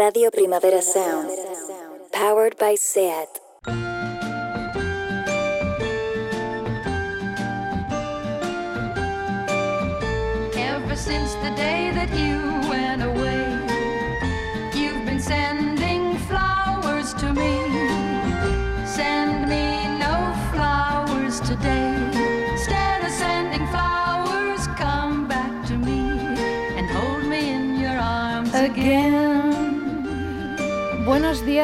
Radio 0.00 0.30
Primavera 0.30 0.80
Sound. 0.80 1.28
Powered 2.10 2.56
by 2.56 2.74
SEAT. 2.74 3.28
Ever 10.56 10.96
since 10.96 11.34
the 11.44 11.52
day 11.54 11.90
that 11.92 12.08
you 12.16 12.59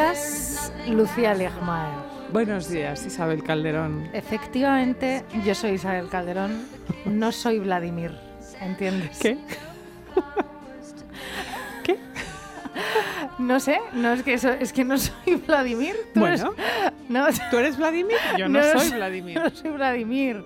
días, 0.01 0.73
Lucía 0.89 1.33
Legmaer. 1.33 1.97
Buenos 2.31 2.69
días, 2.69 3.07
Isabel 3.07 3.43
Calderón. 3.43 4.11
Efectivamente, 4.13 5.25
yo 5.43 5.55
soy 5.55 5.71
Isabel 5.71 6.11
Calderón, 6.11 6.67
no 7.07 7.33
soy 7.33 7.61
Vladimir, 7.61 8.13
¿entiendes? 8.61 9.19
¿Qué? 9.19 9.39
¿Qué? 11.83 11.97
No 13.39 13.59
sé, 13.59 13.79
no 13.95 14.13
es 14.13 14.23
que 14.23 14.35
eso, 14.35 14.51
es 14.51 14.75
que 14.75 14.85
no 14.85 14.99
soy 14.99 15.37
Vladimir. 15.47 15.95
¿Tú 16.13 16.21
Bueno. 16.21 16.35
eres- 16.35 16.93
no, 17.09 17.27
¿Tú 17.51 17.57
eres 17.57 17.79
Vladimir? 17.79 18.17
Yo 18.37 18.51
no, 18.51 18.61
soy 18.79 18.91
Vladimir. 18.91 19.39
No 19.41 19.49
soy 19.49 19.71
Vladimir. 19.71 20.45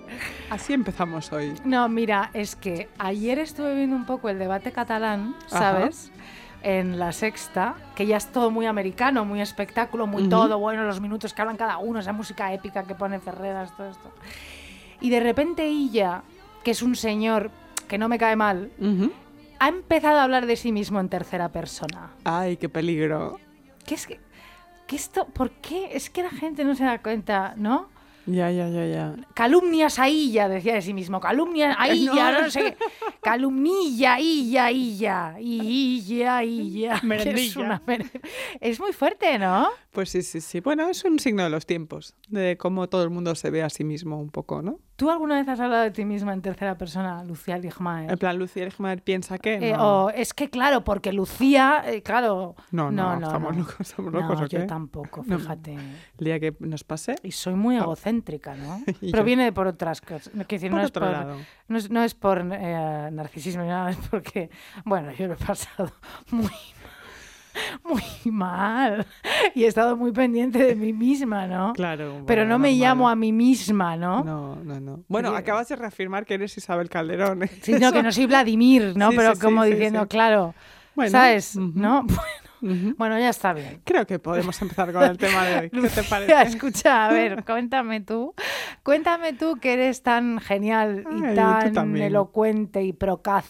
Así 0.49 0.71
empezamos 0.71 1.29
hoy. 1.33 1.55
No, 1.65 1.89
mira, 1.89 2.29
es 2.33 2.55
que 2.55 2.87
ayer 2.97 3.37
estuve 3.37 3.75
viendo 3.75 3.97
un 3.97 4.05
poco 4.05 4.29
el 4.29 4.39
debate 4.39 4.71
catalán, 4.71 5.35
Ajá. 5.51 5.89
En 6.63 6.99
la 6.99 7.11
sexta, 7.11 7.75
que 7.95 8.05
ya 8.05 8.17
es 8.17 8.27
todo 8.27 8.51
muy 8.51 8.67
americano, 8.67 9.25
muy 9.25 9.41
espectáculo, 9.41 10.05
muy 10.05 10.29
todo, 10.29 10.59
bueno, 10.59 10.83
los 10.83 11.01
minutos 11.01 11.33
que 11.33 11.41
hablan 11.41 11.57
cada 11.57 11.79
uno, 11.79 11.99
esa 11.99 12.13
música 12.13 12.53
épica 12.53 12.83
que 12.83 12.93
pone 12.93 13.19
Ferreras, 13.19 13.75
todo 13.75 13.89
esto. 13.89 14.11
Y 14.99 15.09
de 15.09 15.19
repente 15.19 15.65
ella, 15.65 16.21
que 16.63 16.71
es 16.71 16.83
un 16.83 16.95
señor 16.95 17.49
que 17.87 17.97
no 17.97 18.07
me 18.07 18.19
cae 18.19 18.35
mal, 18.35 18.71
ha 19.59 19.67
empezado 19.67 20.19
a 20.19 20.23
hablar 20.23 20.45
de 20.45 20.55
sí 20.55 20.71
mismo 20.71 20.99
en 20.99 21.09
tercera 21.09 21.49
persona. 21.49 22.11
Ay, 22.23 22.57
qué 22.57 22.69
peligro. 22.69 23.39
¿Qué 23.85 23.95
es 23.95 24.07
que, 24.07 24.19
que 24.87 24.95
esto, 24.95 25.25
por 25.25 25.49
qué? 25.51 25.95
Es 25.95 26.09
que 26.09 26.23
la 26.23 26.29
gente 26.29 26.63
no 26.63 26.75
se 26.75 26.83
da 26.83 27.01
cuenta, 27.01 27.53
¿no? 27.57 27.89
Ya, 28.25 28.51
ya, 28.51 28.67
ya, 28.69 28.85
ya. 28.85 29.15
Calumnias 29.33 29.97
ahí 29.99 30.31
ya, 30.31 30.47
decía 30.47 30.75
de 30.75 30.81
sí 30.81 30.93
mismo. 30.93 31.19
Calumnias 31.19 31.75
ahí 31.79 32.05
ya, 32.05 32.31
No. 32.33 32.41
no, 32.43 32.51
sé 32.51 32.61
qué. 32.77 32.77
Calumnilla, 33.21 34.19
illa, 34.19 34.69
illa. 34.71 35.35
Illa, 35.39 36.43
illa. 36.43 36.89
que 36.91 36.95
Es, 36.97 37.03
Merendilla. 37.03 37.59
una 37.61 37.81
es 38.59 38.79
muy 38.79 38.93
fuerte, 38.93 39.39
¿no? 39.39 39.69
Pues 39.91 40.09
sí, 40.09 40.21
sí, 40.21 40.41
sí. 40.41 40.59
Bueno, 40.59 40.87
es 40.89 41.03
un 41.05 41.19
signo 41.19 41.43
de 41.43 41.49
los 41.49 41.65
tiempos, 41.65 42.15
de 42.29 42.57
cómo 42.57 42.87
todo 42.89 43.03
el 43.03 43.09
mundo 43.09 43.35
se 43.35 43.49
ve 43.49 43.63
a 43.63 43.69
sí 43.69 43.83
mismo 43.83 44.19
un 44.19 44.29
poco, 44.29 44.61
¿no? 44.61 44.79
¿Tú 44.95 45.09
alguna 45.09 45.35
vez 45.39 45.47
has 45.47 45.59
hablado 45.59 45.81
de 45.83 45.91
ti 45.91 46.05
misma 46.05 46.31
en 46.33 46.41
tercera 46.43 46.77
persona, 46.77 47.23
Lucía 47.23 47.57
Ligmaer? 47.57 48.11
En 48.11 48.17
plan, 48.19 48.37
Lucía 48.37 48.65
Egmaer 48.65 49.01
piensa 49.01 49.39
que 49.39 49.55
Eh, 49.55 49.73
no. 49.73 50.05
o 50.05 50.09
es 50.11 50.33
que 50.35 50.49
claro, 50.51 50.83
porque 50.83 51.11
Lucía, 51.11 51.81
eh, 51.87 52.03
claro. 52.03 52.55
No, 52.69 52.91
no, 52.91 53.13
estamos 53.15 53.57
locos, 53.57 53.75
estamos 53.79 54.13
locos, 54.13 54.39
No, 54.39 54.45
¿o 54.45 54.47
yo 54.47 54.67
tampoco, 54.67 55.23
No. 55.25 55.39
fíjate. 55.39 55.73
El 55.73 56.25
día 56.25 56.39
que 56.39 56.53
nos 56.59 56.83
pase, 56.83 57.15
Y 57.23 57.31
soy 57.31 57.55
muy 57.55 57.77
egocéntrica, 57.77 58.10
¿no? 58.13 58.81
Y 59.01 59.11
Pero 59.11 59.19
yo. 59.19 59.23
viene 59.23 59.51
por 59.51 59.67
otras 59.67 60.01
cosas. 60.01 60.33
No, 60.33 60.45
quiero 60.45 60.61
decir, 60.61 60.71
por 60.71 60.79
no 60.79 60.85
es 60.85 60.91
por, 60.91 61.03
lado. 61.03 61.37
No 61.67 61.77
es, 61.77 61.89
no 61.89 62.03
es 62.03 62.13
por 62.13 62.39
eh, 62.51 63.09
narcisismo 63.11 63.63
ni 63.63 63.69
nada, 63.69 63.91
es 63.91 63.97
porque, 64.09 64.49
bueno, 64.85 65.11
yo 65.13 65.27
lo 65.27 65.33
he 65.33 65.37
pasado 65.37 65.91
muy, 66.31 66.49
muy 67.83 68.03
mal 68.31 69.05
y 69.55 69.63
he 69.63 69.67
estado 69.67 69.97
muy 69.97 70.11
pendiente 70.11 70.59
de 70.63 70.75
mí 70.75 70.93
misma, 70.93 71.47
¿no? 71.47 71.73
Claro. 71.73 72.23
Pero 72.25 72.45
no 72.45 72.59
me 72.59 72.69
normal. 72.69 72.79
llamo 72.87 73.09
a 73.09 73.15
mí 73.15 73.31
misma, 73.31 73.97
¿no? 73.97 74.23
No, 74.23 74.55
no, 74.55 74.79
no. 74.79 75.03
Bueno, 75.07 75.35
acabas 75.35 75.67
de 75.69 75.75
reafirmar 75.75 76.25
que 76.25 76.35
eres 76.35 76.57
Isabel 76.57 76.89
Calderón. 76.89 77.43
¿eh? 77.43 77.51
Sino 77.61 77.91
que 77.91 78.03
no 78.03 78.11
soy 78.11 78.25
Vladimir, 78.27 78.93
¿no? 78.95 79.11
Sí, 79.11 79.17
Pero 79.17 79.31
sí, 79.31 79.35
sí, 79.39 79.45
como 79.45 79.63
sí, 79.63 79.71
diciendo, 79.71 80.01
sí. 80.03 80.07
claro, 80.07 80.53
Bueno, 80.95 81.11
¿sabes? 81.11 81.55
¿No? 81.55 82.05
Bueno, 82.61 83.17
ya 83.19 83.29
está 83.29 83.53
bien. 83.53 83.81
Creo 83.83 84.05
que 84.05 84.19
podemos 84.19 84.61
empezar 84.61 84.93
con 84.93 85.03
el 85.03 85.17
tema 85.17 85.43
de 85.45 85.59
hoy. 85.59 85.69
¿Qué 85.69 85.89
te 85.89 86.03
parece? 86.09 86.41
escucha, 86.43 87.07
a 87.07 87.11
ver, 87.11 87.43
cuéntame 87.43 88.01
tú. 88.01 88.35
Cuéntame 88.83 89.33
tú 89.33 89.57
que 89.59 89.73
eres 89.73 90.03
tan 90.03 90.39
genial 90.39 91.03
y 91.11 91.25
Ay, 91.25 91.71
tan 91.73 91.97
elocuente 91.97 92.83
y 92.83 92.93
procaz. 92.93 93.45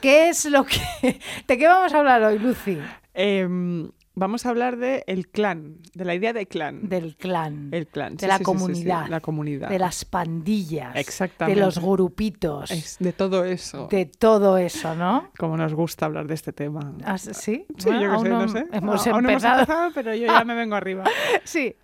¿Qué 0.00 0.28
es 0.28 0.44
lo 0.44 0.64
que... 0.64 0.78
¿De 1.48 1.58
qué 1.58 1.66
vamos 1.66 1.92
a 1.94 1.98
hablar 1.98 2.22
hoy, 2.22 2.38
Lucy? 2.38 2.78
Em, 3.14 3.90
vamos 4.14 4.46
a 4.46 4.50
hablar 4.50 4.76
de 4.76 5.04
el 5.06 5.28
clan, 5.28 5.78
de 5.94 6.04
la 6.04 6.14
idea 6.14 6.32
de 6.32 6.46
clan. 6.46 6.88
Del 6.88 7.16
clan, 7.16 7.68
el 7.72 7.86
clan. 7.86 8.14
de 8.16 8.20
sí, 8.20 8.26
la 8.26 8.34
sí, 8.34 8.38
sí, 8.38 8.44
comunidad, 8.44 9.08
la 9.08 9.20
comunidad. 9.20 9.68
de 9.68 9.78
las 9.78 10.04
pandillas, 10.04 10.94
Exactamente. 10.96 11.58
de 11.58 11.66
los 11.66 11.78
grupitos, 11.80 12.70
Es 12.70 12.96
de 13.00 13.12
todo 13.12 13.44
eso. 13.44 13.88
de 13.90 14.06
todo 14.06 14.56
eso, 14.58 14.94
¿no? 14.94 15.30
Como 15.38 15.56
nos 15.56 15.74
gusta 15.74 16.06
hablar 16.06 16.26
de 16.26 16.34
este 16.34 16.52
tema. 16.52 16.94
Ah, 17.04 17.18
¿Sí? 17.18 17.32
Sí, 17.32 17.66
Bueno, 17.86 18.00
yo 18.02 18.08
que 18.08 18.14
aún 18.14 18.22
sé, 18.24 18.28
no 18.30 18.40
no 18.40 18.48
sé. 18.48 18.66
Hemos 18.72 19.06
Aún 19.06 19.22
no 19.24 19.28
empezado. 19.30 19.54
hemos 19.54 19.60
empezado, 19.68 19.90
pero 19.94 20.14
yo 20.14 20.26
ya 20.26 20.44
me 20.44 20.54
vengo 20.54 20.74
arriba. 20.76 21.04
Sí. 21.44 21.74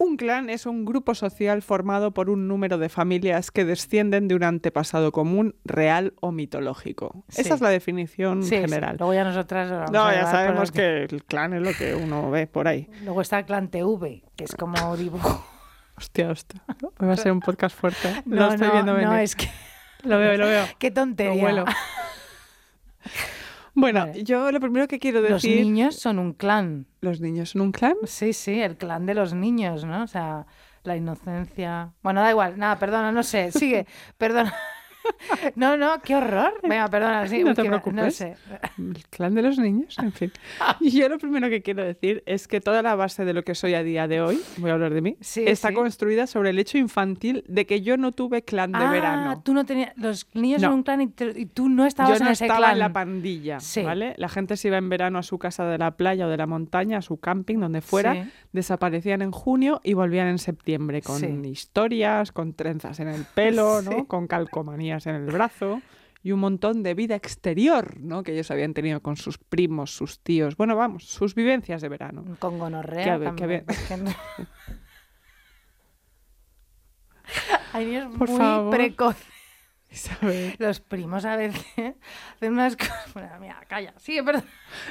Un 0.00 0.16
clan 0.16 0.48
es 0.48 0.64
un 0.64 0.84
grupo 0.84 1.16
social 1.16 1.60
formado 1.60 2.12
por 2.14 2.30
un 2.30 2.46
número 2.46 2.78
de 2.78 2.88
familias 2.88 3.50
que 3.50 3.64
descienden 3.64 4.28
de 4.28 4.36
un 4.36 4.44
antepasado 4.44 5.10
común, 5.10 5.56
real 5.64 6.14
o 6.20 6.30
mitológico. 6.30 7.24
Sí. 7.28 7.40
Esa 7.40 7.54
es 7.54 7.60
la 7.60 7.68
definición 7.68 8.44
Sí, 8.44 8.50
sí. 8.50 8.56
general. 8.60 8.96
Luego 8.98 9.12
ya 9.12 9.24
nosotras... 9.24 9.68
vamos 9.70 9.90
No, 9.90 10.04
a 10.04 10.14
ya 10.14 10.30
sabemos 10.30 10.70
que 10.70 11.02
el 11.02 11.24
clan 11.24 11.52
es 11.54 11.62
lo 11.62 11.72
que 11.74 11.96
uno 11.96 12.30
ve 12.30 12.46
por 12.46 12.68
ahí. 12.68 12.88
Luego 13.02 13.22
está 13.22 13.40
el 13.40 13.44
clan 13.46 13.68
TV, 13.70 14.22
que 14.36 14.44
es 14.44 14.54
como 14.54 14.96
dibujo. 14.96 15.44
Hostia, 15.96 16.30
hostia. 16.30 16.62
Va 17.02 17.12
a 17.14 17.16
ser 17.16 17.32
un 17.32 17.40
podcast 17.40 17.76
fuerte. 17.76 18.22
No, 18.24 18.36
lo 18.36 18.48
estoy 18.52 18.68
no, 18.68 18.72
viendo 18.74 18.96
no, 18.96 19.16
es 19.16 19.34
que... 19.34 19.50
Lo 20.04 20.16
veo, 20.18 20.36
lo 20.36 20.46
veo. 20.46 20.64
Qué 20.78 20.92
tontería. 20.92 21.50
Lo. 21.50 21.64
Bueno, 23.80 24.00
Vale. 24.06 24.24
yo 24.24 24.50
lo 24.50 24.58
primero 24.58 24.88
que 24.88 24.98
quiero 24.98 25.20
Los 25.20 25.40
decir... 25.42 25.64
niños 25.64 25.94
son 25.94 26.18
un 26.18 26.32
clan. 26.32 26.86
¿Los 27.00 27.20
niños 27.20 27.50
son 27.50 27.60
un 27.62 27.70
clan? 27.70 27.94
Sí, 28.06 28.32
sí, 28.32 28.60
el 28.60 28.76
clan 28.76 29.06
de 29.06 29.14
los 29.14 29.34
niños, 29.34 29.84
¿no? 29.84 30.02
O 30.02 30.06
sea, 30.08 30.46
la 30.82 30.96
inocencia. 30.96 31.92
Bueno, 32.02 32.20
da 32.20 32.30
igual, 32.30 32.58
nada, 32.58 32.76
perdona, 32.76 33.12
no 33.12 33.22
sé, 33.22 33.52
sigue, 33.52 33.86
perdona. 34.18 34.52
No, 35.54 35.76
no, 35.76 36.00
qué 36.02 36.14
horror. 36.16 36.54
Venga, 36.62 36.88
perdona, 36.88 37.26
sí, 37.26 37.42
No 37.42 37.54
te 37.54 37.62
que 37.62 37.68
me- 37.70 37.76
No 37.76 37.82
preocupes. 37.82 38.16
sé. 38.16 38.36
El 38.78 39.04
clan 39.10 39.34
de 39.34 39.42
los 39.42 39.58
niños, 39.58 39.96
en 39.98 40.12
fin. 40.12 40.32
Y 40.80 40.90
yo 40.98 41.08
lo 41.08 41.18
primero 41.18 41.48
que 41.48 41.62
quiero 41.62 41.82
decir 41.82 42.22
es 42.26 42.46
que 42.48 42.60
toda 42.60 42.82
la 42.82 42.94
base 42.94 43.24
de 43.24 43.32
lo 43.32 43.42
que 43.42 43.54
soy 43.54 43.74
a 43.74 43.82
día 43.82 44.06
de 44.08 44.20
hoy, 44.20 44.40
voy 44.58 44.70
a 44.70 44.74
hablar 44.74 44.92
de 44.94 45.00
mí, 45.00 45.16
Sí, 45.20 45.44
está 45.46 45.68
sí. 45.68 45.74
construida 45.74 46.26
sobre 46.26 46.50
el 46.50 46.58
hecho 46.58 46.78
infantil 46.78 47.44
de 47.48 47.66
que 47.66 47.80
yo 47.80 47.96
no 47.96 48.12
tuve 48.12 48.42
clan 48.42 48.72
de 48.72 48.78
ah, 48.78 48.90
verano. 48.90 49.42
tú 49.44 49.54
no 49.54 49.64
tenías. 49.64 49.92
Los 49.96 50.26
niños 50.34 50.60
No. 50.62 50.68
son 50.68 50.74
un 50.78 50.82
clan 50.82 51.00
y, 51.00 51.06
te- 51.08 51.32
y 51.40 51.46
tú 51.46 51.68
no 51.68 51.86
estabas 51.86 52.18
Yo 52.18 52.24
no 52.24 52.26
en 52.28 52.32
ese 52.32 52.44
estaba 52.44 52.58
clan. 52.60 52.72
en 52.72 52.78
la 52.78 52.92
pandilla, 52.92 53.60
Sí. 53.60 53.82
¿vale? 53.82 54.14
La 54.18 54.28
gente 54.28 54.56
se 54.56 54.68
iba 54.68 54.76
en 54.78 54.88
verano 54.88 55.18
a 55.18 55.22
su 55.22 55.38
casa 55.38 55.64
de 55.66 55.78
la 55.78 55.92
playa 55.92 56.26
o 56.26 56.28
de 56.28 56.36
la 56.36 56.46
montaña, 56.46 56.98
a 56.98 57.02
su 57.02 57.18
camping, 57.18 57.58
donde 57.58 57.80
fuera, 57.80 58.28
desaparecían 58.52 59.22
en 59.22 59.30
junio 59.30 59.80
y 59.84 59.94
volvían 59.94 60.28
en 60.28 60.38
septiembre 60.38 61.02
con 61.02 61.44
historias, 61.44 62.32
con 62.32 62.54
trenzas 62.54 63.00
en 63.00 63.08
el 63.08 63.24
pelo. 63.24 63.80
¿no? 63.82 64.06
Con 64.06 64.26
en 65.06 65.14
el 65.14 65.26
brazo 65.26 65.80
y 66.22 66.32
un 66.32 66.40
montón 66.40 66.82
de 66.82 66.94
vida 66.94 67.14
exterior, 67.14 67.98
¿no? 68.00 68.22
Que 68.22 68.32
ellos 68.32 68.50
habían 68.50 68.74
tenido 68.74 69.00
con 69.00 69.16
sus 69.16 69.38
primos, 69.38 69.92
sus 69.94 70.18
tíos, 70.20 70.56
bueno, 70.56 70.74
vamos, 70.76 71.04
sus 71.04 71.34
vivencias 71.34 71.80
de 71.82 71.88
verano. 71.88 72.24
Con 72.38 72.58
gonorrea. 72.58 73.04
Que 73.14 73.18
que 73.20 73.24
también, 73.24 73.64
habe- 73.66 73.72
es 73.72 73.78
que 73.88 73.96
no- 73.96 74.10
Hay 77.72 77.86
niños 77.86 78.16
Por 78.16 78.28
muy 78.30 78.38
favor. 78.38 78.70
precoces. 78.74 79.26
Isabel. 79.90 80.54
Los 80.58 80.80
primos 80.80 81.24
a 81.24 81.36
veces 81.36 81.64
hacen 82.36 82.52
unas 82.52 82.76
cosas. 82.76 83.12
Bueno, 83.14 83.30
mira, 83.40 83.58
calla. 83.68 83.94
Sigue, 83.98 84.22
perdón. 84.22 84.44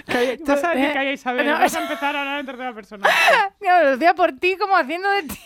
Calla, 0.08 0.20
a 0.32 0.36
decir 0.36 0.50
eh, 0.86 0.92
calla, 0.94 1.12
Isabel, 1.12 1.46
no, 1.46 1.54
vas 1.54 1.76
a 1.76 1.82
empezar 1.84 2.16
a 2.16 2.20
hablar 2.22 2.40
en 2.40 2.46
tercera 2.48 2.74
persona. 2.74 3.08
Mira, 3.62 3.84
lo 3.84 3.92
decía 3.92 4.16
por 4.16 4.32
ti, 4.40 4.56
como 4.58 4.76
haciendo 4.76 5.08
de 5.10 5.24
ti. 5.24 5.38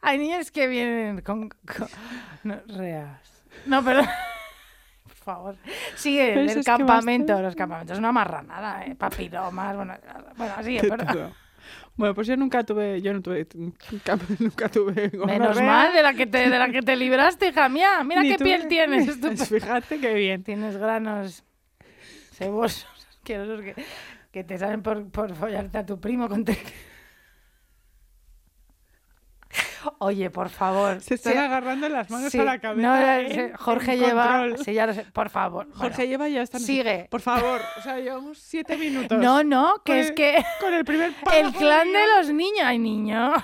Hay 0.00 0.18
niños 0.18 0.50
que 0.52 0.66
vienen 0.68 1.22
con. 1.22 1.48
con- 1.48 1.88
no, 2.44 2.60
reas. 2.68 3.35
No, 3.66 3.84
perdón. 3.84 4.06
Por 5.04 5.14
favor. 5.14 5.56
Sigue, 5.96 6.32
Pero 6.34 6.40
el 6.42 6.54
que 6.54 6.62
campamento. 6.62 7.40
Los 7.42 7.56
campamentos 7.56 7.94
es 7.94 7.98
una 7.98 8.12
marranada, 8.12 8.84
¿eh? 8.84 8.94
Papilomas, 8.94 9.74
bueno, 9.76 9.94
bueno 10.36 10.54
sigue, 10.62 10.82
perdón. 10.88 11.32
Bueno, 11.96 12.14
pues 12.14 12.26
yo 12.26 12.36
nunca 12.36 12.62
tuve, 12.62 13.00
yo 13.00 13.12
no 13.12 13.22
tuve, 13.22 13.46
nunca 13.54 14.16
tuve 14.70 15.10
Menos 15.26 15.60
mal 15.62 15.92
de 15.94 16.02
la 16.02 16.12
que 16.14 16.26
te, 16.26 16.50
de 16.50 16.58
la 16.58 16.68
que 16.70 16.82
te 16.82 16.94
libraste, 16.94 17.48
hija 17.48 17.68
mía. 17.68 18.04
Mira 18.04 18.20
ni 18.22 18.28
qué 18.30 18.36
tuve- 18.36 18.44
piel 18.44 18.68
tienes. 18.68 19.08
estupenda. 19.08 19.44
Fíjate 19.46 19.98
qué 19.98 20.14
bien. 20.14 20.44
Tienes 20.44 20.76
granos 20.76 21.42
cebosos, 22.32 22.86
asquerosos 23.08 23.62
que, 23.62 23.74
que 24.30 24.44
te 24.44 24.58
salen 24.58 24.82
por, 24.82 25.10
por 25.10 25.34
follarte 25.34 25.78
a 25.78 25.86
tu 25.86 25.98
primo 25.98 26.28
con 26.28 26.44
te- 26.44 26.58
Oye, 29.98 30.30
por 30.30 30.48
favor. 30.48 31.00
Se 31.00 31.14
están 31.14 31.32
Sí, 31.34 31.38
agarrando 31.38 31.88
las 31.88 32.10
manos 32.10 32.30
sí, 32.32 32.38
a 32.38 32.44
la 32.44 32.58
cabeza. 32.58 32.88
no, 32.88 32.96
en- 33.18 33.54
Jorge 33.54 33.96
lleva. 33.98 34.46
Sí, 34.64 34.72
ya 34.74 34.86
lo 34.86 34.94
sé, 34.94 35.04
por 35.12 35.30
favor. 35.30 35.66
Jorge 35.74 35.96
Bueno. 35.96 36.10
lleva 36.10 36.28
ya 36.28 36.42
están 36.42 36.60
Sigue. 36.60 37.06
Por 37.10 37.20
favor, 37.20 37.60
o 37.78 37.82
sea, 37.82 37.98
llevamos 37.98 38.38
siete 38.38 38.76
minutos. 38.76 39.18
No, 39.18 39.42
no, 39.44 39.82
que 39.84 40.00
es 40.00 40.08
el- 40.08 40.14
que 40.14 40.44
Con 40.60 40.74
el 40.74 40.84
primer 40.84 41.12
el 41.34 41.52
clan 41.52 41.92
de 41.92 42.04
los 42.16 42.28
niños. 42.30 42.62
Ay, 42.64 42.78
niños. 42.78 43.42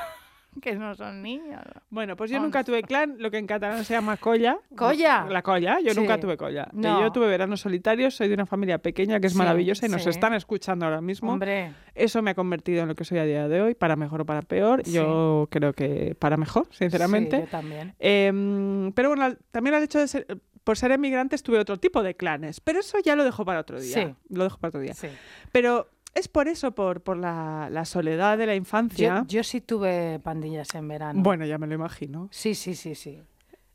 Que 0.61 0.75
no 0.75 0.95
son 0.95 1.23
niños. 1.23 1.63
Bueno, 1.89 2.15
pues 2.17 2.31
yo 2.31 2.39
nunca 2.39 2.63
tuve 2.63 2.83
clan, 2.83 3.17
lo 3.19 3.31
que 3.31 3.39
en 3.39 3.47
catalán 3.47 3.85
se 3.85 3.95
llama 3.95 4.17
colla. 4.19 4.59
¿Colla? 4.77 5.27
La 5.29 5.43
colla, 5.43 5.79
yo 5.81 5.95
Sí. 5.95 6.01
nunca 6.01 6.21
tuve 6.21 6.37
colla. 6.37 6.69
No. 6.73 7.01
Yo 7.01 7.11
tuve 7.11 7.27
veranos 7.27 7.61
solitarios, 7.61 8.15
soy 8.15 8.29
de 8.29 8.35
una 8.35 8.45
familia 8.47 8.79
pequeña 8.79 9.19
que 9.19 9.29
es 9.29 9.33
Sí, 9.33 9.39
maravillosa 9.39 9.87
y 9.87 9.89
nos 9.89 10.07
están 10.07 10.35
escuchando 10.35 10.85
ahora 10.85 11.01
mismo. 11.01 11.33
Hombre, 11.33 11.73
Eso 11.95 12.21
me 12.23 12.31
ha 12.33 12.35
convertido 12.35 12.83
en 12.83 12.89
lo 12.89 12.95
que 12.95 13.05
soy 13.05 13.19
a 13.19 13.25
día 13.25 13.49
de 13.49 13.61
hoy, 13.63 13.75
para 13.75 13.97
mejor 13.97 14.23
o 14.23 14.27
para 14.27 14.43
peor. 14.43 14.83
Yo 14.85 15.49
creo 15.51 15.73
que 15.73 16.15
para 16.19 16.37
mejor, 16.37 16.67
sinceramente. 16.71 17.37
Sí, 17.37 17.43
yo 17.45 17.49
también. 17.49 17.95
Em, 17.99 18.93
pero 18.93 19.09
bueno, 19.09 19.35
también 19.51 19.75
al 19.75 19.83
hecho 19.83 19.99
de 19.99 20.09
ser, 20.09 20.27
por 20.65 20.77
ser 20.79 20.93
emigrantes 20.93 21.43
tuve 21.43 21.59
otro 21.59 21.79
tipo 21.79 22.03
de 22.03 22.15
clanes, 22.15 22.61
pero 22.61 22.81
eso 22.81 22.99
ya 23.05 23.17
lo 23.17 23.25
dejo 23.25 23.45
para 23.45 23.61
otro 23.61 23.81
día. 23.81 23.95
Sí. 23.95 24.15
Lo 24.29 24.45
dejo 24.45 24.59
para 24.59 24.69
otro 24.69 24.81
día. 24.81 24.95
Sí. 24.95 25.09
Pero 25.51 25.89
es 26.15 26.29
por 26.29 26.49
eso, 26.49 26.73
por, 26.73 27.01
por 27.03 27.17
la, 27.17 27.69
la 27.71 27.85
soledad 27.85 28.37
de 28.39 28.47
la 28.47 28.55
infancia. 28.55 29.25
Yo, 29.27 29.39
yo 29.39 29.45
sí 29.45 29.61
tuve 29.61 30.19
pandillas 30.21 30.75
en 30.75 30.89
verano. 30.89 31.23
Bueno, 31.23 31.45
ya 31.47 31.59
me 31.59 31.67
lo 31.67 31.75
imagino. 31.75 32.29
Sí, 32.31 32.55
sí, 32.55 32.75
sí, 32.75 32.95
sí. 32.95 33.23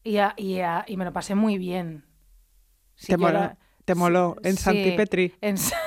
Y, 0.03 0.17
a- 0.17 0.33
y, 0.37 0.59
a- 0.59 0.85
y 0.87 0.97
me 0.97 1.05
lo 1.05 1.11
pasé 1.13 1.35
muy 1.35 1.57
bien. 1.57 2.03
Sí, 2.95 3.07
te, 3.07 3.11
yo 3.13 3.17
moló, 3.19 3.37
era- 3.39 3.57
te 3.85 3.95
moló 3.95 4.35
sí, 4.41 4.49
en 4.49 4.55
sí, 4.57 4.63
Santipetri. 4.63 5.33
en 5.41 5.57
Sa- 5.57 5.75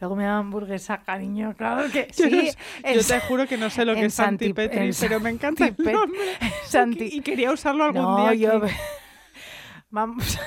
Luego 0.00 0.16
me 0.16 0.24
daban 0.24 0.40
hamburguesa, 0.46 0.98
cariño, 1.04 1.54
claro 1.56 1.88
que 1.90 2.08
Yo, 2.16 2.24
sí. 2.28 2.30
no- 2.30 2.88
en 2.88 2.94
yo 2.98 3.06
te 3.06 3.20
juro 3.20 3.46
que 3.46 3.56
no 3.56 3.70
sé 3.70 3.84
lo 3.84 3.94
que 3.94 4.00
en 4.00 4.06
es 4.06 4.14
Santipetri, 4.14 4.92
Santi- 4.92 5.04
en 5.04 5.08
pero 5.08 5.20
me 5.20 5.30
encanta 5.30 5.66
el 5.66 5.76
nombre. 5.78 6.20
Santi- 6.64 7.08
Y 7.12 7.20
quería 7.20 7.52
usarlo 7.52 7.84
algún 7.84 8.02
no, 8.02 8.30
día. 8.30 8.34
yo... 8.34 8.64
aquí. 8.64 8.74
Vamos. 9.90 10.38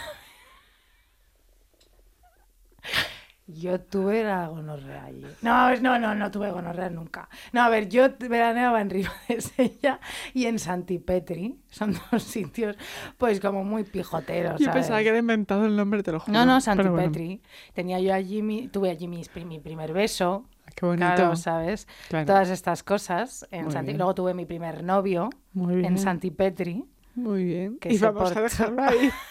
Yo 3.47 3.79
tuve 3.79 4.23
la 4.23 4.47
gonorrea 4.47 5.05
allí. 5.05 5.23
No, 5.43 5.53
a 5.53 5.69
ver, 5.69 5.81
no, 5.83 5.99
no, 5.99 6.15
no 6.15 6.31
tuve 6.31 6.49
gonorrea 6.49 6.89
nunca. 6.89 7.29
No, 7.53 7.61
a 7.61 7.69
ver, 7.69 7.87
yo 7.89 8.07
veraneaba 8.17 8.81
en 8.81 8.89
Río 8.89 9.09
de 9.27 9.39
Sella 9.39 9.99
y 10.33 10.47
en 10.47 10.57
Santipetri. 10.57 11.59
Son 11.69 11.95
dos 12.11 12.23
sitios, 12.23 12.75
pues, 13.19 13.39
como 13.39 13.63
muy 13.63 13.83
pijoteros, 13.83 14.59
Yo 14.59 14.65
¿sabes? 14.65 14.81
pensaba 14.81 15.01
que 15.03 15.09
era 15.09 15.19
inventado 15.19 15.65
el 15.67 15.75
nombre, 15.75 16.01
te 16.01 16.11
lo 16.11 16.19
juro. 16.19 16.33
No, 16.33 16.43
no, 16.45 16.59
Pero 16.59 16.91
bueno, 16.91 17.03
Santipetri. 17.03 17.41
Tenía 17.73 17.99
yo 17.99 18.15
allí, 18.15 18.41
mi, 18.41 18.67
tuve 18.67 18.89
allí 18.89 19.07
pri- 19.31 19.45
mi 19.45 19.59
primer 19.59 19.93
beso. 19.93 20.45
Qué 20.75 20.83
bonito. 20.85 21.05
Claro, 21.15 21.35
¿sabes? 21.35 21.87
Claro. 22.09 22.25
Todas 22.25 22.49
estas 22.49 22.81
cosas. 22.81 23.47
En 23.51 23.71
Santi-. 23.71 23.93
Luego 23.93 24.15
tuve 24.15 24.33
mi 24.33 24.45
primer 24.45 24.83
novio 24.83 25.29
en 25.55 25.99
Santipetri. 25.99 26.83
Muy 27.13 27.43
bien. 27.43 27.77
que 27.77 27.93
y 27.93 27.97
vamos 27.99 28.35
a 28.35 28.41
dejarlo 28.41 28.81
ahí. 28.83 29.11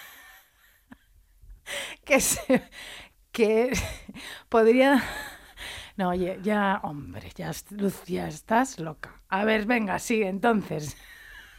que 2.04 2.20
se, 2.20 2.62
que 3.34 3.72
podría 4.48 5.02
no 5.98 6.10
oye 6.10 6.38
ya 6.42 6.80
hombre 6.84 7.30
ya 7.34 7.50
Lucía 7.70 8.28
estás 8.28 8.78
loca. 8.78 9.20
A 9.28 9.44
ver 9.44 9.66
venga 9.66 9.98
sí 9.98 10.22
entonces. 10.22 10.96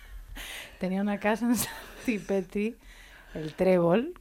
Tenía 0.79 1.01
una 1.01 1.19
casa 1.19 1.45
en 1.45 1.55
Santipetri 1.55 2.77
el 3.33 3.53
trébol 3.53 4.13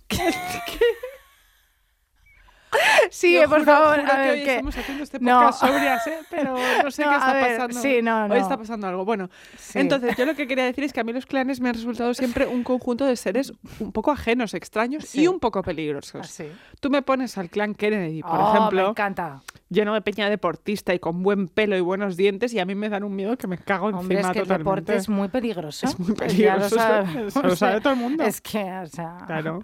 Yo 3.22 3.48
por 3.48 3.60
juro- 3.60 3.64
favor 3.64 4.00
juro 4.00 4.12
a 4.12 4.16
que 4.16 4.20
ver 4.22 4.30
hoy 4.30 4.42
que 4.44 4.50
estamos 4.52 4.76
haciendo 4.78 5.04
este 5.04 5.18
No. 5.20 5.40
podcast 5.40 5.60
sobrias, 5.60 6.06
¿eh? 6.06 6.18
pero 6.30 6.54
no 6.84 6.90
sé 6.90 7.02
No, 7.04 7.08
qué 7.10 7.14
a 7.14 7.18
está 7.18 7.32
ver, 7.34 7.56
pasando. 7.56 7.80
sí, 7.80 8.02
no, 8.02 8.22
Hoy 8.24 8.28
no. 8.28 8.34
está 8.36 8.56
pasando 8.56 8.86
algo. 8.86 9.04
Bueno, 9.04 9.30
Sí. 9.58 9.78
entonces 9.78 10.16
yo 10.16 10.26
lo 10.26 10.34
que 10.34 10.46
quería 10.46 10.64
decir 10.64 10.84
es 10.84 10.92
que 10.92 11.00
a 11.00 11.04
mí 11.04 11.12
los 11.12 11.26
clanes 11.26 11.60
me 11.60 11.68
han 11.68 11.74
resultado 11.74 12.12
siempre 12.14 12.46
un 12.46 12.62
conjunto 12.64 13.04
de 13.06 13.16
seres 13.16 13.52
un 13.80 13.92
poco 13.92 14.10
ajenos, 14.10 14.54
extraños 14.54 15.04
Sí. 15.04 15.22
y 15.22 15.26
un 15.28 15.40
poco 15.40 15.62
peligrosos. 15.62 16.20
Así. 16.24 16.44
Tú 16.80 16.90
me 16.90 17.02
pones 17.02 17.36
al 17.38 17.48
clan 17.50 17.74
Kennedy, 17.74 18.22
por 18.22 18.32
Oh, 18.38 18.52
me 18.52 18.58
ejemplo, 18.58 18.90
encanta 18.90 19.42
lleno 19.70 19.94
de 19.94 20.02
peña 20.02 20.30
deportista 20.30 20.94
y 20.94 21.00
con 21.00 21.22
buen 21.24 21.48
pelo 21.48 21.76
y 21.76 21.80
buenos 21.80 22.16
dientes 22.16 22.52
y 22.54 22.60
a 22.60 22.64
mí 22.64 22.74
me 22.76 22.88
dan 22.88 23.02
un 23.02 23.14
miedo 23.16 23.36
que 23.36 23.48
me 23.48 23.58
cago 23.58 23.86
Hombre, 23.88 24.18
encima 24.18 24.20
es 24.20 24.26
que 24.32 24.38
el 24.40 24.44
totalmente. 24.44 24.58
deporte 24.58 24.96
es 24.96 25.08
muy 25.08 25.28
peligroso. 25.28 25.86
Es 25.86 25.98
muy 25.98 26.08
lo 26.10 26.14
peligroso, 26.14 26.76
sabemos. 26.76 27.16
eso 27.28 27.42
lo 27.42 27.56
sabe 27.56 27.80
todo 27.80 27.92
el 27.94 27.98
mundo. 27.98 28.22
Es 28.24 28.40
que, 28.40 28.62
o 28.62 28.86
sea... 28.86 29.16
Claro. 29.26 29.60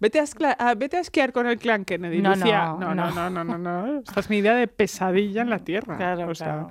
Vete 0.00 0.18
a, 0.18 0.22
escla- 0.24 0.56
a- 0.58 0.74
vete 0.74 0.96
a 0.96 1.00
esquiar 1.00 1.32
con 1.32 1.46
el 1.46 1.58
clan 1.58 1.84
Kennedy, 1.84 2.20
No, 2.22 2.34
Lucía. 2.34 2.74
no, 2.78 2.94
no, 2.94 3.10
no, 3.10 3.30
no, 3.30 3.44
no, 3.44 3.58
no. 3.58 3.98
Esta 4.00 4.20
es 4.20 4.30
mi 4.30 4.38
idea 4.38 4.54
de 4.54 4.66
pesadilla 4.66 5.42
en 5.42 5.50
la 5.50 5.58
tierra. 5.58 5.96
Claro, 5.98 6.28
O 6.30 6.34
sea, 6.34 6.46
claro. 6.46 6.68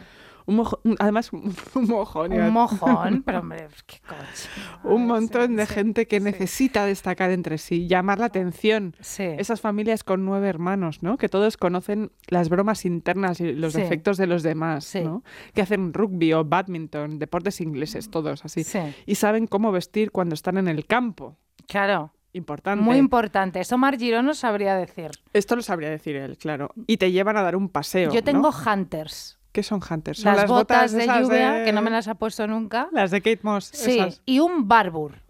un 0.48 0.56
mojo- 0.58 0.80
además, 0.98 1.32
un, 1.32 1.54
mojón. 1.76 2.34
Un 2.34 2.52
mojón, 2.52 3.22
pero 3.24 3.40
hombre, 3.42 3.68
qué 3.86 4.00
coche. 4.08 4.50
un 4.84 5.06
montón 5.06 5.56
de 5.58 5.68
Sí, 5.68 5.74
gente 5.76 6.08
que 6.08 6.18
sí. 6.18 6.24
necesita 6.24 6.86
destacar 6.88 7.30
entre 7.30 7.60
sí, 7.60 7.88
llamar 7.88 8.18
la 8.18 8.26
atención. 8.26 8.96
Sí. 9.00 9.26
Esas 9.38 9.62
familias 9.62 10.04
con 10.04 10.26
nueve 10.26 10.50
hermanos, 10.50 11.04
¿no? 11.04 11.18
Que 11.18 11.30
todos 11.30 11.56
conocen 11.56 12.12
las 12.30 12.50
bromas 12.50 12.84
internas 12.84 13.40
y 13.42 13.54
los 13.54 13.74
defectos 13.74 14.18
de 14.18 14.26
los 14.26 14.42
demás. 14.42 14.92
¿no? 14.96 15.24
Que 15.54 15.62
hacen 15.62 15.94
rugby 15.94 16.34
o 16.34 16.44
badminton, 16.46 17.20
deportes 17.20 17.62
ingleses, 17.62 18.10
todos 18.10 18.44
así. 18.44 18.64
Sí. 18.64 18.80
Y 19.06 19.14
saben 19.16 19.46
cómo 19.46 19.72
vestir 19.72 20.10
cuando 20.12 20.34
están 20.34 20.58
en 20.58 20.68
el 20.68 20.88
campo. 20.88 21.38
Claro. 21.68 22.12
Importante. 22.34 22.84
Muy 22.84 22.98
importante. 22.98 23.60
Eso 23.60 23.78
Mar 23.78 23.98
Girón 23.98 24.26
nos 24.26 24.40
sabría 24.40 24.76
decir. 24.76 25.12
Esto 25.34 25.56
lo 25.56 25.62
sabría 25.62 25.90
decir 25.90 26.16
él, 26.16 26.38
claro. 26.38 26.72
Y 26.88 26.98
te 26.98 27.12
llevan 27.12 27.38
a 27.38 27.42
dar 27.42 27.56
un 27.56 27.70
paseo. 27.70 28.12
Yo 28.12 28.24
tengo 28.24 28.52
¿no? 28.52 28.72
hunters. 28.74 29.40
¿Qué 29.52 29.64
son 29.64 29.82
hunters? 29.82 30.20
Son 30.20 30.36
Las, 30.36 30.48
botas, 30.48 30.92
de 30.92 31.08
lluvia, 31.08 31.64
que 31.66 31.72
no 31.74 31.82
me 31.82 31.90
las 31.90 32.08
ha 32.08 32.16
puesto 32.16 32.46
nunca. 32.46 32.88
Las 32.92 33.10
de 33.10 33.22
Kate 33.22 33.40
Moss. 33.42 33.66
Sí, 33.74 34.00
esas. 34.00 34.22
y 34.26 34.40
un 34.40 34.68
barbur. 34.68 35.24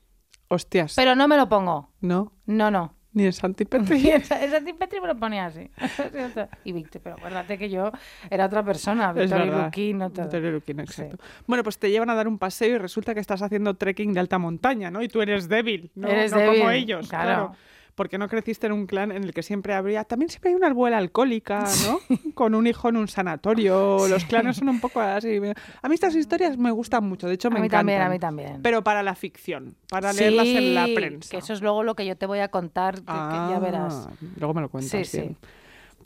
Hostias. 0.49 0.93
Pero 0.95 1.15
no 1.15 1.27
me 1.27 1.37
lo 1.37 1.47
pongo. 1.47 1.89
No, 2.01 2.33
No, 2.45 2.69
no. 2.69 2.95
Ni 3.13 3.25
en 3.25 3.33
Santi 3.33 3.63
Y 3.63 3.65
Petri. 3.67 4.09
esa, 4.09 4.43
esa 4.43 4.59
Petri 4.77 5.01
me 5.01 5.07
lo 5.07 5.15
ponía 5.17 5.47
así. 5.47 5.69
y 6.63 6.71
Víctor, 6.71 7.01
pero 7.03 7.15
acuérdate 7.15 7.57
que 7.57 7.69
yo 7.69 7.91
era 8.29 8.45
otra 8.45 8.63
persona. 8.63 9.11
Víctor 9.13 9.41
y 9.41 9.49
verdad. 9.49 9.65
Luquín, 9.65 9.97
no 9.97 10.09
todo. 10.11 10.23
Victoria 10.25 10.51
Luquín, 10.51 10.77
Sí. 10.77 10.81
exacto. 10.83 11.17
Bueno, 11.47 11.63
pues 11.63 11.77
te 11.79 11.89
llevan 11.89 12.09
a 12.09 12.15
dar 12.15 12.27
un 12.27 12.37
paseo 12.37 12.75
y 12.75 12.77
resulta 12.77 13.13
que 13.13 13.19
estás 13.19 13.41
haciendo 13.41 13.73
trekking 13.75 14.13
de 14.13 14.19
alta 14.19 14.37
montaña, 14.37 14.91
¿no? 14.91 15.01
Y 15.01 15.07
tú 15.07 15.21
eres 15.21 15.49
débil, 15.49 15.91
¿no? 15.95 16.07
Eres 16.07 16.31
No 16.31 16.39
como 16.39 16.51
débil, 16.51 16.69
ellos, 16.71 17.09
claro. 17.09 17.25
claro. 17.25 17.55
Porque 17.99 18.17
no 18.17 18.29
creciste 18.29 18.65
en 18.67 18.71
un 18.71 18.85
clan 18.87 19.11
en 19.11 19.25
el 19.25 19.33
que 19.33 19.43
siempre 19.43 19.73
habría... 19.73 20.05
También 20.05 20.29
siempre 20.29 20.51
hay 20.51 20.55
una 20.55 20.67
abuela 20.67 20.97
alcohólica, 20.97 21.65
¿no? 21.85 21.99
Con 22.33 22.55
un 22.55 22.65
hijo 22.65 22.87
en 22.87 22.95
un 22.95 23.09
sanatorio. 23.09 24.07
Los 24.07 24.23
clanes 24.23 24.55
son 24.55 24.69
un 24.69 24.79
poco 24.79 25.01
así. 25.01 25.35
A 25.81 25.89
mí 25.89 25.95
estas 25.95 26.15
historias 26.15 26.57
me 26.57 26.71
gustan 26.71 27.03
mucho, 27.03 27.27
de 27.27 27.33
hecho 27.33 27.49
A 27.49 27.51
me 27.51 27.59
mí 27.59 27.65
encantan. 27.65 27.79
también, 27.87 28.01
a 28.01 28.09
mí 28.09 28.17
también. 28.17 28.61
Pero 28.61 28.85
para 28.85 29.03
la 29.03 29.15
ficción, 29.15 29.75
para 29.89 30.13
leerlas 30.13 30.47
en 30.47 30.75
la 30.75 30.87
prensa. 30.95 31.29
Que 31.29 31.37
eso 31.39 31.51
es 31.51 31.61
luego 31.61 31.83
lo 31.83 31.95
que 31.95 32.05
yo 32.05 32.15
te 32.15 32.25
voy 32.25 32.39
a 32.39 32.47
contar, 32.47 32.95
que- 32.95 33.01
que 33.01 33.11
ya 33.51 33.59
verás. 33.61 34.07
Ah, 34.09 34.13
Luego 34.37 34.53
me 34.53 34.61
lo 34.61 34.69
cuentas. 34.69 34.91
Sí, 34.91 35.03
sí. 35.03 35.17
bien. 35.19 35.37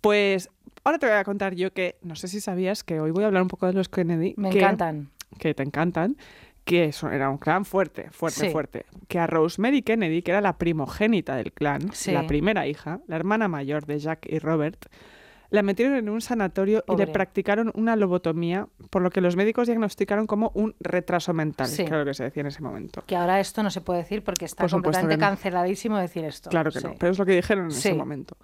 Pues 0.01 0.49
ahora 0.83 0.97
te 0.97 1.05
voy 1.05 1.15
a 1.15 1.23
contar 1.23 1.53
yo 1.53 1.71
que 1.73 1.97
no 2.01 2.15
sé 2.15 2.27
si 2.27 2.41
sabías 2.41 2.83
que 2.83 2.99
hoy 2.99 3.11
voy 3.11 3.23
a 3.23 3.27
hablar 3.27 3.43
un 3.43 3.49
poco 3.49 3.67
de 3.67 3.73
los 3.73 3.87
Kennedy. 3.87 4.33
Me 4.35 4.49
que- 4.49 4.57
encantan. 4.57 5.09
Que 5.37 5.53
te 5.53 5.61
encantan. 5.63 6.17
Que 6.63 6.85
eso 6.85 7.09
era 7.09 7.29
un 7.29 7.37
clan 7.37 7.65
fuerte, 7.65 8.09
fuerte, 8.11 8.39
Sí. 8.39 8.49
fuerte. 8.49 8.85
Que 9.09 9.19
a 9.19 9.27
Rosemary 9.27 9.81
Kennedy, 9.81 10.21
que 10.21 10.31
era 10.31 10.39
la 10.41 10.57
primogénita 10.57 11.35
del 11.35 11.51
clan, 11.51 11.91
Sí. 11.91 12.11
la 12.11 12.25
primera 12.25 12.67
hija, 12.67 12.99
la 13.07 13.17
hermana 13.17 13.47
mayor 13.49 13.85
de 13.85 13.99
Jack 13.99 14.25
y 14.29 14.39
Robert, 14.39 14.85
la 15.49 15.61
metieron 15.61 15.95
en 15.95 16.09
un 16.09 16.19
sanatorio 16.21 16.83
y 16.87 16.95
le 16.95 17.05
practicaron 17.05 17.71
una 17.75 17.95
lobotomía, 17.95 18.67
por 18.89 19.03
lo 19.03 19.11
que 19.11 19.21
los 19.21 19.35
médicos 19.35 19.67
diagnosticaron 19.67 20.25
como 20.25 20.51
un 20.55 20.73
retraso 20.79 21.31
mental, 21.33 21.67
Sí. 21.67 21.83
que 21.83 21.89
era 21.89 21.99
lo 21.99 22.05
que 22.05 22.15
se 22.15 22.23
decía 22.23 22.41
en 22.41 22.47
ese 22.47 22.61
momento. 22.63 23.03
Que 23.05 23.15
ahora 23.15 23.39
esto 23.39 23.61
no 23.61 23.69
se 23.69 23.81
puede 23.81 23.99
decir 23.99 24.23
porque 24.23 24.45
está 24.45 24.63
Por 24.63 24.71
completamente 24.71 25.17
no. 25.17 25.19
canceladísimo 25.27 25.97
decir 25.97 26.23
esto. 26.25 26.49
Claro 26.49 26.71
que 26.71 26.79
no, 26.81 26.95
pero 26.97 27.11
es 27.11 27.19
lo 27.19 27.25
que 27.25 27.33
dijeron 27.35 27.65
en 27.65 27.71
ese 27.71 27.93
momento. 27.93 28.35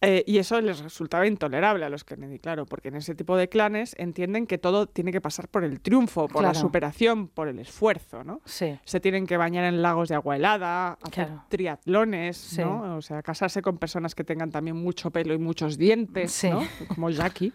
Eh, 0.00 0.22
y 0.28 0.38
eso 0.38 0.60
les 0.60 0.78
resultaba 0.78 1.26
intolerable 1.26 1.84
a 1.84 1.88
los 1.88 2.04
Kennedy, 2.04 2.38
claro, 2.38 2.66
porque 2.66 2.86
en 2.86 2.94
ese 2.94 3.16
tipo 3.16 3.36
de 3.36 3.48
clanes 3.48 3.96
entienden 3.98 4.46
que 4.46 4.56
todo 4.56 4.86
tiene 4.86 5.10
que 5.10 5.20
pasar 5.20 5.48
por 5.48 5.64
el 5.64 5.80
triunfo, 5.80 6.28
por 6.28 6.42
la 6.44 6.54
superación, 6.54 7.26
por 7.26 7.48
el 7.48 7.58
esfuerzo, 7.58 8.22
¿no? 8.22 8.40
Sí. 8.44 8.78
Se 8.84 9.00
tienen 9.00 9.26
que 9.26 9.36
bañar 9.36 9.64
en 9.64 9.82
lagos 9.82 10.08
de 10.08 10.14
agua 10.14 10.36
helada, 10.36 10.92
hacer 11.02 11.26
Claro. 11.26 11.44
triatlones, 11.48 12.36
Sí. 12.36 12.60
¿no? 12.60 12.96
O 12.96 13.02
sea, 13.02 13.22
casarse 13.24 13.60
con 13.60 13.78
personas 13.78 14.14
que 14.14 14.22
tengan 14.22 14.52
también 14.52 14.76
mucho 14.76 15.10
pelo 15.10 15.34
y 15.34 15.38
muchos 15.38 15.76
dientes, 15.78 16.30
Sí. 16.30 16.48
¿no? 16.48 16.62
Como 16.94 17.10
Jackie. 17.10 17.52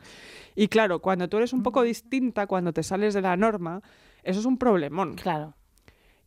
Y 0.55 0.67
claro, 0.67 0.99
cuando 0.99 1.29
tú 1.29 1.37
eres 1.37 1.53
un 1.53 1.63
poco 1.63 1.81
distinta, 1.81 2.45
cuando 2.45 2.73
te 2.73 2.83
sales 2.83 3.13
de 3.13 3.21
la 3.21 3.37
norma, 3.37 3.81
eso 4.21 4.39
es 4.41 4.45
un 4.45 4.57
problemón. 4.57 5.15
Claro. 5.15 5.53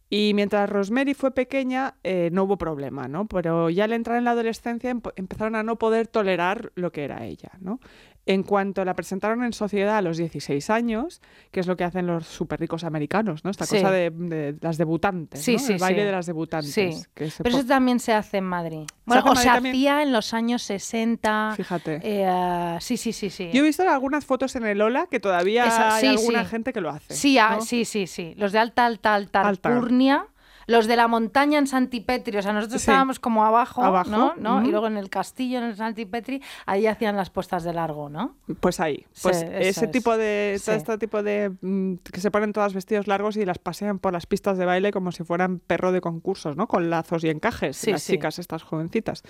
Y 0.08 0.32
mientras 0.34 0.70
Rosemary 0.70 1.14
fue 1.14 1.32
pequeña, 1.32 1.96
eh, 2.04 2.30
no 2.32 2.44
hubo 2.44 2.56
problema, 2.58 3.08
¿no? 3.08 3.26
Pero 3.26 3.70
ya 3.70 3.84
al 3.84 3.92
entrar 3.92 4.18
en 4.18 4.24
la 4.24 4.32
adolescencia 4.32 4.92
emp- 4.94 5.12
empezaron 5.16 5.56
a 5.56 5.62
no 5.64 5.76
poder 5.78 6.06
tolerar 6.06 6.70
lo 6.76 6.92
que 6.92 7.04
era 7.04 7.24
ella, 7.24 7.50
¿no? 7.60 7.80
En 8.28 8.42
cuanto 8.42 8.84
la 8.84 8.94
presentaron 8.94 9.44
en 9.44 9.52
sociedad 9.52 9.96
a 9.96 10.02
los 10.02 10.16
16 10.16 10.68
años, 10.70 11.22
que 11.52 11.60
es 11.60 11.68
lo 11.68 11.76
que 11.76 11.84
hacen 11.84 12.08
los 12.08 12.26
súper 12.26 12.58
ricos 12.58 12.82
americanos, 12.82 13.44
¿no? 13.44 13.52
Esta 13.52 13.66
Sí. 13.66 13.76
cosa 13.76 13.92
de, 13.92 14.10
de 14.10 14.56
las 14.60 14.78
debutantes, 14.78 15.40
Sí, 15.42 15.52
¿no? 15.52 15.58
sí, 15.60 15.72
El 15.74 15.78
baile 15.78 16.04
de 16.04 16.10
las 16.10 16.26
debutantes. 16.26 16.72
Sí, 16.72 16.90
que 17.14 17.30
se 17.30 17.44
pero 17.44 17.56
eso 17.58 17.66
también 17.68 18.00
se 18.00 18.12
hace 18.12 18.38
en 18.38 18.44
Madrid. 18.44 18.80
Bueno, 19.04 19.22
en 19.26 19.28
o 19.32 19.36
se 19.36 19.48
hacía 19.48 20.02
en 20.02 20.12
los 20.12 20.34
años 20.34 20.62
60. 20.62 21.54
Fíjate. 21.56 22.00
eh, 22.02 22.76
sí, 22.80 22.96
sí, 22.96 23.12
sí, 23.12 23.30
sí. 23.30 23.50
Yo 23.52 23.60
he 23.60 23.64
visto 23.66 23.88
algunas 23.88 24.24
fotos 24.24 24.56
en 24.56 24.64
el 24.66 24.80
Ola 24.82 25.06
que 25.08 25.20
todavía 25.20 25.64
Esa- 25.66 25.94
hay 25.94 26.08
alguna 26.08 26.44
gente 26.44 26.72
que 26.72 26.80
lo 26.80 26.90
hace. 26.90 27.14
Sí, 27.14 27.38
ah, 27.38 27.58
sí, 27.60 27.84
sí, 27.84 28.08
sí. 28.08 28.34
Los 28.36 28.50
de 28.50 28.58
alta, 28.58 28.86
alta, 28.86 29.14
alta, 29.14 29.42
Alta. 29.42 29.68
alcurnia. 29.68 30.26
Los 30.68 30.86
de 30.88 30.96
la 30.96 31.06
montaña 31.06 31.58
en 31.60 31.66
Santipetri, 31.68 32.36
o 32.36 32.42
sea, 32.42 32.52
nosotros 32.52 32.82
Sí. 32.82 32.90
estábamos 32.90 33.20
como 33.20 33.44
abajo, 33.44 33.84
Abajo, 33.84 34.10
¿no? 34.10 34.34
¿no? 34.36 34.64
Y 34.66 34.70
luego 34.70 34.88
en 34.88 34.96
el 34.96 35.08
castillo, 35.10 35.60
en 35.64 35.76
Santipetri, 35.76 36.42
ahí 36.66 36.86
hacían 36.88 37.16
las 37.16 37.30
puestas 37.30 37.62
de 37.62 37.72
largo, 37.72 38.08
¿no? 38.08 38.36
Pues 38.60 38.80
ahí, 38.80 39.06
pues 39.22 39.38
Sí, 39.38 39.46
ese 39.48 39.84
es. 39.84 39.90
tipo 39.92 40.16
de, 40.16 40.56
Sí. 40.60 40.72
este 40.72 40.98
tipo 40.98 41.22
de 41.22 41.52
mm, 41.60 41.94
que 42.12 42.20
se 42.20 42.30
ponen 42.32 42.52
todas 42.52 42.74
vestidos 42.74 43.06
largos 43.06 43.36
y 43.36 43.44
las 43.44 43.58
pasean 43.58 44.00
por 44.00 44.12
las 44.12 44.26
pistas 44.26 44.58
de 44.58 44.64
baile 44.66 44.90
como 44.90 45.12
si 45.12 45.22
fueran 45.22 45.60
perro 45.60 45.92
de 45.92 46.00
concursos, 46.00 46.56
¿no? 46.56 46.66
Con 46.66 46.90
lazos 46.90 47.22
y 47.22 47.28
encajes, 47.28 47.86
las 47.86 48.04
chicas 48.04 48.38
estas 48.40 48.64
jovencitas. 48.64 49.22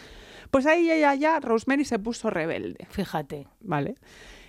Pues 0.51 0.65
ahí 0.67 0.91
ella 0.91 1.15
ya, 1.17 1.39
Rosemary 1.41 1.85
se 1.85 1.99
puso 1.99 2.31
rebelde, 2.31 2.87
Fíjate. 2.91 3.47
¿vale? 3.61 3.97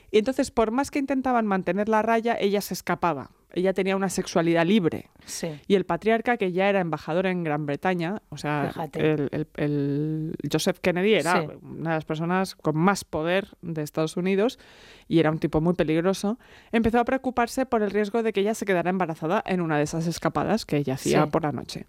Y 0.10 0.20
entonces, 0.20 0.51
por 0.51 0.72
más 0.72 0.89
que 0.89 1.00
intentaban 1.00 1.46
mantener 1.46 1.89
la 1.89 2.01
raya, 2.01 2.38
ella 2.39 2.62
se 2.62 2.74
escapaba. 2.74 3.32
Ella 3.57 3.73
tenía 3.73 3.95
una 3.95 4.09
sexualidad 4.09 4.65
libre. 4.65 5.09
Sí. 5.25 5.49
Y 5.67 5.73
el 5.75 5.85
patriarca, 5.85 6.37
que 6.37 6.51
ya 6.51 6.69
era 6.69 6.79
embajador 6.79 7.25
en 7.25 7.43
Gran 7.43 7.65
Bretaña, 7.65 8.21
o 8.29 8.37
sea, 8.37 8.71
el, 8.93 9.29
el- 9.31 9.47
el 9.55 10.35
Joseph 10.51 10.77
Kennedy 10.79 11.15
era 11.15 11.41
Sí. 11.41 11.47
una 11.63 11.89
de 11.91 11.95
las 11.97 12.05
personas 12.05 12.55
con 12.55 12.77
más 12.77 13.03
poder 13.03 13.47
de 13.63 13.81
Estados 13.81 14.15
Unidos 14.15 14.59
y 15.07 15.19
era 15.19 15.31
un 15.31 15.39
tipo 15.39 15.59
muy 15.59 15.73
peligroso, 15.73 16.37
empezó 16.71 16.99
a 16.99 17.05
preocuparse 17.05 17.65
por 17.65 17.81
el 17.81 17.89
riesgo 17.91 18.21
de 18.21 18.31
que 18.31 18.41
ella 18.41 18.53
se 18.53 18.65
quedara 18.65 18.89
embarazada 18.91 19.43
en 19.45 19.61
una 19.61 19.77
de 19.77 19.83
esas 19.83 20.05
escapadas 20.05 20.65
que 20.65 20.77
ella 20.77 20.93
hacía 20.93 21.23
Sí. 21.23 21.29
por 21.31 21.41
la 21.43 21.51
noche. 21.51 21.87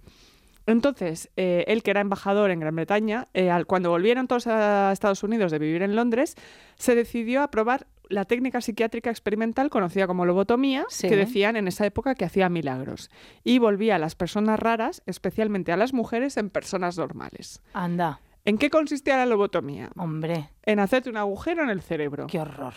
Entonces, 0.67 1.31
eh, 1.37 1.65
él, 1.67 1.83
que 1.83 1.91
era 1.93 2.01
embajador 2.03 2.51
en 2.51 2.61
Gran 2.61 2.77
Bretaña, 2.77 3.27
eh, 3.33 3.51
al- 3.51 3.65
cuando 3.67 3.89
volvieron 3.91 4.27
todos 4.29 4.47
a 4.47 4.91
Estados 4.93 5.23
Unidos 5.23 5.51
de 5.51 5.59
vivir 5.59 5.83
en 5.83 5.97
Londres, 5.97 6.35
se 6.77 6.95
decidió 6.95 7.43
a 7.43 7.51
probar 7.51 7.87
la 8.09 8.25
técnica 8.25 8.61
psiquiátrica 8.61 9.11
experimental 9.11 9.71
conocida 9.71 10.07
como 10.07 10.25
lobotomía, 10.27 10.85
Sí. 10.89 11.09
que 11.09 11.17
decían 11.17 11.57
en 11.57 11.69
esa 11.69 11.85
época 11.87 12.15
que 12.15 12.25
hacía 12.25 12.49
milagros. 12.49 13.11
Y 13.45 13.59
volvía 13.59 13.97
a 13.97 13.99
las 13.99 14.15
personas 14.15 14.59
raras, 14.59 15.03
especialmente 15.07 15.73
a 15.73 15.77
las 15.77 15.93
mujeres, 15.93 16.37
en 16.37 16.51
personas 16.51 16.97
normales. 16.99 17.63
Anda, 17.73 18.21
¿En 18.45 18.57
qué 18.57 18.71
consistía 18.71 19.17
la 19.19 19.27
lobotomía? 19.27 19.91
hombre, 19.97 20.49
En 20.63 20.79
hacerte 20.81 21.11
un 21.11 21.19
agujero 21.19 21.63
en 21.63 21.71
el 21.71 21.83
cerebro. 21.83 22.27
qué 22.29 22.41
horror. 22.41 22.75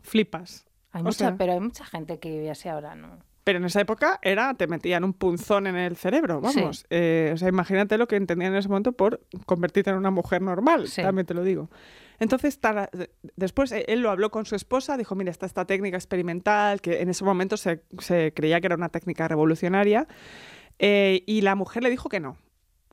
Flipas. 0.00 0.66
Hay 0.92 1.02
mucha, 1.02 1.18
sea- 1.18 1.36
pero 1.36 1.52
hay 1.52 1.60
mucha 1.60 1.84
gente 1.84 2.18
que 2.18 2.30
vive 2.30 2.50
así 2.50 2.68
ahora, 2.68 2.94
¿no? 2.94 3.18
Pero 3.48 3.60
en 3.60 3.64
esa 3.64 3.80
época 3.80 4.18
era, 4.20 4.52
te 4.52 4.66
metían 4.66 5.04
un 5.04 5.14
punzón 5.14 5.66
en 5.66 5.74
el 5.76 5.96
cerebro, 5.96 6.42
Sí. 6.52 6.60
vamos. 6.60 6.84
Eh, 6.90 7.30
o 7.32 7.38
sea, 7.38 7.48
imagínate 7.48 7.96
lo 7.96 8.06
que 8.06 8.16
entendían 8.16 8.52
en 8.52 8.58
ese 8.58 8.68
momento 8.68 8.92
por 8.92 9.22
convertirte 9.46 9.88
en 9.88 9.96
una 9.96 10.10
mujer 10.10 10.42
normal, 10.42 10.86
Sí. 10.86 11.00
también 11.00 11.24
te 11.24 11.32
lo 11.32 11.42
digo. 11.42 11.70
Entonces, 12.18 12.60
tara- 12.60 12.90
de- 12.92 13.08
después 13.36 13.72
eh, 13.72 13.86
él 13.88 14.02
lo 14.02 14.10
habló 14.10 14.30
con 14.30 14.44
su 14.44 14.54
esposa, 14.54 14.98
dijo, 14.98 15.14
mira, 15.14 15.30
está 15.30 15.46
esta 15.46 15.64
técnica 15.64 15.96
experimental, 15.96 16.82
que 16.82 17.00
en 17.00 17.08
ese 17.08 17.24
momento 17.24 17.56
se, 17.56 17.80
se 18.00 18.34
creía 18.34 18.60
que 18.60 18.66
era 18.66 18.76
una 18.76 18.90
técnica 18.90 19.26
revolucionaria, 19.28 20.06
eh, 20.78 21.22
y 21.24 21.40
la 21.40 21.54
mujer 21.54 21.82
le 21.84 21.88
dijo 21.88 22.10
que 22.10 22.20
no. 22.20 22.36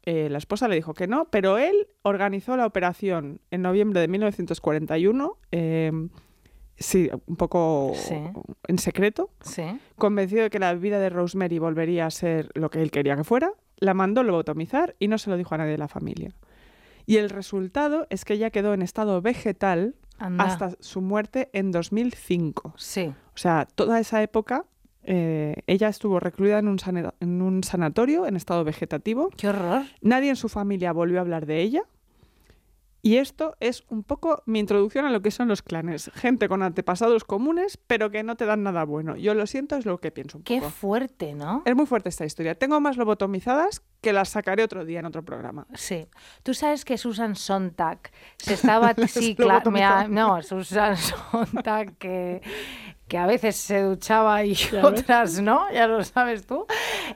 Eh, 0.05 0.29
la 0.29 0.37
esposa 0.37 0.69
le 0.69 0.75
dijo 0.75 0.93
que 0.93 1.07
no, 1.07 1.25
pero 1.31 1.57
él 1.57 1.89
organizó 2.03 2.55
la 2.55 2.65
operación 2.65 3.41
en 3.51 3.61
noviembre 3.61 3.99
de 3.99 4.07
1941, 4.07 5.37
eh, 5.51 5.91
sí, 6.77 7.09
un 7.27 7.35
poco 7.35 7.91
Sí. 7.95 8.15
en 8.67 8.77
secreto, 8.79 9.29
Sí. 9.41 9.63
Convencido 9.97 10.43
de 10.43 10.49
que 10.49 10.59
la 10.59 10.73
vida 10.73 10.99
de 10.99 11.09
Rosemary 11.09 11.59
volvería 11.59 12.05
a 12.05 12.11
ser 12.11 12.49
lo 12.53 12.69
que 12.69 12.81
él 12.81 12.91
quería 12.91 13.15
que 13.15 13.23
fuera, 13.23 13.51
la 13.77 13.93
mandó 13.93 14.23
lobotomizar 14.23 14.95
y 14.99 15.07
no 15.07 15.17
se 15.17 15.29
lo 15.29 15.37
dijo 15.37 15.55
a 15.55 15.57
nadie 15.57 15.71
de 15.71 15.77
la 15.77 15.87
familia. 15.87 16.31
Y 17.05 17.17
el 17.17 17.29
resultado 17.29 18.07
es 18.09 18.25
que 18.25 18.33
ella 18.33 18.49
quedó 18.49 18.73
en 18.73 18.81
estado 18.81 19.21
vegetal 19.21 19.95
Anda. 20.17 20.45
hasta 20.45 20.71
su 20.79 21.01
muerte 21.01 21.49
en 21.53 21.71
2005. 21.71 22.73
Sí. 22.77 23.13
O 23.33 23.37
sea, 23.37 23.67
toda 23.75 23.99
esa 23.99 24.21
época 24.23 24.65
eh, 25.07 25.57
ella 25.67 25.87
estuvo 25.89 26.19
recluida 26.19 26.57
en 26.57 26.67
un, 26.67 26.79
sana- 26.79 27.13
en 27.19 27.41
un 27.43 27.63
sanatorio 27.63 28.25
en 28.25 28.35
estado 28.35 28.63
vegetativo. 28.63 29.29
Qué 29.37 29.49
horror. 29.49 29.83
Nadie 30.01 30.29
en 30.31 30.35
su 30.35 30.49
familia 30.49 30.93
volvió 30.93 31.19
a 31.19 31.21
hablar 31.21 31.45
de 31.45 31.61
ella. 31.61 31.83
Y 33.05 33.17
esto 33.17 33.55
es 33.59 33.83
un 33.89 34.01
poco 34.01 34.41
mi 34.47 34.57
introducción 34.57 35.05
a 35.05 35.11
lo 35.11 35.21
que 35.21 35.29
son 35.29 35.47
los 35.47 35.61
clanes. 35.61 36.09
Gente 36.15 36.49
con 36.49 36.63
antepasados 36.63 37.23
comunes, 37.23 37.77
pero 37.85 38.09
que 38.09 38.23
no 38.23 38.35
te 38.35 38.47
dan 38.47 38.63
nada 38.63 38.83
bueno. 38.83 39.15
Yo 39.15 39.35
lo 39.35 39.45
siento, 39.45 39.75
es 39.75 39.85
lo 39.85 39.99
que 39.99 40.09
pienso 40.09 40.39
un 40.39 40.43
Qué 40.43 40.57
poco. 40.57 40.71
fuerte, 40.71 41.35
¿no? 41.35 41.61
Es 41.65 41.75
muy 41.75 41.85
fuerte 41.85 42.09
esta 42.09 42.25
historia. 42.25 42.55
Tengo 42.55 42.81
más 42.81 42.97
lobotomizadas 42.97 43.83
que 44.01 44.11
las 44.11 44.29
sacaré 44.29 44.63
otro 44.63 44.85
día 44.85 45.01
en 45.01 45.05
otro 45.05 45.23
programa. 45.23 45.67
Sí. 45.75 46.07
Tú 46.41 46.55
sabes 46.55 46.83
que 46.83 46.97
Susan 46.97 47.35
Sontag 47.35 47.99
se 48.37 48.55
estaba... 48.55 48.95
Sí, 49.07 49.35
claro. 49.35 49.69
No, 50.09 50.41
Susan 50.41 50.97
Sontag 50.97 51.97
que, 51.97 52.41
que 53.07 53.19
a 53.19 53.27
veces 53.27 53.55
se 53.55 53.81
duchaba 53.83 54.43
y 54.43 54.57
otras 54.83 55.39
no, 55.41 55.71
ya 55.71 55.85
lo 55.85 56.03
sabes 56.03 56.47
tú. 56.47 56.65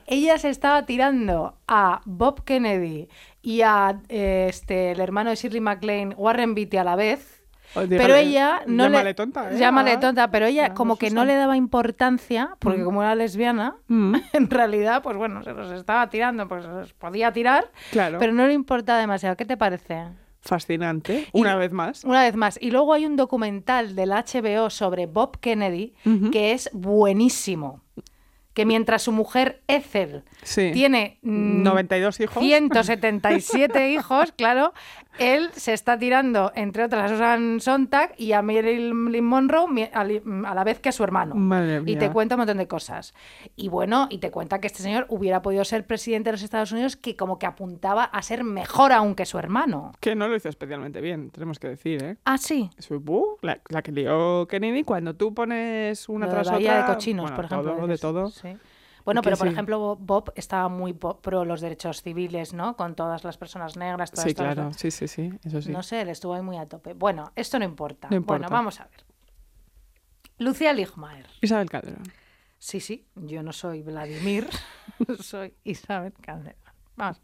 Ella 0.06 0.38
se 0.38 0.50
estaba 0.50 0.86
tirando 0.86 1.58
a 1.68 2.02
Bob 2.06 2.44
Kennedy 2.44 3.10
y 3.42 3.62
a 3.62 4.00
eh, 4.10 4.48
este, 4.50 4.92
el 4.92 5.00
hermano 5.00 5.30
de 5.30 5.36
Shirley 5.36 5.62
MacLaine, 5.62 6.14
Warren 6.18 6.56
Beatty 6.56 6.78
a 6.78 6.84
la 6.84 6.96
vez. 6.96 7.36
Oh, 7.76 7.82
Pero 7.88 8.16
dígale- 8.16 8.22
ella 8.22 8.62
no 8.66 8.86
llámale 8.86 9.04
le 9.04 9.14
tonta, 9.14 9.52
¿eh? 9.52 9.58
llámale 9.60 9.92
Ah, 9.92 10.00
tonta, 10.00 10.32
pero 10.32 10.48
ella 10.48 10.74
como 10.74 10.96
que 10.98 11.12
no 11.12 11.24
le 11.24 11.36
daba 11.36 11.56
importancia, 11.56 12.56
porque 12.58 12.84
como 12.84 13.04
era 13.04 13.14
lesbiana, 13.14 13.76
Mm, 13.88 14.16
en 14.34 14.50
realidad, 14.50 15.04
pues 15.04 15.16
bueno, 15.18 15.44
se 15.44 15.54
los 15.54 15.72
estaba 15.72 16.10
tirando, 16.10 16.48
pues 16.48 16.64
se 16.66 16.70
los 16.72 16.94
podía 16.94 17.32
tirar, 17.32 17.72
claro. 17.92 18.18
pero 18.18 18.34
no 18.34 18.48
le 18.48 18.54
importaba 18.54 18.98
demasiado. 19.00 19.38
¿Qué 19.38 19.46
te 19.46 19.56
parece? 19.56 20.04
Fascinante. 20.42 21.28
Una 21.34 21.56
vez 21.58 21.72
más. 21.72 22.04
Una 22.06 22.24
vez 22.24 22.36
más. 22.36 22.58
Y 22.60 22.72
luego 22.72 22.94
hay 22.94 23.06
un 23.06 23.16
documental 23.18 23.94
del 23.96 24.10
HBO 24.14 24.70
sobre 24.72 25.06
Bob 25.06 25.38
Kennedy 25.40 25.94
que 26.32 26.54
es 26.54 26.70
buenísimo. 26.74 27.82
Que 28.60 28.66
mientras 28.66 29.04
su 29.04 29.14
mujer 29.14 29.62
Ethel 29.70 30.24
Sí. 30.44 30.72
tiene 30.74 31.18
mm, 31.22 31.64
92 31.64 32.20
hijos. 32.20 32.44
177 32.44 33.92
hijos, 33.92 34.34
claro, 34.34 34.74
él 35.20 35.50
se 35.54 35.74
está 35.74 35.98
tirando, 35.98 36.52
entre 36.56 36.84
otras, 36.84 37.04
a 37.12 37.14
Susan 37.16 37.60
Sontag 37.60 38.14
y 38.18 38.32
a 38.34 38.42
Marilyn 38.42 39.24
Monroe 39.24 39.68
mi- 39.68 39.90
a 39.94 40.04
la 40.54 40.64
vez 40.64 40.80
que 40.80 40.90
a 40.90 40.92
su 40.92 41.04
hermano. 41.04 41.36
Madre 41.36 41.82
Y 41.86 41.96
te 41.98 42.10
cuenta 42.12 42.36
un 42.36 42.40
montón 42.40 42.58
de 42.58 42.68
cosas. 42.68 43.14
Y 43.56 43.70
bueno, 43.70 44.08
y 44.10 44.18
te 44.20 44.32
cuenta 44.32 44.60
que 44.60 44.68
este 44.68 44.82
señor 44.84 45.06
hubiera 45.10 45.42
podido 45.42 45.64
ser 45.66 45.86
presidente 45.86 46.30
de 46.30 46.34
los 46.34 46.44
Estados 46.44 46.72
Unidos 46.72 46.96
que 46.96 47.16
como 47.16 47.40
que 47.40 47.46
apuntaba 47.46 48.04
a 48.04 48.22
ser 48.22 48.44
mejor 48.44 48.92
aún 48.92 49.16
que 49.16 49.26
su 49.26 49.38
hermano. 49.38 49.92
Que 50.00 50.16
no 50.16 50.28
lo 50.28 50.36
hizo 50.36 50.50
especialmente 50.50 51.02
bien, 51.02 51.30
tenemos 51.32 51.60
que 51.60 51.70
decir, 51.70 52.04
¿eh? 52.04 52.18
Ah, 52.26 52.38
sí. 52.38 52.70
Su- 52.78 53.00
buh, 53.00 53.38
la, 53.42 53.60
la 53.70 53.82
que 53.82 53.92
lió 53.92 54.48
Kennedy, 54.48 54.84
cuando 54.84 55.16
tú 55.16 55.34
pones 55.34 56.08
una 56.10 56.26
Lo 56.26 56.32
de 56.32 56.36
tras 56.38 56.52
Bahía 56.52 56.72
otra... 56.72 56.88
de 56.88 56.94
cochinos, 56.94 57.24
bueno, 57.24 57.36
por 57.36 57.46
ejemplo. 57.46 57.74
todo, 57.76 57.88
de 57.88 57.98
todo. 57.98 58.30
Sí. 58.30 58.50
Bueno, 59.10 59.24
pero 59.24 59.38
por 59.38 59.48
sí. 59.48 59.54
ejemplo, 59.54 59.96
Bob 59.96 60.32
estaba 60.36 60.70
muy 60.70 60.94
pro 60.94 61.46
los 61.46 61.62
derechos 61.62 62.04
civiles, 62.04 62.54
¿no? 62.54 62.78
Con 62.78 62.94
todas 62.94 63.24
las 63.24 63.38
personas 63.38 63.76
negras, 63.76 64.12
todas 64.12 64.28
Sí, 64.28 64.36
claro, 64.36 64.72
sí, 64.74 64.92
sí, 64.92 65.08
sí, 65.08 65.32
eso 65.44 65.64
sí. 65.64 65.72
No 65.72 65.82
sé, 65.82 66.02
él 66.02 66.10
estuvo 66.10 66.36
ahí 66.36 66.44
muy 66.44 66.58
a 66.58 66.68
tope. 66.68 66.94
Bueno, 66.94 67.32
esto 67.36 67.58
no 67.58 67.66
importa. 67.66 68.08
No 68.12 68.18
importa. 68.18 68.48
Bueno, 68.48 68.56
vamos 68.56 68.80
a 68.80 68.84
ver. 68.86 69.04
Lucía 70.38 70.74
Ligmaer. 70.74 71.26
Isabel 71.42 71.70
Calderón. 71.70 72.04
Sí, 72.60 72.80
sí, 72.80 73.08
yo 73.16 73.42
no 73.42 73.52
soy 73.52 73.82
Vladimir, 73.82 74.48
soy 75.22 75.56
Isabel 75.64 76.14
Calderón. 76.22 76.60
Vamos. 76.96 77.20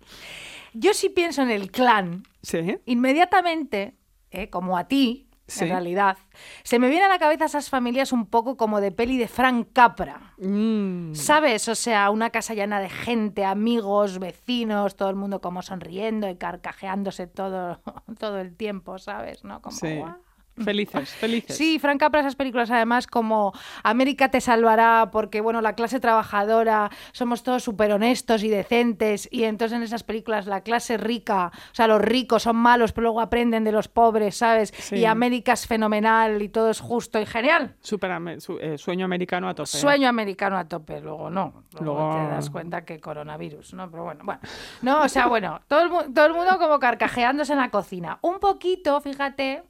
Yo 0.74 0.94
sí 0.94 1.10
pienso 1.10 1.44
en 1.44 1.52
el 1.52 1.70
clan, 1.70 2.24
Sí, 2.42 2.80
inmediatamente, 2.86 3.96
eh, 4.32 4.50
como 4.50 4.78
a 4.78 4.88
ti, 4.88 5.25
Sí. 5.48 5.64
en 5.66 5.70
realidad, 5.70 6.18
se 6.64 6.80
me 6.80 6.90
vienen 6.90 7.06
a 7.06 7.14
la 7.14 7.20
cabeza 7.20 7.46
esas 7.46 7.70
familias 7.70 8.12
un 8.12 8.26
poco 8.26 8.58
como 8.58 8.82
de 8.82 8.92
peli 8.92 9.18
de 9.18 9.28
Frank 9.28 9.68
Capra. 9.74 10.34
Mm, 10.40 11.14
¿Sabes? 11.14 11.68
O 11.70 11.76
sea, 11.76 12.10
una 12.10 12.32
casa 12.32 12.54
llena 12.56 12.80
de 12.80 12.90
gente, 12.90 13.46
amigos, 13.46 14.18
vecinos, 14.20 14.96
todo 14.96 15.10
el 15.12 15.16
mundo 15.16 15.42
como 15.42 15.62
sonriendo 15.62 16.28
y 16.30 16.36
carcajeándose 16.36 17.28
todo, 17.28 17.80
todo 18.20 18.40
el 18.40 18.56
tiempo, 18.56 18.98
¿sabes? 18.98 19.44
¿No? 19.44 19.62
Como, 19.62 19.76
Sí. 19.76 19.98
"Guau". 19.98 20.16
Felices, 20.64 21.10
felices. 21.16 21.58
Sí, 21.58 21.80
Frank 21.80 22.00
Capra, 22.00 22.22
esas 22.22 22.36
películas 22.36 22.72
además 22.72 23.08
como 23.08 23.52
América 23.84 24.30
te 24.32 24.40
salvará, 24.40 25.10
porque 25.12 25.42
bueno, 25.42 25.60
la 25.62 25.74
clase 25.74 26.00
trabajadora, 26.00 26.90
somos 27.12 27.44
todos 27.44 27.64
súper 27.64 27.92
honestos 27.92 28.44
y 28.44 28.50
decentes, 28.50 29.28
y 29.32 29.44
entonces 29.44 29.76
en 29.76 29.84
esas 29.84 30.04
películas 30.04 30.46
la 30.48 30.62
clase 30.62 30.98
rica, 30.98 31.52
o 31.72 31.76
sea, 31.76 31.88
los 31.88 32.02
ricos 32.02 32.44
son 32.44 32.56
malos, 32.56 32.94
pero 32.94 33.04
luego 33.04 33.22
aprenden 33.22 33.64
de 33.66 33.72
los 33.72 33.88
pobres, 33.88 34.38
¿sabes? 34.38 34.74
Sí. 34.78 34.96
Y 34.96 35.06
América 35.06 35.54
es 35.54 35.68
fenomenal 35.68 36.42
y 36.42 36.50
todo 36.50 36.70
es 36.70 36.80
justo 36.80 37.20
y 37.20 37.26
genial. 37.26 37.76
Súper 37.82 38.12
ame- 38.12 38.40
su- 38.40 38.58
eh, 38.60 38.78
sueño 38.78 39.06
americano 39.06 39.50
a 39.50 39.54
tope. 39.54 39.68
Sueño 39.70 40.08
americano 40.08 40.58
a 40.58 40.66
tope, 40.66 41.02
luego 41.02 41.30
no. 41.30 41.64
Luego, 41.80 41.96
Luego- 42.00 42.16
te 42.16 42.32
das 42.34 42.50
cuenta 42.50 42.86
que 42.86 43.00
coronavirus, 43.00 43.74
¿no? 43.74 43.92
Pero 43.92 44.04
bueno, 44.06 44.22
bueno. 44.24 44.40
No, 44.82 45.04
o 45.04 45.10
sea, 45.10 45.28
bueno, 45.28 45.60
todo 45.68 45.82
el, 46.02 46.14
todo 46.14 46.26
el 46.28 46.34
mundo 46.34 46.58
como 46.60 46.80
carcajeándose 46.80 47.52
en 47.54 47.60
la 47.60 47.70
cocina. 47.70 48.20
Un 48.22 48.40
poquito, 48.40 49.02
fíjate, 49.02 49.64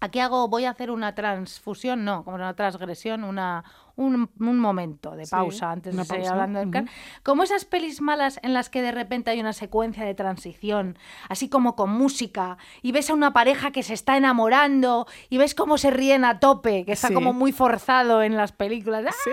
aquí 0.00 0.18
hago, 0.20 0.48
voy 0.48 0.64
a 0.64 0.70
hacer 0.70 0.90
una 0.90 1.14
transfusión, 1.14 2.04
no, 2.04 2.24
como 2.24 2.36
una 2.36 2.54
transgresión, 2.54 3.24
una, 3.24 3.64
un, 3.96 4.30
un 4.40 4.58
momento 4.58 5.12
de 5.12 5.26
Sí, 5.26 5.30
pausa 5.32 5.70
antes 5.70 5.94
de 5.96 6.04
seguir 6.04 6.28
hablando 6.28 6.58
del 6.58 6.70
can. 6.70 6.88
Como 7.22 7.42
esas 7.42 7.64
pelis 7.64 8.00
malas 8.00 8.40
en 8.42 8.54
las 8.54 8.70
que 8.70 8.80
de 8.82 8.92
repente 8.92 9.30
hay 9.30 9.40
una 9.40 9.52
secuencia 9.52 10.04
de 10.04 10.14
transición, 10.14 10.96
así 11.28 11.48
como 11.48 11.76
con 11.76 11.90
música, 11.90 12.56
y 12.82 12.92
ves 12.92 13.10
a 13.10 13.14
una 13.14 13.32
pareja 13.32 13.70
que 13.72 13.82
se 13.82 13.94
está 13.94 14.16
enamorando, 14.16 15.06
y 15.28 15.38
ves 15.38 15.54
cómo 15.54 15.76
se 15.78 15.90
ríen 15.90 16.24
a 16.24 16.40
tope, 16.40 16.84
que 16.84 16.92
está 16.92 17.08
Sí. 17.08 17.14
como 17.14 17.32
muy 17.32 17.52
forzado 17.52 18.22
en 18.22 18.36
las 18.36 18.52
películas. 18.52 19.04
Sí. 19.24 19.30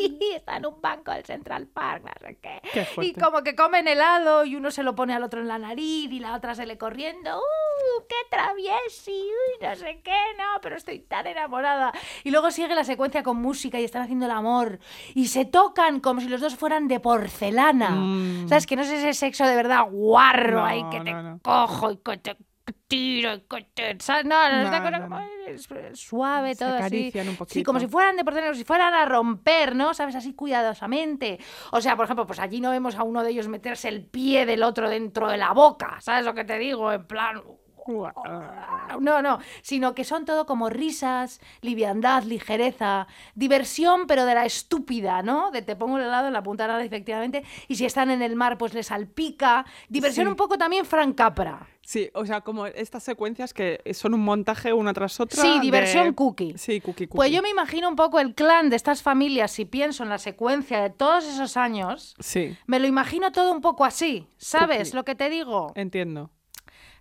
Y 0.00 0.32
está 0.34 0.56
en 0.56 0.66
un 0.66 0.80
banco 0.80 1.12
del 1.12 1.24
Central 1.24 1.66
Park, 1.66 2.04
no 2.04 2.26
sé 2.26 2.38
qué. 2.40 2.60
Qué 2.72 2.86
y 3.02 3.12
como 3.14 3.42
que 3.42 3.54
comen 3.54 3.86
helado 3.88 4.44
y 4.44 4.56
uno 4.56 4.70
se 4.70 4.82
lo 4.82 4.94
pone 4.94 5.14
al 5.14 5.22
otro 5.22 5.40
en 5.40 5.48
la 5.48 5.58
nariz 5.58 6.10
y 6.10 6.20
la 6.20 6.34
otra 6.34 6.54
se 6.54 6.66
le 6.66 6.78
corriendo. 6.78 7.38
¡Uh, 7.38 8.02
qué 8.08 8.14
traviesi! 8.30 9.10
Uy, 9.12 9.66
no 9.66 9.74
sé 9.76 10.00
qué, 10.02 10.16
no, 10.38 10.60
pero 10.62 10.76
estoy 10.76 11.00
tan 11.00 11.26
enamorada. 11.26 11.92
Y 12.24 12.30
luego 12.30 12.50
sigue 12.50 12.74
la 12.74 12.84
secuencia 12.84 13.22
con 13.22 13.36
música 13.36 13.80
y 13.80 13.84
están 13.84 14.02
haciendo 14.02 14.26
el 14.26 14.32
amor. 14.32 14.78
Y 15.14 15.28
se 15.28 15.44
tocan 15.44 16.00
como 16.00 16.20
si 16.20 16.28
los 16.28 16.40
dos 16.40 16.56
fueran 16.56 16.88
de 16.88 17.00
porcelana. 17.00 17.90
Mm. 17.90 18.48
¿Sabes? 18.48 18.66
Que 18.66 18.76
no 18.76 18.82
es 18.82 18.90
ese 18.90 19.14
sexo 19.14 19.46
de 19.46 19.56
verdad 19.56 19.86
guarro 19.90 20.60
No, 20.60 20.64
ahí 20.66 20.84
que 20.90 21.00
te 21.00 21.12
no, 21.12 21.22
no. 21.22 21.38
cojo 21.42 21.90
y 21.92 21.96
que 21.98 22.16
te 22.18 22.36
tiro. 22.88 23.40
¿sabes? 23.98 24.24
No, 24.24 24.48
no, 24.48 24.70
No, 24.70 24.90
no, 24.90 25.02
como 25.02 25.20
no. 25.20 25.26
suave, 25.94 26.54
Se 26.54 26.64
todo 26.64 26.74
así. 26.74 26.84
acarician 26.84 27.28
un 27.28 27.36
Sí, 27.48 27.62
como 27.62 27.78
si 27.78 27.86
poquito. 27.86 27.92
fueran 27.92 28.16
de 28.16 28.24
como 28.24 28.54
si 28.54 28.64
fueran 28.64 28.94
a 28.94 29.04
romper, 29.04 29.74
¿no? 29.76 29.94
¿Sabes? 29.94 30.14
Así 30.14 30.34
cuidadosamente. 30.34 31.38
O 31.72 31.80
sea, 31.80 31.96
por 31.96 32.04
ejemplo, 32.04 32.26
pues 32.26 32.38
allí 32.40 32.60
no 32.60 32.70
vemos 32.70 32.96
a 32.96 33.02
uno 33.02 33.22
de 33.22 33.30
ellos 33.30 33.48
meterse 33.48 33.88
el 33.88 34.04
pie 34.04 34.46
del 34.46 34.62
otro 34.62 34.88
dentro 34.88 35.28
de 35.28 35.36
la 35.36 35.52
boca, 35.52 35.98
¿sabes 36.00 36.24
lo 36.24 36.34
que 36.34 36.44
te 36.44 36.58
digo? 36.58 36.92
En 36.92 37.06
plan... 37.06 37.42
No, 39.00 39.22
no, 39.22 39.38
sino 39.62 39.94
que 39.94 40.04
son 40.04 40.24
todo 40.24 40.46
como 40.46 40.68
risas, 40.68 41.40
liviandad, 41.60 42.22
ligereza, 42.24 43.06
diversión, 43.34 44.06
pero 44.06 44.24
de 44.26 44.34
la 44.34 44.44
estúpida, 44.46 45.22
¿no? 45.22 45.50
De 45.50 45.62
te 45.62 45.76
pongo 45.76 45.98
el 45.98 46.04
helado 46.04 46.26
en 46.26 46.32
la 46.32 46.42
punta 46.42 46.66
de 46.66 46.72
la 46.74 46.84
efectivamente, 46.84 47.44
y 47.68 47.76
si 47.76 47.84
están 47.86 48.10
en 48.10 48.22
el 48.22 48.36
mar, 48.36 48.58
pues 48.58 48.74
les 48.74 48.86
salpica. 48.88 49.64
Diversión 49.88 50.26
Sí. 50.26 50.30
un 50.30 50.36
poco 50.36 50.58
también 50.58 50.84
Frank 50.84 51.14
Capra. 51.16 51.66
Sí, 51.82 52.08
o 52.14 52.24
sea, 52.26 52.40
como 52.42 52.66
estas 52.66 53.02
secuencias 53.02 53.52
que 53.54 53.80
son 53.94 54.14
un 54.14 54.20
montaje 54.20 54.72
una 54.72 54.92
tras 54.92 55.18
otra. 55.18 55.40
Sí, 55.42 55.58
diversión 55.60 56.04
de- 56.08 56.14
cookie. 56.14 56.54
Sí, 56.58 56.80
cookie, 56.80 57.06
cookie. 57.06 57.16
Pues 57.16 57.32
yo 57.32 57.42
me 57.42 57.48
imagino 57.50 57.88
un 57.88 57.96
poco 57.96 58.20
el 58.20 58.34
clan 58.34 58.70
de 58.70 58.76
estas 58.76 59.02
familias, 59.02 59.50
si 59.50 59.64
pienso 59.64 60.02
en 60.02 60.08
la 60.10 60.18
secuencia 60.18 60.80
de 60.82 60.90
todos 60.90 61.24
esos 61.26 61.56
años, 61.56 62.14
Sí, 62.20 62.56
me 62.66 62.78
lo 62.78 62.86
imagino 62.86 63.32
todo 63.32 63.52
un 63.52 63.60
poco 63.60 63.84
así, 63.84 64.26
¿sabes 64.36 64.88
Cookie. 64.88 64.96
lo 64.96 65.04
que 65.04 65.14
te 65.14 65.30
digo? 65.30 65.72
entiendo. 65.74 66.30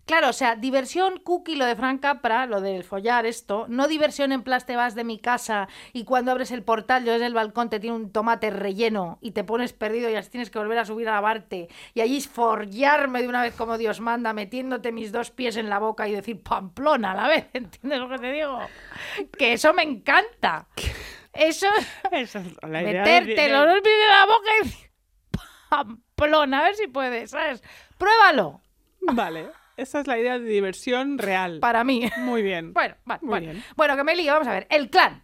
Claro, 0.10 0.30
o 0.30 0.34
sea, 0.34 0.56
diversión 0.56 1.20
cookie 1.20 1.56
lo 1.56 1.66
de 1.66 1.76
Frank 1.76 2.02
Capra, 2.02 2.48
lo 2.48 2.62
del 2.62 2.84
follar 2.84 3.28
esto, 3.28 3.68
no 3.70 3.88
diversión 3.88 4.32
en 4.32 4.42
plan 4.42 4.60
te 4.66 4.76
vas 4.76 4.96
de 4.96 5.04
mi 5.04 5.20
casa 5.20 5.68
y 5.94 6.04
cuando 6.04 6.32
abres 6.32 6.50
el 6.50 6.64
portal 6.64 7.06
yo 7.06 7.12
desde 7.12 7.28
el 7.28 7.36
balcón 7.36 7.70
te 7.70 7.80
tiene 7.80 7.96
un 7.96 8.12
tomate 8.12 8.50
relleno 8.50 9.20
y 9.22 9.34
te 9.34 9.44
pones 9.44 9.72
perdido 9.72 10.10
y 10.10 10.16
así 10.16 10.32
tienes 10.32 10.50
que 10.50 10.58
volver 10.58 10.80
a 10.80 10.86
subir 10.86 11.08
a 11.10 11.12
lavarte 11.12 11.70
y 11.94 12.02
allí 12.02 12.22
follarme 12.22 13.22
de 13.22 13.28
una 13.28 13.44
vez 13.44 13.54
como 13.54 13.78
Dios 13.78 14.00
manda, 14.00 14.34
metiéndote 14.34 14.92
mis 14.92 15.12
dos 15.12 15.30
pies 15.30 15.58
en 15.58 15.70
la 15.70 15.78
boca 15.78 16.08
y 16.08 16.14
decir 16.14 16.42
Pamplona 16.42 17.12
a 17.12 17.16
la 17.16 17.28
vez, 17.28 17.46
¿entiendes 17.54 18.00
lo 18.00 18.10
que 18.10 18.18
te 18.18 18.32
digo? 18.32 18.60
Que 19.38 19.54
eso 19.54 19.76
me 19.76 19.84
encanta. 19.84 20.66
Eso 21.34 21.68
Esa 22.12 22.40
es 22.40 22.48
la 22.68 22.82
idea 22.82 23.04
meterte 23.04 23.42
de- 23.42 23.50
los 23.50 23.64
dos 23.68 23.82
pies 23.82 23.96
en 24.08 24.10
la 24.10 24.26
boca 24.26 24.50
y 24.60 24.64
decir 24.66 24.92
Pamplona, 25.70 26.62
a 26.62 26.64
ver 26.64 26.74
si 26.74 26.88
puedes, 26.88 27.30
¿sabes? 27.30 27.62
Pruébalo, 28.00 28.62
Vale, 29.02 29.52
esa 29.82 30.02
es 30.02 30.08
la 30.08 30.18
idea 30.20 30.38
de 30.40 30.46
diversión 30.46 31.18
real. 31.18 31.60
para 31.60 31.84
mí. 31.84 32.10
Muy 32.20 32.42
bien. 32.42 32.74
Bueno, 32.74 32.96
vale, 33.06 33.20
Muy 33.22 33.30
bueno. 33.30 33.52
bien. 33.52 33.64
Bueno, 33.76 33.96
que 33.98 34.04
me 34.04 34.16
lío, 34.16 34.34
vamos 34.34 34.48
a 34.48 34.54
ver. 34.54 34.68
El 34.70 34.90
clan. 34.90 35.24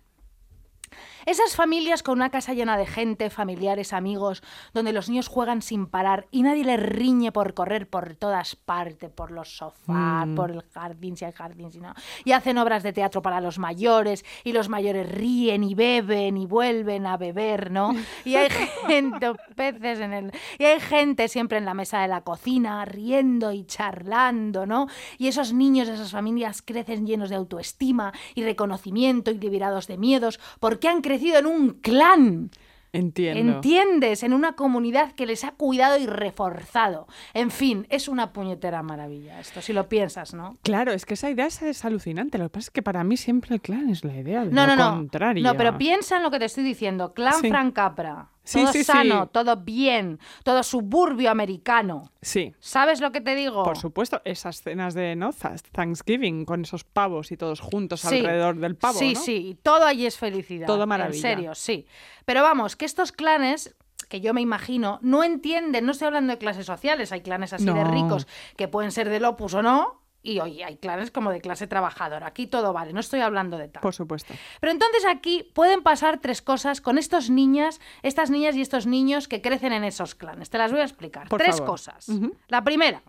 Esas 1.25 1.55
familias 1.55 2.03
con 2.03 2.19
una 2.19 2.29
casa 2.29 2.53
llena 2.53 2.77
de 2.77 2.85
gente, 2.85 3.29
familiares, 3.29 3.93
amigos, 3.93 4.43
donde 4.73 4.93
los 4.93 5.09
niños 5.09 5.27
juegan 5.27 5.61
sin 5.63 5.87
parar 5.87 6.27
y 6.29 6.43
nadie 6.43 6.63
les 6.63 6.79
riñe 6.79 7.31
por 7.31 7.53
correr 7.55 7.89
por 7.89 8.15
todas 8.15 8.55
partes, 8.55 9.09
por 9.09 9.31
los 9.31 9.57
sofás, 9.57 10.27
Mm. 10.27 10.35
por 10.35 10.51
el 10.51 10.61
jardín, 10.73 11.17
si 11.17 11.25
hay 11.25 11.31
jardín, 11.31 11.71
si 11.71 11.79
no. 11.79 11.93
Y 12.25 12.33
hacen 12.33 12.57
obras 12.59 12.83
de 12.83 12.93
teatro 12.93 13.21
para 13.23 13.41
los 13.41 13.57
mayores 13.57 14.23
y 14.43 14.53
los 14.53 14.69
mayores 14.69 15.09
ríen 15.11 15.63
y 15.63 15.73
beben 15.73 16.37
y 16.37 16.45
vuelven 16.45 17.07
a 17.07 17.17
beber, 17.17 17.71
¿no? 17.71 17.95
Y 18.23 18.35
hay 18.35 18.49
gente, 18.87 19.31
peces 19.55 19.99
en 20.01 20.13
el... 20.13 20.31
Y 20.59 20.65
hay 20.65 20.79
gente 20.79 21.27
siempre 21.27 21.57
en 21.57 21.65
la 21.65 21.73
mesa 21.73 22.01
de 22.01 22.07
la 22.07 22.21
cocina 22.21 22.85
riendo 22.85 23.51
y 23.51 23.65
charlando, 23.65 24.65
¿no? 24.67 24.87
Y 25.17 25.27
esos 25.27 25.53
niños 25.53 25.87
de 25.87 25.95
esas 25.95 26.11
familias 26.11 26.61
crecen 26.61 27.07
llenos 27.07 27.29
de 27.29 27.35
autoestima 27.35 28.13
y 28.35 28.43
reconocimiento 28.43 29.31
y 29.31 29.39
liberados 29.39 29.87
de 29.87 29.97
miedos 29.97 30.39
porque 30.59 30.87
han 30.87 31.01
crecido 31.01 31.14
en 31.23 31.45
un 31.45 31.69
clan. 31.81 32.49
Entiendo. 32.93 33.55
¿Entiendes? 33.55 34.23
En 34.23 34.31
una 34.31 34.53
comunidad 34.53 35.11
que 35.11 35.25
les 35.25 35.43
ha 35.43 35.51
cuidado 35.51 35.97
y 35.97 36.05
reforzado. 36.05 37.07
En 37.33 37.51
fin, 37.51 37.85
es 37.89 38.07
una 38.07 38.31
puñetera 38.31 38.83
maravilla 38.83 39.37
esto, 39.41 39.61
si 39.61 39.73
lo 39.73 39.89
piensas, 39.89 40.33
¿no? 40.33 40.57
Claro, 40.63 40.93
es 40.93 41.05
que 41.05 41.15
esa 41.15 41.29
idea 41.29 41.45
es, 41.47 41.61
es 41.61 41.83
alucinante. 41.83 42.37
Lo 42.37 42.45
que 42.45 42.49
pasa 42.51 42.67
es 42.67 42.71
que 42.71 42.81
para 42.81 43.03
mí 43.03 43.17
siempre 43.17 43.53
el 43.55 43.59
clan 43.61 43.89
es 43.89 44.05
la 44.05 44.15
idea 44.15 44.45
de 44.45 44.51
No, 44.51 44.65
lo 44.65 44.75
no, 44.77 44.91
no. 44.91 44.95
contrario. 44.95 45.43
No, 45.43 45.57
pero 45.57 45.77
piensa 45.77 46.15
en 46.15 46.23
lo 46.23 46.31
que 46.31 46.39
te 46.39 46.45
estoy 46.45 46.63
diciendo. 46.63 47.13
Clan 47.13 47.33
Sí. 47.41 47.49
Frank 47.49 47.73
Capra. 47.75 48.29
Sí, 48.45 48.59
todo 48.61 48.71
sí, 48.71 48.79
sí. 48.79 48.83
sano, 48.85 49.27
todo 49.27 49.57
bien, 49.57 50.19
todo 50.43 50.63
suburbio 50.63 51.29
americano. 51.31 52.11
Sí, 52.21 52.53
¿Sabes 52.59 53.01
lo 53.01 53.11
que 53.11 53.19
te 53.21 53.35
digo? 53.35 53.63
por 53.63 53.77
supuesto. 53.77 54.21
Esas 54.23 54.61
cenas 54.61 54.93
de 54.93 55.15
¿no? 55.15 55.31
Tha- 55.33 55.55
Thanksgiving 55.71 56.45
con 56.45 56.61
esos 56.61 56.83
pavos 56.83 57.31
y 57.31 57.37
todos 57.37 57.59
juntos 57.59 58.05
alrededor 58.05 58.57
del 58.57 58.75
pavo, 58.75 58.99
Sí, 58.99 59.13
¿no? 59.15 59.19
sí, 59.19 59.57
todo 59.63 59.85
allí 59.85 60.05
es 60.05 60.17
felicidad. 60.17 60.67
Todo 60.67 60.85
maravilla. 60.87 61.15
En 61.17 61.21
serio, 61.37 61.55
sí. 61.55 61.85
Pero 62.25 62.41
vamos, 62.43 62.75
que 62.75 62.85
estos 62.85 63.11
clanes 63.11 63.75
que 64.09 64.21
yo 64.21 64.33
me 64.35 64.41
imagino, 64.41 64.99
no 65.01 65.23
entienden, 65.23 65.85
no 65.85 65.91
estoy 65.91 66.05
hablando 66.07 66.31
de 66.31 66.37
clases 66.37 66.67
sociales, 66.67 67.11
hay 67.11 67.21
clanes 67.21 67.53
así 67.53 67.65
de 67.65 67.83
ricos 67.83 68.27
que 68.55 68.67
pueden 68.67 68.91
ser 68.91 69.09
del 69.09 69.25
opus 69.25 69.55
o 69.55 69.63
no, 69.63 70.01
y 70.25 70.39
oye, 70.39 70.63
hay 70.63 70.77
clanes 70.77 71.11
como 71.11 71.29
de 71.31 71.39
clase 71.39 71.67
trabajadora, 71.67 72.27
aquí 72.27 72.47
todo 72.47 72.73
vale, 72.73 72.91
no 72.93 72.99
estoy 72.99 73.21
hablando 73.21 73.57
de 73.57 73.67
tal. 73.67 73.81
Por 73.81 73.93
supuesto. 73.93 74.33
Pero 74.59 74.71
entonces 74.71 75.05
aquí 75.05 75.49
pueden 75.53 75.83
pasar 75.83 76.19
tres 76.19 76.41
cosas 76.41 76.81
con 76.81 76.97
estos 76.97 77.29
niñas, 77.29 77.79
estas 78.03 78.29
niñas 78.29 78.55
y 78.55 78.61
estos 78.61 78.87
niños 78.87 79.27
que 79.27 79.41
crecen 79.41 79.71
en 79.73 79.83
esos 79.83 80.15
clanes. 80.15 80.49
Te 80.49 80.57
las 80.57 80.71
voy 80.71 80.81
a 80.81 80.85
explicar. 80.85 81.29
Por 81.29 81.41
tres 81.41 81.57
favor. 81.57 81.71
cosas. 81.71 82.07
La 82.47 82.63
primera. 82.63 83.03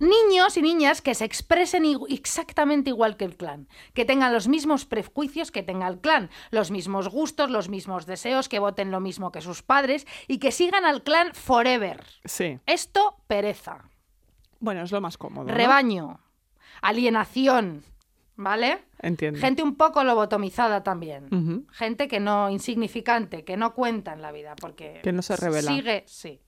Niños 0.00 0.56
y 0.56 0.62
niñas 0.62 1.00
que 1.00 1.14
se 1.14 1.24
expresen 1.24 1.84
exactamente 2.08 2.90
igual 2.90 3.16
que 3.16 3.24
el 3.24 3.36
clan, 3.36 3.68
que 3.92 4.04
tengan 4.04 4.32
los 4.32 4.48
mismos 4.48 4.86
prejuicios 4.86 5.52
que 5.52 5.62
tenga 5.62 5.86
el 5.86 6.00
clan, 6.00 6.30
los 6.50 6.72
mismos 6.72 7.08
gustos, 7.08 7.48
los 7.48 7.68
mismos 7.68 8.04
deseos, 8.04 8.48
que 8.48 8.58
voten 8.58 8.90
lo 8.90 8.98
mismo 8.98 9.30
que 9.30 9.40
sus 9.40 9.62
padres 9.62 10.04
y 10.26 10.38
que 10.38 10.50
sigan 10.50 10.84
al 10.84 11.04
clan 11.04 11.32
forever. 11.32 12.04
Sí. 12.24 12.58
Esto, 12.66 13.18
pereza. 13.28 13.84
Bueno, 14.64 14.82
es 14.82 14.90
lo 14.92 15.00
más 15.00 15.18
cómodo. 15.18 15.48
¿no? 15.48 15.54
Rebaño. 15.54 16.20
Alienación. 16.80 17.84
¿Vale? 18.36 18.82
Entiendo. 18.98 19.38
Gente 19.38 19.62
un 19.62 19.76
poco 19.76 20.02
lobotomizada 20.02 20.82
también. 20.82 21.66
Gente 21.70 22.08
que 22.08 22.18
no, 22.18 22.50
insignificante, 22.50 23.44
que 23.44 23.56
no 23.56 23.74
cuenta 23.74 24.12
en 24.12 24.22
la 24.22 24.32
vida, 24.32 24.56
porque... 24.56 25.00
Que 25.04 25.12
no 25.12 25.22
se 25.22 25.36
revela. 25.36 25.70
Sigue, 25.70 26.02
sí. 26.06 26.40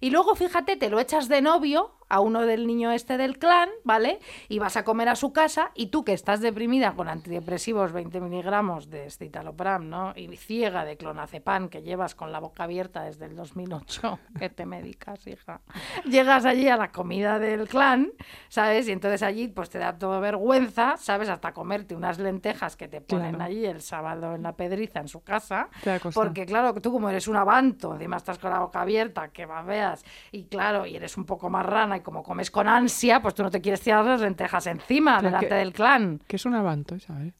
Y 0.00 0.10
luego, 0.10 0.34
fíjate, 0.36 0.76
te 0.76 0.90
lo 0.90 1.00
echas 1.00 1.28
de 1.28 1.40
novio 1.40 1.94
a 2.14 2.20
uno 2.20 2.46
del 2.46 2.68
niño 2.68 2.92
este 2.92 3.16
del 3.16 3.38
clan, 3.38 3.68
¿vale? 3.82 4.20
Y 4.48 4.60
vas 4.60 4.76
a 4.76 4.84
comer 4.84 5.08
a 5.08 5.16
su 5.16 5.32
casa 5.32 5.72
y 5.74 5.86
tú 5.86 6.04
que 6.04 6.12
estás 6.12 6.40
deprimida 6.40 6.92
con 6.92 7.08
antidepresivos 7.08 7.90
20 7.90 8.20
miligramos 8.20 8.88
de 8.88 9.10
citalopram, 9.10 9.88
¿no? 9.90 10.12
Y 10.14 10.28
ciega 10.36 10.84
de 10.84 10.96
clonazepam 10.96 11.68
que 11.68 11.82
llevas 11.82 12.14
con 12.14 12.30
la 12.30 12.38
boca 12.38 12.62
abierta 12.64 13.02
desde 13.02 13.24
el 13.26 13.34
2008, 13.34 14.18
que 14.38 14.48
te 14.48 14.64
medicas, 14.64 15.26
hija. 15.26 15.60
Llegas 16.04 16.44
allí 16.44 16.68
a 16.68 16.76
la 16.76 16.92
comida 16.92 17.40
del 17.40 17.66
clan, 17.66 18.12
¿sabes? 18.48 18.86
Y 18.86 18.92
entonces 18.92 19.22
allí 19.24 19.48
pues 19.48 19.68
te 19.70 19.78
da 19.80 19.98
todo 19.98 20.20
vergüenza, 20.20 20.96
¿sabes? 20.96 21.28
Hasta 21.28 21.52
comerte 21.52 21.96
unas 21.96 22.20
lentejas 22.20 22.76
que 22.76 22.86
te 22.86 23.00
ponen 23.00 23.30
Claro. 23.34 23.44
allí 23.46 23.66
el 23.66 23.80
sábado 23.82 24.36
en 24.36 24.44
la 24.44 24.52
pedriza 24.54 25.00
en 25.00 25.08
su 25.08 25.22
casa. 25.24 25.68
Porque 26.14 26.46
claro, 26.46 26.74
tú 26.74 26.92
como 26.92 27.08
eres 27.10 27.26
un 27.26 27.34
avanto, 27.36 27.94
encima 27.94 28.18
estás 28.18 28.38
con 28.38 28.50
la 28.52 28.60
boca 28.60 28.82
abierta, 28.82 29.30
que 29.30 29.46
veas, 29.66 30.04
y 30.30 30.44
claro, 30.44 30.86
y 30.86 30.94
eres 30.94 31.16
un 31.16 31.24
poco 31.24 31.50
más 31.50 31.64
rana 31.66 31.96
y 31.96 32.00
como 32.04 32.22
comes 32.22 32.52
con 32.52 32.68
ansia, 32.68 33.20
pues 33.20 33.34
tú 33.34 33.42
no 33.42 33.50
te 33.50 33.60
quieres 33.60 33.80
tirar 33.80 34.04
las 34.04 34.20
lentejas 34.20 34.68
encima, 34.68 35.20
delante 35.20 35.48
que- 35.48 35.54
del 35.56 35.72
clan. 35.72 36.20
Que 36.28 36.36
es 36.36 36.44
un 36.46 36.54
avanto, 36.54 37.00
¿sabes? 37.00 37.34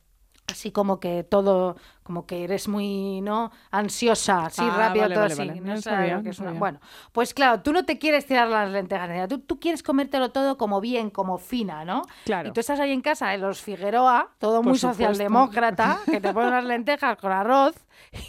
Así 0.46 0.72
como 0.72 1.00
que 1.00 1.24
todo, 1.24 1.74
como 2.02 2.26
que 2.26 2.44
eres 2.44 2.68
muy, 2.68 3.22
¿no? 3.22 3.50
Ansiosa, 3.70 4.44
así 4.46 4.60
Ah, 4.62 4.76
rápido, 4.76 5.04
vale, 5.04 5.14
todo 5.14 5.22
vale, 5.24 5.32
así. 5.32 5.48
vale. 5.48 5.60
No 5.62 5.74
No 5.74 5.80
sabía, 5.80 6.16
que 6.18 6.22
no 6.24 6.30
es 6.30 6.38
una- 6.38 6.48
sabía. 6.48 6.60
Bueno, 6.60 6.80
pues 7.12 7.32
claro, 7.32 7.62
tú 7.62 7.72
no 7.72 7.86
te 7.86 7.98
quieres 7.98 8.26
tirar 8.26 8.48
las 8.48 8.70
lentejas 8.70 9.08
encima, 9.08 9.26
tú, 9.26 9.38
tú 9.38 9.58
quieres 9.58 9.82
comértelo 9.82 10.32
todo 10.32 10.58
como 10.58 10.82
bien, 10.82 11.08
como 11.08 11.38
fina, 11.38 11.86
¿no? 11.86 12.02
Claro. 12.26 12.50
Y 12.50 12.52
tú 12.52 12.60
estás 12.60 12.78
ahí 12.78 12.92
en 12.92 13.00
casa, 13.00 13.32
en 13.32 13.40
los 13.40 13.62
Figueroa, 13.62 14.28
todo 14.38 14.58
Por 14.60 14.66
muy 14.72 14.78
supuesto. 14.78 15.02
socialdemócrata, 15.04 15.98
que 16.04 16.20
te 16.20 16.30
ponen 16.34 16.50
las 16.50 16.64
lentejas 16.66 17.16
con 17.16 17.32
arroz 17.32 17.74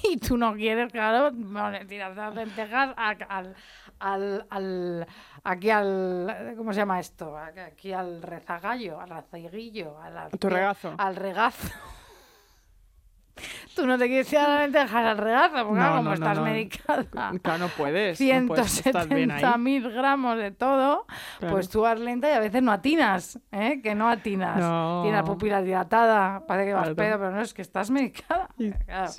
y 0.10 0.16
tú 0.16 0.38
no 0.38 0.54
quieres, 0.54 0.94
claro, 0.94 1.32
tirar 1.86 2.16
las 2.16 2.34
lentejas 2.34 2.94
al, 2.96 3.56
al, 4.14 4.46
al- 4.50 5.08
aquí 5.44 5.70
al, 5.72 6.54
¿cómo 6.58 6.72
se 6.74 6.78
llama 6.80 7.00
esto? 7.00 7.36
Aquí 7.38 7.92
al 7.92 8.22
rezagallo, 8.22 9.00
al 9.00 9.10
rezaguillo, 9.10 10.00
al, 10.00 10.30
tu 10.38 10.48
regazo. 10.50 10.94
Al 10.98 11.16
regazo. 11.16 11.68
Tú 13.76 13.86
no 13.86 13.98
te 13.98 14.08
quieres 14.08 14.32
lentejas 14.32 15.06
al 15.06 15.18
regazo, 15.18 15.68
porque 15.68 15.82
No, 15.82 15.90
como 15.98 16.04
no, 16.04 16.14
estás 16.14 16.38
no. 16.38 16.46
medicada. 16.46 17.04
Claro, 17.42 17.58
no 17.58 17.68
puedes. 17.68 18.22
no 18.22 18.48
puedes, 18.48 18.86
estás 18.86 19.10
bien 19.10 19.32
ahí. 19.32 19.44
170.000 19.44 19.94
gramos 19.94 20.38
de 20.38 20.52
todo, 20.52 21.06
Claro. 21.40 21.54
pues 21.56 21.68
tú 21.68 21.82
vas 21.82 22.00
lenta 22.00 22.30
y 22.30 22.34
a 22.34 22.40
veces 22.40 22.62
no 22.64 22.72
atinas, 22.72 23.38
¿eh? 23.52 23.82
Que 23.84 23.94
no 23.94 24.08
atinas. 24.08 24.56
Tienes 25.02 25.20
la 25.20 25.26
pupila 25.26 25.62
dilatada, 25.62 26.46
parece 26.48 26.68
que 26.70 26.74
vas 26.74 26.84
Claro. 26.84 26.96
pedo, 26.96 27.18
pero 27.20 27.32
no, 27.32 27.42
es 27.42 27.54
que 27.54 27.62
estás 27.64 27.92
medicada. 27.92 28.48
Claro. 28.86 29.12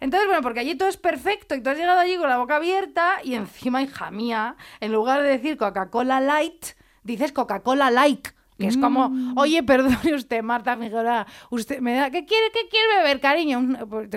Entonces, 0.00 0.26
bueno, 0.26 0.42
porque 0.42 0.60
allí 0.60 0.74
todo 0.74 0.88
es 0.88 0.96
perfecto 0.96 1.54
y 1.54 1.62
tú 1.62 1.70
has 1.70 1.76
llegado 1.78 2.00
allí 2.00 2.16
con 2.16 2.28
la 2.28 2.38
boca 2.38 2.56
abierta 2.56 3.18
y 3.22 3.34
encima, 3.34 3.82
hija 3.82 4.10
mía, 4.10 4.56
en 4.80 4.92
lugar 4.92 5.22
de 5.22 5.28
decir 5.28 5.56
Coca-Cola 5.56 6.20
Light, 6.20 6.66
dices 7.02 7.32
Coca-Cola 7.32 7.90
Like. 7.90 8.30
Que 8.60 8.66
es 8.68 8.76
como, 8.76 9.08
Mm. 9.08 9.38
oye, 9.38 9.62
perdone 9.64 10.14
usted, 10.14 10.42
Marta 10.42 10.76
Figueroa, 10.76 11.26
usted 11.50 11.80
me 11.80 11.94
da, 11.94 12.10
¿qué 12.10 12.24
quiere, 12.24 12.46
qué 12.52 12.68
quiere 12.68 12.98
beber, 12.98 13.20
cariño? 13.20 13.86
Pues, 13.88 14.08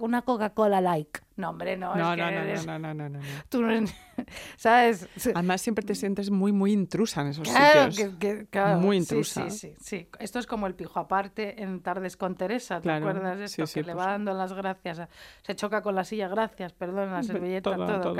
Una 0.00 0.22
Coca-Cola 0.22 0.80
like. 0.80 1.20
No, 1.34 1.48
hombre, 1.50 1.78
no, 1.78 1.94
No, 1.96 2.10
es 2.10 2.16
que 2.16 2.22
no, 2.22 2.30
no, 2.30 2.38
eres- 2.40 2.66
no, 2.66 2.78
no, 2.78 2.92
no, 2.94 3.08
no, 3.08 3.18
no. 3.18 3.24
tú 3.48 3.62
no 3.62 3.68
¿sabes? 4.56 5.08
Además, 5.34 5.62
siempre 5.62 5.82
te 5.84 5.94
sientes 5.94 6.30
muy, 6.30 6.52
muy 6.52 6.72
intrusa 6.72 7.22
en 7.22 7.28
esos 7.28 7.48
Claro, 7.48 7.90
sitios. 7.90 8.16
que, 8.18 8.18
que- 8.18 8.46
claro, 8.46 8.80
Muy 8.80 8.98
intrusa. 8.98 9.48
Sí, 9.50 9.58
sí, 9.58 9.74
sí. 9.80 10.08
Esto 10.18 10.38
es 10.38 10.46
como 10.46 10.66
el 10.66 10.74
pijo 10.74 11.00
aparte 11.00 11.62
en 11.62 11.80
Tardes 11.80 12.16
con 12.18 12.34
Teresa, 12.34 12.76
¿te 12.76 12.82
Claro, 12.82 13.08
acuerdas 13.08 13.38
de 13.38 13.44
esto? 13.46 13.66
sí, 13.66 13.80
que 13.80 13.86
le 13.86 13.94
va 13.94 14.08
dando 14.08 14.34
las 14.34 14.52
gracias, 14.52 14.98
a- 15.00 15.08
se 15.42 15.56
choca 15.56 15.80
con 15.82 15.94
la 15.94 16.04
silla, 16.04 16.28
gracias, 16.28 16.72
perdón, 16.74 17.10
la 17.12 17.22
servilleta, 17.22 17.74
todo. 17.76 18.14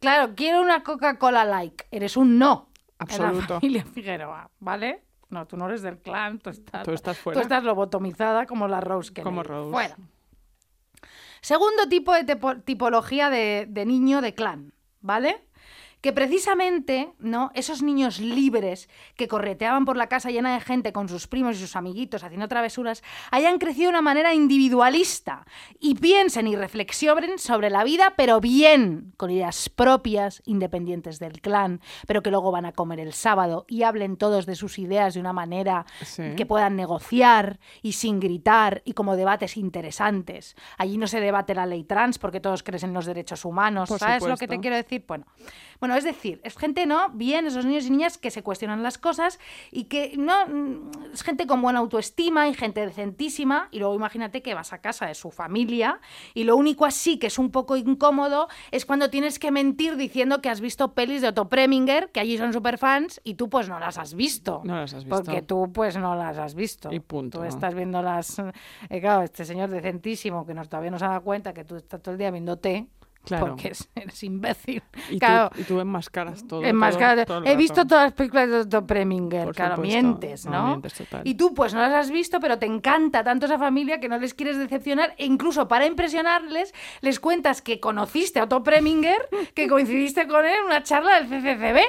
Claro, 0.00 0.32
quiero 0.34 0.62
una 0.62 0.82
Coca-Cola 0.82 1.44
like, 1.44 1.86
eres 1.90 2.16
un 2.16 2.38
no. 2.38 2.68
En 3.00 3.06
la 3.08 3.28
Absoluto. 3.28 3.54
familia 3.60 3.84
Figueroa, 3.84 4.50
¿vale? 4.60 5.02
No, 5.30 5.46
tú 5.46 5.56
no 5.56 5.66
eres 5.66 5.82
del 5.82 5.98
clan, 5.98 6.38
tú 6.38 6.50
estás, 6.50 6.84
Tú 6.84 6.92
estás 6.92 7.16
Tú 7.18 7.22
fuera. 7.24 7.40
estás 7.42 7.62
lobotomizada 7.62 8.46
como 8.46 8.66
la 8.66 8.80
Rose 8.80 9.12
que 9.12 9.22
Como 9.22 9.42
Rose. 9.42 9.70
Fuera. 9.70 9.96
Segundo 11.40 11.88
tipo 11.88 12.12
de 12.12 12.24
tipología 12.64 13.30
de, 13.30 13.66
de 13.68 13.86
niño 13.86 14.20
de 14.20 14.34
clan, 14.34 14.72
¿vale? 15.00 15.47
Que 16.00 16.12
precisamente, 16.12 17.12
¿no? 17.18 17.50
Esos 17.54 17.82
niños 17.82 18.20
libres 18.20 18.88
que 19.16 19.26
correteaban 19.26 19.84
por 19.84 19.96
la 19.96 20.06
casa 20.08 20.30
llena 20.30 20.54
de 20.54 20.60
gente 20.60 20.92
con 20.92 21.08
sus 21.08 21.26
primos 21.26 21.56
y 21.56 21.60
sus 21.60 21.74
amiguitos 21.74 22.22
haciendo 22.22 22.46
travesuras, 22.46 23.02
hayan 23.32 23.58
crecido 23.58 23.86
de 23.86 23.90
una 23.90 24.02
manera 24.02 24.32
individualista 24.34 25.44
y 25.80 25.96
piensen 25.96 26.46
y 26.46 26.54
reflexionen 26.56 27.38
sobre 27.38 27.70
la 27.70 27.82
vida, 27.82 28.14
pero 28.16 28.40
bien, 28.40 29.12
con 29.16 29.30
ideas 29.30 29.68
propias, 29.68 30.42
independientes 30.46 31.18
del 31.18 31.40
clan, 31.40 31.80
pero 32.06 32.22
que 32.22 32.30
luego 32.30 32.52
van 32.52 32.66
a 32.66 32.72
comer 32.72 33.00
el 33.00 33.12
sábado 33.12 33.64
y 33.68 33.82
hablen 33.82 34.16
todos 34.16 34.46
de 34.46 34.54
sus 34.54 34.78
ideas 34.78 35.14
de 35.14 35.20
una 35.20 35.32
manera 35.32 35.84
Sí. 36.04 36.22
que 36.36 36.46
puedan 36.46 36.76
negociar 36.76 37.58
y 37.82 37.92
sin 37.92 38.20
gritar 38.20 38.82
y 38.84 38.92
como 38.92 39.16
debates 39.16 39.56
interesantes. 39.56 40.54
Allí 40.76 40.96
no 40.98 41.06
se 41.06 41.20
debate 41.20 41.54
la 41.54 41.66
ley 41.66 41.84
trans 41.84 42.18
porque 42.18 42.40
todos 42.40 42.62
creen 42.62 42.84
en 42.84 42.92
los 42.94 43.06
derechos 43.06 43.44
humanos. 43.44 43.88
Por 43.88 43.98
¿Sabes 43.98 44.22
lo 44.22 44.36
que 44.36 44.46
te 44.46 44.60
quiero 44.60 44.76
decir? 44.76 45.04
Bueno, 45.08 45.26
bueno, 45.80 45.87
es 45.94 46.04
decir, 46.04 46.40
es 46.44 46.56
gente, 46.56 46.86
¿no? 46.86 47.08
Bien, 47.10 47.46
esos 47.46 47.64
niños 47.64 47.86
y 47.86 47.90
niñas 47.90 48.18
que 48.18 48.30
se 48.30 48.42
cuestionan 48.42 48.82
las 48.82 48.98
cosas 48.98 49.38
y 49.70 49.84
que 49.84 50.14
no 50.16 50.46
mm, 50.46 50.90
es 51.12 51.22
gente 51.22 51.46
con 51.46 51.62
buena 51.62 51.80
autoestima 51.80 52.48
y 52.48 52.54
gente 52.54 52.84
decentísima. 52.84 53.68
Y 53.70 53.78
luego 53.78 53.94
imagínate 53.94 54.42
que 54.42 54.54
vas 54.54 54.72
a 54.72 54.78
casa 54.78 55.06
de 55.06 55.14
su 55.14 55.30
familia 55.30 56.00
y 56.34 56.44
lo 56.44 56.56
único 56.56 56.84
así 56.84 57.18
que 57.18 57.28
es 57.28 57.38
un 57.38 57.50
poco 57.50 57.76
incómodo 57.76 58.48
es 58.70 58.86
cuando 58.86 59.10
tienes 59.10 59.38
que 59.38 59.50
mentir 59.50 59.96
diciendo 59.96 60.40
que 60.40 60.48
has 60.48 60.60
visto 60.60 60.94
pelis 60.94 61.22
de 61.22 61.28
Otto 61.28 61.48
Preminger, 61.48 62.10
que 62.10 62.20
allí 62.20 62.38
son 62.38 62.52
super 62.52 62.78
fans 62.78 63.20
y 63.24 63.34
tú 63.34 63.48
pues 63.48 63.68
no 63.68 63.78
las 63.78 63.98
has 63.98 64.14
visto. 64.14 64.62
No 64.64 64.76
las 64.76 64.94
has 64.94 65.04
visto. 65.04 65.22
Porque 65.22 65.42
tú 65.42 65.70
pues 65.72 65.96
no 65.96 66.14
las 66.14 66.38
has 66.38 66.54
visto. 66.54 66.92
Y 66.92 67.00
punto. 67.00 67.38
Tú 67.38 67.44
estás 67.44 67.74
viendo 67.74 68.02
las... 68.02 68.38
eh, 68.38 69.00
claro, 69.00 69.22
este 69.22 69.44
señor 69.44 69.70
decentísimo 69.70 70.46
que 70.46 70.54
nos, 70.54 70.68
todavía 70.68 70.90
no 70.90 70.98
se 70.98 71.04
ha 71.04 71.08
dado 71.08 71.22
cuenta 71.22 71.52
que 71.52 71.64
tú 71.64 71.76
estás 71.76 72.02
todo 72.02 72.12
el 72.12 72.18
día 72.18 72.30
viendo 72.30 72.58
té. 72.58 72.86
Claro. 73.28 73.46
Porque 73.46 73.68
es- 73.68 73.88
eres 73.94 74.22
imbécil. 74.24 74.82
Y, 75.10 75.18
claro, 75.18 75.50
tú, 75.54 75.60
y 75.60 75.64
tú 75.64 75.80
enmascaras 75.80 76.46
todo. 76.46 76.62
enmascarado. 76.64 77.24
todo- 77.24 77.42
todo 77.42 77.50
He 77.50 77.56
visto 77.56 77.86
todas 77.86 78.04
las 78.04 78.12
películas 78.14 78.48
de 78.48 78.56
Otto 78.60 78.86
Preminger. 78.86 79.44
Por 79.44 79.54
claro, 79.54 79.76
supuesto. 79.76 79.92
mientes, 80.00 80.46
No, 80.46 80.52
¿no? 80.52 80.66
mientes 80.68 80.94
total. 80.94 81.22
Y 81.24 81.34
tú 81.34 81.54
pues 81.54 81.74
no 81.74 81.80
las 81.80 81.92
has 81.92 82.10
visto, 82.10 82.40
pero 82.40 82.58
te 82.58 82.66
encanta 82.66 83.22
tanto 83.24 83.46
esa 83.46 83.58
familia 83.58 84.00
que 84.00 84.08
no 84.08 84.18
les 84.18 84.34
quieres 84.34 84.58
decepcionar. 84.58 85.14
E 85.18 85.26
incluso 85.26 85.68
para 85.68 85.86
impresionarles, 85.86 86.74
les 87.00 87.20
cuentas 87.20 87.62
que 87.62 87.80
conociste 87.80 88.40
a 88.40 88.44
Otto 88.44 88.62
Preminger, 88.62 89.28
que 89.54 89.68
coincidiste 89.68 90.26
con 90.26 90.44
él 90.44 90.52
en 90.60 90.64
una 90.66 90.82
charla 90.82 91.20
del 91.20 91.28
CCCB. 91.28 91.80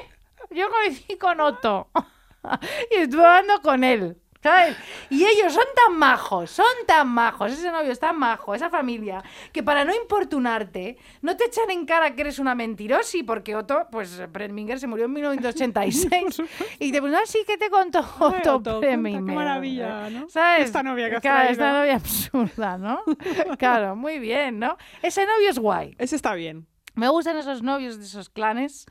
Yo 0.51 0.67
coincidí 0.69 1.17
con 1.17 1.39
Otto. 1.41 1.89
y 2.91 2.95
estuve 3.01 3.25
hablando 3.25 3.61
con 3.61 3.83
él. 3.83 4.17
¿Sabes? 4.41 4.77
Y 5.09 5.25
ellos 5.25 5.51
son 5.51 5.65
tan 5.75 5.97
majos, 5.97 6.49
son 6.49 6.65
tan 6.87 7.09
majos, 7.09 7.51
ese 7.51 7.71
novio 7.71 7.91
es 7.91 7.99
tan 7.99 8.17
majo, 8.17 8.55
esa 8.55 8.69
familia, 8.69 9.21
que 9.51 9.63
para 9.63 9.83
no 9.83 9.93
importunarte, 9.93 10.97
no 11.21 11.35
te 11.35 11.45
echan 11.45 11.69
en 11.71 11.85
cara 11.85 12.15
que 12.15 12.21
eres 12.21 12.39
una 12.39 12.55
mentirosi, 12.55 13.23
porque 13.23 13.55
Otto, 13.55 13.87
pues 13.91 14.21
Preminger 14.31 14.79
se 14.79 14.87
murió 14.87 15.05
en 15.05 15.13
1986. 15.13 16.41
y 16.79 16.91
te 16.91 17.01
preguntan, 17.01 17.25
sí, 17.25 17.39
¿qué 17.45 17.57
te 17.57 17.69
contó 17.69 17.99
Otto, 17.99 18.55
Otto, 18.55 18.79
cuenta, 18.79 18.79
qué 18.79 18.97
Preminger? 18.97 19.35
maravilla, 19.35 20.09
¿no? 20.09 20.29
¿Sabes? 20.29 20.65
Esta 20.65 20.83
novia 20.83 21.09
que 21.09 21.15
has 21.17 21.21
Claro, 21.21 21.49
esta 21.49 21.73
novia 21.73 21.95
absurda, 21.95 22.77
¿no? 22.77 23.01
claro, 23.57 23.97
muy 23.97 24.19
bien, 24.19 24.57
¿no? 24.57 24.77
Ese 25.01 25.25
novio 25.25 25.49
es 25.49 25.59
guay. 25.59 25.95
Ese 25.97 26.15
está 26.15 26.33
bien. 26.33 26.65
Me 26.95 27.09
gustan 27.09 27.37
esos 27.37 27.61
novios 27.61 27.97
de 27.97 28.05
esos 28.05 28.29
clanes 28.29 28.85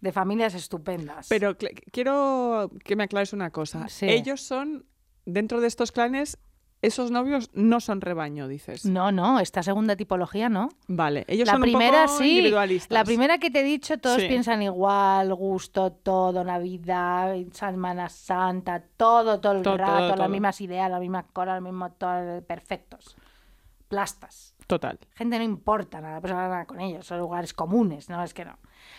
de 0.00 0.12
familias 0.12 0.54
estupendas. 0.54 1.28
Pero 1.28 1.56
quiero 1.92 2.70
que 2.84 2.96
me 2.96 3.04
aclares 3.04 3.32
una 3.32 3.50
cosa. 3.50 3.88
Sí. 3.88 4.06
Ellos 4.08 4.40
son, 4.40 4.86
dentro 5.26 5.60
de 5.60 5.66
estos 5.68 5.92
clanes, 5.92 6.38
esos 6.82 7.10
novios 7.10 7.50
no 7.52 7.80
son 7.80 8.00
rebaño, 8.00 8.48
dices. 8.48 8.86
No, 8.86 9.12
no, 9.12 9.38
esta 9.38 9.62
segunda 9.62 9.96
tipología 9.96 10.48
no. 10.48 10.70
Vale, 10.88 11.26
ellos 11.28 11.46
la 11.46 11.52
son 11.52 11.60
primera 11.62 12.02
un 12.02 12.06
poco 12.06 12.18
sí, 12.20 12.30
individualistas. 12.38 12.90
la 12.94 13.04
primera 13.04 13.36
que 13.36 13.50
te 13.50 13.60
he 13.60 13.64
dicho, 13.64 13.98
todos 13.98 14.22
Sí. 14.22 14.28
piensan 14.28 14.62
igual, 14.62 15.34
gusto, 15.34 15.92
todo, 15.92 16.42
Navidad, 16.42 17.34
Semana 17.52 18.08
Santa, 18.08 18.82
todo, 18.96 19.40
todo 19.40 19.52
el 19.52 19.62
Todo, 19.62 19.76
rato, 19.76 19.92
todo, 19.98 20.08
las 20.08 20.16
todo. 20.16 20.28
mismas 20.30 20.60
ideas, 20.62 20.90
las 20.90 21.00
mismas 21.00 21.26
cosas, 21.34 21.56
los 21.56 21.64
mismos 21.64 21.92
todo, 21.98 22.40
perfectos. 22.42 23.14
Plastas. 23.88 24.54
Total. 24.70 24.98
Gente 25.16 25.36
no 25.36 25.44
importa 25.44 26.00
nada, 26.00 26.20
pues 26.20 26.32
nada 26.32 26.64
con 26.64 26.80
ellos, 26.80 27.04
son 27.04 27.18
lugares 27.18 27.52
comunes, 27.52 28.08
no 28.08 28.22
es 28.22 28.32
que 28.32 28.44
no. 28.44 28.56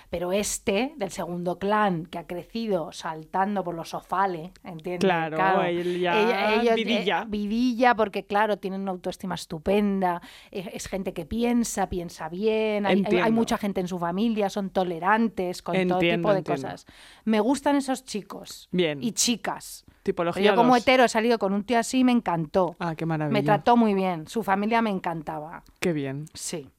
Pero 0.10 0.34
este, 0.34 0.94
del 0.98 1.10
segundo 1.12 1.58
clan, 1.58 2.06
que 2.06 2.18
ha 2.20 2.28
crecido 2.28 2.92
saltando 2.92 3.64
por 3.64 3.74
los 3.74 3.90
sofales, 3.90 4.52
¿entiendes? 4.66 5.00
Claro, 5.10 5.64
él 5.64 6.00
ya 6.02 6.76
vidilla. 6.76 7.22
eh, 7.22 7.26
vidilla, 7.30 7.96
porque 7.96 8.26
claro, 8.26 8.58
tienen 8.58 8.82
una 8.82 8.92
autoestima 8.92 9.36
estupenda, 9.36 10.22
es, 10.52 10.68
es 10.74 10.88
gente 10.88 11.14
que 11.14 11.26
piensa, 11.26 11.88
piensa 11.90 12.28
bien, 12.30 12.86
hay, 12.86 13.04
hay- 13.24 13.32
mucha 13.32 13.58
gente 13.58 13.80
en 13.80 13.88
su 13.88 13.98
familia, 13.98 14.50
son 14.50 14.70
tolerantes 14.72 15.62
con 15.62 15.74
todo 15.88 16.00
tipo 16.00 16.32
de 16.34 16.40
entiendo. 16.40 16.44
cosas. 16.44 16.86
Me 17.24 17.40
gustan 17.40 17.78
esos 17.78 18.04
chicos 18.04 18.68
Bien. 18.72 19.02
y 19.02 19.14
chicas. 19.14 19.86
Tipología 20.04 20.52
Yo 20.52 20.56
como 20.56 20.74
dos. 20.74 20.82
hetero 20.82 21.04
he 21.04 21.10
salido 21.10 21.38
con 21.38 21.54
un 21.54 21.64
tío 21.64 21.78
así, 21.80 22.04
me 22.04 22.12
encantó. 22.12 22.76
Ah, 22.80 22.96
qué 22.96 23.06
maravilla. 23.06 23.40
Me 23.40 23.44
trató 23.44 23.78
muy 23.78 23.94
bien, 23.94 24.28
su 24.28 24.42
familia 24.44 24.82
me 24.82 24.90
encantaba. 24.90 25.64
Qué 25.80 25.94
bien. 25.94 26.26
Sí. 26.34 26.70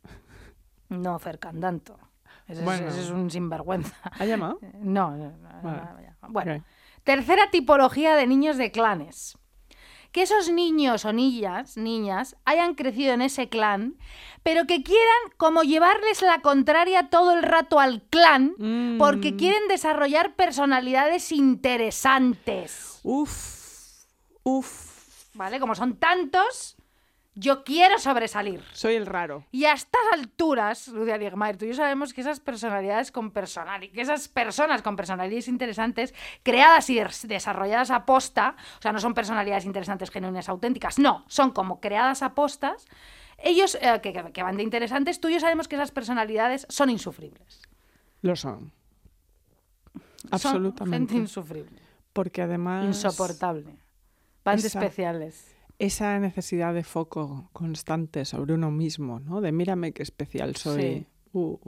No 0.89 1.19
Fercandanto. 1.19 1.97
Ese, 2.49 2.61
es- 2.61 2.65
Bueno. 2.65 2.89
ese 2.89 3.01
es 3.03 3.11
un 3.11 3.31
sinvergüenza. 3.31 3.95
¿Ha 4.03 4.25
llamado? 4.25 4.59
No, 4.81 5.13
no, 5.13 5.31
no, 5.31 5.49
Vale. 5.63 5.79
no, 5.83 6.01
no. 6.23 6.29
Bueno, 6.33 6.65
tercera 7.05 7.51
tipología 7.51 8.17
de 8.17 8.27
niños 8.27 8.57
de 8.57 8.71
clanes. 8.73 9.39
Que 10.13 10.23
esos 10.23 10.51
niños 10.51 11.05
o 11.07 11.13
niñas, 11.13 11.77
niñas 11.79 12.37
hayan 12.45 12.75
crecido 12.75 13.15
en 13.15 13.23
ese 13.23 13.49
clan, 13.49 13.97
pero 14.43 14.67
que 14.67 14.83
quieran 14.83 15.23
como 15.39 15.63
llevarles 15.63 16.21
la 16.21 16.41
contraria 16.41 17.09
todo 17.09 17.33
el 17.33 17.43
rato 17.43 17.81
al 17.81 18.03
clan, 18.03 18.55
porque 18.99 19.33
Mm. 19.33 19.37
quieren 19.39 19.69
desarrollar 19.69 20.35
personalidades 20.35 21.33
interesantes. 21.33 23.01
Uf. 23.03 24.05
Uf. 24.43 24.93
¿Vale? 25.35 25.59
Como 25.61 25.75
son 25.75 25.97
tantos, 25.97 26.77
Yo 27.35 27.65
quiero 27.65 27.99
sobresalir. 27.99 28.63
Soy 28.73 28.95
el 28.95 29.07
raro. 29.07 29.47
Y 29.53 29.65
a 29.65 29.73
estas 29.73 30.03
alturas, 30.13 30.89
Lucia 30.89 31.17
Ligmaer, 31.17 31.57
tú 31.57 31.65
y 31.65 31.69
yo 31.69 31.75
sabemos 31.75 32.13
que 32.13 32.21
esas 32.21 32.41
personalidades 32.41 33.11
con 33.11 33.31
personalidad, 33.31 33.91
que 33.95 34.03
esas 34.03 34.29
personas 34.29 34.83
con 34.83 34.97
personalidades 34.97 35.49
interesantes, 35.49 36.13
creadas 36.43 36.91
y 36.91 36.97
des- 36.97 37.27
desarrolladas 37.27 37.91
a 37.91 38.05
posta, 38.05 38.55
o 38.79 38.83
sea, 38.83 38.93
no 38.93 38.99
son 39.01 39.15
personalidades 39.15 39.65
interesantes 39.65 40.11
genuinas 40.11 40.51
auténticas, 40.51 40.99
no, 40.99 41.25
son 41.27 41.53
como 41.53 41.81
creadas 41.81 42.23
a 42.23 42.35
postas, 42.35 42.85
ellos 43.39 43.79
eh, 43.81 43.99
que, 44.03 44.13
que- 44.13 44.43
van 44.43 44.59
de 44.59 44.63
interesantes, 44.63 45.19
tú 45.19 45.29
y 45.29 45.33
yo 45.35 45.41
sabemos 45.41 45.69
que 45.69 45.77
esas 45.77 45.91
personalidades 45.91 46.67
son 46.69 46.91
insufribles. 46.91 47.63
Lo 48.21 48.37
son. 48.37 48.73
Son 50.21 50.31
Absolutamente. 50.33 50.99
gente 50.99 51.15
insufrible, 51.15 51.81
Porque 52.13 52.43
además. 52.43 52.85
insoportable. 52.85 53.75
Van 54.45 54.61
de 54.61 54.67
especiales. 54.67 55.52
Esa 55.87 56.19
necesidad 56.21 56.75
de 56.75 56.85
foco 56.85 57.49
constante 57.53 58.25
sobre 58.25 58.55
uno 58.55 58.71
mismo, 58.71 59.19
¿no? 59.19 59.41
De 59.41 59.51
mírame 59.51 59.93
qué 59.93 60.03
especial 60.05 60.55
soy. 60.57 60.81
Sí. 60.83 61.07
Uh, 61.33 61.59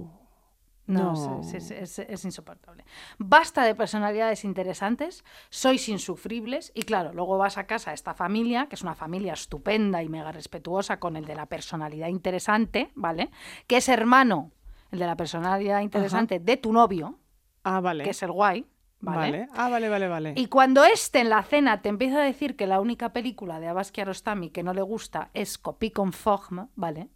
No, 0.86 1.14
No. 1.14 1.40
Es, 1.40 1.54
es- 1.54 1.70
es- 1.70 1.98
es 1.98 2.24
insoportable. 2.26 2.84
Basta 3.18 3.64
de 3.64 3.74
personalidades 3.74 4.44
interesantes, 4.44 5.24
sois 5.48 5.88
insufribles 5.88 6.70
y 6.74 6.82
claro, 6.82 7.14
luego 7.14 7.38
vas 7.38 7.56
a 7.56 7.66
casa 7.66 7.90
a 7.90 7.94
esta 7.94 8.12
familia, 8.14 8.66
que 8.68 8.74
es 8.76 8.82
una 8.82 8.94
familia 8.94 9.32
estupenda 9.32 10.02
y 10.02 10.08
mega 10.10 10.30
respetuosa 10.30 11.00
con 11.00 11.16
el 11.16 11.24
de 11.24 11.34
la 11.36 11.46
personalidad 11.46 12.08
interesante, 12.08 12.90
¿vale? 12.94 13.30
Que 13.66 13.78
es 13.78 13.88
hermano, 13.88 14.52
el 14.92 14.98
de 14.98 15.06
la 15.06 15.16
personalidad 15.16 15.80
interesante, 15.80 16.38
de 16.38 16.56
tu 16.58 16.70
novio, 16.72 17.18
Ah, 17.62 17.80
vale. 17.80 18.04
que 18.04 18.10
es 18.10 18.22
el 18.22 18.30
guay, 18.32 18.66
¿vale? 19.04 19.46
Vale. 19.46 19.48
Ah, 19.54 19.68
vale, 19.68 19.88
vale, 19.88 20.08
vale. 20.08 20.32
Y 20.36 20.46
cuando 20.46 20.84
este 20.84 21.20
en 21.20 21.30
la 21.30 21.42
cena 21.42 21.82
te 21.82 21.88
empieza 21.88 22.20
a 22.20 22.24
decir 22.24 22.56
que 22.56 22.66
la 22.66 22.80
única 22.80 23.12
película 23.12 23.60
de 23.60 23.68
Abbas 23.68 23.92
Kiarostami 23.92 24.50
que 24.50 24.62
no 24.62 24.74
le 24.74 24.82
gusta 24.82 25.30
es 25.34 25.58
Copy 25.58 25.90
Conforme, 25.90 26.66
¿vale? 26.76 27.08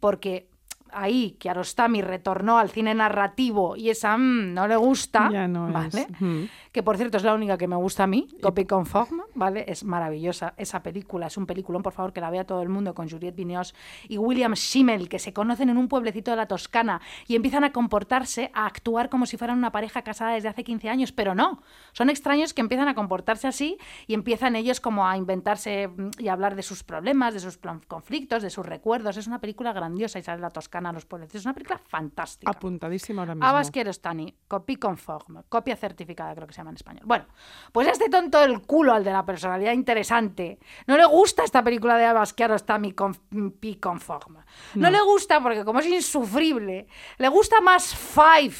Porque 0.00 0.48
ahí 0.92 1.36
Kiarostami 1.38 2.02
retornó 2.02 2.58
al 2.58 2.70
cine 2.70 2.94
narrativo 2.94 3.76
y 3.76 3.90
esa 3.90 4.16
mm, 4.16 4.54
no 4.54 4.66
le 4.66 4.76
gusta, 4.76 5.30
Ya 5.32 5.48
no 5.48 5.68
es. 5.68 5.72
¿vale? 5.72 6.06
Ujú. 6.10 6.48
Que 6.72 6.82
por 6.82 6.96
cierto 6.96 7.18
es 7.18 7.24
la 7.24 7.34
única 7.34 7.58
que 7.58 7.68
me 7.68 7.76
gusta 7.76 8.04
a 8.04 8.06
mí, 8.06 8.28
Copy 8.42 8.64
Conforme, 8.64 9.22
¿vale? 9.34 9.64
Es 9.68 9.84
maravillosa 9.84 10.54
esa 10.56 10.82
película, 10.82 11.26
es 11.26 11.36
un 11.36 11.44
peliculón, 11.46 11.82
por 11.82 11.92
favor, 11.92 12.12
que 12.12 12.20
la 12.20 12.30
vea 12.30 12.44
todo 12.44 12.62
el 12.62 12.70
mundo 12.70 12.94
con 12.94 13.10
Juliette 13.10 13.36
Binoche 13.36 13.74
y 14.08 14.16
William 14.16 14.54
Schimmel, 14.54 15.08
que 15.08 15.18
se 15.18 15.34
conocen 15.34 15.68
en 15.68 15.76
un 15.76 15.88
pueblecito 15.88 16.30
de 16.30 16.38
la 16.38 16.46
Toscana 16.46 17.00
y 17.26 17.36
empiezan 17.36 17.64
a 17.64 17.72
comportarse, 17.72 18.50
a 18.54 18.64
actuar 18.64 19.10
como 19.10 19.26
si 19.26 19.36
fueran 19.36 19.58
una 19.58 19.70
pareja 19.70 20.02
casada 20.02 20.32
desde 20.32 20.48
hace 20.48 20.64
15 20.64 20.88
años, 20.88 21.12
pero 21.12 21.34
no, 21.34 21.62
son 21.92 22.08
extraños 22.08 22.54
que 22.54 22.62
empiezan 22.62 22.88
a 22.88 22.94
comportarse 22.94 23.46
así 23.48 23.76
y 24.06 24.14
empiezan 24.14 24.56
ellos 24.56 24.80
como 24.80 25.06
a 25.06 25.16
inventarse 25.18 25.88
mm, 25.88 26.10
y 26.18 26.28
a 26.28 26.32
hablar 26.32 26.56
de 26.56 26.62
sus 26.62 26.82
problemas, 26.82 27.34
de 27.34 27.40
sus 27.40 27.58
conflictos, 27.86 28.42
de 28.42 28.50
sus 28.50 28.64
recuerdos. 28.64 29.18
Es 29.18 29.26
una 29.26 29.40
película 29.40 29.72
grandiosa 29.74 30.18
y 30.18 30.22
sale 30.22 30.40
la 30.40 30.50
Toscana 30.50 30.81
a 30.86 30.92
los 30.92 31.04
pueblecitos. 31.04 31.40
Es 31.40 31.46
una 31.46 31.54
película 31.54 31.78
fantástica. 31.78 32.50
Apuntadísima 32.50 33.22
ahora 33.22 33.34
mismo. 33.34 33.46
Abbas 33.46 33.70
Kiarostami, 33.70 34.34
copy 34.48 34.76
conforme, 34.76 35.42
copia 35.48 35.76
certificada 35.76 36.34
creo 36.34 36.46
que 36.46 36.54
se 36.54 36.58
llama 36.58 36.70
en 36.70 36.76
español. 36.76 37.04
Bueno, 37.06 37.26
pues 37.72 37.88
este 37.88 38.08
tonto 38.08 38.40
del 38.40 38.62
culo, 38.62 38.92
al 38.92 39.04
de 39.04 39.12
la 39.12 39.24
personalidad 39.24 39.72
interesante, 39.72 40.58
no 40.86 40.96
le 40.96 41.04
gusta 41.06 41.44
esta 41.44 41.62
película 41.62 41.96
de 41.96 42.06
Abbas 42.06 42.32
Kiarostami, 42.32 42.92
copy 42.92 43.76
conforme. 43.76 44.40
No. 44.74 44.90
le 44.90 45.00
gusta 45.02 45.40
porque 45.42 45.64
como 45.64 45.80
es 45.80 45.86
insufrible, 45.86 46.86
le 47.18 47.28
gusta 47.28 47.60
más 47.60 47.94
Five, 47.94 48.54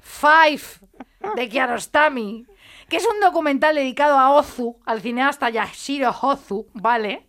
Five 0.00 0.62
de 1.34 1.48
Kiarostami, 1.48 2.46
que 2.88 2.96
es 2.96 3.06
un 3.06 3.20
documental 3.20 3.74
dedicado 3.74 4.18
a 4.18 4.30
Ozu, 4.30 4.78
al 4.86 5.00
cineasta 5.00 5.50
Yashiro 5.50 6.14
Ozu, 6.22 6.66
¿vale? 6.74 7.26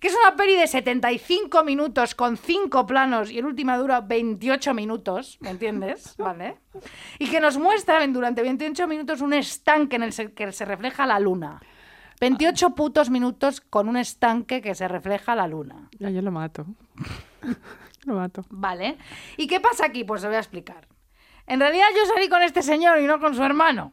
Que 0.00 0.08
es 0.08 0.16
una 0.16 0.34
peli 0.34 0.56
de 0.56 0.66
75 0.66 1.62
minutos 1.62 2.14
con 2.14 2.38
5 2.38 2.86
planos 2.86 3.30
y 3.30 3.38
el 3.38 3.44
último 3.44 3.76
dura 3.76 4.00
28 4.00 4.72
minutos, 4.72 5.36
¿me 5.40 5.50
entiendes? 5.50 6.16
¿Vale? 6.18 6.56
Y 7.18 7.28
que 7.28 7.38
nos 7.38 7.58
muestra 7.58 8.06
durante 8.06 8.42
28 8.42 8.88
minutos 8.88 9.20
un 9.20 9.34
estanque 9.34 9.96
en 9.96 10.04
el 10.04 10.34
que 10.34 10.52
se 10.52 10.64
refleja 10.64 11.06
la 11.06 11.20
luna. 11.20 11.60
28 12.20 12.74
putos 12.74 13.10
minutos 13.10 13.60
con 13.60 13.88
un 13.88 13.98
estanque 13.98 14.62
que 14.62 14.74
se 14.74 14.88
refleja 14.88 15.34
la 15.34 15.46
luna. 15.46 15.90
Ya, 15.98 16.08
yo 16.08 16.22
lo 16.22 16.30
mato. 16.30 16.66
lo 18.06 18.14
mato. 18.14 18.44
¿Vale? 18.48 18.96
¿Y 19.36 19.46
qué 19.46 19.60
pasa 19.60 19.86
aquí? 19.86 20.04
Pues 20.04 20.22
te 20.22 20.28
voy 20.28 20.36
a 20.36 20.40
explicar. 20.40 20.88
En 21.50 21.58
realidad 21.58 21.86
yo 21.96 22.06
salí 22.06 22.28
con 22.28 22.42
este 22.42 22.62
señor 22.62 23.00
y 23.00 23.08
no 23.08 23.18
con 23.18 23.34
su 23.34 23.42
hermano. 23.42 23.92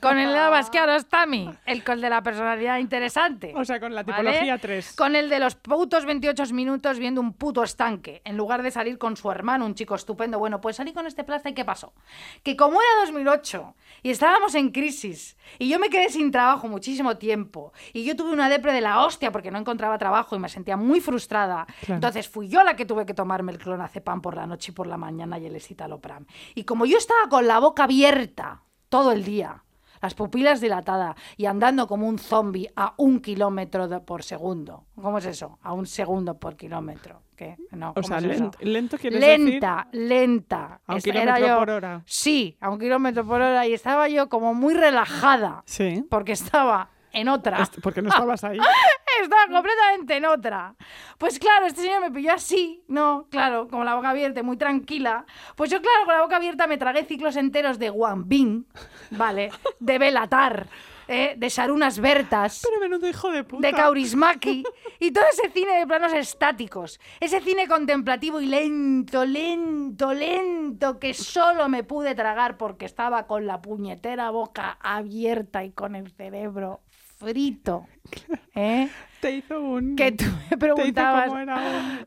Con 0.00 0.18
el 0.18 0.32
de 0.32 0.38
Abbas 0.38 0.68
Kiarostami, 0.68 1.48
el 1.64 1.84
con 1.84 1.94
el 1.94 2.00
de 2.00 2.10
la 2.10 2.24
personalidad 2.24 2.78
interesante. 2.78 3.52
O 3.54 3.64
sea, 3.64 3.78
con 3.78 3.94
la 3.94 4.02
¿vale? 4.02 4.30
tipología 4.30 4.58
3. 4.58 4.96
Con 4.96 5.14
el 5.14 5.30
de 5.30 5.38
los 5.38 5.54
putos 5.54 6.04
28 6.04 6.46
minutos 6.52 6.98
viendo 6.98 7.20
un 7.20 7.34
puto 7.34 7.62
estanque, 7.62 8.20
en 8.24 8.36
lugar 8.36 8.64
de 8.64 8.72
salir 8.72 8.98
con 8.98 9.16
su 9.16 9.30
hermano, 9.30 9.64
un 9.64 9.76
chico 9.76 9.94
estupendo. 9.94 10.40
Bueno, 10.40 10.60
pues 10.60 10.74
salí 10.74 10.92
con 10.92 11.06
este 11.06 11.22
plasta 11.22 11.50
y 11.50 11.54
¿qué 11.54 11.64
pasó? 11.64 11.94
Que 12.42 12.56
como 12.56 12.80
era 12.80 13.06
2008 13.06 13.76
y 14.02 14.10
estábamos 14.10 14.56
en 14.56 14.72
crisis 14.72 15.36
y 15.60 15.68
yo 15.68 15.78
me 15.78 15.88
quedé 15.88 16.08
sin 16.08 16.32
trabajo 16.32 16.66
muchísimo 16.66 17.16
tiempo 17.16 17.72
y 17.92 18.02
yo 18.02 18.16
tuve 18.16 18.32
una 18.32 18.48
depre 18.48 18.72
de 18.72 18.80
la 18.80 19.04
hostia 19.04 19.30
porque 19.30 19.52
no 19.52 19.58
encontraba 19.58 19.98
trabajo 19.98 20.34
y 20.34 20.40
me 20.40 20.48
sentía 20.48 20.76
muy 20.76 21.00
frustrada. 21.00 21.64
Claro. 21.80 21.94
Entonces 21.94 22.28
fui 22.28 22.48
yo 22.48 22.64
la 22.64 22.74
que 22.74 22.86
tuve 22.86 23.06
que 23.06 23.14
tomarme 23.14 23.52
el 23.52 23.58
clonazepam 23.58 24.20
por 24.20 24.34
la 24.34 24.46
noche 24.46 24.72
y 24.72 24.74
por 24.74 24.88
la 24.88 24.96
mañana 24.96 25.38
y 25.38 25.46
el 25.46 25.54
escitalopram. 25.54 26.26
Y 26.56 26.64
como 26.72 26.86
yo 26.86 26.96
estaba 26.96 27.28
con 27.28 27.46
la 27.46 27.58
boca 27.58 27.84
abierta 27.84 28.62
todo 28.88 29.12
el 29.12 29.24
día, 29.24 29.62
las 30.00 30.14
pupilas 30.14 30.62
dilatadas 30.62 31.16
y 31.36 31.44
andando 31.44 31.86
como 31.86 32.08
un 32.08 32.18
zombie 32.18 32.66
a 32.74 32.94
un 32.96 33.20
kilómetro 33.20 33.88
de- 33.88 34.00
por 34.00 34.22
segundo. 34.22 34.86
¿Cómo 34.94 35.18
es 35.18 35.26
eso? 35.26 35.58
A 35.62 35.74
un 35.74 35.84
segundo 35.84 36.38
por 36.38 36.56
kilómetro. 36.56 37.20
¿Qué? 37.36 37.56
No, 37.72 37.90
O 37.90 37.94
¿cómo 37.94 38.08
sea, 38.08 38.16
es 38.16 38.24
lento, 38.24 38.56
lento 38.62 38.96
quieres 38.96 39.20
decir. 39.20 39.38
lenta, 39.50 39.88
lenta. 39.92 40.80
A 40.86 40.94
un 40.94 41.00
kilómetro 41.02 41.58
por 41.58 41.70
hora. 41.70 42.02
Sí, 42.06 42.56
a 42.58 42.70
un 42.70 42.78
kilómetro 42.78 43.22
por 43.26 43.42
hora. 43.42 43.66
Y 43.66 43.74
estaba 43.74 44.08
yo 44.08 44.30
como 44.30 44.54
muy 44.54 44.72
relajada. 44.72 45.62
Sí. 45.66 46.06
Porque 46.08 46.32
estaba 46.32 46.88
en 47.12 47.28
otra. 47.28 47.68
Porque 47.82 48.02
no 48.02 48.08
estabas 48.08 48.42
ahí. 48.44 48.58
Estaba 49.22 49.46
completamente 49.46 50.16
en 50.16 50.24
otra. 50.24 50.74
Pues 51.18 51.38
claro, 51.38 51.66
este 51.66 51.82
señor 51.82 52.00
me 52.00 52.10
pilló 52.10 52.32
así, 52.32 52.82
¿no? 52.88 53.26
Claro, 53.30 53.68
con 53.68 53.84
la 53.84 53.94
boca 53.94 54.10
abierta, 54.10 54.42
muy 54.42 54.56
tranquila. 54.56 55.24
Pues 55.54 55.70
yo, 55.70 55.80
claro, 55.80 56.04
con 56.06 56.14
la 56.14 56.22
boca 56.22 56.36
abierta 56.36 56.66
me 56.66 56.78
tragué 56.78 57.04
ciclos 57.04 57.36
enteros 57.36 57.78
de 57.78 57.90
Wambin, 57.90 58.66
¿vale? 59.10 59.50
De 59.78 59.98
Belatar, 59.98 60.66
¿eh? 61.08 61.34
de 61.36 61.50
Sarunas 61.50 61.98
Bertas. 61.98 62.62
Pero 62.62 62.80
menudo 62.80 63.08
hijo 63.08 63.30
de 63.30 63.44
puta. 63.44 63.66
De 63.66 63.74
Kaurismaki 63.74 64.64
y 64.98 65.12
todo 65.12 65.24
ese 65.30 65.50
cine 65.50 65.78
de 65.78 65.86
planos 65.86 66.12
estáticos, 66.12 66.98
ese 67.20 67.40
cine 67.40 67.68
contemplativo 67.68 68.40
y 68.40 68.46
lento, 68.46 69.24
lento, 69.24 70.14
lento 70.14 70.98
que 70.98 71.14
solo 71.14 71.68
me 71.68 71.84
pude 71.84 72.14
tragar 72.14 72.56
porque 72.56 72.86
estaba 72.86 73.26
con 73.26 73.46
la 73.46 73.60
puñetera 73.60 74.30
boca 74.30 74.78
abierta 74.80 75.64
y 75.64 75.72
con 75.72 75.94
el 75.94 76.10
cerebro 76.10 76.80
frito. 77.22 77.86
¿eh? 78.54 78.88
Te 79.20 79.36
hizo 79.36 79.60
un. 79.62 79.94
Que 79.96 80.12
tú 80.12 80.24
me 80.24 80.30
Te 80.32 80.44
hizo 80.46 80.58
preguntabas 80.58 81.26
como 81.28 81.38
era 81.38 81.56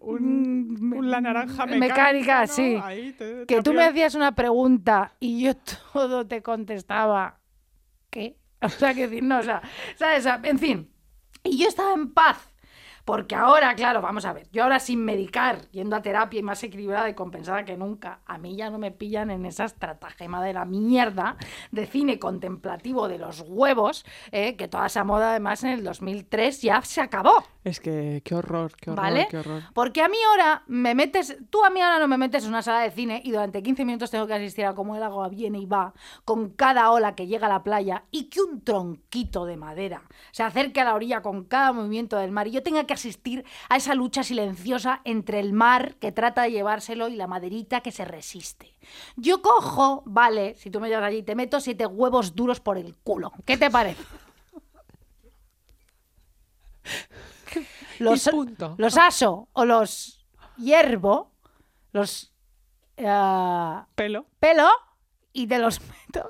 un, 0.02 0.24
un- 0.82 0.94
un- 0.98 1.10
la 1.12 1.22
naranja 1.22 1.66
Mm, 1.66 1.70
mecánica. 1.70 1.96
mecánica, 1.96 2.42
¿no? 2.42 2.48
sí. 2.48 2.78
Ahí 2.84 3.14
te- 3.14 3.46
que 3.48 3.62
tú 3.62 3.74
me 3.74 3.84
hacías 3.84 4.16
una 4.16 4.34
pregunta 4.36 5.14
y 5.20 5.42
yo 5.44 5.54
todo 5.94 6.28
te 6.28 6.42
contestaba, 6.42 7.40
¿qué? 8.10 8.38
O 8.62 8.70
sea, 8.70 8.94
que 8.94 9.08
decir, 9.08 9.24
no, 9.24 9.40
o 9.40 9.44
sea, 9.44 9.62
¿sabes? 9.96 10.26
En 10.44 10.60
fin. 10.60 10.90
Y 11.44 11.58
yo 11.58 11.68
estaba 11.68 11.94
en 11.94 12.12
paz. 12.14 12.52
Porque 13.06 13.36
ahora, 13.36 13.76
claro, 13.76 14.02
vamos 14.02 14.26
a 14.26 14.34
ver, 14.34 14.50
yo 14.52 14.64
ahora 14.64 14.80
sin 14.80 15.06
medicar, 15.06 15.70
yendo 15.70 15.96
a 15.96 16.02
terapia 16.02 16.40
y 16.40 16.44
más 16.44 16.64
equilibrada 16.64 17.08
y 17.08 17.14
compensada 17.14 17.64
que 17.64 17.78
nunca, 17.78 18.22
a 18.26 18.40
mí 18.40 18.56
ya 18.56 18.72
no 18.72 18.80
me 18.80 18.90
pillan 18.90 19.30
en 19.30 19.46
esa 19.46 19.66
estratagema 19.66 20.44
de 20.44 20.54
la 20.54 20.66
mierda 20.66 21.38
de 21.72 21.86
cine 21.86 22.18
contemplativo 22.18 23.08
de 23.08 23.20
los 23.20 23.46
huevos, 23.48 24.06
eh, 24.32 24.56
que 24.56 24.68
toda 24.68 24.88
esa 24.88 25.04
moda 25.04 25.30
además 25.30 25.64
en 25.64 25.70
el 25.70 25.84
2003 25.84 26.64
ya 26.64 26.82
se 26.82 27.00
acabó. 27.00 27.44
Es 27.64 27.80
que 27.80 28.22
qué 28.24 28.36
horror, 28.36 28.74
qué 28.76 28.92
horror, 28.92 29.04
¿Vale? 29.04 29.28
qué 29.30 29.38
horror. 29.38 29.64
Porque 29.74 30.02
a 30.02 30.10
mí 30.10 30.18
ahora 30.32 30.64
me 30.68 30.96
metes, 30.96 31.38
tú 31.52 31.64
a 31.64 31.70
mí 31.70 31.82
ahora 31.82 32.00
no 32.00 32.08
me 32.08 32.18
metes 32.18 32.44
en 32.44 32.50
una 32.50 32.62
sala 32.64 32.82
de 32.82 32.92
cine 32.92 33.22
y 33.24 33.32
durante 33.32 33.62
15 33.62 33.86
minutos 33.86 34.12
tengo 34.12 34.26
que 34.26 34.34
asistir 34.34 34.66
a 34.66 34.74
cómo 34.74 34.96
el 34.96 35.04
agua 35.04 35.30
viene 35.30 35.60
y 35.60 35.66
va 35.66 35.94
con 36.26 36.50
cada 36.50 36.92
ola 36.92 37.16
que 37.16 37.28
llega 37.28 37.46
a 37.46 37.50
la 37.50 37.64
playa 37.64 38.04
y 38.10 38.26
que 38.26 38.42
un 38.42 38.64
tronquito 38.64 39.46
de 39.46 39.58
madera 39.58 40.04
se 40.32 40.44
acerque 40.44 40.82
a 40.82 40.86
la 40.86 40.96
orilla 40.96 41.22
con 41.22 41.44
cada 41.44 41.72
movimiento 41.72 42.18
del 42.18 42.32
mar 42.32 42.48
y 42.48 42.52
yo 42.52 42.64
tenga 42.64 42.86
que 42.86 42.95
asistir 42.96 43.46
a 43.70 43.78
esa 43.78 43.94
lucha 43.94 44.24
silenciosa 44.24 45.02
entre 45.06 45.40
el 45.40 45.54
mar 45.54 45.96
que 45.96 46.12
trata 46.12 46.44
de 46.44 46.52
llevárselo 46.52 47.08
y 47.08 47.16
la 47.16 47.28
maderita 47.28 47.82
que 47.82 47.92
se 47.92 48.06
resiste. 48.06 48.76
Yo 49.16 49.42
cojo, 49.42 50.04
vale, 50.06 50.56
si 50.56 50.70
tú 50.70 50.80
me 50.80 50.90
llevas 50.90 51.06
allí, 51.06 51.24
te 51.24 51.36
meto 51.36 51.60
siete 51.60 51.86
huevos 51.86 52.36
duros 52.36 52.60
por 52.60 52.78
el 52.78 52.96
culo. 52.98 53.32
¿Qué 53.46 53.58
te 53.58 53.70
parece? 53.70 54.04
Los, 58.00 58.30
los 58.78 58.98
aso 58.98 59.48
o 59.54 59.64
los 59.64 60.26
hiervo, 60.58 61.32
los 61.94 62.34
eh, 62.98 63.82
Pelo. 63.96 64.26
pelo 64.40 64.68
y 65.32 65.48
te 65.48 65.60
los 65.60 65.80
meto 65.80 66.30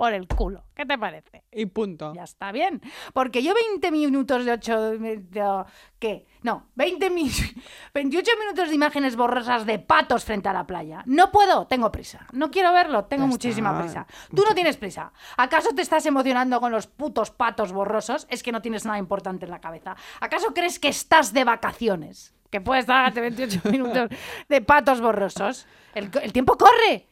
por 0.00 0.14
el 0.14 0.26
culo. 0.26 0.64
¿Qué 0.74 0.86
te 0.86 0.96
parece? 0.96 1.44
Y 1.52 1.66
punto. 1.66 2.14
Ya 2.14 2.22
está 2.24 2.52
bien. 2.52 2.80
Porque 3.12 3.42
yo 3.42 3.52
20 3.52 3.90
minutos 3.90 4.46
de 4.46 4.52
8... 4.52 4.80
de- 4.92 5.64
¿Qué? 5.98 6.24
No, 6.40 6.68
20 6.74 7.10
mi- 7.10 7.28
28 7.92 8.30
minutos 8.40 8.70
de 8.70 8.74
imágenes 8.76 9.14
borrosas 9.14 9.66
de 9.66 9.78
patos 9.78 10.24
frente 10.24 10.48
a 10.48 10.54
la 10.54 10.66
playa. 10.66 11.02
No 11.04 11.30
puedo, 11.30 11.66
tengo 11.66 11.92
prisa. 11.92 12.26
No 12.32 12.50
quiero 12.50 12.72
verlo, 12.72 13.04
tengo 13.04 13.24
Ya 13.24 13.28
muchísima 13.28 13.72
está. 13.72 13.82
prisa. 13.82 14.06
Tú 14.34 14.42
no 14.48 14.54
tienes 14.54 14.78
prisa. 14.78 15.12
¿Acaso 15.36 15.74
te 15.74 15.82
estás 15.82 16.06
emocionando 16.06 16.60
con 16.62 16.72
los 16.72 16.86
putos 16.86 17.30
patos 17.30 17.70
borrosos? 17.70 18.26
Es 18.30 18.42
que 18.42 18.52
no 18.52 18.62
tienes 18.62 18.86
nada 18.86 18.96
importante 18.96 19.44
en 19.44 19.50
la 19.50 19.60
cabeza. 19.60 19.96
¿Acaso 20.20 20.54
crees 20.54 20.78
que 20.78 20.88
estás 20.88 21.34
de 21.34 21.44
vacaciones? 21.44 22.34
Que 22.50 22.62
puedes 22.62 22.86
darte 22.86 23.20
28 23.20 23.60
minutos 23.70 24.08
de 24.48 24.60
patos 24.62 25.02
borrosos. 25.02 25.66
El, 25.94 26.10
el 26.22 26.32
tiempo 26.32 26.56
corre. 26.56 27.06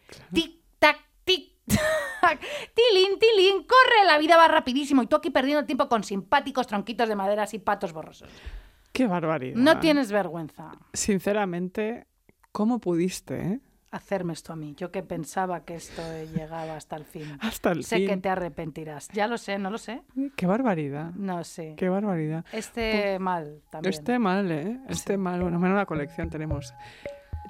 Tilín, 2.74 3.18
tilín, 3.18 3.64
corre. 3.64 4.06
La 4.06 4.18
vida 4.18 4.36
va 4.36 4.48
rapidísimo. 4.48 5.02
Y 5.02 5.06
tú 5.06 5.16
aquí 5.16 5.30
perdiendo 5.30 5.60
el 5.60 5.66
tiempo 5.66 5.88
con 5.88 6.02
simpáticos 6.02 6.66
tronquitos 6.66 7.08
de 7.08 7.16
maderas 7.16 7.54
y 7.54 7.58
patos 7.58 7.92
borrosos. 7.92 8.28
Qué 8.92 9.06
barbaridad. 9.06 9.56
No 9.56 9.78
tienes 9.78 10.10
vergüenza 10.10 10.72
Sinceramente, 10.92 12.06
¿cómo 12.52 12.80
pudiste, 12.80 13.40
eh? 13.40 13.60
hacerme 13.90 14.32
esto 14.32 14.52
a 14.52 14.56
mí. 14.56 14.74
Yo 14.76 14.90
que 14.90 15.02
pensaba 15.02 15.64
que 15.64 15.74
esto 15.74 16.02
llegaba 16.34 16.76
hasta 16.76 16.96
el 16.96 17.04
fin. 17.04 17.38
Hasta 17.40 17.72
el 17.72 17.84
sé 17.84 17.96
fin. 17.96 18.08
que 18.08 18.16
te 18.18 18.28
arrepentirás. 18.28 19.08
Ya 19.12 19.26
lo 19.26 19.38
sé, 19.38 19.58
no 19.58 19.70
lo 19.70 19.78
sé. 19.78 20.02
Qué 20.36 20.46
barbaridad. 20.46 21.12
No 21.14 21.42
sé. 21.44 21.74
Qué 21.76 21.88
barbaridad. 21.88 22.44
Este 22.52 23.18
mal 23.18 23.62
también. 23.70 23.92
Este 23.92 24.18
mal, 24.18 24.50
¿eh? 24.50 24.78
Este 24.88 25.16
mal. 25.16 25.40
Bueno, 25.40 25.58
menos 25.58 25.76
la 25.76 25.86
colección 25.86 26.28
tenemos. 26.28 26.74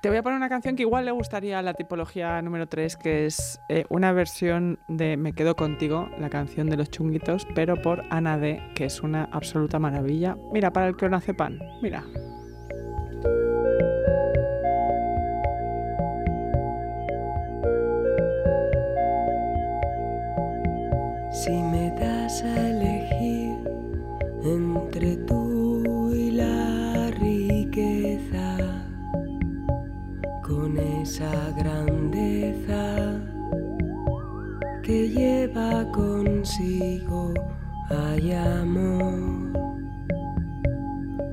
Te 0.00 0.08
voy 0.11 0.18
a 0.18 0.22
poner 0.22 0.37
una 0.37 0.48
canción 0.48 0.76
que 0.76 0.82
igual 0.82 1.06
le 1.06 1.11
gustaría 1.11 1.58
a 1.58 1.62
la 1.62 1.74
tipología 1.74 2.40
número 2.42 2.68
3, 2.68 2.96
que 2.96 3.26
es 3.26 3.61
eh, 3.68 3.84
una 3.88 4.12
versión 4.12 4.78
de 4.87 5.16
Me 5.16 5.32
quedo 5.32 5.56
contigo, 5.56 6.08
la 6.18 6.30
canción 6.30 6.70
de 6.70 6.76
los 6.76 6.90
chunguitos, 6.90 7.48
pero 7.54 7.80
por 7.82 8.04
Ana 8.11 8.38
D, 8.38 8.62
que 8.76 8.84
es 8.84 9.02
una 9.02 9.24
absoluta 9.32 9.80
maravilla. 9.80 10.37
Mira, 10.52 10.72
para 10.72 10.87
el 10.88 10.96
que 10.96 11.08
no 11.08 11.16
hace 11.16 11.34
pan. 11.34 11.58
Mira. 11.82 12.04
Si 21.32 21.50
me 21.50 21.90
das 21.98 22.44
a 22.44 22.68
elegir 22.68 23.56
entre 24.44 25.16
tú 25.26 25.38
esa 31.18 31.50
grandeza 31.57 33.20
que 34.85 35.09
lleva 35.09 35.85
consigo 35.90 37.35
hay 37.90 38.33
amor, 38.33 39.18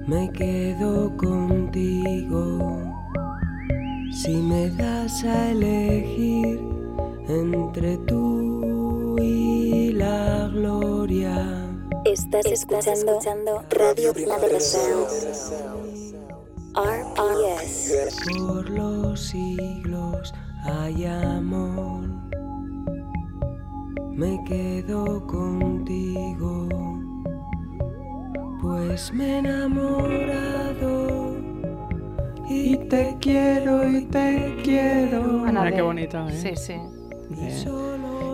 me 0.08 0.32
quedo 0.32 1.16
contigo. 1.18 2.82
Si 4.12 4.38
me 4.38 4.72
das 4.72 5.24
a 5.24 5.52
elegir 5.52 6.60
entre 7.28 7.98
tú 8.08 9.16
y 9.20 9.92
la 9.92 10.50
gloria, 10.52 11.70
Estás, 12.06 12.46
escuchando, 12.48 13.64
Radio 13.70 14.14
Primavera 14.14 14.60
Sound. 14.60 15.85
RPS. 16.76 18.18
por 18.38 18.70
los 18.70 19.20
siglos 19.20 20.34
hay 20.64 21.06
amor, 21.06 22.08
me 24.12 24.44
quedo 24.44 25.26
contigo, 25.26 26.68
pues 28.62 29.14
me 29.14 29.26
he 29.26 29.38
enamorado 29.38 31.38
y 32.50 32.76
te 32.90 33.16
quiero 33.22 33.88
y 33.88 34.06
te 34.06 34.58
quiero. 34.64 35.46
Ana 35.46 35.72
qué 35.72 35.82
bonito, 35.82 36.28
¿eh? 36.28 36.34
Sí, 36.34 36.56
sí. 36.56 36.76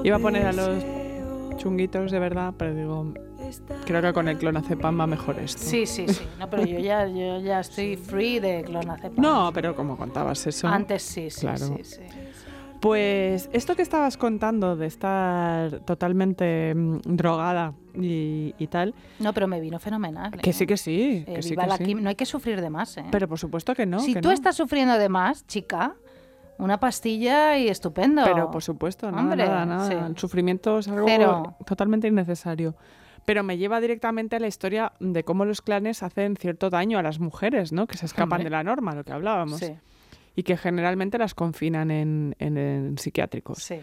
Iba 0.03 0.15
a 0.15 0.19
poner 0.19 0.47
a 0.47 0.51
los 0.51 0.83
chunguitos 1.57 2.11
de 2.11 2.19
verdad, 2.19 2.53
pero 2.57 2.73
digo, 2.73 3.13
creo 3.85 4.01
que 4.01 4.13
con 4.13 4.27
el 4.27 4.37
clonazepam 4.37 4.99
va 4.99 5.07
mejor 5.07 5.39
esto. 5.39 5.61
Sí, 5.61 5.85
sí, 5.85 6.07
sí. 6.07 6.23
No, 6.39 6.49
pero 6.49 6.65
yo 6.65 6.79
ya, 6.79 7.07
yo 7.07 7.39
ya 7.39 7.59
estoy 7.59 7.97
free 7.97 8.39
de 8.39 8.63
clonazepam. 8.63 9.23
No, 9.23 9.51
pero 9.53 9.75
como 9.75 9.97
contabas 9.97 10.45
eso. 10.47 10.67
Antes 10.67 11.03
sí, 11.03 11.29
sí, 11.29 11.41
Claro. 11.41 11.57
sí, 11.77 11.83
sí. 11.83 12.01
Pues 12.79 13.47
esto 13.53 13.75
que 13.75 13.83
estabas 13.83 14.17
contando 14.17 14.75
de 14.75 14.87
estar 14.87 15.81
totalmente 15.81 16.73
mm, 16.73 16.97
drogada 17.05 17.73
y, 17.93 18.55
y 18.57 18.67
tal, 18.67 18.95
No, 19.19 19.33
pero 19.33 19.47
me 19.47 19.59
vino 19.61 19.77
fenomenal. 19.79 20.31
que 20.31 20.49
¿eh? 20.49 20.53
sí 20.53 20.65
que 20.65 20.77
sí, 20.77 21.23
Eh, 21.27 21.33
que 21.35 21.41
sí 21.43 21.51
viva 21.51 21.63
que 21.63 21.69
la 21.69 21.77
sí. 21.77 21.83
quim- 21.83 22.01
No 22.01 22.09
hay 22.09 22.15
que 22.15 22.25
sufrir 22.25 22.59
de 22.59 22.71
más, 22.71 22.97
¿eh? 22.97 23.05
Pero 23.11 23.27
por 23.27 23.37
supuesto 23.37 23.75
que 23.75 23.85
no. 23.85 23.99
si 23.99 24.15
que 24.15 24.21
tú 24.21 24.29
no. 24.29 24.33
estás 24.33 24.55
sufriendo 24.55 24.97
de 24.97 25.09
más, 25.09 25.45
chica, 25.45 25.93
una 26.57 26.79
pastilla 26.79 27.55
y 27.55 27.67
estupendo. 27.67 28.23
Pero 28.23 28.49
por 28.49 28.63
supuesto, 28.63 29.11
nada, 29.11 29.23
Hombre, 29.23 29.45
nada, 29.45 29.65
nada. 29.65 29.87
sí. 29.87 29.93
El 29.93 30.17
sufrimiento 30.17 30.79
es 30.79 30.87
algo 30.87 31.05
Cero. 31.07 31.55
totalmente 31.67 32.07
innecesario. 32.07 32.73
Pero 33.25 33.43
me 33.43 33.57
lleva 33.57 33.79
directamente 33.79 34.35
a 34.35 34.39
la 34.39 34.47
historia 34.47 34.93
de 34.99 35.23
cómo 35.23 35.45
los 35.45 35.61
clanes 35.61 36.03
hacen 36.03 36.35
cierto 36.37 36.69
daño 36.69 36.97
a 36.97 37.03
las 37.03 37.19
mujeres, 37.19 37.71
¿no? 37.71 37.87
Que 37.87 37.97
se 37.97 38.05
escapan 38.05 38.33
Hombre. 38.39 38.43
de 38.45 38.49
la 38.49 38.63
norma, 38.63 38.95
lo 38.95 39.03
que 39.03 39.11
hablábamos. 39.13 39.59
Sí, 39.59 39.73
Y 40.35 40.43
que 40.43 40.57
generalmente 40.57 41.17
las 41.17 41.33
confinan 41.35 41.91
en, 41.91 42.35
en- 42.39 42.57
en 42.57 42.97
psiquiátricos. 42.97 43.59
sí. 43.59 43.79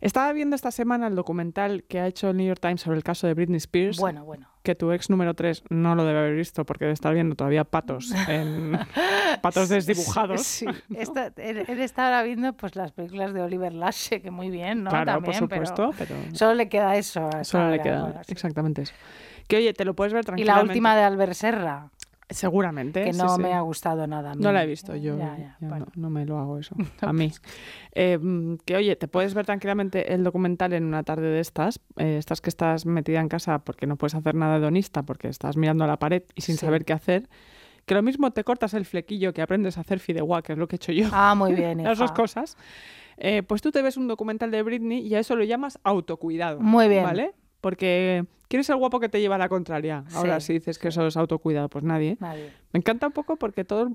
Estaba 0.00 0.32
viendo 0.32 0.54
esta 0.54 0.70
semana 0.70 1.08
el 1.08 1.16
documental 1.16 1.82
que 1.82 1.98
ha 1.98 2.06
hecho 2.06 2.30
el 2.30 2.36
New 2.36 2.46
York 2.46 2.60
Times 2.60 2.80
sobre 2.82 2.96
el 2.98 3.02
caso 3.02 3.26
de 3.26 3.34
Britney 3.34 3.56
Spears. 3.56 3.98
Bueno, 3.98 4.24
bueno. 4.24 4.46
Que 4.68 4.74
tu 4.74 4.92
ex 4.92 5.08
número 5.08 5.32
3 5.32 5.62
no 5.70 5.94
lo 5.94 6.04
debe 6.04 6.18
haber 6.18 6.34
visto 6.34 6.66
porque 6.66 6.84
debe 6.84 6.92
estar 6.92 7.14
viendo 7.14 7.34
todavía 7.34 7.64
patos 7.64 8.12
en 8.28 8.78
patos 9.40 9.70
desdibujados. 9.70 10.42
Sí, 10.42 10.66
esta- 10.94 11.32
él, 11.38 11.64
él 11.66 11.80
está 11.80 12.04
ahora 12.04 12.22
viendo 12.22 12.52
pues 12.52 12.76
las 12.76 12.92
películas 12.92 13.32
de 13.32 13.40
Oliver 13.40 13.72
Lashe, 13.72 14.20
que 14.20 14.30
muy 14.30 14.50
bien, 14.50 14.84
¿no? 14.84 14.90
claro, 14.90 15.12
También, 15.12 15.40
por 15.40 15.48
pero 15.48 15.64
supuesto, 15.66 15.94
pero, 15.96 16.20
Solo 16.36 16.52
le 16.54 16.68
queda 16.68 16.96
eso. 16.96 17.30
solo 17.44 17.70
le 17.70 17.80
queda 17.80 18.00
ahora, 18.00 18.24
sí. 18.24 18.32
exactamente 18.32 18.82
eso. 18.82 18.92
Que 19.46 19.56
oye, 19.56 19.72
te 19.72 19.86
lo 19.86 19.94
puedes 19.94 20.12
ver 20.12 20.20
Y 20.24 20.26
tranquilamente. 20.26 20.66
la 20.66 20.70
última 20.70 20.94
de 20.96 21.02
Albert 21.04 21.32
Serra, 21.32 21.88
seguramente, 22.30 23.04
que 23.04 23.12
no 23.12 23.36
sí. 23.36 23.42
me 23.42 23.52
ha 23.54 23.60
gustado 23.60 24.06
nada. 24.06 24.32
a 24.32 24.34
mí. 24.34 24.42
No 24.42 24.52
la 24.52 24.62
he 24.62 24.66
visto 24.66 24.94
yo, 24.96 25.16
Ya, 25.18 25.36
ya, 25.38 25.56
bueno. 25.60 25.86
no, 25.94 26.02
no 26.02 26.10
me 26.10 26.24
lo 26.26 26.38
hago 26.38 26.58
eso, 26.58 26.74
a 27.00 27.12
mí. 27.12 27.32
Eh, 27.92 28.18
que 28.64 28.76
oye, 28.76 28.96
te 28.96 29.08
puedes 29.08 29.34
ver 29.34 29.46
tranquilamente 29.46 30.12
el 30.14 30.24
documental 30.24 30.72
en 30.72 30.84
una 30.84 31.02
tarde 31.02 31.28
de 31.28 31.40
estas, 31.40 31.80
eh, 31.96 32.16
estas 32.18 32.40
que 32.40 32.50
estás 32.50 32.86
metida 32.86 33.20
en 33.20 33.28
casa 33.28 33.58
porque 33.60 33.86
no 33.86 33.96
puedes 33.96 34.14
hacer 34.14 34.34
nada 34.34 34.56
hedonista, 34.56 35.02
porque 35.02 35.28
estás 35.28 35.56
mirando 35.56 35.84
a 35.84 35.86
la 35.86 35.98
pared 35.98 36.22
y 36.34 36.42
sin 36.42 36.56
Sí. 36.56 36.66
saber 36.66 36.84
qué 36.84 36.92
hacer, 36.92 37.28
que 37.86 37.94
lo 37.94 38.02
mismo 38.02 38.30
te 38.32 38.44
cortas 38.44 38.74
el 38.74 38.84
flequillo 38.84 39.32
que 39.32 39.40
aprendes 39.42 39.78
a 39.78 39.80
hacer 39.80 39.98
fideuá, 39.98 40.42
que 40.42 40.52
es 40.52 40.58
lo 40.58 40.68
que 40.68 40.76
he 40.76 40.78
hecho 40.78 40.92
yo. 40.92 41.08
Ah, 41.12 41.34
muy 41.34 41.54
bien, 41.54 41.82
las 41.82 41.98
dos 41.98 42.12
cosas, 42.12 42.56
eh, 43.16 43.42
pues 43.42 43.62
tú 43.62 43.70
te 43.72 43.80
ves 43.82 43.96
un 43.96 44.06
documental 44.06 44.50
de 44.50 44.62
Britney 44.62 45.00
y 45.06 45.14
a 45.14 45.20
eso 45.20 45.34
lo 45.34 45.44
llamas 45.44 45.78
autocuidado. 45.84 46.60
Muy 46.60 46.88
bien. 46.88 47.04
¿Vale? 47.04 47.32
Porque 47.60 48.24
¿quién 48.48 48.60
es 48.60 48.68
el 48.70 48.76
guapo 48.76 49.00
que 49.00 49.08
te 49.08 49.20
lleva 49.20 49.34
a 49.34 49.38
la 49.38 49.48
contraria? 49.48 50.04
Ahora 50.14 50.40
Sí, 50.40 50.46
si 50.48 50.52
dices 50.54 50.78
que 50.78 50.88
eso 50.88 51.06
es 51.06 51.16
autocuidado, 51.16 51.68
pues 51.68 51.84
nadie. 51.84 52.16
Nadie. 52.20 52.52
Me 52.72 52.78
encanta 52.78 53.06
un 53.08 53.12
poco 53.12 53.36
porque 53.36 53.64
todo, 53.64 53.92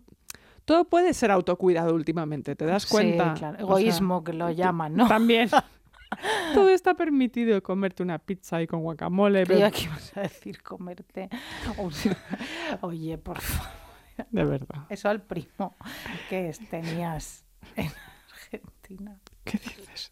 todo 0.65 0.85
puede 0.85 1.13
ser 1.13 1.31
autocuidado 1.31 1.93
últimamente, 1.95 2.55
¿te 2.55 2.65
das 2.65 2.85
cuenta? 2.85 3.33
Sí, 3.33 3.39
claro. 3.39 3.53
O 3.55 3.57
sea, 3.57 3.65
Egoísmo, 3.65 4.23
que 4.23 4.33
lo 4.33 4.49
llaman, 4.51 4.95
¿no? 4.95 5.07
También. 5.07 5.49
todo 6.53 6.69
está 6.69 6.93
permitido, 6.93 7.61
comerte 7.63 8.03
una 8.03 8.19
pizza 8.19 8.61
y 8.61 8.67
con 8.67 8.81
guacamole, 8.81 9.45
pero- 9.45 9.71
que 9.71 9.83
ibas 9.83 10.15
a 10.17 10.21
decir 10.21 10.61
comerte. 10.61 11.29
Oye, 12.81 13.17
por 13.17 13.39
favor. 13.41 13.71
de 14.29 14.43
verdad. 14.45 14.83
Eso 14.89 15.09
al 15.09 15.21
primo 15.21 15.75
que 16.29 16.51
tenías 16.69 17.45
en 17.75 17.91
Argentina. 18.31 19.17
¿Qué 19.43 19.57
dices? 19.57 20.11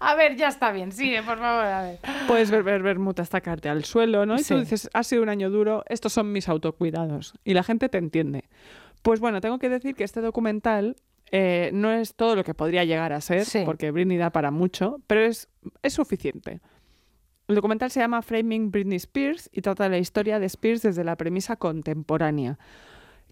A 0.00 0.14
ver, 0.14 0.36
ya 0.36 0.48
está 0.48 0.72
bien. 0.72 0.92
Sigue, 0.92 1.22
por 1.22 1.38
favor, 1.38 1.64
a 1.64 1.82
ver. 1.82 1.98
Puedes 2.26 2.50
ver, 2.50 2.62
ver 2.62 2.98
caerte 3.42 3.68
al 3.68 3.84
suelo, 3.84 4.24
¿no? 4.26 4.38
Y 4.38 4.42
tú 4.42 4.58
dices, 4.58 4.88
ha 4.94 5.02
sido 5.04 5.22
un 5.22 5.28
año 5.28 5.50
duro, 5.50 5.84
estos 5.88 6.12
son 6.14 6.32
mis 6.32 6.48
autocuidados. 6.48 7.34
Y 7.44 7.52
la 7.54 7.62
gente 7.62 7.88
te 7.90 7.98
entiende. 7.98 8.44
Pues 9.02 9.20
bueno, 9.20 9.40
tengo 9.40 9.58
que 9.58 9.68
decir 9.68 9.94
que 9.94 10.04
este 10.04 10.20
documental 10.22 10.96
eh, 11.32 11.70
no 11.74 11.92
es 11.92 12.14
todo 12.14 12.34
lo 12.34 12.44
que 12.44 12.54
podría 12.54 12.84
llegar 12.84 13.12
a 13.12 13.20
ser, 13.20 13.44
Sí. 13.44 13.62
porque 13.64 13.90
Britney 13.90 14.16
da 14.16 14.30
para 14.30 14.50
mucho, 14.50 15.00
pero 15.06 15.20
es, 15.20 15.48
es 15.82 15.92
suficiente. 15.92 16.60
El 17.46 17.54
documental 17.56 17.90
se 17.90 18.00
llama 18.00 18.22
Framing 18.22 18.70
Britney 18.70 18.96
Spears 18.96 19.50
y 19.52 19.60
trata 19.60 19.84
de 19.84 19.90
la 19.90 19.98
historia 19.98 20.38
de 20.38 20.46
Spears 20.46 20.82
desde 20.82 21.04
la 21.04 21.16
premisa 21.16 21.56
contemporánea, 21.56 22.58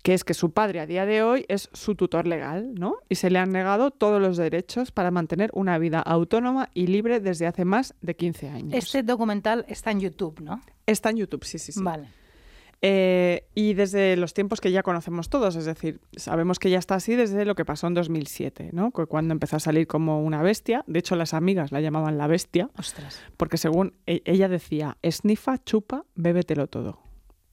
que 0.02 0.14
es 0.14 0.24
que 0.24 0.32
su 0.34 0.52
padre 0.52 0.80
a 0.80 0.86
día 0.86 1.04
de 1.06 1.22
hoy 1.22 1.44
es 1.48 1.68
su 1.72 1.94
tutor 1.94 2.26
legal, 2.26 2.74
¿no? 2.74 2.96
Y 3.08 3.16
se 3.16 3.30
le 3.30 3.38
han 3.38 3.50
negado 3.52 3.90
todos 3.90 4.20
los 4.22 4.36
derechos 4.36 4.92
para 4.92 5.10
mantener 5.10 5.50
una 5.54 5.76
vida 5.78 6.00
autónoma 6.00 6.70
y 6.74 6.86
libre 6.86 7.20
desde 7.20 7.46
hace 7.46 7.64
más 7.64 7.94
de 8.00 8.14
15 8.16 8.48
años. 8.48 8.74
Este 8.74 9.02
documental 9.02 9.64
está 9.68 9.90
en 9.90 10.00
YouTube, 10.00 10.40
¿no? 10.40 10.62
Está 10.86 11.10
en 11.10 11.16
YouTube, 11.16 11.44
sí, 11.44 11.58
sí, 11.58 11.72
sí. 11.72 11.82
Vale. 11.82 12.08
Eh, 12.80 13.48
y 13.56 13.74
desde 13.74 14.16
los 14.16 14.34
tiempos 14.34 14.60
que 14.60 14.70
ya 14.70 14.84
conocemos 14.84 15.28
todos, 15.28 15.56
es 15.56 15.64
decir, 15.64 16.00
sabemos 16.16 16.60
que 16.60 16.70
ya 16.70 16.78
está 16.78 16.94
así 16.94 17.16
desde 17.16 17.44
lo 17.44 17.56
que 17.56 17.64
pasó 17.64 17.88
en 17.88 17.94
2007, 17.94 18.70
¿no? 18.72 18.92
Cu- 18.92 19.08
Cuando 19.08 19.32
empezó 19.32 19.56
a 19.56 19.60
salir 19.60 19.88
como 19.88 20.22
una 20.22 20.42
bestia. 20.42 20.84
De 20.86 21.00
hecho, 21.00 21.16
las 21.16 21.34
amigas 21.34 21.72
la 21.72 21.80
llamaban 21.80 22.18
la 22.18 22.28
bestia, 22.28 22.70
Ostras. 22.78 23.20
porque 23.36 23.56
según 23.56 23.94
e- 24.06 24.22
ella 24.26 24.48
decía, 24.48 24.96
esnifa, 25.02 25.58
chupa, 25.58 26.04
bébetelo 26.14 26.68
todo. 26.68 27.00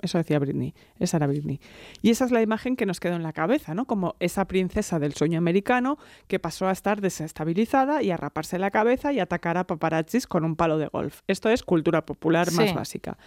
Eso 0.05 0.17
decía 0.17 0.39
Britney, 0.39 0.73
esa 0.99 1.17
era 1.17 1.27
Britney. 1.27 1.59
Y 2.01 2.09
esa 2.11 2.25
es 2.25 2.31
la 2.31 2.41
imagen 2.41 2.75
que 2.75 2.85
nos 2.85 2.99
quedó 2.99 3.15
en 3.15 3.23
la 3.23 3.33
cabeza, 3.33 3.73
¿no? 3.75 3.85
Como 3.85 4.15
esa 4.19 4.45
princesa 4.45 4.97
del 4.99 5.13
sueño 5.13 5.37
americano 5.37 5.97
que 6.27 6.39
pasó 6.39 6.67
a 6.67 6.71
estar 6.71 7.01
desestabilizada 7.01 8.01
y 8.01 8.11
a 8.11 8.17
raparse 8.17 8.57
la 8.57 8.71
cabeza 8.71 9.11
y 9.13 9.19
atacar 9.19 9.57
a 9.57 9.67
paparazzis 9.67 10.27
con 10.27 10.45
un 10.45 10.55
palo 10.55 10.77
de 10.77 10.87
golf. 10.87 11.21
Esto 11.27 11.49
es 11.49 11.63
cultura 11.63 12.05
popular 12.05 12.51
más 12.53 12.69
Sí. 12.69 12.75
básica. 12.75 13.17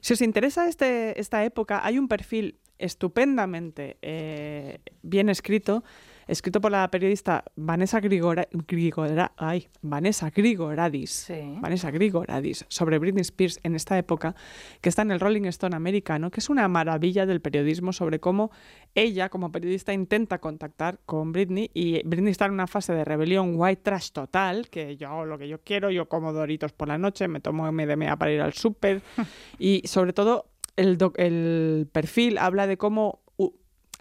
Si 0.00 0.14
os 0.14 0.20
interesa 0.20 0.68
este, 0.68 1.18
esta 1.20 1.44
época, 1.44 1.80
hay 1.84 1.98
un 1.98 2.08
perfil 2.08 2.58
estupendamente 2.78 3.98
eh, 4.02 4.80
bien 5.02 5.28
escrito, 5.28 5.84
escrito 6.26 6.60
por 6.60 6.70
la 6.70 6.88
periodista 6.90 7.44
Vanessa 7.56 8.00
Grigora, 8.00 8.48
Grigora- 8.52 9.32
ay, 9.36 9.68
Vanessa 9.82 10.30
Grigoradis. 10.30 11.10
Sí. 11.10 11.56
Vanessa 11.60 11.90
Grigoradis 11.90 12.64
sobre 12.68 12.98
Britney 12.98 13.22
Spears 13.22 13.58
en 13.62 13.74
esta 13.74 13.96
época, 13.98 14.34
que 14.80 14.88
está 14.88 15.02
en 15.02 15.10
el 15.10 15.20
Rolling 15.20 15.44
Stone 15.46 15.74
americano, 15.76 16.30
que 16.30 16.40
es 16.40 16.50
una 16.50 16.68
maravilla 16.68 17.26
del 17.26 17.40
periodismo 17.40 17.92
sobre 17.92 18.20
cómo 18.20 18.50
ella, 18.94 19.28
como 19.28 19.50
periodista, 19.52 19.92
intenta 19.92 20.38
contactar 20.38 20.98
con 21.06 21.32
Britney 21.32 21.70
y 21.74 22.02
Britney 22.06 22.30
está 22.32 22.46
en 22.46 22.52
una 22.52 22.66
fase 22.66 22.92
de 22.92 23.04
rebelión 23.04 23.54
white 23.56 23.82
trash 23.82 24.10
total, 24.10 24.68
que 24.68 24.96
yo 24.96 25.08
hago 25.08 25.24
lo 25.24 25.38
que 25.38 25.48
yo 25.48 25.60
quiero, 25.62 25.90
yo 25.90 26.08
como 26.08 26.32
doritos 26.32 26.72
por 26.72 26.88
la 26.88 26.98
noche, 26.98 27.28
me 27.28 27.40
tomo 27.40 27.70
MDMA 27.70 28.16
para 28.16 28.32
ir 28.32 28.40
al 28.40 28.52
súper 28.52 29.02
y 29.58 29.82
sobre 29.86 30.12
todo 30.12 30.46
el, 30.76 30.98
el 31.16 31.88
perfil 31.92 32.38
habla 32.38 32.66
de 32.66 32.76
cómo 32.76 33.21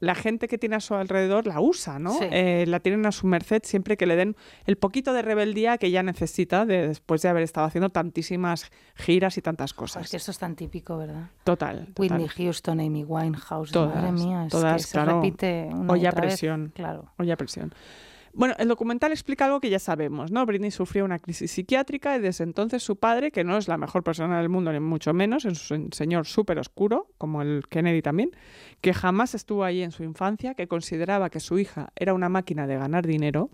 la 0.02 0.14
gente 0.16 0.50
que 0.50 0.58
tiene 0.58 0.76
a 0.76 0.80
su 0.82 0.94
alrededor 0.96 1.48
la 1.48 1.62
usa, 1.62 1.98
¿no? 2.00 2.12
Sí. 2.12 2.26
Eh, 2.30 2.66
la 2.68 2.80
tienen 2.82 3.06
a 3.06 3.14
su 3.14 3.26
merced 3.28 3.62
siempre 3.64 3.96
que 3.96 4.06
le 4.06 4.18
den 4.18 4.36
el 4.66 4.76
poquito 4.76 5.14
de 5.14 5.22
rebeldía 5.22 5.78
que 5.78 5.88
ella 5.88 6.04
necesita 6.04 6.66
de- 6.66 6.88
después 6.90 7.22
de 7.22 7.30
haber 7.30 7.44
estado 7.44 7.68
haciendo 7.68 7.90
tantísimas 7.90 8.72
giras 8.96 9.38
y 9.38 9.42
tantas 9.42 9.74
cosas. 9.74 10.04
es 10.06 10.12
que 10.12 10.18
esto 10.18 10.32
es 10.32 10.40
tan 10.40 10.56
típico, 10.56 10.98
¿verdad? 10.98 11.30
Total, 11.46 11.86
total. 11.86 11.94
Whitney 11.98 12.28
Houston, 12.28 12.80
Amy 12.82 13.04
Winehouse, 13.06 13.72
Todas, 13.72 13.96
madre 13.96 14.12
mía, 14.12 14.46
es 14.48 14.52
todas, 14.52 14.76
que 14.82 14.88
se 14.88 14.92
claro. 14.92 15.22
repite 15.22 15.70
una 15.72 15.94
Olla 15.94 16.10
otra 16.10 16.22
vez. 16.22 16.30
presión. 16.32 16.72
Claro. 16.76 17.06
Oye, 17.18 17.38
presión. 17.38 17.74
Bueno, 18.34 18.56
el 18.58 18.68
documental 18.70 19.12
explica 19.12 19.46
algo 19.46 19.60
que 19.60 19.70
ya 19.70 19.80
sabemos, 19.80 20.32
¿no? 20.32 20.46
Britney 20.46 20.72
sufrió 20.72 21.04
una 21.04 21.20
crisis 21.20 21.52
psiquiátrica 21.52 22.16
y 22.16 22.22
desde 22.22 22.46
entonces 22.46 22.82
su 22.82 22.96
padre, 22.96 23.32
que 23.32 23.44
no 23.44 23.58
es 23.58 23.68
la 23.68 23.78
mejor 23.78 24.04
persona 24.04 24.40
del 24.40 24.48
mundo, 24.48 24.72
ni 24.72 24.80
mucho 24.80 25.14
menos, 25.14 25.44
es 25.44 25.70
un 25.72 25.92
señor 25.92 26.26
súper 26.26 26.58
oscuro, 26.58 27.08
como 27.18 27.42
el 27.42 27.64
Kennedy 27.70 28.02
también, 28.02 28.32
que 28.80 28.94
jamás 28.94 29.36
estuvo 29.36 29.66
ahí 29.66 29.82
en 29.82 29.92
su 29.92 30.04
infancia, 30.04 30.54
que 30.54 30.68
consideraba 30.68 31.30
que 31.30 31.42
su 31.42 31.60
hija 31.60 31.92
era 31.96 32.14
una 32.14 32.30
máquina 32.30 32.68
de 32.68 32.78
ganar 32.78 33.06
dinero 33.06 33.50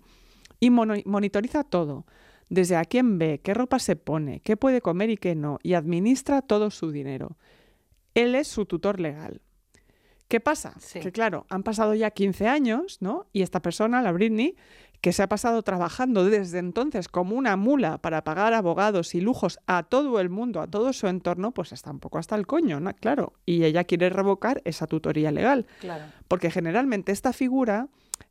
y 0.60 0.70
monitoriza 0.70 1.64
todo, 1.64 2.06
desde 2.48 2.76
a 2.76 2.84
quién 2.84 3.18
ve, 3.18 3.40
qué 3.42 3.54
ropa 3.54 3.78
se 3.78 3.96
pone, 3.96 4.40
qué 4.40 4.56
puede 4.56 4.80
comer 4.80 5.10
y 5.10 5.16
qué 5.16 5.34
no, 5.34 5.58
y 5.62 5.74
administra 5.74 6.40
todo 6.40 6.70
su 6.70 6.92
dinero. 6.92 7.36
Él 8.14 8.34
es 8.34 8.48
su 8.48 8.64
tutor 8.64 9.00
legal. 9.00 9.40
¿Qué 10.28 10.40
pasa? 10.40 10.74
Sí. 10.78 11.00
Que 11.00 11.10
claro, 11.10 11.46
han 11.48 11.62
pasado 11.62 11.94
ya 11.94 12.10
15 12.10 12.46
años, 12.48 12.98
¿no? 13.00 13.26
Y 13.32 13.42
esta 13.42 13.60
persona, 13.60 14.02
la 14.02 14.12
Britney, 14.12 14.56
que 15.00 15.12
se 15.12 15.22
ha 15.22 15.28
pasado 15.28 15.62
trabajando 15.62 16.24
desde 16.24 16.58
entonces 16.58 17.08
como 17.08 17.36
una 17.36 17.56
mula 17.56 17.98
para 17.98 18.24
pagar 18.24 18.52
abogados 18.52 19.14
y 19.14 19.20
lujos 19.20 19.58
a 19.66 19.84
todo 19.84 20.20
el 20.20 20.28
mundo, 20.28 20.60
a 20.60 20.66
todo 20.66 20.92
su 20.92 21.06
entorno, 21.06 21.52
pues 21.52 21.72
está 21.72 21.90
un 21.90 22.00
poco 22.00 22.18
hasta 22.18 22.34
el 22.36 22.46
coño, 22.46 22.80
¿no? 22.80 22.92
Claro. 22.94 23.32
Y 23.46 23.64
ella 23.64 23.84
quiere 23.84 24.10
revocar 24.10 24.60
esa 24.64 24.86
tutoría 24.86 25.30
legal. 25.30 25.66
Claro. 25.80 26.04
Porque 26.26 26.50
generalmente 26.50 27.12
esta 27.12 27.32
figura 27.32 27.88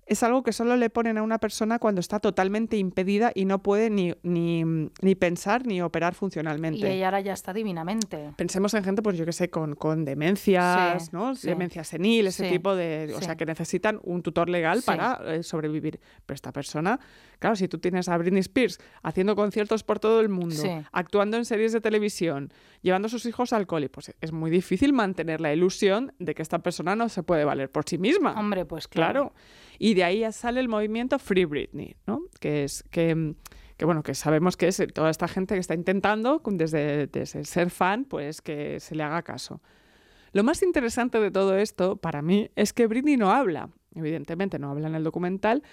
es 0.08 0.24
algo 0.24 0.42
que 0.42 0.54
solo 0.54 0.76
le 0.78 0.90
ponen 0.90 1.18
a 1.18 1.24
una 1.24 1.38
persona 1.38 1.80
cuando 1.80 2.00
está 2.00 2.20
totalmente 2.20 2.78
impedida 2.78 3.32
y 3.36 3.46
no 3.46 3.62
puede 3.62 3.90
ni, 3.90 4.14
ni, 4.24 4.64
ni 5.02 5.16
pensar 5.16 5.66
ni 5.68 5.82
operar 5.82 6.16
funcionalmente. 6.16 6.80
Y 6.88 6.92
ella 6.98 7.08
ahora 7.08 7.20
ya 7.20 7.34
está 7.34 7.54
divinamente. 7.54 8.32
Pensemos 8.38 8.74
en 8.74 8.84
gente, 8.84 9.02
pues 9.02 9.18
yo 9.18 9.26
que 9.26 9.34
sé, 9.34 9.50
con, 9.50 9.76
con 9.76 10.06
demencias, 10.06 11.06
Sí, 11.06 11.10
¿no? 11.12 11.36
sí. 11.36 11.48
Demencia 11.48 11.84
senil, 11.84 12.28
ese 12.28 12.46
Sí, 12.46 12.52
tipo 12.54 12.76
de... 12.76 13.14
O 13.16 13.22
sea, 13.22 13.36
que 13.36 13.46
necesitan 13.46 14.00
un 14.04 14.24
tutor 14.24 14.50
legal 14.50 14.82
para 14.86 15.20
eh, 15.26 15.44
sobrevivir. 15.44 16.00
Pero 16.26 16.36
esta 16.36 16.52
persona, 16.52 17.00
claro, 17.40 17.56
si 17.56 17.68
tú 17.68 17.78
tienes 17.80 18.08
a 18.08 18.18
Britney 18.18 18.40
Spears 18.42 18.80
haciendo 19.04 19.36
conciertos 19.36 19.84
por 19.84 20.00
todo 20.00 20.22
el 20.22 20.30
mundo, 20.30 20.64
actuando 20.92 21.38
en 21.38 21.46
series 21.46 21.74
de 21.74 21.82
televisión, 21.82 22.52
llevando 22.82 23.08
a 23.08 23.10
sus 23.10 23.26
hijos 23.26 23.54
al 23.54 23.68
cole, 23.68 23.90
pues 23.90 24.14
es 24.20 24.32
muy 24.32 24.52
difícil 24.52 24.94
mantener 24.94 25.42
la 25.42 25.54
ilusión 25.54 26.14
de 26.20 26.36
que 26.36 26.42
esta 26.42 26.60
persona 26.60 26.96
no 26.96 27.10
se 27.10 27.24
puede 27.24 27.46
valer 27.46 27.72
por 27.72 27.88
sí 27.88 27.98
misma. 27.98 28.40
Hombre, 28.40 28.66
pues 28.66 28.88
claro. 28.88 29.08
Claro. 29.08 29.34
Y 29.80 29.94
de 29.94 30.04
ahí 30.04 30.20
ya 30.20 30.32
sale 30.32 30.60
el 30.60 30.70
movimiento 30.70 31.20
Free 31.20 31.46
Britney, 31.46 31.96
¿no? 32.06 32.24
Que 32.40 32.64
es 32.64 32.84
que, 32.90 33.36
que 33.78 33.86
bueno, 33.86 34.04
que 34.04 34.16
sabemos 34.16 34.58
que 34.58 34.68
es 34.68 34.82
toda 34.94 35.10
esta 35.10 35.28
gente 35.28 35.54
que 35.54 35.60
está 35.60 35.76
intentando, 35.76 36.42
desde, 36.46 37.08
desde 37.08 37.44
ser 37.46 37.70
fan, 37.70 38.06
pues 38.06 38.42
que 38.42 38.80
se 38.80 38.96
le 38.96 39.04
haga 39.04 39.22
caso. 39.22 39.62
Lo 40.34 40.44
más 40.44 40.62
interesante 40.62 41.20
de 41.20 41.32
todo 41.32 41.58
esto, 41.58 41.96
para 41.96 42.22
mí, 42.22 42.50
es 42.56 42.74
que 42.74 42.88
Britney 42.88 43.18
no 43.18 43.32
habla. 43.32 43.70
Evidentemente 43.96 44.60
no 44.60 44.70
habla 44.70 44.88
en 44.88 44.96
el 44.96 45.04
documental, 45.04 45.64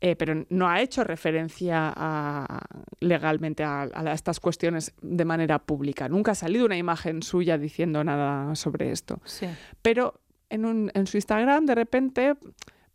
eh, 0.00 0.16
pero 0.16 0.46
no 0.48 0.68
ha 0.68 0.80
hecho 0.80 1.04
referencia 1.04 1.92
a- 1.94 2.60
legalmente 3.00 3.62
a, 3.64 3.82
a 3.82 4.12
estas 4.12 4.40
cuestiones 4.40 4.92
de 5.02 5.24
manera 5.24 5.58
pública. 5.58 6.08
Nunca 6.08 6.32
ha 6.32 6.34
salido 6.34 6.64
una 6.66 6.76
imagen 6.76 7.22
suya 7.22 7.58
diciendo 7.58 8.02
nada 8.04 8.54
sobre 8.54 8.90
esto 8.92 9.20
Sí. 9.24 9.46
pero 9.82 10.20
en, 10.48 10.64
un, 10.64 10.90
en 10.94 11.06
su 11.06 11.16
Instagram 11.16 11.66
de 11.66 11.74
repente 11.74 12.34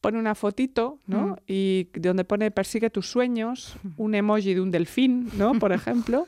pone 0.02 0.20
una 0.20 0.36
fotito, 0.36 1.00
¿no? 1.08 1.28
Mm. 1.28 1.36
Y 1.48 1.88
donde 2.00 2.26
pone 2.26 2.52
persigue 2.52 2.90
tus 2.90 3.08
sueños, 3.10 3.78
un 3.98 4.14
emoji 4.14 4.54
de 4.54 4.62
un 4.62 4.70
delfín, 4.72 5.30
¿no? 5.38 5.54
Por 5.54 5.72
ejemplo. 5.80 6.28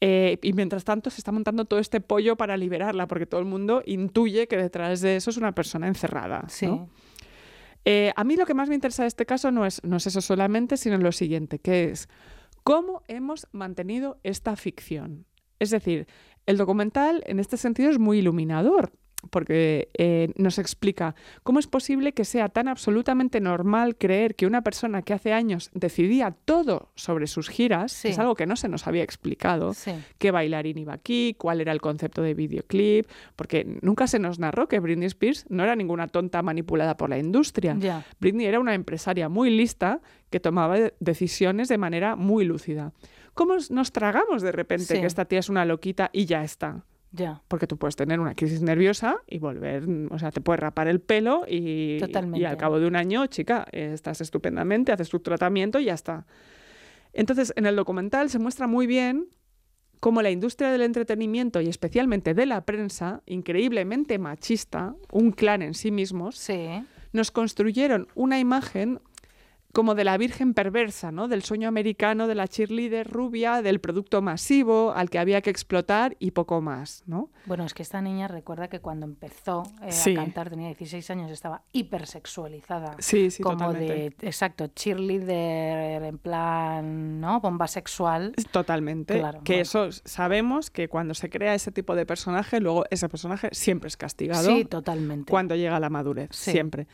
Eh, 0.00 0.38
y 0.42 0.52
mientras 0.54 0.82
tanto 0.82 1.10
se 1.10 1.18
está 1.20 1.30
montando 1.30 1.64
todo 1.64 1.78
este 1.78 2.00
pollo 2.00 2.34
para 2.36 2.56
liberarla, 2.56 3.06
porque 3.06 3.24
todo 3.26 3.38
el 3.40 3.46
mundo 3.46 3.82
intuye 3.86 4.48
que 4.48 4.56
detrás 4.56 5.00
de 5.00 5.14
eso 5.14 5.30
es 5.30 5.36
una 5.36 5.52
persona 5.52 5.86
encerrada. 5.86 6.44
Sí. 6.48 6.66
¿no? 6.66 6.88
Eh, 7.84 8.12
a 8.14 8.24
mí 8.24 8.36
lo 8.36 8.46
que 8.46 8.54
más 8.54 8.68
me 8.68 8.74
interesa 8.74 9.02
de 9.02 9.08
este 9.08 9.26
caso 9.26 9.50
no 9.50 9.66
es, 9.66 9.82
no 9.84 9.96
es 9.96 10.06
eso 10.06 10.20
solamente, 10.20 10.76
sino 10.76 10.96
lo 10.98 11.12
siguiente, 11.12 11.58
que 11.58 11.90
es 11.90 12.08
cómo 12.62 13.02
hemos 13.08 13.48
mantenido 13.52 14.20
esta 14.22 14.56
ficción. 14.56 15.26
Es 15.58 15.70
decir, 15.70 16.06
el 16.46 16.56
documental 16.56 17.22
en 17.26 17.38
este 17.38 17.56
sentido 17.56 17.90
es 17.90 17.98
muy 17.98 18.18
iluminador, 18.18 18.92
porque 19.30 19.88
eh, 19.96 20.32
nos 20.36 20.58
explica 20.58 21.14
cómo 21.42 21.58
es 21.58 21.66
posible 21.66 22.12
que 22.12 22.24
sea 22.24 22.48
tan 22.48 22.68
absolutamente 22.68 23.40
normal 23.40 23.96
creer 23.96 24.34
que 24.34 24.46
una 24.46 24.62
persona 24.62 25.02
que 25.02 25.12
hace 25.14 25.32
años 25.32 25.70
decidía 25.74 26.34
todo 26.44 26.90
sobre 26.94 27.26
sus 27.26 27.48
giras, 27.48 27.92
Sí. 27.92 28.08
que 28.08 28.12
es 28.12 28.18
algo 28.18 28.34
que 28.34 28.46
no 28.46 28.56
se 28.56 28.68
nos 28.68 28.86
había 28.86 29.02
explicado, 29.02 29.74
Sí. 29.74 29.92
qué 30.18 30.30
bailarín 30.30 30.78
iba 30.78 30.92
aquí, 30.92 31.34
cuál 31.38 31.60
era 31.60 31.72
el 31.72 31.80
concepto 31.80 32.22
de 32.22 32.34
videoclip, 32.34 33.06
porque 33.36 33.78
nunca 33.82 34.06
se 34.06 34.18
nos 34.18 34.38
narró 34.38 34.68
que 34.68 34.80
Britney 34.80 35.06
Spears 35.06 35.46
no 35.48 35.62
era 35.62 35.76
ninguna 35.76 36.08
tonta 36.08 36.42
manipulada 36.42 36.96
por 36.96 37.10
la 37.10 37.18
industria. 37.18 37.76
Britney 38.20 38.46
era 38.46 38.60
una 38.60 38.74
empresaria 38.74 39.28
muy 39.28 39.50
lista 39.50 40.00
que 40.30 40.40
tomaba 40.40 40.78
de- 40.78 40.94
decisiones 41.00 41.68
de 41.68 41.78
manera 41.78 42.16
muy 42.16 42.44
lúcida. 42.44 42.92
¿Cómo 43.34 43.54
nos 43.70 43.92
tragamos 43.92 44.42
de 44.42 44.52
repente 44.52 44.94
Sí. 44.94 45.00
que 45.00 45.06
esta 45.06 45.24
tía 45.24 45.38
es 45.38 45.48
una 45.48 45.64
loquita 45.64 46.10
y 46.12 46.26
ya 46.26 46.42
está? 46.44 46.84
Ya. 47.12 47.42
Porque 47.48 47.66
tú 47.66 47.76
puedes 47.76 47.94
tener 47.94 48.20
una 48.20 48.34
crisis 48.34 48.62
nerviosa 48.62 49.16
y 49.28 49.38
volver, 49.38 49.84
o 50.10 50.18
sea, 50.18 50.30
te 50.30 50.40
puedes 50.40 50.60
rapar 50.60 50.88
el 50.88 51.00
pelo 51.00 51.44
y, 51.46 51.98
y 52.34 52.44
al 52.44 52.56
cabo 52.56 52.80
de 52.80 52.86
un 52.86 52.96
año, 52.96 53.26
chica, 53.26 53.66
estás 53.70 54.20
estupendamente, 54.22 54.92
haces 54.92 55.10
tu 55.10 55.20
tratamiento 55.20 55.78
y 55.78 55.84
ya 55.84 55.94
está. 55.94 56.26
Entonces, 57.12 57.52
en 57.56 57.66
el 57.66 57.76
documental 57.76 58.30
se 58.30 58.38
muestra 58.38 58.66
muy 58.66 58.86
bien 58.86 59.28
cómo 60.00 60.22
la 60.22 60.30
industria 60.30 60.70
del 60.72 60.82
entretenimiento 60.82 61.60
y 61.60 61.68
especialmente 61.68 62.32
de 62.34 62.46
la 62.46 62.64
prensa, 62.64 63.22
increíblemente 63.26 64.18
machista, 64.18 64.94
un 65.12 65.32
clan 65.32 65.60
en 65.62 65.74
sí 65.74 65.90
mismos, 65.90 66.36
Sí. 66.38 66.82
nos 67.12 67.30
construyeron 67.30 68.08
una 68.14 68.38
imagen 68.40 69.00
como 69.72 69.94
de 69.94 70.04
la 70.04 70.18
virgen 70.18 70.52
perversa, 70.54 71.10
¿no? 71.12 71.28
Del 71.28 71.42
sueño 71.42 71.66
americano 71.66 72.26
de 72.26 72.34
la 72.34 72.46
cheerleader 72.46 73.08
rubia, 73.10 73.62
del 73.62 73.80
producto 73.80 74.20
masivo 74.20 74.92
al 74.94 75.08
que 75.08 75.18
había 75.18 75.40
que 75.40 75.48
explotar 75.50 76.14
y 76.18 76.32
poco 76.32 76.60
más, 76.60 77.02
¿no? 77.06 77.30
Bueno, 77.46 77.64
es 77.64 77.72
que 77.72 77.82
esta 77.82 78.02
niña 78.02 78.28
recuerda 78.28 78.68
que 78.68 78.80
cuando 78.80 79.06
empezó 79.06 79.62
eh, 79.82 79.90
Sí. 79.90 80.12
a 80.12 80.16
cantar, 80.16 80.50
tenía 80.50 80.68
16 80.68 81.10
años, 81.10 81.30
estaba 81.30 81.62
hipersexualizada. 81.72 82.96
Sí, 82.98 83.30
sí, 83.30 83.42
como 83.42 83.56
totalmente. 83.56 83.94
de, 84.20 84.28
exacto, 84.28 84.66
cheerleader 84.68 86.02
en 86.02 86.18
plan, 86.18 87.20
¿no? 87.20 87.40
Bomba 87.40 87.66
sexual. 87.66 88.34
Totalmente. 88.50 89.18
Claro, 89.18 89.40
que 89.42 89.54
bueno. 89.54 89.62
eso 89.62 89.88
sabemos 90.04 90.70
que 90.70 90.88
cuando 90.88 91.14
se 91.14 91.30
crea 91.30 91.54
ese 91.54 91.72
tipo 91.72 91.94
de 91.94 92.06
personaje, 92.06 92.60
luego 92.60 92.84
ese 92.90 93.08
personaje 93.08 93.48
siempre 93.52 93.88
es 93.88 93.96
castigado 93.96 94.48
Sí, 94.54 94.64
totalmente. 94.64 95.30
cuando 95.30 95.54
llega 95.56 95.76
a 95.76 95.80
la 95.80 95.90
madurez, 95.90 96.28
Sí. 96.32 96.50
siempre. 96.52 96.86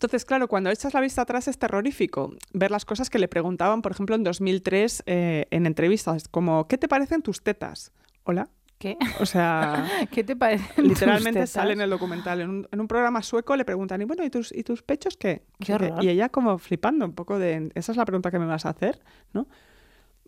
Entonces, 0.00 0.24
claro, 0.24 0.48
cuando 0.48 0.70
echas 0.70 0.94
la 0.94 1.02
vista 1.02 1.20
atrás 1.20 1.46
es 1.46 1.58
terrorífico 1.58 2.32
ver 2.54 2.70
las 2.70 2.86
cosas 2.86 3.10
que 3.10 3.18
le 3.18 3.28
preguntaban, 3.28 3.82
por 3.82 3.92
ejemplo, 3.92 4.16
en 4.16 4.24
2003 4.24 5.02
eh, 5.04 5.46
en 5.50 5.66
entrevistas, 5.66 6.26
como, 6.26 6.66
¿qué 6.68 6.78
te 6.78 6.88
parecen 6.88 7.20
tus 7.20 7.42
tetas? 7.42 7.92
Hola. 8.24 8.48
¿Qué? 8.78 8.96
O 9.20 9.26
sea, 9.26 9.86
¿Qué 10.10 10.24
te 10.24 10.34
parece? 10.36 10.80
literalmente 10.80 11.46
sale 11.46 11.74
en 11.74 11.82
el 11.82 11.90
documental. 11.90 12.40
En 12.40 12.48
un, 12.48 12.68
en 12.72 12.80
un 12.80 12.88
programa 12.88 13.20
sueco 13.20 13.54
le 13.56 13.66
preguntan, 13.66 14.00
y 14.00 14.06
bueno, 14.06 14.24
¿y 14.24 14.30
tus, 14.30 14.56
¿y 14.56 14.64
tus 14.64 14.82
pechos 14.82 15.18
qué? 15.18 15.42
Qué 15.58 15.74
horror. 15.74 16.02
Y 16.02 16.08
ella 16.08 16.30
como 16.30 16.56
flipando 16.56 17.04
un 17.04 17.12
poco 17.12 17.38
de, 17.38 17.70
esa 17.74 17.92
es 17.92 17.98
la 17.98 18.06
pregunta 18.06 18.30
que 18.30 18.38
me 18.38 18.46
vas 18.46 18.64
a 18.64 18.70
hacer, 18.70 19.02
¿no? 19.34 19.48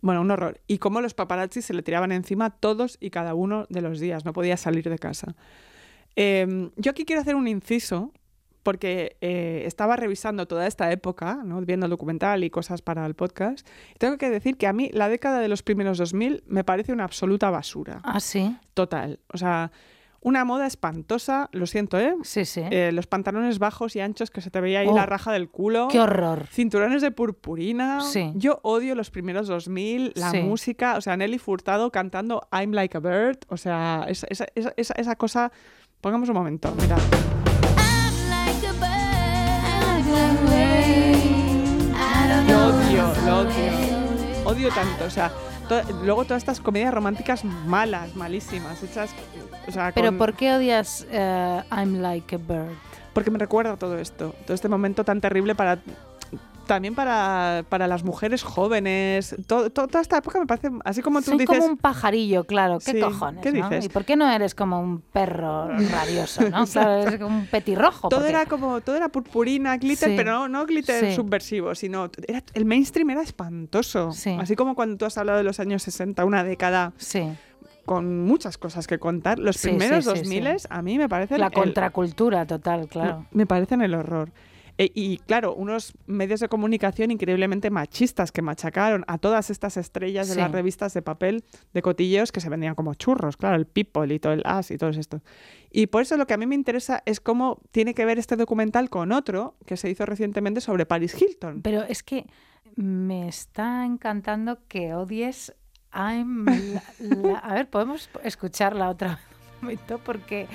Bueno, 0.01 0.21
un 0.21 0.29
horror. 0.29 0.61
Y 0.67 0.77
cómo 0.77 1.01
los 1.01 1.15
paparazzi 1.15 1.63
se 1.63 1.73
le 1.73 1.81
tiraban 1.81 2.11
encima 2.11 2.51
todos 2.51 2.99
y 2.99 3.09
cada 3.09 3.33
uno 3.33 3.65
de 3.69 3.81
los 3.81 3.99
días. 3.99 4.23
No 4.23 4.33
podía 4.33 4.55
salir 4.55 4.87
de 4.87 4.99
casa. 4.99 5.35
Eh, 6.15 6.69
yo 6.75 6.91
aquí 6.91 7.05
quiero 7.05 7.23
hacer 7.23 7.33
un 7.33 7.47
inciso 7.47 8.11
porque 8.63 9.17
eh, 9.21 9.63
estaba 9.65 9.95
revisando 9.97 10.47
toda 10.47 10.65
esta 10.67 10.91
época, 10.91 11.39
¿no? 11.43 11.61
viendo 11.61 11.85
el 11.85 11.89
documental 11.91 12.43
y 12.43 12.49
cosas 12.49 12.81
para 12.81 13.05
el 13.05 13.13
podcast. 13.13 13.67
Y 13.93 13.99
tengo 13.99 14.17
que 14.17 14.29
decir 14.29 14.57
que 14.57 14.67
a 14.67 14.73
mí 14.73 14.89
la 14.93 15.09
década 15.09 15.39
de 15.39 15.49
los 15.49 15.61
primeros 15.63 15.97
2000 15.97 16.43
me 16.47 16.63
parece 16.63 16.93
una 16.93 17.03
absoluta 17.03 17.49
basura. 17.49 17.99
Ah, 18.03 18.19
sí. 18.21 18.55
Total. 18.73 19.19
O 19.33 19.37
sea, 19.37 19.71
una 20.21 20.45
moda 20.45 20.65
espantosa, 20.67 21.49
lo 21.51 21.67
siento, 21.67 21.99
¿eh? 21.99 22.15
Sí, 22.23 22.45
sí. 22.45 22.61
Eh, 22.71 22.91
los 22.93 23.07
pantalones 23.07 23.59
bajos 23.59 23.97
y 23.97 23.99
anchos 23.99 24.31
que 24.31 24.39
se 24.39 24.49
te 24.49 24.61
veía 24.61 24.79
ahí 24.79 24.87
Oh, 24.87 24.95
la 24.95 25.05
raja 25.05 25.33
del 25.33 25.49
culo. 25.49 25.89
Qué 25.91 25.99
horror. 25.99 26.47
Cinturones 26.49 27.01
de 27.01 27.11
purpurina. 27.11 27.99
Sí. 27.99 28.31
Yo 28.35 28.61
odio 28.63 28.95
los 28.95 29.11
primeros 29.11 29.49
2000, 29.49 30.13
la 30.15 30.31
Sí. 30.31 30.41
música, 30.41 30.95
o 30.95 31.01
sea, 31.01 31.17
Nelly 31.17 31.39
Furtado 31.39 31.91
cantando 31.91 32.47
I'm 32.53 32.71
Like 32.71 32.95
a 32.95 33.01
Bird, 33.01 33.39
o 33.49 33.57
sea, 33.57 34.05
esa, 34.07 34.25
esa, 34.29 34.45
esa, 34.55 34.73
esa- 34.77 34.93
esa 34.95 35.15
cosa... 35.17 35.51
Pongamos 35.99 36.29
un 36.29 36.35
momento, 36.35 36.73
mira. 36.81 36.95
Lo 42.47 42.67
odio, 42.67 43.13
lo 43.25 43.37
odio. 43.39 43.71
Odio 44.45 44.69
tanto, 44.69 45.05
o 45.05 45.09
sea, 45.09 45.31
to- 45.69 45.81
luego 46.03 46.25
todas 46.25 46.41
estas 46.43 46.59
comedias 46.59 46.93
románticas 46.93 47.43
malas, 47.45 48.15
malísimas, 48.15 48.81
hechas... 48.83 49.11
O 49.67 49.71
sea, 49.71 49.91
Pero 49.95 50.17
¿por 50.17 50.33
qué 50.33 50.53
odias 50.53 51.07
eh, 51.09 51.63
I'm 51.71 52.01
Like 52.01 52.35
a 52.35 52.37
Bird? 52.37 52.75
porque 53.13 53.29
me 53.29 53.37
recuerda 53.37 53.77
todo 53.77 53.99
esto, 53.99 54.33
todo 54.45 54.55
este 54.55 54.67
momento 54.67 55.03
tan 55.05 55.21
terrible 55.21 55.53
para 55.55 55.77
también 56.65 56.95
para, 56.95 57.63
para 57.69 57.87
las 57.87 58.03
mujeres 58.03 58.43
jóvenes. 58.43 59.35
To- 59.47 59.69
to- 59.69 59.87
toda 59.87 60.01
esta 60.01 60.17
época 60.17 60.39
me 60.39 60.45
parece, 60.45 60.69
así 60.85 61.01
como 61.01 61.19
tú 61.21 61.31
Soy 61.31 61.37
dices, 61.39 61.57
como 61.59 61.69
un 61.71 61.77
pajarillo, 61.77 62.43
claro. 62.45 62.79
¿Qué 62.79 62.91
Sí, 62.93 62.99
cojones? 63.01 63.41
¿qué 63.43 63.51
no? 63.51 63.69
dices? 63.69 63.85
¿Y 63.85 63.89
por 63.89 64.05
qué 64.05 64.15
no 64.15 64.29
eres 64.29 64.55
como 64.55 64.79
un 64.81 65.01
perro 65.01 65.67
rabioso, 65.69 66.49
no? 66.49 66.65
Claro, 66.71 66.93
eres 67.03 67.19
como 67.19 67.37
un 67.37 67.45
petirrojo. 67.47 68.09
todo 68.09 68.19
porque- 68.21 68.29
era 68.31 68.45
como 68.45 68.81
todo 68.81 68.95
era 68.95 69.09
purpurina, 69.09 69.77
glitter, 69.77 70.09
Sí. 70.09 70.15
pero 70.17 70.31
no, 70.33 70.47
no 70.49 70.65
glitter 70.65 71.09
Sí. 71.09 71.15
subversivo, 71.15 71.75
sino 71.75 72.09
era, 72.27 72.41
el 72.53 72.65
mainstream 72.65 73.09
era 73.11 73.21
espantoso. 73.21 74.11
Sí. 74.11 74.35
Así 74.39 74.55
como 74.55 74.75
cuando 74.75 74.97
tú 74.97 75.05
has 75.05 75.17
hablado 75.17 75.37
de 75.37 75.43
los 75.43 75.59
años 75.59 75.83
60, 75.83 76.23
una 76.25 76.43
década 76.43 76.93
Sí, 76.97 77.23
con 77.85 78.21
muchas 78.25 78.57
cosas 78.57 78.87
que 78.87 78.97
contar, 78.97 79.39
los 79.39 79.57
Sí, 79.57 79.67
primeros 79.67 80.05
sí, 80.05 80.11
sí, 80.11 80.17
2000 80.19 80.59
sí. 80.59 80.67
a 80.69 80.81
mí 80.81 80.97
me 80.97 81.09
parecen 81.09 81.39
la 81.39 81.47
el- 81.47 81.51
contracultura 81.53 82.45
total, 82.45 82.87
claro. 82.87 83.25
Me 83.31 83.45
parecen 83.45 83.81
el 83.81 83.93
horror. 83.93 84.31
E- 84.85 84.91
y 84.95 85.17
claro, 85.19 85.53
unos 85.55 85.93
medios 86.07 86.39
de 86.39 86.47
comunicación 86.49 87.11
increíblemente 87.11 87.69
machistas 87.69 88.31
que 88.31 88.41
machacaron 88.41 89.03
a 89.07 89.17
todas 89.17 89.49
estas 89.49 89.77
estrellas 89.77 90.27
de 90.27 90.35
las 90.35 90.51
revistas 90.51 90.93
de 90.93 91.01
papel 91.01 91.43
de 91.73 91.81
cotilleos 91.81 92.31
que 92.31 92.39
se 92.41 92.49
vendían 92.49 92.75
como 92.75 92.93
churros, 92.95 93.37
claro, 93.37 93.55
el 93.55 93.65
People 93.65 94.13
y 94.13 94.19
todo 94.19 94.33
el 94.33 94.41
As 94.45 94.71
y 94.71 94.77
todo 94.77 94.89
esto. 94.91 95.21
Y 95.71 95.87
por 95.87 96.01
eso 96.01 96.17
lo 96.17 96.27
que 96.27 96.33
a 96.33 96.37
mí 96.37 96.45
me 96.45 96.55
interesa 96.55 97.01
es 97.05 97.19
cómo 97.19 97.59
tiene 97.71 97.93
que 97.93 98.05
ver 98.05 98.19
este 98.19 98.35
documental 98.35 98.89
con 98.89 99.11
otro 99.11 99.55
que 99.65 99.77
se 99.77 99.89
hizo 99.89 100.05
recientemente 100.05 100.61
sobre 100.61 100.85
Paris 100.85 101.19
Hilton. 101.19 101.61
Pero 101.61 101.83
es 101.83 102.03
que 102.03 102.25
me 102.75 103.27
está 103.27 103.85
encantando 103.85 104.59
que 104.67 104.93
odies 104.93 105.53
I'm 105.93 106.45
la- 106.45 106.83
la- 106.99 107.37
A 107.39 107.53
ver, 107.53 107.69
podemos 107.69 108.09
escucharla 108.23 108.89
otra 108.89 109.09
vez 109.09 109.19
un 109.61 109.61
momento 109.67 109.99
porque 110.03 110.47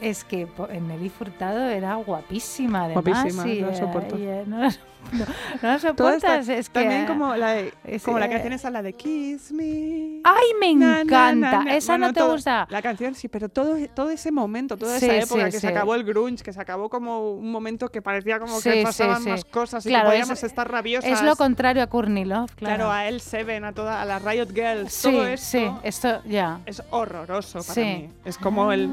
es 0.00 0.24
que 0.24 0.46
po- 0.46 0.66
Nelly 0.68 1.08
Furtado 1.10 1.68
era 1.68 1.94
guapísima 1.96 2.84
además. 2.84 3.04
Guapísima, 3.04 3.48
y, 3.48 3.60
no 3.60 3.66
la 3.68 3.72
eh, 3.72 3.76
soporto. 3.78 4.18
y, 4.18 4.22
eh, 4.26 4.44
no, 4.46 4.56
no, 4.62 4.68
no 5.12 5.26
la 5.62 5.74
esta- 5.76 5.78
soportas, 5.78 6.48
es 6.48 6.68
que... 6.68 6.80
también 6.80 7.06
como 7.06 7.34
la, 7.36 7.52
de- 7.52 7.72
es- 7.84 8.02
como 8.02 8.18
la 8.18 8.26
eh, 8.26 8.30
canción 8.30 8.52
esa, 8.52 8.70
la 8.70 8.82
de 8.82 8.92
Kiss 8.92 9.52
Me. 9.52 10.20
¡Ay, 10.24 10.46
me 10.60 10.74
Na, 10.74 11.00
encanta! 11.02 11.32
na, 11.58 11.64
na. 11.64 11.76
¿Esa 11.76 11.92
Bueno, 11.92 12.06
no 12.08 12.12
te 12.12 12.20
todo- 12.20 12.32
gusta? 12.32 12.66
La 12.70 12.82
canción 12.82 13.14
sí, 13.14 13.28
pero 13.28 13.48
todo, 13.48 13.76
todo 13.94 14.10
ese 14.10 14.32
momento, 14.32 14.76
toda 14.76 14.98
Sí, 14.98 15.06
esa 15.06 15.16
época 15.16 15.44
sí, 15.46 15.52
que 15.52 15.52
sí. 15.52 15.60
se 15.60 15.68
acabó 15.68 15.94
el 15.94 16.04
grunge, 16.04 16.42
que 16.42 16.52
se 16.52 16.60
acabó 16.60 16.88
como 16.90 17.32
un 17.34 17.50
momento 17.52 17.88
que 17.88 18.02
parecía 18.02 18.38
como 18.40 18.60
que 18.60 18.82
pasaban 18.82 19.24
más 19.24 19.44
cosas 19.44 19.86
y 19.86 19.90
Claro, 19.90 20.10
que 20.10 20.16
es- 20.16 20.22
podíamos 20.22 20.42
estar 20.42 20.70
rabiosas. 20.70 21.10
Es 21.10 21.22
lo 21.22 21.36
contrario 21.36 21.82
a 21.82 21.86
Courtney 21.86 22.24
Love, 22.24 22.54
claro. 22.56 22.76
Claro, 22.76 22.90
a 22.92 23.06
El 23.06 23.20
Seven, 23.20 23.64
a 23.64 23.72
toda 23.72 24.02
a 24.02 24.04
las 24.04 24.22
Riot 24.22 24.48
Girls, 24.52 25.00
todo 25.02 25.26
esto 25.26 25.46
sí, 25.58 25.70
esto 25.84 26.22
ya. 26.24 26.60
es 26.66 26.82
horroroso 26.90 27.60
para 27.62 27.80
mí. 27.80 28.10
Es 28.24 28.36
como 28.38 28.72
el 28.72 28.88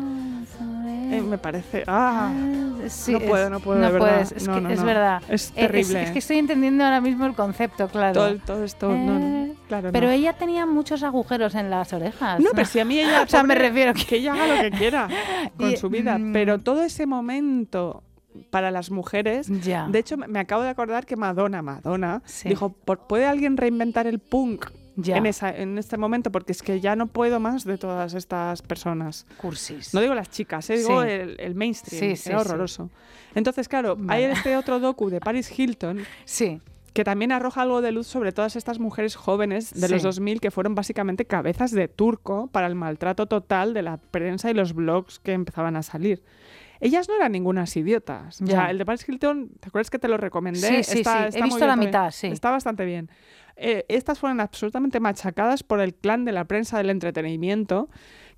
eh, 1.18 1.22
me 1.22 1.38
parece 1.38 1.84
ah 1.88 2.32
Sí, 2.88 3.12
no 3.14 3.18
es- 3.20 3.24
puedo, 3.30 3.50
no 3.50 3.60
puedo, 3.60 3.80
no 3.80 3.86
de 3.88 3.92
verdad. 3.94 4.10
puedes, 4.10 4.32
es, 4.34 4.48
No, 4.48 4.56
que 4.56 4.62
no, 4.62 4.70
es 4.72 4.84
verdad. 4.84 5.22
Es 5.30 5.50
Eh, 5.52 5.54
terrible. 5.68 6.04
Es, 6.04 6.12
que 6.12 6.20
estoy 6.20 6.38
entendiendo 6.38 6.84
ahora 6.84 7.00
mismo 7.02 7.26
el 7.26 7.34
concepto, 7.34 7.88
claro. 7.88 8.14
todo, 8.14 8.36
todo 8.46 8.64
esto 8.64 8.90
no, 8.90 9.20
no, 9.20 9.46
Eh, 9.46 9.54
claro, 9.68 9.90
Pero 9.92 10.10
ella 10.10 10.34
tenía 10.34 10.66
muchos 10.66 11.04
agujeros 11.04 11.56
en 11.56 11.70
las 11.70 11.94
orejas. 11.94 12.40
No, 12.40 12.50
pero 12.54 12.66
si 12.66 12.80
a 12.80 12.86
mí 12.86 13.00
ella, 13.00 13.22
O 13.26 13.28
sea, 13.28 13.44
me 13.44 13.56
refiero 13.56 13.94
que 13.94 14.18
ella 14.18 14.34
haga 14.34 14.48
lo 14.56 14.62
que 14.62 14.72
quiera 14.72 15.08
con 15.58 15.72
Y, 15.72 15.78
su 15.78 15.90
vida, 15.90 16.18
mm, 16.18 16.34
pero 16.34 16.60
todo 16.60 16.84
ese 16.84 17.06
momento 17.06 18.04
para 18.50 18.72
las 18.72 18.90
mujeres, 18.90 19.48
Ya. 19.64 19.88
de 19.88 20.00
hecho 20.00 20.18
me- 20.18 20.40
acabo 20.40 20.64
de 20.64 20.70
acordar 20.70 21.06
que 21.06 21.16
Madonna, 21.16 21.62
Madonna, 21.62 22.22
Sí. 22.26 22.50
dijo, 22.50 22.70
"¿Por- 22.70 23.06
¿puede 23.08 23.26
alguien 23.28 23.58
reinventar 23.58 24.08
el 24.08 24.18
punk 24.20 24.66
Ya. 24.96 25.18
en, 25.18 25.26
esa, 25.26 25.50
en 25.50 25.78
este 25.78 25.98
momento? 25.98 26.32
Porque 26.32 26.52
es 26.52 26.62
que 26.62 26.80
ya 26.80 26.96
no 26.96 27.08
puedo 27.08 27.40
más 27.40 27.64
de 27.66 27.78
todas 27.78 28.14
estas 28.14 28.62
personas. 28.62 29.26
Cursis. 29.38 29.94
No 29.94 30.02
digo 30.02 30.14
las 30.14 30.30
chicas, 30.30 30.70
eh, 30.70 30.78
digo 30.78 31.02
Sí. 31.04 31.10
el, 31.10 31.36
el 31.40 31.56
mainstream, 31.56 32.00
Sí, 32.00 32.16
sí, 32.16 32.30
era 32.30 32.42
horroroso. 32.42 32.90
Entonces, 33.36 33.68
claro, 33.68 33.96
Vale. 33.98 34.26
hay 34.26 34.32
este 34.32 34.56
otro 34.56 34.80
docu 34.80 35.10
de 35.10 35.20
Paris 35.20 35.58
Hilton 35.58 36.00
Sí, 36.26 36.62
que 36.94 37.04
también 37.04 37.32
arroja 37.32 37.64
algo 37.64 37.82
de 37.82 37.92
luz 37.92 38.06
sobre 38.06 38.32
todas 38.32 38.56
estas 38.56 38.78
mujeres 38.80 39.16
jóvenes 39.16 39.74
de 39.74 39.90
los 39.90 40.02
Sí. 40.02 40.06
2000 40.08 40.40
que 40.40 40.52
fueron 40.52 40.76
básicamente 40.76 41.26
cabezas 41.26 41.72
de 41.72 41.88
turco 41.88 42.48
para 42.52 42.68
el 42.68 42.76
maltrato 42.76 43.26
total 43.26 43.74
de 43.74 43.82
la 43.82 43.98
prensa 43.98 44.52
y 44.52 44.54
los 44.54 44.74
blogs 44.74 45.18
que 45.20 45.34
empezaban 45.34 45.76
a 45.76 45.82
salir. 45.82 46.22
Ellas 46.82 47.08
no 47.08 47.16
eran 47.16 47.32
ningunas 47.32 47.76
idiotas. 47.78 48.42
O 48.42 48.46
Ya. 48.46 48.52
sea, 48.52 48.70
el 48.70 48.78
de 48.78 48.86
Paris 48.86 49.08
Hilton, 49.08 49.50
¿te 49.60 49.70
acuerdas 49.70 49.90
que 49.90 49.98
te 50.00 50.08
lo 50.10 50.18
recomendé? 50.18 50.84
Sí, 50.84 50.98
sí, 50.98 51.04
sí. 51.04 51.10
He 51.40 51.42
visto 51.42 51.66
la 51.66 51.78
mitad, 51.78 52.12
sí. 52.12 52.28
Está 52.28 52.52
bastante 52.52 52.84
bien. 52.86 53.10
Eh, 53.56 53.86
estas 53.88 54.20
fueron 54.20 54.40
absolutamente 54.40 55.00
machacadas 55.00 55.64
por 55.64 55.80
el 55.80 55.94
clan 55.94 56.26
de 56.26 56.32
la 56.32 56.46
prensa 56.46 56.78
del 56.78 56.90
entretenimiento 56.90 57.90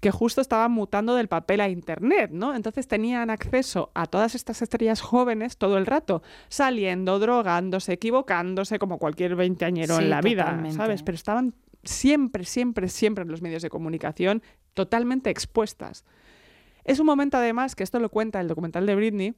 que 0.02 0.12
justo 0.12 0.42
estaba 0.42 0.68
mutando 0.68 1.16
del 1.16 1.28
papel 1.28 1.62
a 1.62 1.70
internet, 1.70 2.32
¿no? 2.32 2.54
Entonces 2.54 2.88
tenían 2.88 3.30
acceso 3.30 3.92
a 3.96 4.06
todas 4.08 4.36
estas 4.36 4.62
estrellas 4.62 5.02
jóvenes 5.02 5.58
todo 5.58 5.78
el 5.78 5.86
rato, 5.86 6.22
saliendo, 6.50 7.18
drogándose, 7.18 7.94
equivocándose, 7.94 8.78
como 8.78 9.00
cualquier 9.00 9.36
veinteañero 9.36 9.98
Sí, 9.98 10.04
en 10.04 10.10
la 10.10 10.22
vida. 10.22 10.62
¿sabes? 10.72 11.02
Pero 11.02 11.16
estaban 11.16 11.56
siempre, 11.84 12.44
siempre, 12.44 12.90
siempre 12.90 13.24
en 13.24 13.32
los 13.32 13.42
medios 13.42 13.62
de 13.62 13.70
comunicación 13.70 14.44
totalmente 14.74 15.30
expuestas. 15.30 16.04
Es 16.84 17.00
un 17.00 17.06
momento, 17.08 17.38
además, 17.38 17.76
que 17.76 17.84
esto 17.84 18.00
lo 18.00 18.10
cuenta 18.10 18.40
el 18.42 18.48
documental 18.48 18.86
de 18.86 18.96
Britney, 18.96 19.34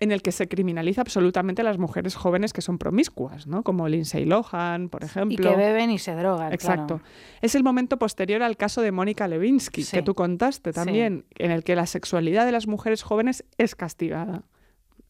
en 0.00 0.12
el 0.12 0.22
que 0.22 0.30
se 0.32 0.46
criminaliza 0.48 1.00
absolutamente 1.00 1.62
a 1.62 1.64
las 1.64 1.78
mujeres 1.78 2.14
jóvenes 2.14 2.52
que 2.52 2.60
son 2.62 2.78
promiscuas, 2.78 3.46
¿no? 3.48 3.62
Como 3.64 3.88
Lindsay 3.88 4.24
Lohan, 4.24 4.88
por 4.90 5.02
ejemplo. 5.02 5.34
y 5.34 5.36
que 5.36 5.56
beben 5.56 5.90
y 5.90 5.98
se 5.98 6.14
drogan. 6.14 6.52
Exacto. 6.52 6.98
claro. 6.98 7.02
Es 7.42 7.54
el 7.54 7.64
momento 7.64 7.98
posterior 7.98 8.42
al 8.42 8.56
caso 8.56 8.80
de 8.80 8.92
Mónica 8.92 9.26
Lewinsky, 9.26 9.82
Sí. 9.82 9.96
que 9.96 10.02
tú 10.02 10.14
contaste 10.14 10.72
también, 10.72 11.24
en 11.38 11.50
el 11.50 11.64
que 11.64 11.74
la 11.74 11.86
sexualidad 11.86 12.46
de 12.46 12.52
las 12.52 12.66
mujeres 12.68 13.02
jóvenes 13.02 13.44
es 13.56 13.74
castigada. 13.74 14.42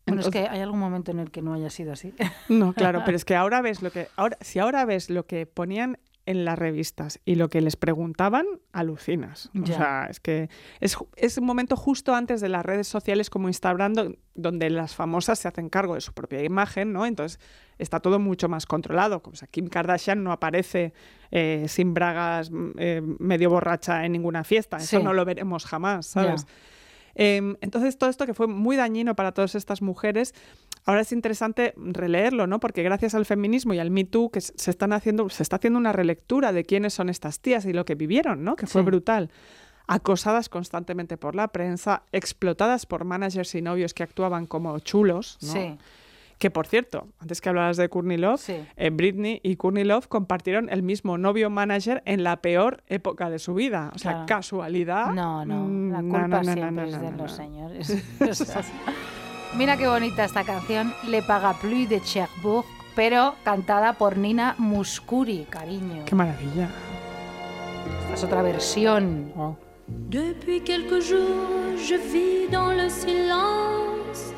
Bueno, 0.06 0.22
es 0.22 0.26
Entonces- 0.26 0.32
que 0.42 0.48
hay 0.48 0.60
algún 0.60 0.80
momento 0.80 1.10
en 1.10 1.18
el 1.18 1.30
que 1.30 1.42
no 1.42 1.52
haya 1.52 1.68
sido 1.68 1.92
así. 1.92 2.14
No, 2.48 2.72
claro, 2.72 3.02
pero 3.04 3.14
es 3.16 3.26
que 3.26 3.36
ahora 3.36 3.60
ves 3.60 3.82
lo 3.82 3.90
que 3.90 4.08
ahora 4.16 4.38
si 4.40 4.58
ahora 4.58 4.86
ves 4.86 5.10
lo 5.10 5.26
que 5.26 5.44
ponían 5.44 5.98
en 6.28 6.44
las 6.44 6.58
revistas 6.58 7.20
y 7.24 7.36
lo 7.36 7.48
que 7.48 7.60
les 7.60 7.76
preguntaban, 7.76 8.44
alucinas. 8.72 9.50
O 9.58 9.64
Ya. 9.64 9.76
sea, 9.76 10.06
es 10.10 10.20
que 10.20 10.48
es, 10.80 10.96
es 11.16 11.38
un 11.38 11.46
momento 11.46 11.74
justo 11.76 12.14
antes 12.14 12.40
de 12.40 12.48
las 12.48 12.64
redes 12.64 12.86
sociales 12.86 13.30
como 13.30 13.48
Instagram, 13.48 13.94
do- 13.94 14.14
donde 14.34 14.68
las 14.70 14.94
famosas 14.94 15.38
se 15.38 15.48
hacen 15.48 15.68
cargo 15.68 15.94
de 15.94 16.00
su 16.00 16.12
propia 16.12 16.44
imagen, 16.44 16.92
¿no? 16.92 17.06
Entonces 17.06 17.40
está 17.78 18.00
todo 18.00 18.18
mucho 18.18 18.48
más 18.48 18.66
controlado. 18.66 19.22
O 19.24 19.34
sea, 19.34 19.48
Kim 19.48 19.68
Kardashian 19.68 20.22
no 20.22 20.30
aparece 20.32 20.92
eh, 21.30 21.64
sin 21.68 21.94
bragas, 21.94 22.50
mm, 22.50 22.70
eh, 22.78 23.02
medio 23.18 23.50
borracha 23.50 24.04
en 24.04 24.12
ninguna 24.12 24.44
fiesta. 24.44 24.76
Eso 24.76 25.00
no 25.00 25.12
lo 25.14 25.24
veremos 25.24 25.64
jamás. 25.64 26.06
¿sabes? 26.06 26.46
Em, 27.14 27.56
entonces, 27.62 27.98
todo 27.98 28.10
esto 28.10 28.26
que 28.26 28.34
fue 28.34 28.46
muy 28.46 28.76
dañino 28.76 29.16
para 29.16 29.32
todas 29.32 29.54
estas 29.56 29.82
mujeres, 29.82 30.34
ahora 30.88 31.02
es 31.02 31.12
interesante 31.12 31.74
releerlo, 31.76 32.46
¿no? 32.46 32.60
Porque 32.60 32.82
gracias 32.82 33.14
al 33.14 33.26
feminismo 33.26 33.74
y 33.74 33.78
al 33.78 33.90
Me 33.90 34.04
Too, 34.04 34.30
que 34.30 34.40
se 34.40 34.70
están 34.70 34.92
haciendo, 34.94 35.28
se 35.28 35.42
está 35.42 35.56
haciendo 35.56 35.78
una 35.78 35.92
relectura 35.92 36.50
de 36.52 36.64
quiénes 36.64 36.94
son 36.94 37.10
estas 37.10 37.40
tías 37.40 37.66
y 37.66 37.72
lo 37.74 37.84
que 37.84 37.94
vivieron, 37.94 38.42
¿no? 38.42 38.56
Que 38.56 38.66
fue 38.66 38.80
Sí. 38.82 38.86
brutal. 38.86 39.30
Acosadas 39.86 40.48
constantemente 40.48 41.16
por 41.18 41.34
la 41.34 41.48
prensa, 41.48 42.02
explotadas 42.12 42.86
por 42.86 43.04
managers 43.04 43.54
y 43.54 43.60
novios 43.62 43.92
que 43.94 44.02
actuaban 44.02 44.46
como 44.46 44.78
chulos, 44.80 45.36
¿no? 45.42 45.52
Sí. 45.52 45.78
Que 46.38 46.50
por 46.50 46.66
cierto, 46.68 47.08
antes 47.18 47.40
que 47.40 47.48
hablabas 47.48 47.76
de 47.76 47.88
Courtney 47.88 48.16
Love, 48.16 48.40
Sí. 48.40 48.56
eh, 48.76 48.90
Britney 48.90 49.40
y 49.42 49.56
Courtney 49.56 49.84
Love 49.84 50.06
compartieron 50.08 50.68
el 50.70 50.82
mismo 50.82 51.18
novio 51.18 51.50
manager 51.50 52.00
en 52.06 52.22
la 52.22 52.36
peor 52.40 52.82
época 52.86 53.28
de 53.28 53.38
su 53.40 53.54
vida. 53.54 53.90
O 53.94 53.98
sea, 53.98 54.12
Claro. 54.12 54.26
casualidad. 54.26 55.10
No, 55.12 55.44
no, 55.44 55.68
la 55.92 56.00
culpa 56.00 56.28
no, 56.28 56.42
no, 56.42 56.44
siempre 56.44 56.70
no, 56.70 56.82
es 56.84 57.00
de 57.00 57.10
los 57.12 57.32
señores. 57.32 57.88
Mira 59.56 59.76
qué 59.76 59.88
bonita 59.88 60.24
esta 60.24 60.44
canción, 60.44 60.94
Le 61.06 61.22
Parapluie 61.22 61.86
de 61.86 62.00
Cherbourg, 62.02 62.66
pero 62.94 63.34
cantada 63.44 63.94
por 63.94 64.16
Nina 64.16 64.54
Muscuri, 64.58 65.46
cariño. 65.48 66.04
Qué 66.04 66.14
maravilla. 66.14 66.68
Esta 68.02 68.14
es 68.14 68.24
otra 68.24 68.42
versión. 68.42 69.32
Wow. 69.34 69.56
Depuis 70.10 70.60
quelques 70.60 71.00
jours, 71.00 71.76
je 71.78 71.94
vis 71.94 72.50
dans 72.52 72.72
le 72.72 72.90
silence 72.90 74.34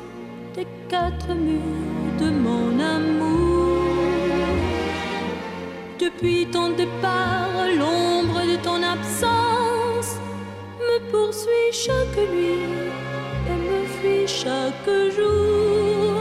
des 0.55 0.65
quatre 0.87 1.33
murs 1.33 2.17
de 2.17 2.31
mon 2.31 2.79
amour. 2.79 3.83
Depuis 5.99 6.47
ton 6.47 6.69
départ, 6.71 7.67
l'ombre 7.77 8.41
de 8.47 8.55
ton 8.63 8.81
absence 8.81 10.15
me 10.79 11.11
poursuit 11.11 11.71
chaque 11.73 12.17
nuit 12.33 13.10
fuit 14.01 14.27
chaque 14.27 14.89
jour. 15.15 16.17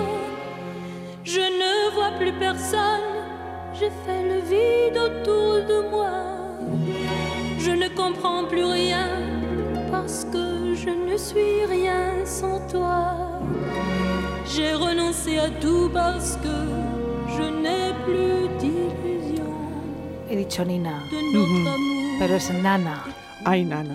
Je 1.25 1.41
ne 1.41 1.95
vois 1.95 2.13
plus 2.19 2.33
personne, 2.33 3.09
j'ai 3.75 3.91
fait 4.05 4.23
le 4.33 4.41
vide 4.53 4.99
autour 5.09 5.53
de 5.73 5.89
moi. 5.91 6.11
Je 7.59 7.71
ne 7.71 7.89
comprends 7.89 8.45
plus 8.45 8.65
rien 8.65 9.09
parce 9.91 10.25
que 10.33 10.75
je 10.75 10.91
ne 10.91 11.17
suis 11.17 11.65
rien 11.69 12.25
sans 12.25 12.59
toi. 12.69 12.99
J'ai 14.53 14.73
renoncé 14.75 15.39
à 15.39 15.49
tout 15.61 15.89
parce 15.93 16.37
que 16.37 16.57
je 17.37 17.43
n'ai 17.63 17.93
plus 18.05 18.49
d'illusion 18.59 19.51
He 20.29 20.37
dicho 20.37 20.65
Nina, 20.65 20.91
de 21.11 21.19
notre 21.33 21.69
amour. 21.75 22.19
pero 22.19 22.35
es 22.35 22.51
Nana. 22.63 23.05
Ay, 23.45 23.65
nana. 23.65 23.95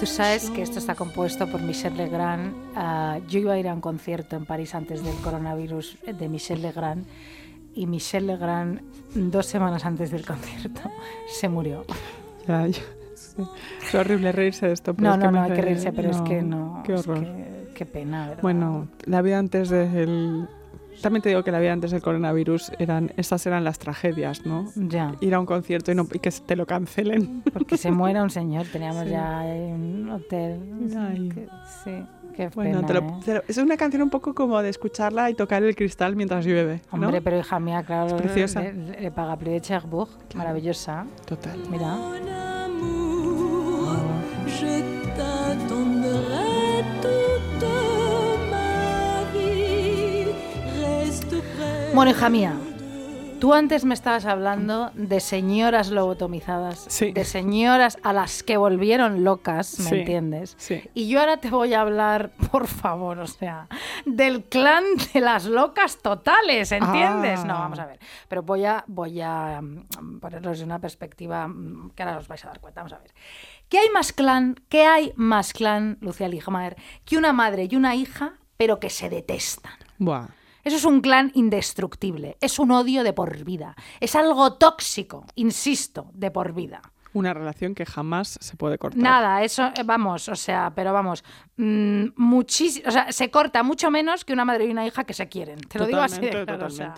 Tú 0.00 0.06
sabes 0.06 0.48
que 0.48 0.62
esto 0.62 0.78
está 0.78 0.94
compuesto 0.94 1.46
por 1.46 1.60
Michel 1.60 1.94
Legrand. 1.96 2.54
Ah, 2.74 3.18
yo 3.28 3.38
iba 3.38 3.52
a 3.52 3.58
ir 3.58 3.68
a 3.68 3.74
un 3.74 3.82
concierto 3.82 4.34
en 4.34 4.46
París 4.46 4.74
antes 4.74 5.04
del 5.04 5.14
coronavirus 5.16 5.98
de 6.18 6.28
Michel 6.28 6.62
Legrand 6.62 7.04
y 7.74 7.86
Michel 7.86 8.26
Legrand, 8.26 8.80
dos 9.14 9.44
semanas 9.44 9.84
antes 9.84 10.10
del 10.10 10.24
concierto, 10.24 10.80
se 11.28 11.48
murió. 11.50 11.84
Ya, 12.48 12.66
sí. 12.72 12.80
Es 13.86 13.94
horrible 13.94 14.32
reírse 14.32 14.66
de 14.68 14.72
esto. 14.72 14.94
pero 14.94 15.08
No, 15.08 15.14
es 15.14 15.18
que 15.20 15.24
no, 15.26 15.32
me 15.32 15.38
no, 15.38 15.44
hay 15.44 15.52
que 15.52 15.62
reírse, 15.62 15.92
pero 15.92 16.10
es 16.10 16.20
que 16.22 16.42
no. 16.42 16.82
Qué 16.84 16.94
es 16.94 17.06
horror. 17.06 17.20
que- 17.24 17.50
qué 17.74 17.86
pena, 17.86 18.28
¿verdad? 18.28 18.42
Bueno, 18.42 18.88
la 19.04 19.22
vida 19.22 19.38
antes 19.38 19.68
del... 19.70 20.48
También 21.02 21.22
te 21.22 21.28
digo 21.30 21.42
que 21.44 21.50
la 21.52 21.58
vida 21.60 21.72
antes 21.72 21.90
del 21.90 22.02
coronavirus 22.02 22.72
eran 22.78 23.12
esas 23.16 23.44
eran 23.46 23.64
las 23.64 23.78
tragedias, 23.78 24.44
¿no? 24.46 24.66
Ya, 24.76 25.14
Ir 25.20 25.34
a 25.34 25.40
un 25.40 25.46
concierto 25.46 25.90
y, 25.92 25.94
no, 25.94 26.06
y 26.12 26.18
que 26.18 26.30
te 26.30 26.56
lo 26.56 26.66
cancelen. 26.66 27.42
porque 27.52 27.76
se 27.76 27.90
muera 27.90 28.22
un 28.22 28.30
señor. 28.30 28.66
Teníamos 28.72 29.04
Sí. 29.04 29.10
ya 29.10 29.42
un 29.44 30.10
hotel. 30.10 30.60
Que- 31.34 31.48
sí, 31.84 32.04
qué 32.36 32.48
Bueno, 32.54 32.80
pena. 32.80 32.86
te 32.86 32.94
lo- 32.94 33.00
¿eh? 33.00 33.20
te 33.24 33.34
lo- 33.34 33.42
es 33.48 33.56
una 33.58 33.76
canción 33.76 34.02
un 34.02 34.10
poco 34.10 34.34
como 34.34 34.60
de 34.62 34.68
escucharla 34.68 35.30
y 35.30 35.34
tocar 35.34 35.62
el 35.62 35.74
cristal 35.74 36.16
mientras 36.16 36.44
llueve, 36.44 36.82
¿no? 36.92 37.06
Hombre, 37.06 37.20
pero 37.22 37.38
hija 37.38 37.58
mía, 37.60 37.82
claro. 37.82 38.16
Es 38.16 38.22
preciosa. 38.22 38.60
Le, 38.60 39.00
le 39.00 39.10
paga 39.10 39.36
de 39.36 39.60
Cherbourg, 39.60 40.10
maravillosa. 40.34 41.06
Total. 41.26 41.58
Mira. 41.70 41.96
Bueno, 51.94 52.12
hija 52.12 52.28
mía, 52.30 52.54
tú 53.40 53.52
antes 53.52 53.84
me 53.84 53.94
estabas 53.94 54.24
hablando 54.24 54.90
de 54.94 55.20
señoras 55.20 55.90
lobotomizadas, 55.90 56.86
Sí. 56.88 57.10
de 57.12 57.24
señoras 57.24 57.98
a 58.02 58.12
las 58.12 58.42
que 58.42 58.56
volvieron 58.56 59.24
locas, 59.24 59.78
¿me 59.80 59.88
Sí, 59.90 59.94
entiendes? 59.96 60.54
sí. 60.58 60.82
Y 60.94 61.08
yo 61.08 61.20
ahora 61.20 61.38
te 61.38 61.50
voy 61.50 61.74
a 61.74 61.80
hablar, 61.80 62.30
por 62.52 62.68
favor, 62.68 63.18
o 63.18 63.26
sea, 63.26 63.66
del 64.06 64.44
clan 64.44 64.84
de 65.12 65.20
las 65.20 65.46
locas 65.46 65.98
totales, 65.98 66.70
¿entiendes? 66.72 67.40
Ah. 67.42 67.46
No, 67.46 67.54
vamos 67.54 67.78
a 67.80 67.86
ver. 67.86 67.98
Pero 68.28 68.42
voy 68.42 68.64
a, 68.64 68.84
voy 68.86 69.20
a 69.20 69.60
mm, 69.60 70.20
ponerlos 70.20 70.58
de 70.60 70.64
una 70.64 70.78
perspectiva 70.78 71.48
mm, 71.48 71.90
que 71.94 72.02
ahora 72.02 72.18
os 72.18 72.28
vais 72.28 72.44
a 72.44 72.48
dar 72.48 72.60
cuenta. 72.60 72.80
Vamos 72.82 72.92
a 72.92 72.98
ver. 72.98 73.12
¿Qué 73.68 73.78
hay 73.78 73.88
más 73.90 74.12
clan? 74.12 74.56
¿Qué 74.68 74.84
hay 74.86 75.12
más 75.16 75.52
clan, 75.52 75.98
Lucía 76.00 76.28
Ligmaer, 76.28 76.76
que 77.04 77.16
una 77.18 77.32
madre 77.32 77.68
y 77.70 77.76
una 77.76 77.94
hija, 77.94 78.34
pero 78.56 78.78
que 78.80 78.90
se 78.90 79.10
detestan? 79.10 79.72
Buah. 79.98 80.28
Eso 80.64 80.76
es 80.76 80.84
un 80.84 81.00
clan 81.00 81.30
indestructible, 81.34 82.36
es 82.40 82.58
un 82.58 82.70
odio 82.70 83.02
de 83.02 83.12
por 83.12 83.44
vida, 83.44 83.76
es 84.00 84.14
algo 84.14 84.54
tóxico, 84.54 85.26
insisto, 85.34 86.10
de 86.14 86.30
por 86.30 86.52
vida. 86.52 86.82
Una 87.12 87.34
relación 87.34 87.74
que 87.74 87.84
jamás 87.84 88.38
se 88.40 88.56
puede 88.56 88.78
cortar. 88.78 89.02
Nada, 89.02 89.42
eso, 89.42 89.66
eh, 89.66 89.82
vamos, 89.84 90.28
o 90.28 90.36
sea, 90.36 90.72
pero 90.74 90.92
vamos, 90.92 91.24
muchísimo, 91.56 92.88
o 92.88 92.92
sea, 92.92 93.10
se 93.10 93.30
corta 93.30 93.64
mucho 93.64 93.90
menos 93.90 94.24
que 94.24 94.32
una 94.32 94.44
madre 94.44 94.66
y 94.66 94.70
una 94.70 94.86
hija 94.86 95.02
que 95.04 95.14
se 95.14 95.28
quieren. 95.28 95.58
Te 95.58 95.78
lo 95.78 95.86
digo 95.86 96.00
así 96.00 96.20
de 96.20 96.28
Totalmente, 96.28 96.52
claro, 96.52 96.66
o 96.66 96.70
sea. 96.70 96.94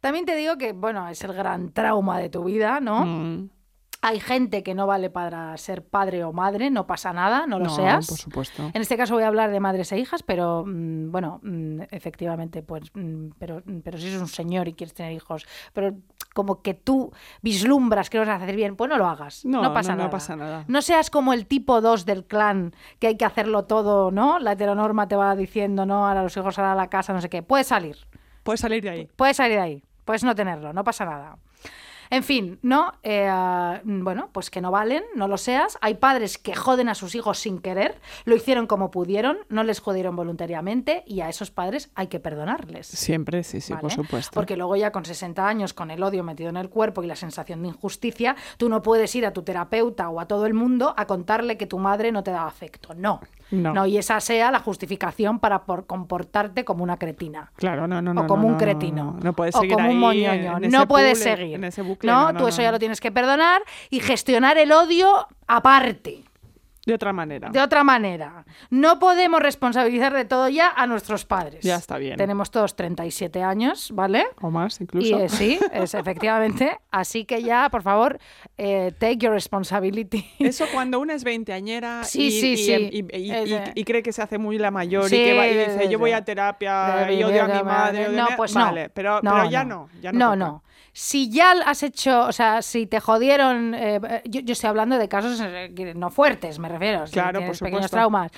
También 0.00 0.26
te 0.26 0.36
digo 0.36 0.58
que, 0.58 0.72
bueno, 0.72 1.08
es 1.08 1.22
el 1.24 1.32
gran 1.32 1.72
trauma 1.72 2.18
de 2.18 2.28
tu 2.28 2.44
vida, 2.44 2.78
¿no? 2.80 3.06
Mm. 3.06 3.50
Hay 4.00 4.20
gente 4.20 4.62
que 4.62 4.74
no 4.74 4.86
vale 4.86 5.10
para 5.10 5.56
ser 5.56 5.84
padre 5.84 6.22
o 6.22 6.32
madre, 6.32 6.70
no 6.70 6.86
pasa 6.86 7.12
nada, 7.12 7.46
no 7.48 7.58
lo 7.58 7.64
No, 7.64 7.70
seas. 7.74 8.06
por 8.06 8.16
supuesto. 8.18 8.70
En 8.72 8.80
este 8.80 8.96
caso 8.96 9.14
voy 9.14 9.24
a 9.24 9.26
hablar 9.28 9.50
de 9.50 9.58
madres 9.58 9.90
e 9.90 9.98
hijas, 9.98 10.22
pero 10.22 10.62
mm, 10.64 11.10
bueno, 11.10 11.40
mm, 11.42 11.80
efectivamente, 11.90 12.62
pues, 12.62 12.84
mm, 12.94 13.30
pero, 13.40 13.60
pero 13.82 13.98
si 13.98 14.06
eres 14.06 14.20
un 14.20 14.28
señor 14.28 14.68
y 14.68 14.74
quieres 14.74 14.94
tener 14.94 15.12
hijos, 15.12 15.46
pero 15.72 15.94
como 16.32 16.62
que 16.62 16.74
tú 16.74 17.12
vislumbras 17.42 18.08
que 18.08 18.18
lo 18.18 18.24
vas 18.24 18.40
a 18.40 18.44
hacer 18.44 18.54
bien, 18.54 18.76
pues 18.76 18.88
no 18.88 18.98
lo 18.98 19.06
hagas. 19.08 19.44
No, 19.44 19.62
No, 19.62 19.74
pasa 19.74 19.90
no, 19.90 19.96
no 19.96 20.02
nada. 20.04 20.10
pasa 20.10 20.36
nada. 20.36 20.64
No 20.68 20.80
seas 20.80 21.10
como 21.10 21.32
el 21.32 21.46
tipo 21.46 21.80
2 21.80 22.04
del 22.06 22.24
clan, 22.24 22.74
que 23.00 23.08
hay 23.08 23.16
que 23.16 23.24
hacerlo 23.24 23.64
todo, 23.64 24.12
¿no? 24.12 24.38
La 24.38 24.52
heteronorma 24.52 25.08
te 25.08 25.16
va 25.16 25.34
diciendo, 25.34 25.86
no, 25.86 26.06
ahora 26.06 26.22
los 26.22 26.36
hijos 26.36 26.56
a 26.60 26.74
la 26.76 26.88
casa, 26.88 27.12
no 27.12 27.20
sé 27.20 27.28
qué. 27.28 27.42
Puedes 27.42 27.66
salir, 27.66 27.96
Puedes 28.44 28.60
salir 28.60 28.82
de 28.84 28.90
ahí. 28.90 29.08
puedes 29.16 29.36
salir 29.36 29.56
de 29.56 29.62
ahí, 29.62 29.82
puedes 30.04 30.22
no 30.22 30.36
tenerlo, 30.36 30.72
no 30.72 30.84
pasa 30.84 31.04
nada. 31.04 31.36
En 32.10 32.22
fin, 32.22 32.58
¿no? 32.62 32.92
Eh, 33.02 33.30
bueno, 33.84 34.30
pues 34.32 34.50
que 34.50 34.60
no 34.60 34.70
valen, 34.70 35.04
no 35.14 35.28
lo 35.28 35.36
seas. 35.36 35.78
Hay 35.80 35.94
padres 35.94 36.38
que 36.38 36.54
joden 36.54 36.88
a 36.88 36.94
sus 36.94 37.14
hijos 37.14 37.38
sin 37.38 37.58
querer, 37.58 38.00
lo 38.24 38.34
hicieron 38.34 38.66
como 38.66 38.90
pudieron, 38.90 39.38
no 39.48 39.62
les 39.64 39.80
jodieron 39.80 40.16
voluntariamente 40.16 41.04
y 41.06 41.20
a 41.20 41.28
esos 41.28 41.50
padres 41.50 41.90
hay 41.94 42.08
que 42.08 42.20
perdonarles. 42.20 42.86
Siempre, 42.86 43.42
sí, 43.44 43.60
sí, 43.60 43.74
por 43.74 43.92
supuesto. 43.92 44.32
Porque 44.34 44.56
luego 44.56 44.76
ya 44.76 44.92
con 44.92 45.04
60 45.04 45.46
años, 45.46 45.74
con 45.74 45.90
el 45.90 46.02
odio 46.02 46.24
metido 46.24 46.50
en 46.50 46.56
el 46.56 46.68
cuerpo 46.68 47.02
y 47.02 47.06
la 47.06 47.16
sensación 47.16 47.62
de 47.62 47.68
injusticia, 47.68 48.36
tú 48.56 48.68
no 48.68 48.82
puedes 48.82 49.14
ir 49.14 49.26
a 49.26 49.32
tu 49.32 49.42
terapeuta 49.42 50.08
o 50.08 50.20
a 50.20 50.26
todo 50.26 50.46
el 50.46 50.54
mundo 50.54 50.94
a 50.96 51.06
contarle 51.06 51.56
que 51.56 51.66
tu 51.66 51.78
madre 51.78 52.12
no 52.12 52.22
te 52.22 52.30
da 52.30 52.46
afecto. 52.46 52.94
No. 52.94 53.20
No. 53.50 53.86
y 53.86 53.96
esa 53.98 54.20
sea 54.20 54.50
la 54.50 54.58
justificación 54.58 55.38
para 55.38 55.64
por 55.64 55.86
comportarte 55.86 56.64
como 56.64 56.82
una 56.84 56.98
cretina. 56.98 57.50
Claro, 57.56 57.86
no, 57.88 58.02
no, 58.02 58.12
no. 58.12 58.22
o 58.22 58.26
como 58.26 58.42
no, 58.42 58.46
un 58.48 58.52
no, 58.52 58.58
cretino. 58.58 59.04
No, 59.14 59.20
no 59.22 59.32
puedes 59.32 59.54
o 59.54 59.60
seguir 59.60 59.74
como 59.76 59.90
un 59.90 59.98
moñoño. 59.98 60.56
en 60.58 60.64
ese 60.64 60.76
no 60.76 60.86
puedes 60.86 61.18
bucle- 61.18 61.36
seguir. 61.36 61.54
En 61.54 61.64
ese 61.64 61.82
bucle, 61.82 62.10
no, 62.10 62.26
no, 62.26 62.32
no, 62.32 62.38
tú 62.40 62.48
eso 62.48 62.58
no. 62.58 62.62
ya 62.64 62.72
lo 62.72 62.78
tienes 62.78 63.00
que 63.00 63.10
perdonar 63.10 63.62
y 63.90 64.00
gestionar 64.00 64.58
el 64.58 64.70
odio 64.72 65.26
aparte. 65.46 66.24
De 66.88 66.94
otra 66.94 67.12
manera. 67.12 67.50
De 67.50 67.60
otra 67.60 67.84
manera, 67.84 68.46
no 68.70 68.98
podemos 68.98 69.40
responsabilizar 69.42 70.14
de 70.14 70.24
todo 70.24 70.48
ya 70.48 70.72
a 70.74 70.86
nuestros 70.86 71.26
padres. 71.26 71.62
Ya 71.62 71.76
está 71.76 71.98
bien. 71.98 72.16
Tenemos 72.16 72.50
todos 72.50 72.76
37 72.76 73.42
años, 73.42 73.90
¿vale? 73.94 74.24
O 74.40 74.50
más, 74.50 74.80
Y 74.80 74.84
incluso. 74.84 75.18
eh, 75.18 75.28
sí, 75.28 75.58
es 75.70 75.92
efectivamente. 75.92 76.78
Así 76.90 77.26
que 77.26 77.42
ya, 77.42 77.68
por 77.68 77.82
favor, 77.82 78.18
eh, 78.56 78.92
take 78.98 79.18
your 79.18 79.32
responsibility. 79.34 80.24
Eso 80.38 80.64
cuando 80.72 80.98
una 80.98 81.12
es 81.14 81.24
veinteañera 81.24 82.04
Sí, 82.04 82.28
y, 82.28 82.30
sí, 82.30 82.52
y- 82.52 82.56
sí. 82.56 82.72
y- 82.90 83.16
y- 83.16 83.32
y- 83.54 83.60
y 83.74 83.84
cree 83.84 84.02
que 84.02 84.12
se 84.14 84.22
hace 84.22 84.38
muy 84.38 84.56
la 84.56 84.70
mayor 84.70 85.10
Sí, 85.10 85.16
y 85.16 85.24
que 85.24 85.34
va 85.36 85.46
y 85.46 85.54
dice 85.58 85.88
yo 85.90 85.98
voy 85.98 86.12
a 86.12 86.24
terapia 86.24 87.12
y 87.12 87.22
odio 87.22 87.44
a 87.44 87.48
mi 87.48 87.62
madre. 87.64 88.08
no, 88.08 88.24
mi-". 88.30 88.36
pues 88.36 88.54
vale, 88.54 88.84
no. 88.84 88.90
pero, 88.94 89.20
No, 89.22 89.30
pero 89.32 89.50
ya 89.50 89.62
no. 89.64 89.90
Ya 90.00 90.10
no, 90.10 90.34
no, 90.34 90.36
no. 90.36 90.62
Si 91.00 91.30
ya 91.30 91.52
has 91.64 91.84
hecho, 91.84 92.22
o 92.22 92.32
sea, 92.32 92.60
si 92.60 92.88
te 92.88 92.98
jodieron, 92.98 93.72
eh, 93.72 94.00
yo, 94.24 94.40
yo 94.40 94.52
estoy 94.52 94.68
hablando 94.68 94.98
de 94.98 95.08
casos 95.08 95.40
no 95.94 96.10
fuertes, 96.10 96.58
me 96.58 96.68
refiero. 96.68 97.06
si 97.06 97.12
Claro, 97.12 97.40
por 97.46 97.56
pequeños 97.56 97.88
traumas. 97.88 98.32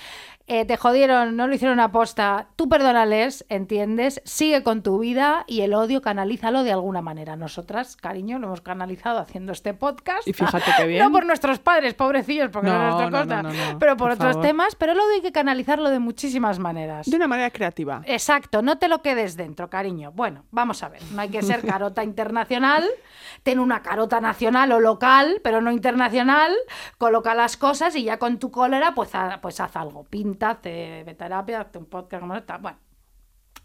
Eh, 0.53 0.65
te 0.65 0.75
jodieron, 0.75 1.37
no 1.37 1.47
lo 1.47 1.55
hicieron 1.55 1.79
a 1.79 1.93
posta, 1.93 2.47
tú 2.57 2.67
perdónales, 2.67 3.45
¿entiendes? 3.47 4.21
Sigue 4.25 4.63
con 4.63 4.83
tu 4.83 4.99
vida 4.99 5.45
y 5.47 5.61
el 5.61 5.73
odio 5.73 6.01
canalízalo 6.01 6.63
de 6.65 6.73
alguna 6.73 7.01
manera. 7.01 7.37
Nosotras, 7.37 7.95
cariño, 7.95 8.37
lo 8.37 8.47
hemos 8.47 8.59
canalizado 8.59 9.19
haciendo 9.19 9.53
este 9.53 9.73
podcast. 9.73 10.27
Y 10.27 10.33
fíjate 10.33 10.69
qué 10.77 10.85
bien. 10.87 11.03
No 11.05 11.09
por 11.09 11.25
nuestros 11.25 11.59
padres, 11.59 11.93
pobrecillos, 11.93 12.49
porque 12.51 12.67
no, 12.69 12.77
No, 12.77 12.83
es 12.89 12.95
nuestra 12.95 13.09
no, 13.11 13.25
cosa, 13.25 13.43
no, 13.43 13.49
no, 13.53 13.71
no, 13.73 13.79
pero 13.79 13.95
por, 13.95 14.09
por 14.09 14.11
otros 14.17 14.33
favor. 14.33 14.45
temas. 14.45 14.75
Pero 14.75 14.91
el 14.91 14.99
odio 14.99 15.13
hay 15.15 15.21
que 15.21 15.31
canalizarlo 15.31 15.89
de 15.89 15.99
muchísimas 15.99 16.59
maneras. 16.59 17.09
De 17.09 17.15
una 17.15 17.29
manera 17.29 17.49
creativa. 17.51 18.01
Exacto, 18.05 18.61
no 18.61 18.77
te 18.77 18.89
lo 18.89 19.01
quedes 19.01 19.37
dentro, 19.37 19.69
cariño. 19.69 20.11
Bueno, 20.11 20.43
vamos 20.51 20.83
a 20.83 20.89
ver, 20.89 21.01
no 21.13 21.21
hay 21.21 21.29
que 21.29 21.43
ser 21.43 21.65
carota 21.65 22.03
internacional, 22.03 22.83
ten 23.43 23.57
una 23.57 23.81
carota 23.81 24.19
nacional 24.19 24.73
o 24.73 24.81
local, 24.81 25.39
pero 25.45 25.61
no 25.61 25.71
internacional, 25.71 26.51
coloca 26.97 27.35
las 27.35 27.55
cosas 27.55 27.95
y 27.95 28.03
ya 28.03 28.19
con 28.19 28.37
tu 28.37 28.51
cólera, 28.51 28.93
pues, 28.93 29.15
ha- 29.15 29.39
pues 29.41 29.61
haz 29.61 29.77
algo, 29.77 30.03
pinta, 30.03 30.40
terapia, 31.17 31.61
hazte 31.61 31.77
un 31.77 31.85
podcast 31.85 32.21
como 32.21 32.35
esta. 32.35 32.57
Bueno, 32.57 32.77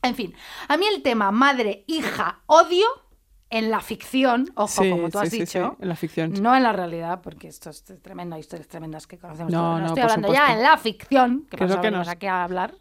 En 0.03 0.15
fin, 0.15 0.35
a 0.69 0.77
mí 0.77 0.85
el 0.95 1.03
tema 1.03 1.31
madre, 1.33 1.85
hija, 1.89 2.41
odio 2.47 2.87
en 3.49 3.71
la 3.71 3.81
ficción, 3.81 4.51
ojo, 4.57 4.83
Sí, 4.83 4.91
como 4.91 5.09
tú 5.09 5.19
has 5.21 5.29
sí, 5.31 5.39
dicho, 5.41 5.71
sí, 5.71 5.83
en 5.83 5.89
la 5.89 5.95
ficción. 5.97 6.33
no 6.43 6.55
en 6.57 6.63
la 6.65 6.73
realidad, 6.73 7.21
porque 7.23 7.47
esto 7.49 7.71
es 7.71 7.85
tremendo, 8.03 8.35
hay 8.35 8.41
historias 8.41 8.67
tremendas 8.69 9.07
que 9.07 9.19
conocemos. 9.19 9.53
No, 9.53 9.59
todos. 9.61 9.81
no, 9.81 9.87
estoy 9.87 10.03
hablando 10.03 10.33
ya 10.33 10.53
en 10.53 10.63
la 10.63 10.77
ficción, 10.77 11.47
que 11.49 11.57
lo 11.67 11.81
que 11.81 11.91
nos- 11.91 12.09
aquí 12.09 12.27
a 12.27 12.43
hablar. 12.45 12.75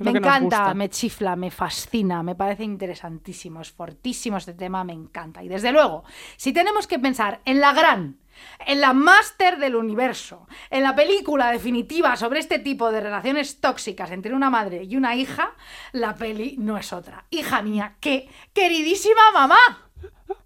Me 0.00 0.10
encanta, 0.10 0.74
me 0.74 0.88
chifla, 0.88 1.36
me 1.36 1.50
fascina, 1.50 2.22
me 2.22 2.34
parece 2.34 2.64
interesantísimo, 2.64 3.60
es 3.60 3.70
fortísimo 3.70 4.36
este 4.36 4.54
tema, 4.54 4.82
me 4.82 4.92
encanta. 4.94 5.42
Y 5.44 5.48
desde 5.48 5.70
luego, 5.72 6.04
si 6.36 6.52
tenemos 6.52 6.86
que 6.86 6.98
pensar 6.98 7.40
en 7.44 7.60
la 7.60 7.72
gran, 7.72 8.18
en 8.66 8.80
la 8.80 8.92
máster 8.92 9.58
del 9.58 9.76
universo, 9.76 10.46
en 10.70 10.82
la 10.82 10.94
película 10.94 11.50
definitiva 11.50 12.16
sobre 12.16 12.40
este 12.40 12.58
tipo 12.58 12.90
de 12.90 13.00
relaciones 13.00 13.60
tóxicas 13.60 14.10
entre 14.10 14.34
una 14.34 14.50
madre 14.50 14.84
y 14.84 14.96
una 14.96 15.14
hija, 15.14 15.52
la 15.92 16.14
peli 16.14 16.56
no 16.58 16.76
es 16.76 16.92
otra. 16.92 17.24
Hija 17.30 17.62
mía, 17.62 17.96
qué 18.00 18.28
queridísima 18.52 19.32
mamá. 19.32 19.83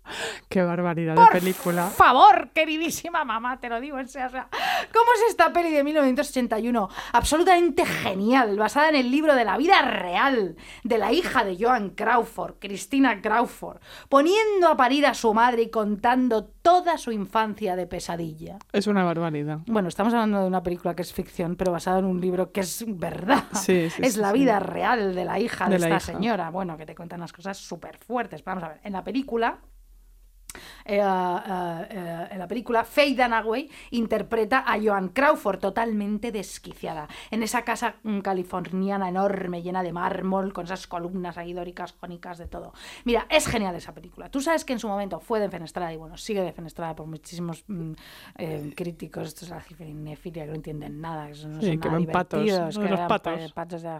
Qué 0.48 0.62
barbaridad 0.62 1.14
Por 1.14 1.32
de 1.32 1.40
película. 1.40 1.86
favor, 1.88 2.50
queridísima 2.50 3.24
mamá, 3.24 3.60
te 3.60 3.68
lo 3.68 3.80
digo 3.80 3.98
en 3.98 4.08
serio. 4.08 4.46
¿Cómo 4.92 5.12
es 5.16 5.30
esta 5.30 5.52
peli 5.52 5.70
de 5.70 5.84
1981? 5.84 6.88
Absolutamente 7.12 7.84
genial, 7.84 8.56
basada 8.56 8.88
en 8.90 8.96
el 8.96 9.10
libro 9.10 9.34
de 9.34 9.44
la 9.44 9.56
vida 9.56 9.82
real 9.82 10.56
de 10.84 10.98
la 10.98 11.12
hija 11.12 11.44
de 11.44 11.56
Joan 11.58 11.90
Crawford, 11.90 12.54
Cristina 12.58 13.20
Crawford, 13.20 13.78
poniendo 14.08 14.68
a 14.68 14.76
parir 14.76 15.06
a 15.06 15.14
su 15.14 15.32
madre 15.34 15.62
y 15.62 15.70
contando 15.70 16.44
toda 16.44 16.98
su 16.98 17.12
infancia 17.12 17.76
de 17.76 17.86
pesadilla. 17.86 18.58
Es 18.72 18.86
una 18.86 19.04
barbaridad. 19.04 19.60
Bueno, 19.66 19.88
estamos 19.88 20.12
hablando 20.12 20.40
de 20.40 20.46
una 20.46 20.62
película 20.62 20.94
que 20.94 21.02
es 21.02 21.12
ficción, 21.12 21.56
pero 21.56 21.72
basada 21.72 21.98
en 21.98 22.04
un 22.04 22.20
libro 22.20 22.52
que 22.52 22.60
es 22.60 22.84
verdad. 22.86 23.44
Sí, 23.54 23.90
sí, 23.90 24.02
es 24.02 24.14
sí, 24.14 24.20
la 24.20 24.32
vida 24.32 24.58
real 24.60 25.14
de 25.14 25.24
la 25.24 25.38
hija 25.38 25.68
de, 25.68 25.76
esta 25.76 25.88
hija. 25.88 26.00
señora. 26.00 26.50
Bueno, 26.50 26.76
que 26.76 26.86
te 26.86 26.94
cuentan 26.94 27.20
unas 27.20 27.32
cosas 27.32 27.56
súper 27.56 27.98
fuertes. 27.98 28.44
Vamos 28.44 28.64
a 28.64 28.68
ver, 28.68 28.80
en 28.82 28.92
la 28.92 29.04
película. 29.04 29.58
Eh, 30.84 31.00
eh, 31.00 31.86
eh, 31.90 32.28
en 32.30 32.38
la 32.38 32.48
película, 32.48 32.84
Faye 32.84 33.14
Dunaway 33.14 33.70
interpreta 33.90 34.64
a 34.66 34.78
Joan 34.80 35.08
Crawford 35.08 35.58
totalmente 35.58 36.32
desquiciada 36.32 37.08
en 37.30 37.42
esa 37.42 37.62
casa 37.62 37.96
mm, 38.02 38.20
californiana 38.20 39.08
enorme, 39.08 39.62
llena 39.62 39.82
de 39.82 39.92
mármol, 39.92 40.52
con 40.52 40.64
esas 40.64 40.86
columnas 40.86 41.38
ahí 41.38 41.52
dóricas, 41.52 41.94
jónicas, 42.00 42.38
de 42.38 42.46
todo. 42.46 42.72
Mira, 43.04 43.26
es 43.30 43.46
genial 43.46 43.74
esa 43.74 43.92
película. 43.94 44.30
Tú 44.30 44.40
sabes 44.40 44.64
que 44.64 44.72
en 44.72 44.78
su 44.78 44.88
momento 44.88 45.20
fue 45.20 45.40
defenestrada 45.40 45.92
y 45.92 45.96
bueno, 45.96 46.16
sigue 46.16 46.42
defenestrada 46.42 46.94
por 46.94 47.06
muchísimos 47.06 47.64
mm, 47.68 47.92
eh, 48.38 48.72
críticos. 48.76 49.28
Esto 49.28 49.44
es 49.44 49.50
la 49.50 49.60
cinefilia 49.60 50.44
que 50.44 50.50
no 50.50 50.54
entienden 50.56 51.00
nada, 51.00 51.26
que 51.30 51.46
no 51.46 51.60
Sí, 51.60 51.68
son 51.68 51.78
que 51.80 51.88
nada 51.88 51.98
ven 51.98 52.06
patos, 52.12 52.44
que 52.76 52.84
de 52.84 52.90
los 52.90 53.00
patos. 53.00 53.52
pa- 53.52 53.54
patos 53.54 53.82
de. 53.82 53.98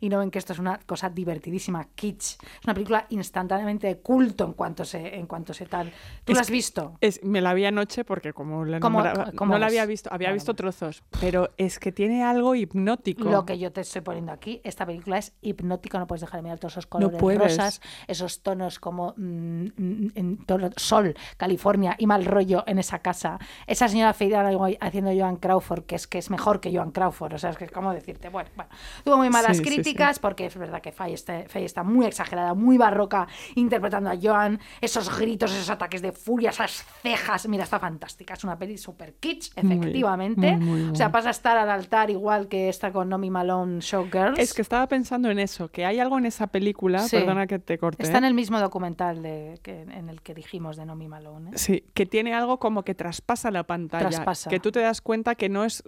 Y 0.00 0.08
no 0.08 0.18
ven 0.18 0.30
que 0.30 0.38
esto 0.38 0.52
es 0.52 0.58
una 0.58 0.78
cosa 0.80 1.08
divertidísima, 1.10 1.84
kitsch. 1.94 2.38
Es 2.42 2.64
una 2.64 2.74
película 2.74 3.06
instantáneamente 3.10 3.86
de 3.86 3.98
culto 3.98 4.44
en 4.44 4.52
cuanto 4.52 4.84
se, 4.84 5.14
en 5.16 5.26
cuanto 5.26 5.47
se 5.54 5.66
tal. 5.66 5.92
¿Tú 6.24 6.32
Es 6.32 6.36
la 6.36 6.42
has 6.42 6.50
visto? 6.50 6.96
Es, 7.00 7.22
me 7.24 7.40
la 7.40 7.54
vi 7.54 7.64
anoche 7.64 8.04
porque 8.04 8.32
como 8.32 8.64
la 8.64 8.80
¿Cómo- 8.80 9.02
nombraba- 9.02 9.32
no 9.32 9.58
la 9.58 9.66
había 9.66 9.86
visto, 9.86 10.10
había 10.12 10.32
visto 10.32 10.54
trozos, 10.54 11.02
pero 11.20 11.50
es 11.56 11.78
que 11.78 11.92
tiene 11.92 12.22
algo 12.24 12.54
hipnótico. 12.54 13.28
Lo 13.30 13.44
que 13.44 13.58
yo 13.58 13.72
te 13.72 13.80
estoy 13.82 14.02
poniendo 14.02 14.32
aquí, 14.32 14.60
esta 14.64 14.86
película 14.86 15.18
es 15.18 15.32
hipnótica, 15.42 15.98
no 15.98 16.06
puedes 16.06 16.20
dejar 16.22 16.38
de 16.38 16.42
mirar 16.42 16.58
todos 16.58 16.74
esos 16.74 16.86
colores 16.86 17.18
puedes. 17.20 17.40
rosas, 17.56 17.80
esos 18.06 18.42
tonos 18.42 18.78
como 18.78 19.14
mm, 19.16 19.64
mm, 19.76 20.12
en 20.14 20.38
tono- 20.46 20.70
sol, 20.76 21.14
California 21.36 21.94
y 21.98 22.06
mal 22.06 22.24
rollo 22.24 22.64
en 22.66 22.78
esa 22.78 23.00
casa. 23.00 23.38
Esa 23.66 23.88
señora 23.88 24.14
Dunaway 24.18 24.76
haciendo 24.80 25.10
Joan 25.16 25.36
Crawford, 25.36 25.84
que 25.84 25.94
es 25.96 26.06
que 26.06 26.18
es 26.18 26.30
mejor 26.30 26.60
que 26.60 26.74
Joan 26.74 26.90
Crawford, 26.90 27.34
o 27.34 27.38
sea, 27.38 27.50
es 27.50 27.56
que 27.56 27.64
es 27.64 27.70
como 27.72 27.92
decirte, 27.92 28.28
bueno, 28.28 28.50
bueno, 28.56 28.70
tuvo 29.04 29.16
muy 29.16 29.30
malas 29.30 29.56
Sí, 29.56 29.64
sí, 29.64 29.70
sí. 29.70 29.74
críticas 29.76 30.18
porque 30.18 30.46
es 30.46 30.56
verdad 30.56 30.80
que 30.80 30.92
Faye 30.92 31.14
está, 31.14 31.44
Faye 31.48 31.64
está 31.64 31.82
muy 31.82 32.06
exagerada, 32.06 32.54
muy 32.54 32.76
barroca 32.78 33.26
interpretando 33.54 34.10
a 34.10 34.16
Joan, 34.20 34.60
esos 34.80 35.08
gritos, 35.18 35.27
esos 35.32 35.70
ataques 35.70 36.02
de 36.02 36.12
furia, 36.12 36.50
esas 36.50 36.84
cejas, 37.02 37.48
mira, 37.48 37.64
está 37.64 37.78
fantástica, 37.78 38.34
es 38.34 38.44
una 38.44 38.58
peli 38.58 38.78
super 38.78 39.14
kitsch, 39.14 39.52
efectivamente, 39.56 40.56
muy, 40.56 40.82
muy 40.82 40.90
o 40.92 40.94
sea, 40.94 41.10
pasa 41.12 41.28
a 41.28 41.30
estar 41.32 41.56
al 41.56 41.70
altar 41.70 42.10
igual 42.10 42.48
que 42.48 42.68
esta 42.68 42.92
con 42.92 43.08
Nomi 43.08 43.30
Malone 43.30 43.80
Showgirls. 43.80 44.38
Es 44.38 44.54
que 44.54 44.62
estaba 44.62 44.86
pensando 44.86 45.30
en 45.30 45.38
eso, 45.38 45.68
que 45.68 45.84
hay 45.84 45.98
algo 46.00 46.18
en 46.18 46.26
esa 46.26 46.46
película, 46.46 47.00
Sí. 47.00 47.16
perdona 47.16 47.46
que 47.46 47.58
te 47.58 47.78
corte. 47.78 48.02
Está 48.02 48.18
en 48.18 48.24
¿eh? 48.24 48.28
el 48.28 48.34
mismo 48.34 48.60
documental 48.60 49.22
de, 49.22 49.58
que, 49.62 49.82
en 49.82 50.08
el 50.08 50.22
que 50.22 50.34
dijimos 50.34 50.76
de 50.76 50.86
Nomi 50.86 51.08
Malone. 51.08 51.50
¿eh? 51.50 51.58
Sí, 51.58 51.84
que 51.94 52.06
tiene 52.06 52.34
algo 52.34 52.58
como 52.58 52.82
que 52.84 52.94
traspasa 52.94 53.50
la 53.50 53.64
pantalla. 53.64 54.08
Traspasa. 54.08 54.50
Que 54.50 54.60
tú 54.60 54.72
te 54.72 54.80
das 54.80 55.00
cuenta 55.00 55.34
que 55.34 55.48
no 55.48 55.64
es. 55.64 55.82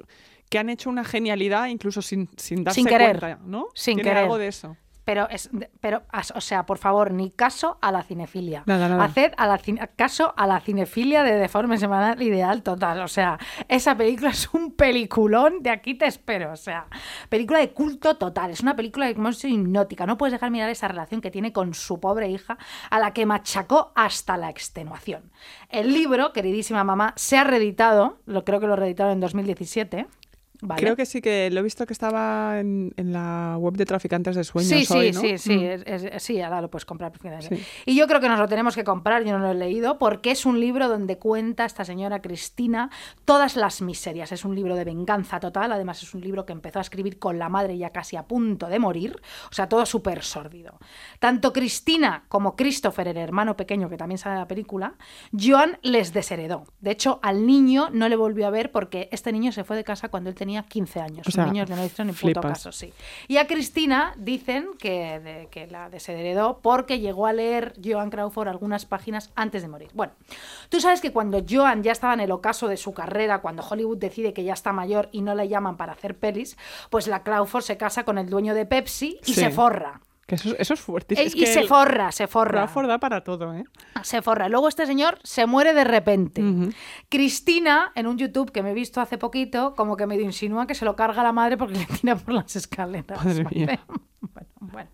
que 0.49 0.59
han 0.59 0.69
hecho 0.69 0.91
una 0.91 1.05
genialidad 1.05 1.67
incluso 1.69 2.03
sin, 2.03 2.29
sin 2.37 2.65
darse 2.65 2.81
Sin 2.81 2.87
querer. 2.89 3.19
cuenta, 3.21 3.39
¿no? 3.45 3.67
Sin 3.75 3.95
tiene 3.97 4.11
querer. 4.11 4.25
algo 4.25 4.37
de 4.39 4.49
eso. 4.49 4.77
Pero, 5.11 5.29
es, 5.29 5.51
pero, 5.81 6.05
o 6.37 6.41
sea, 6.41 6.67
por 6.67 6.79
favor, 6.79 7.13
ni 7.13 7.33
caso 7.33 7.79
a 7.81 7.91
la 7.91 8.05
cinefilia. 8.05 8.63
Nada, 8.67 8.89
nada. 8.89 9.03
Haced 9.03 9.33
a 9.37 9.49
la 9.49 9.59
caso 9.97 10.33
a 10.37 10.47
la 10.47 10.61
cinefilia 10.61 11.25
de 11.25 11.33
Deforme 11.33 11.79
Semanal 11.79 12.23
Ideal 12.23 12.63
total. 12.63 13.01
O 13.01 13.09
sea, 13.09 13.37
esa 13.67 13.97
película 13.97 14.31
es 14.31 14.49
un 14.55 14.71
peliculón, 14.77 15.65
de 15.65 15.71
aquí 15.71 15.95
te 15.95 16.07
espero. 16.07 16.53
O 16.53 16.57
sea, 16.57 16.87
película 17.29 17.59
de 17.59 17.73
culto 17.73 18.19
total. 18.19 18.53
Es 18.53 18.61
una 18.61 18.77
película 18.77 19.07
de 19.07 19.31
es 19.31 19.45
hipnótica. 19.45 20.07
No 20.07 20.17
puedes 20.17 20.31
dejar 20.31 20.53
mirar 20.53 20.71
esa 20.71 20.87
relación 20.87 21.21
que 21.21 21.33
tiene 21.33 21.53
con 21.53 21.75
su 21.75 21.99
pobre 21.99 22.29
hija, 22.29 22.57
a 22.89 23.01
la 23.01 23.13
que 23.13 23.27
machacó 23.27 23.91
hasta 23.97 24.37
la 24.37 24.49
extenuación. 24.49 25.33
El 25.71 25.93
libro, 25.93 26.33
queridísima 26.33 26.85
mamá, 26.85 27.15
se 27.17 27.37
ha 27.37 27.43
reeditado, 27.43 28.21
lo 28.27 28.45
creo 28.45 28.61
que 28.61 28.69
lo 28.69 28.77
reeditaron 28.77 29.15
en 29.15 29.21
2017. 29.21 30.07
¿Vale? 30.63 30.81
Creo 30.81 30.97
que 30.97 31.07
sí 31.07 31.21
que 31.21 31.51
lo 31.51 31.61
he 31.61 31.63
visto 31.63 31.87
que 31.87 31.93
estaba 31.93 32.61
en, 32.61 32.93
en 32.97 33.13
la 33.13 33.57
web 33.59 33.75
de 33.75 33.87
Traficantes 33.87 34.37
de 34.37 34.45
Sueños 34.45 34.69
Sí, 34.71 34.85
sí, 34.85 34.95
hoy, 34.95 35.13
¿no? 35.13 35.21
sí, 35.21 35.39
sí, 35.39 35.57
Mm. 35.57 35.63
es- 35.87 36.05
es- 36.05 36.23
sí, 36.23 36.41
ahora 36.41 36.61
lo 36.61 36.71
puedes 36.71 36.85
comprar 36.85 37.13
perfectamente. 37.13 37.57
Sí. 37.57 37.63
Y 37.87 37.95
yo 37.97 38.07
creo 38.07 38.21
que 38.21 38.29
nos 38.29 38.39
lo 38.39 38.49
tenemos 38.49 38.75
que 38.75 38.85
comprar, 38.85 39.25
yo 39.25 39.33
no 39.33 39.39
lo 39.39 39.51
he 39.51 39.55
leído, 39.55 39.99
porque 39.99 40.31
es 40.31 40.47
un 40.47 40.61
libro 40.61 40.89
donde 40.89 41.19
cuenta 41.19 41.65
esta 41.65 41.85
señora 41.85 42.21
Cristina 42.23 42.91
todas 43.25 43.57
las 43.57 43.83
miserias. 43.83 44.33
Es 44.33 44.45
un 44.45 44.55
libro 44.55 44.75
de 44.77 44.85
venganza 44.85 45.41
total, 45.41 45.73
además 45.73 46.03
es 46.03 46.15
un 46.15 46.21
libro 46.21 46.45
que 46.47 46.53
empezó 46.53 46.79
a 46.79 46.83
escribir 46.83 47.19
con 47.19 47.39
la 47.39 47.49
madre 47.49 47.79
ya 47.79 47.91
casi 47.91 48.17
a 48.17 48.25
punto 48.25 48.67
de 48.69 48.79
morir, 48.79 49.17
o 49.51 49.55
sea, 49.55 49.69
todo 49.69 49.87
súper 49.87 50.23
sórdido. 50.23 50.79
Tanto 51.19 51.53
Cristina 51.53 52.25
como 52.29 52.57
Christopher, 52.57 53.09
el 53.09 53.17
hermano 53.17 53.57
pequeño 53.57 53.89
que 53.89 53.97
también 53.97 54.19
sale 54.19 54.35
en 54.35 54.41
la 54.41 54.49
película, 54.49 54.95
Joan 55.39 55.79
les 55.83 56.13
desheredó. 56.13 56.65
De 56.81 56.91
hecho, 56.91 57.21
al 57.23 57.47
niño 57.47 57.89
no 57.93 58.09
le 58.09 58.17
volvió 58.17 58.47
a 58.47 58.51
ver 58.51 58.71
porque 58.73 59.09
este 59.13 59.33
niño 59.33 59.53
se 59.53 59.65
fue 59.65 59.77
de 59.77 59.85
casa 59.85 60.09
cuando 60.09 60.29
él 60.31 60.35
tenía 60.37 60.50
15 60.63 61.01
años. 61.01 61.27
O 61.27 61.31
sea, 61.31 61.45
un 61.45 61.53
niño 61.53 61.67
que 61.67 61.75
no 61.75 61.85
hizo 61.85 62.05
ni 62.05 62.13
puto 62.13 62.41
caso, 62.41 62.73
sí. 62.73 62.93
Y 63.29 63.37
a 63.39 63.47
Cristina 63.47 64.13
dicen 64.17 64.69
que, 64.79 65.21
de- 65.21 65.49
que 65.51 65.67
la 65.67 65.89
desheredó 65.91 66.59
porque 66.63 66.99
llegó 67.01 67.27
a 67.27 67.33
leer 67.33 67.75
Joan 67.83 68.11
Crawford 68.11 68.49
algunas 68.49 68.85
páginas 68.87 69.31
antes 69.35 69.63
de 69.63 69.69
morir. 69.69 69.91
Bueno, 69.95 70.13
tú 70.69 70.81
sabes 70.81 71.01
que 71.01 71.13
cuando 71.13 71.43
Joan 71.49 71.83
ya 71.83 71.93
estaba 71.93 72.15
en 72.15 72.21
el 72.21 72.31
ocaso 72.33 72.69
de 72.69 72.77
su 72.77 72.93
carrera, 72.93 73.41
cuando 73.41 73.63
Hollywood 73.63 73.99
decide 73.99 74.33
que 74.33 74.45
ya 74.45 74.53
está 74.55 74.73
mayor 74.73 75.09
y 75.13 75.23
no 75.23 75.35
le 75.35 75.49
llaman 75.49 75.77
para 75.77 75.93
hacer 75.93 76.17
pelis, 76.17 76.57
pues 76.91 77.07
la 77.07 77.23
Crawford 77.23 77.63
se 77.63 77.77
casa 77.77 78.05
con 78.05 78.19
el 78.19 78.29
dueño 78.29 78.55
de 78.55 78.67
Pepsi 78.67 79.19
y 79.25 79.35
Sí. 79.35 79.41
se 79.41 79.51
forra. 79.51 80.01
Que 80.31 80.37
eso, 80.37 80.55
eso 80.57 80.75
es 80.75 80.81
fuerte. 80.81 81.21
Es 81.21 81.35
y 81.35 81.41
que 81.41 81.47
se 81.47 81.65
forra, 81.65 82.13
se 82.13 82.29
forra. 82.29 82.63
Crawford 82.63 82.87
da 82.87 82.99
para 82.99 83.25
todo, 83.25 83.53
¿eh? 83.53 83.65
Se 84.05 84.23
forra. 84.23 84.49
Luego 84.49 84.69
este 84.69 84.87
señor 84.87 85.19
se 85.25 85.45
muere 85.47 85.75
de 85.75 85.83
repente. 85.83 86.41
Cristina, 87.09 87.91
en 87.97 88.07
un 88.07 88.17
YouTube 88.17 88.53
que 88.53 88.63
me 88.63 88.71
he 88.71 88.75
visto 88.75 89.01
hace 89.01 89.19
poquito, 89.19 89.75
como 89.75 89.97
que 89.97 90.07
medio 90.07 90.23
insinúa 90.23 90.69
que 90.69 90.77
se 90.77 90.85
lo 90.85 90.95
carga 90.95 91.25
la 91.25 91.33
madre 91.33 91.57
porque 91.57 91.79
le 91.79 91.87
tira 91.87 92.15
por 92.15 92.33
las 92.33 92.55
escaleras. 92.55 93.25
Madre 93.25 93.45
mía. 93.51 93.81
Bueno, 94.21 94.49
bueno. 94.61 94.91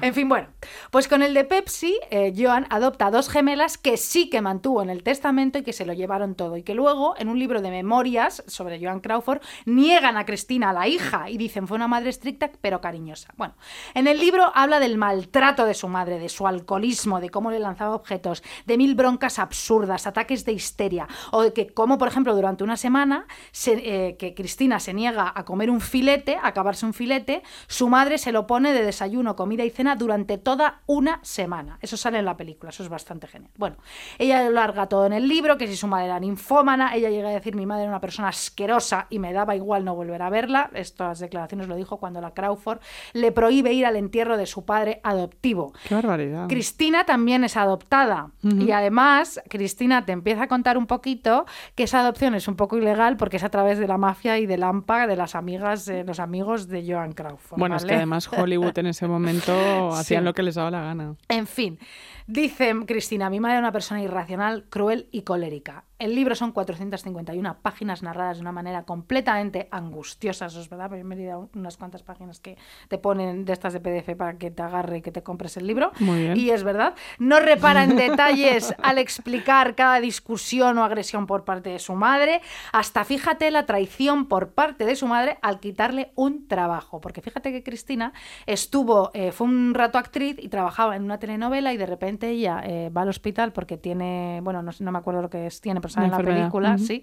En 0.00 0.14
fin, 0.14 0.28
bueno, 0.28 0.48
pues 0.90 1.06
con 1.06 1.22
el 1.22 1.32
de 1.32 1.44
Pepsi, 1.44 1.98
eh, 2.10 2.32
Joan 2.36 2.66
adopta 2.70 3.10
dos 3.10 3.28
gemelas 3.28 3.78
que 3.78 3.96
sí 3.96 4.28
que 4.28 4.40
mantuvo 4.40 4.82
en 4.82 4.90
el 4.90 5.02
testamento 5.04 5.58
y 5.58 5.62
que 5.62 5.72
se 5.72 5.86
lo 5.86 5.92
llevaron 5.92 6.34
todo. 6.34 6.56
Y 6.56 6.62
que 6.64 6.74
luego, 6.74 7.14
en 7.18 7.28
un 7.28 7.38
libro 7.38 7.62
de 7.62 7.70
memorias 7.70 8.42
sobre 8.48 8.80
Joan 8.80 9.00
Crawford, 9.00 9.40
niegan 9.64 10.16
a 10.16 10.26
Cristina, 10.26 10.72
la 10.72 10.88
hija, 10.88 11.30
y 11.30 11.36
dicen 11.38 11.68
fue 11.68 11.76
una 11.76 11.86
madre 11.88 12.10
estricta 12.10 12.50
pero 12.60 12.80
cariñosa. 12.80 13.28
Bueno, 13.36 13.54
en 13.94 14.08
el 14.08 14.18
libro 14.18 14.50
habla 14.54 14.80
del 14.80 14.98
maltrato 14.98 15.64
de 15.66 15.74
su 15.74 15.88
madre, 15.88 16.18
de 16.18 16.28
su 16.28 16.46
alcoholismo, 16.48 17.20
de 17.20 17.30
cómo 17.30 17.50
le 17.50 17.60
lanzaba 17.60 17.94
objetos, 17.94 18.42
de 18.66 18.76
mil 18.76 18.94
broncas 18.96 19.38
absurdas, 19.38 20.06
ataques 20.06 20.44
de 20.44 20.52
histeria, 20.52 21.06
o 21.30 21.42
de 21.42 21.52
que, 21.52 21.68
como 21.68 21.96
por 21.98 22.08
ejemplo, 22.08 22.34
durante 22.34 22.64
una 22.64 22.76
semana, 22.76 23.26
se- 23.52 24.08
eh, 24.08 24.16
que 24.16 24.34
Cristina 24.34 24.80
se 24.80 24.94
niega 24.94 25.32
a 25.34 25.44
comer 25.44 25.70
un 25.70 25.80
filete, 25.80 26.36
a 26.36 26.48
acabarse 26.48 26.84
un 26.86 26.92
filete, 26.94 27.42
su 27.68 27.88
madre 27.88 28.18
se 28.18 28.32
lo 28.32 28.46
pone 28.46 28.72
de 28.72 28.82
desayuno, 28.84 29.36
comida 29.44 29.62
y 29.62 29.68
cena 29.68 29.94
durante 29.94 30.38
toda 30.38 30.80
una 30.86 31.18
semana. 31.20 31.76
Eso 31.82 31.98
sale 31.98 32.18
en 32.18 32.24
la 32.24 32.34
película, 32.34 32.70
eso 32.70 32.82
es 32.82 32.88
bastante 32.88 33.26
genial. 33.26 33.52
Bueno, 33.58 33.76
ella 34.18 34.42
lo 34.42 34.52
larga 34.52 34.86
todo 34.86 35.04
en 35.04 35.12
el 35.12 35.28
libro, 35.28 35.58
que 35.58 35.66
si 35.66 35.76
su 35.76 35.86
madre 35.86 36.06
era 36.06 36.18
ninfómana, 36.18 36.94
ella 36.94 37.10
llega 37.10 37.28
a 37.28 37.32
decir 37.32 37.54
mi 37.54 37.66
madre 37.66 37.82
era 37.82 37.90
una 37.90 38.00
persona 38.00 38.28
asquerosa 38.28 39.06
y 39.10 39.18
me 39.18 39.34
daba 39.34 39.54
igual 39.54 39.84
no 39.84 39.94
volver 39.94 40.22
a 40.22 40.30
verla. 40.30 40.70
Estas 40.72 41.18
declaraciones 41.18 41.68
lo 41.68 41.76
dijo 41.76 41.98
cuando 41.98 42.22
la 42.22 42.30
Crawford 42.30 42.78
le 43.12 43.32
prohíbe 43.32 43.74
ir 43.74 43.84
al 43.84 43.96
entierro 43.96 44.38
de 44.38 44.46
su 44.46 44.64
padre 44.64 45.02
adoptivo. 45.04 45.74
Qué 45.86 45.94
barbaridad. 45.94 46.48
Cristina 46.48 47.04
también 47.04 47.44
es 47.44 47.58
adoptada 47.58 48.30
y 48.42 48.70
además 48.70 49.42
Cristina 49.50 50.06
te 50.06 50.12
empieza 50.12 50.44
a 50.44 50.48
contar 50.48 50.78
un 50.78 50.86
poquito 50.86 51.44
que 51.74 51.82
esa 51.82 52.00
adopción 52.00 52.34
es 52.34 52.48
un 52.48 52.56
poco 52.56 52.78
ilegal 52.78 53.18
porque 53.18 53.36
es 53.36 53.44
a 53.44 53.50
través 53.50 53.78
de 53.78 53.88
la 53.88 53.98
mafia 53.98 54.38
y 54.38 54.46
del 54.46 54.62
AMPA 54.62 55.06
de 55.06 55.16
las 55.16 55.34
amigas, 55.34 55.84
de 55.84 56.02
los 56.02 56.18
amigos 56.18 56.66
de 56.68 56.90
Joan 56.90 57.12
Crawford. 57.12 57.58
Bueno, 57.58 57.76
es 57.76 57.84
que 57.84 57.94
además 57.94 58.26
Hollywood 58.32 58.78
en 58.78 58.86
ese 58.86 59.06
momento 59.06 59.33
momento 59.40 59.92
hacían 59.94 60.22
Sí. 60.22 60.24
lo 60.24 60.34
que 60.34 60.42
les 60.42 60.54
daba 60.54 60.70
la 60.70 60.80
gana. 60.82 61.14
En 61.28 61.46
fin, 61.46 61.78
dice 62.26 62.72
Cristina, 62.86 63.30
mi 63.30 63.40
madre 63.40 63.54
era 63.54 63.60
una 63.60 63.72
persona 63.72 64.02
irracional, 64.02 64.64
cruel 64.70 65.08
y 65.12 65.22
colérica. 65.22 65.84
El 65.98 66.14
libro 66.16 66.34
son 66.34 66.50
451 66.50 67.58
páginas 67.62 68.02
narradas 68.02 68.38
de 68.38 68.40
una 68.40 68.50
manera 68.50 68.82
completamente 68.82 69.68
angustiosa, 69.70 70.46
eso 70.46 70.60
es 70.60 70.68
verdad, 70.68 70.86
pero 70.90 71.02
yo 71.02 71.04
me 71.06 71.14
he 71.14 71.18
leído 71.18 71.48
unas 71.54 71.76
cuantas 71.76 72.02
páginas 72.02 72.40
que 72.40 72.58
te 72.88 72.98
ponen 72.98 73.44
de 73.44 73.52
estas 73.52 73.72
de 73.72 73.80
PDF 73.80 74.16
para 74.16 74.36
que 74.36 74.50
te 74.50 74.62
agarre 74.62 74.98
y 74.98 75.02
que 75.02 75.12
te 75.12 75.22
compres 75.22 75.56
el 75.56 75.68
libro. 75.68 75.92
Muy 76.00 76.22
bien. 76.22 76.36
Y 76.36 76.50
es 76.50 76.64
verdad, 76.64 76.94
no 77.18 77.38
repara 77.38 77.84
en 77.84 77.94
detalles 77.96 78.74
al 78.82 78.98
explicar 78.98 79.76
cada 79.76 80.00
discusión 80.00 80.78
o 80.78 80.84
agresión 80.84 81.28
por 81.28 81.44
parte 81.44 81.70
de 81.70 81.78
su 81.78 81.94
madre, 81.94 82.40
hasta 82.72 83.04
fíjate 83.04 83.50
la 83.52 83.64
traición 83.64 84.26
por 84.26 84.52
parte 84.52 84.86
de 84.86 84.96
su 84.96 85.06
madre 85.06 85.38
al 85.42 85.60
quitarle 85.60 86.10
un 86.16 86.48
trabajo, 86.48 87.00
porque 87.00 87.20
fíjate 87.20 87.52
que 87.52 87.62
Cristina 87.62 88.12
estuvo, 88.46 89.12
eh, 89.14 89.30
fue 89.30 89.46
un 89.46 89.74
rato 89.74 89.98
actriz 89.98 90.36
y 90.40 90.48
trabajaba 90.48 90.96
en 90.96 91.04
una 91.04 91.18
telenovela 91.18 91.72
y 91.72 91.76
de 91.76 91.86
repente 91.86 92.30
ella 92.30 92.62
eh, 92.64 92.90
va 92.90 93.02
al 93.02 93.08
hospital 93.08 93.52
porque 93.52 93.76
tiene, 93.76 94.40
bueno, 94.42 94.60
no 94.62 94.92
me 94.92 94.98
acuerdo 94.98 95.22
lo 95.22 95.30
que 95.30 95.46
es, 95.46 95.60
tiene, 95.60 95.80
pero 95.88 95.94
sale 95.94 96.06
en 96.06 96.10
la 96.12 96.16
película, 96.40 96.78
sí, 96.78 97.02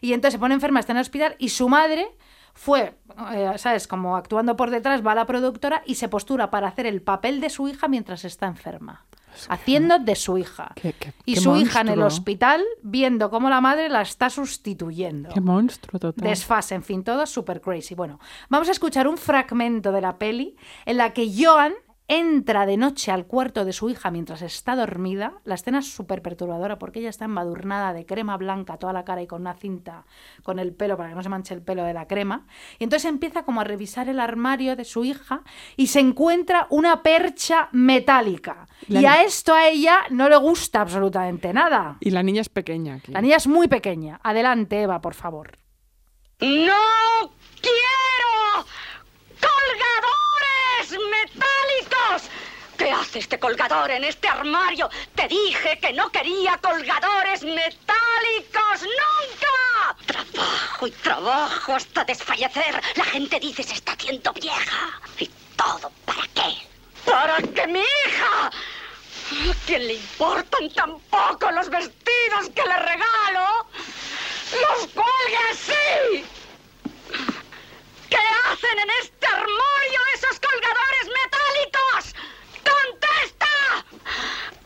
y 0.00 0.12
entonces 0.12 0.34
se 0.34 0.38
pone 0.38 0.54
enferma, 0.54 0.80
está 0.80 0.92
en 0.92 0.98
el 0.98 1.02
hospital 1.02 1.34
y 1.38 1.48
su 1.48 1.68
madre 1.68 2.08
fue, 2.54 2.94
eh, 3.34 3.52
¿sabes? 3.56 3.86
Como 3.86 4.16
actuando 4.16 4.56
por 4.56 4.70
detrás, 4.70 5.06
va 5.06 5.12
a 5.12 5.14
la 5.14 5.26
productora 5.26 5.82
y 5.86 5.94
se 5.94 6.08
postura 6.08 6.50
para 6.50 6.66
hacer 6.68 6.86
el 6.86 7.02
papel 7.02 7.40
de 7.40 7.50
su 7.50 7.68
hija 7.68 7.86
mientras 7.88 8.24
está 8.24 8.46
enferma. 8.46 9.04
Haciendo 9.48 10.00
de 10.00 10.16
su 10.16 10.36
hija. 10.38 10.72
Qué- 10.74 10.94
qué- 10.94 11.12
y 11.24 11.34
qué 11.34 11.40
su 11.40 11.54
hija 11.54 11.82
en 11.82 11.88
el 11.90 12.02
hospital 12.02 12.64
viendo 12.82 13.30
cómo 13.30 13.48
la 13.48 13.60
madre 13.60 13.88
la 13.88 14.02
está 14.02 14.28
sustituyendo. 14.30 15.28
Qué 15.28 15.40
monstruo 15.40 16.00
total. 16.00 16.28
Desfase, 16.28 16.74
en 16.74 16.82
fin, 16.82 17.04
todo 17.04 17.24
super 17.26 17.60
crazy. 17.60 17.94
Bueno, 17.94 18.18
vamos 18.48 18.68
a 18.68 18.72
escuchar 18.72 19.06
un 19.06 19.16
fragmento 19.16 19.92
de 19.92 20.00
la 20.00 20.18
peli 20.18 20.56
en 20.86 20.96
la 20.96 21.12
que 21.12 21.30
Joan 21.32 21.74
entra 22.10 22.64
de 22.64 22.78
noche 22.78 23.12
al 23.12 23.26
cuarto 23.26 23.64
de 23.66 23.72
su 23.74 23.90
hija 23.90 24.10
mientras 24.10 24.40
está 24.42 24.74
dormida. 24.74 25.34
La 25.44 25.54
escena 25.56 25.80
es 25.80 25.92
súper 25.92 26.22
perturbadora 26.22 26.78
porque 26.78 27.00
ella 27.00 27.10
está 27.10 27.26
embadurnada 27.26 27.92
de 27.92 28.06
crema 28.06 28.36
blanca 28.38 28.78
toda 28.78 28.94
la 28.94 29.04
cara 29.04 29.20
y 29.22 29.26
con 29.26 29.42
una 29.42 29.52
cinta 29.54 30.06
con 30.42 30.58
el 30.58 30.72
pelo 30.74 30.96
para 30.96 31.10
que 31.10 31.14
no 31.14 31.22
se 31.22 31.28
manche 31.28 31.52
el 31.54 31.60
pelo 31.62 31.84
de 31.84 31.92
la 31.92 32.06
crema. 32.06 32.46
Y 32.78 32.84
entonces 32.84 33.08
empieza 33.08 33.44
como 33.44 33.60
a 33.60 33.64
revisar 33.64 34.08
el 34.08 34.20
armario 34.20 34.74
de 34.74 34.84
su 34.86 35.04
hija 35.04 35.42
y 35.76 35.88
se 35.88 36.00
encuentra 36.00 36.66
una 36.70 37.02
percha 37.02 37.68
metálica. 37.72 38.66
La- 38.88 39.00
Y 39.02 39.06
a 39.06 39.22
esto 39.22 39.52
a 39.54 39.68
ella 39.68 40.00
no 40.10 40.28
le 40.30 40.36
gusta 40.38 40.80
absolutamente 40.80 41.52
nada. 41.52 41.98
Y 42.00 42.10
la 42.10 42.22
niña 42.22 42.40
es 42.40 42.48
pequeña 42.48 42.94
aquí. 42.94 43.12
La 43.12 43.20
niña 43.20 43.36
es 43.36 43.46
muy 43.46 43.68
pequeña. 43.68 44.18
Adelante, 44.22 44.80
Eva, 44.80 45.00
por 45.02 45.12
favor. 45.14 45.58
¡No 46.40 47.32
quiero 47.60 48.64
colgadores 49.40 50.90
metálicos! 51.10 51.57
¿Qué 52.78 52.92
hace 52.92 53.18
este 53.18 53.40
colgador 53.40 53.90
en 53.90 54.04
este 54.04 54.28
armario? 54.28 54.88
Te 55.16 55.26
dije 55.26 55.80
que 55.80 55.92
no 55.92 56.12
quería 56.12 56.56
colgadores 56.58 57.42
metálicos 57.42 58.82
nunca. 58.82 59.96
Trabajo 60.06 60.86
y 60.86 60.90
trabajo 60.92 61.74
hasta 61.74 62.04
desfallecer. 62.04 62.80
La 62.94 63.04
gente 63.04 63.40
dice 63.40 63.64
se 63.64 63.74
está 63.74 63.92
haciendo 63.92 64.32
vieja. 64.32 65.00
¿Y 65.18 65.28
todo 65.56 65.90
para 66.04 66.22
qué? 66.34 66.56
¡Para 67.04 67.38
que 67.38 67.66
mi 67.66 67.80
hija! 67.80 68.46
¿A 68.46 69.54
quién 69.66 69.88
le 69.88 69.94
importan 69.94 70.70
tan 70.70 71.00
poco 71.00 71.50
los 71.50 71.68
vestidos 71.68 72.48
que 72.54 72.62
le 72.62 72.76
regalo? 72.76 73.66
¡Los 74.52 74.86
cuelgue 74.94 75.38
así! 75.50 76.24
¿Qué 78.08 78.16
hacen 78.16 78.78
en 78.78 78.90
este 79.02 79.26
armario 79.26 80.00
esos 80.14 80.38
colgadores 80.38 81.06
metálicos? 81.06 81.47
¡Contesta! 82.64 83.84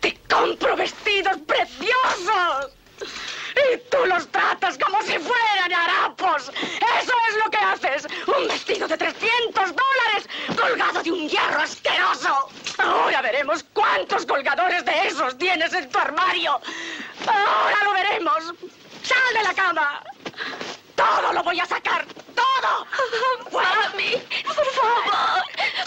¡Te 0.01 0.17
compro 0.29 0.77
vestidos 0.77 1.39
preciosos! 1.47 2.73
Y 3.01 3.79
tú 3.91 4.07
los 4.07 4.27
tratas 4.29 4.79
como 4.79 5.03
si 5.03 5.19
fueran 5.19 5.73
harapos. 5.73 6.49
Eso 6.49 7.13
es 7.29 7.37
lo 7.45 7.51
que 7.51 7.59
haces. 7.59 8.07
Un 8.27 8.49
vestido 8.49 8.89
de 8.89 8.97
300 8.97 9.55
dólares 9.55 10.29
colgado 10.57 11.03
de 11.03 11.11
un 11.11 11.29
hierro 11.29 11.61
asqueroso. 11.61 12.49
Ahora 12.79 13.21
veremos 13.23 13.65
cuántos 13.73 14.25
colgadores 14.27 14.85
de 14.85 15.09
esos 15.09 15.37
tienes 15.37 15.73
en 15.75 15.89
tu 15.91 15.99
armario. 15.99 16.61
Ahora 17.27 17.77
lo 17.85 17.93
veremos. 17.93 18.55
Sal 19.03 19.35
de 19.35 19.43
la 19.43 19.55
cama. 19.55 20.03
Todo 21.03 21.33
lo 21.33 21.43
voy 21.43 21.59
a 21.59 21.67
sacar. 21.67 22.05
Todo. 22.35 22.87
Mami, 23.53 24.23
por 24.45 24.67
favor. 24.67 25.43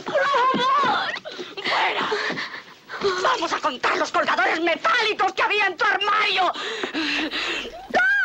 Por 0.06 0.22
favor. 0.36 1.14
Fuera. 1.64 2.10
Vamos 3.24 3.54
a 3.54 3.60
contar 3.60 3.98
los 3.98 4.12
colgadores 4.12 4.62
metálicos 4.62 5.34
que 5.34 5.42
había 5.42 5.68
en 5.68 5.78
tu 5.78 5.86
armario. 5.86 6.52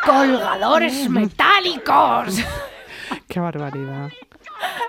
¡Colgadores 0.05 1.09
metálicos! 1.09 2.35
Qué 3.27 3.39
barbaridad. 3.39 4.09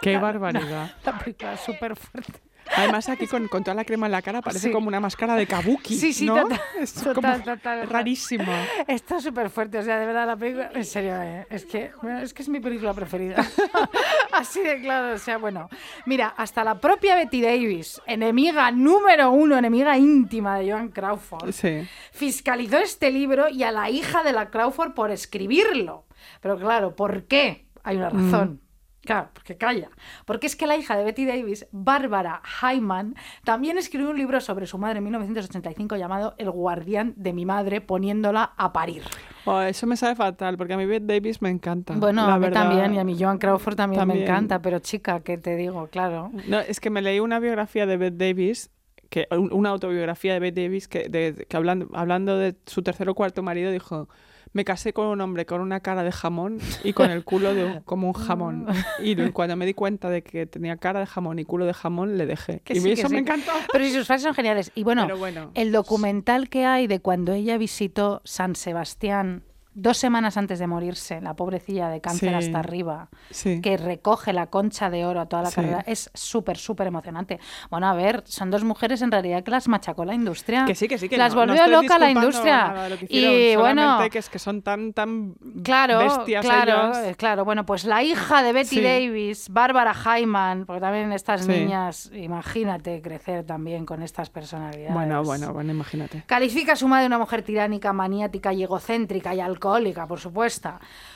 Qué 0.00 0.16
barbaridad. 0.16 0.96
La 1.05 1.18
película 1.18 1.53
es 1.55 1.61
súper 1.61 1.94
fuerte. 1.96 2.40
Además 2.76 3.08
aquí 3.08 3.26
con, 3.26 3.48
con 3.48 3.62
toda 3.64 3.74
la 3.74 3.84
crema 3.84 4.06
en 4.06 4.12
la 4.12 4.22
cara 4.22 4.40
parece 4.40 4.68
Sí. 4.68 4.72
como 4.72 4.88
una 4.88 5.00
máscara 5.00 5.34
de 5.34 5.46
kabuki, 5.46 5.94
Sí, 5.96 6.12
sí, 6.12 6.26
¿no? 6.26 6.42
total, 6.42 6.60
Es 6.80 6.94
total, 6.94 7.14
como 7.14 7.38
total, 7.56 7.88
rarísima. 7.88 8.64
Está 8.86 9.20
súper 9.20 9.50
fuerte, 9.50 9.78
o 9.78 9.82
sea, 9.82 9.98
de 9.98 10.06
verdad 10.06 10.26
la 10.26 10.36
película, 10.36 10.70
en 10.74 10.84
serio, 10.84 11.14
eh, 11.22 11.46
es 11.50 11.64
que 11.66 11.90
es 12.22 12.32
que 12.34 12.42
es 12.42 12.48
mi 12.48 12.60
película 12.60 12.94
preferida. 12.94 13.36
Así 14.32 14.60
de 14.62 14.80
claro, 14.80 15.14
o 15.14 15.18
sea, 15.18 15.38
bueno, 15.38 15.68
mira, 16.06 16.28
hasta 16.36 16.64
la 16.64 16.80
propia 16.80 17.14
Betty 17.16 17.42
Davis, 17.42 18.00
enemiga 18.06 18.70
número 18.70 19.30
uno, 19.30 19.56
enemiga 19.58 19.98
íntima 19.98 20.58
de 20.58 20.70
Joan 20.72 20.88
Crawford, 20.88 21.52
Sí. 21.52 21.86
fiscalizó 22.12 22.78
este 22.78 23.10
libro 23.10 23.48
y 23.48 23.62
a 23.64 23.70
la 23.72 23.90
hija 23.90 24.22
de 24.22 24.32
la 24.32 24.48
Crawford 24.50 24.94
por 24.94 25.10
escribirlo. 25.10 26.06
Pero 26.40 26.58
claro, 26.58 26.96
¿por 26.96 27.24
qué? 27.24 27.66
Hay 27.84 27.96
una 27.96 28.08
razón. 28.10 28.61
Claro, 29.05 29.30
porque 29.34 29.57
calla. 29.57 29.90
Porque 30.24 30.46
es 30.46 30.55
que 30.55 30.66
la 30.68 30.76
hija 30.76 30.96
de 30.96 31.03
Betty 31.05 31.24
Davis, 31.26 31.66
Bárbara 31.72 32.40
Hyman, 32.61 33.16
también 33.44 33.76
escribió 33.76 34.11
un 34.11 34.16
libro 34.16 34.40
sobre 34.40 34.66
su 34.66 34.78
madre 34.78 34.98
en 34.98 35.05
1985 35.05 35.96
llamado 35.96 36.34
El 36.38 36.50
guardián 36.53 37.12
de 37.16 37.32
mi 37.32 37.44
madre, 37.44 37.80
poniéndola 37.80 38.53
a 38.57 38.72
parir. 38.72 39.03
Oh, 39.44 39.61
eso 39.61 39.88
me 39.88 39.96
sabe 39.96 40.14
fatal, 40.14 40.57
porque 40.57 40.74
a 40.74 40.76
mí 40.76 40.86
Bette 40.86 41.05
Davis 41.14 41.42
me 41.42 41.50
encanta. 41.50 41.94
Bueno, 41.94 42.26
la 42.28 42.34
a 42.34 42.38
mí 42.38 42.44
verdad. 42.44 42.62
también, 42.68 42.94
y 42.94 42.98
a 43.00 43.05
mí 43.05 43.16
Joan 43.18 43.38
Crawford 43.38 43.74
también, 43.74 44.07
me 44.07 44.22
encanta, 44.22 44.62
pero 44.62 44.78
chica, 44.78 45.18
¿qué 45.20 45.36
te 45.36 45.57
digo? 45.57 45.88
Claro. 45.88 46.30
No, 46.46 46.61
es 46.61 46.78
que 46.78 46.90
me 46.90 47.03
leí 47.03 47.18
una 47.18 47.40
biografía 47.40 47.86
de 47.86 47.96
Bette 47.96 48.16
Davis, 48.18 48.70
que, 49.11 49.26
un- 49.32 49.53
una 49.53 49.70
autobiografía 49.70 50.32
de 50.34 50.38
Bette 50.38 50.62
Davis, 50.62 50.86
que, 50.86 51.09
de- 51.09 51.44
que 51.48 51.57
hablando, 51.57 51.88
hablando 51.92 52.38
de 52.38 52.55
su 52.66 52.82
tercer 52.82 53.09
o 53.09 53.14
cuarto 53.16 53.42
marido, 53.42 53.72
dijo, 53.72 54.09
me 54.53 54.64
casé 54.64 54.92
con 54.92 55.07
un 55.07 55.20
hombre 55.20 55.46
con 55.46 55.61
una 55.61 55.80
cara 55.80 56.03
de 56.03 56.12
jamón 56.12 56.59
y 56.84 56.92
con 56.92 57.11
el 57.11 57.24
culo 57.24 57.55
de, 57.55 57.64
un- 57.64 57.80
como 57.80 58.09
un 58.09 58.12
jamón. 58.12 58.66
Y 59.03 59.16
cuando 59.30 59.57
me 59.57 59.66
di 59.66 59.74
cuenta 59.74 60.11
de 60.11 60.22
que 60.22 60.46
tenía 60.46 60.76
cara 60.76 61.00
de 61.00 61.07
jamón 61.07 61.38
y 61.38 61.44
culo 61.44 61.64
de 61.66 61.74
jamón, 61.74 62.18
le 62.18 62.26
dejé. 62.26 62.61
Que 62.61 62.74
y 62.74 62.80
sí, 62.80 62.82
que 62.84 62.92
eso 62.92 63.09
sí. 63.09 63.14
me 63.14 63.20
encantó. 63.20 63.53
Pero 63.72 63.84
sí, 63.84 63.92
sus 63.92 64.07
frases 64.07 64.24
son 64.24 64.34
geniales. 64.34 64.70
Y 64.74 64.84
bueno. 64.84 65.07
el 65.55 65.72
documental 65.72 66.48
que 66.48 66.64
hay 66.66 66.86
de 66.86 67.00
cuando 67.00 67.32
ella 67.32 67.57
visitó 67.59 68.20
San 68.24 68.55
Sebastián 68.55 69.42
dos 69.74 69.96
semanas 69.98 70.36
antes 70.36 70.58
de 70.58 70.66
morirse, 70.66 71.20
la 71.20 71.34
pobrecilla 71.34 71.88
de 71.88 72.00
cáncer 72.00 72.28
Sí. 72.30 72.34
hasta 72.34 72.58
arriba, 72.58 73.08
Sí. 73.30 73.60
que 73.60 73.76
recoge 73.76 74.32
la 74.32 74.46
concha 74.46 74.90
de 74.90 75.04
oro 75.06 75.20
a 75.20 75.26
toda 75.26 75.42
la 75.42 75.50
Sí. 75.50 75.56
carrera, 75.56 75.84
es 75.86 76.10
súper, 76.14 76.56
súper 76.58 76.86
emocionante. 76.86 77.40
Bueno, 77.70 77.88
a 77.88 77.94
ver, 77.94 78.22
son 78.26 78.50
dos 78.50 78.64
mujeres 78.64 79.02
en 79.02 79.10
realidad 79.10 79.42
que 79.42 79.50
las 79.50 79.68
machacó 79.68 80.04
la 80.04 80.14
industria. 80.14 80.64
Que 80.66 80.74
sí, 80.74 80.88
que 80.88 80.98
sí, 80.98 81.08
que 81.08 81.16
las 81.16 81.34
no, 81.34 81.40
volvió 81.40 81.66
loca 81.66 81.98
la 81.98 82.10
industria. 82.10 82.68
nada 82.68 82.84
de 82.84 82.90
lo 82.90 82.98
que 82.98 83.04
hicieron, 83.06 83.32
y 83.34 83.56
bueno, 83.56 83.98
que 84.10 84.18
es 84.18 84.28
que 84.28 84.38
son 84.38 84.62
tan, 84.62 84.92
tan 84.92 85.34
Claro, 85.64 85.98
bestias 85.98 86.44
claro, 86.44 86.92
eh, 87.04 87.14
claro. 87.16 87.44
Bueno, 87.44 87.64
pues 87.64 87.84
la 87.84 88.02
hija 88.02 88.42
de 88.42 88.52
Betty. 88.52 88.80
Davis, 88.82 89.48
Bárbara 89.50 89.94
Hyman, 89.94 90.66
porque 90.66 90.80
también 90.80 91.12
estas 91.12 91.46
niñas, 91.46 92.10
imagínate 92.14 93.00
crecer 93.00 93.44
también 93.44 93.86
con 93.86 94.02
estas 94.02 94.28
personalidades. 94.30 94.92
Bueno, 94.92 95.22
bueno, 95.22 95.52
bueno, 95.52 95.72
imagínate. 95.72 96.24
Califica 96.26 96.72
a 96.72 96.76
su 96.76 96.88
madre 96.88 97.06
una 97.06 97.18
mujer 97.18 97.42
tiránica, 97.42 97.92
maniática 97.92 98.52
y 98.52 98.62
egocéntrica 98.62 99.34
y 99.34 99.40
alcohólica, 99.40 99.61
por 100.08 100.20
supuesto. 100.20 100.70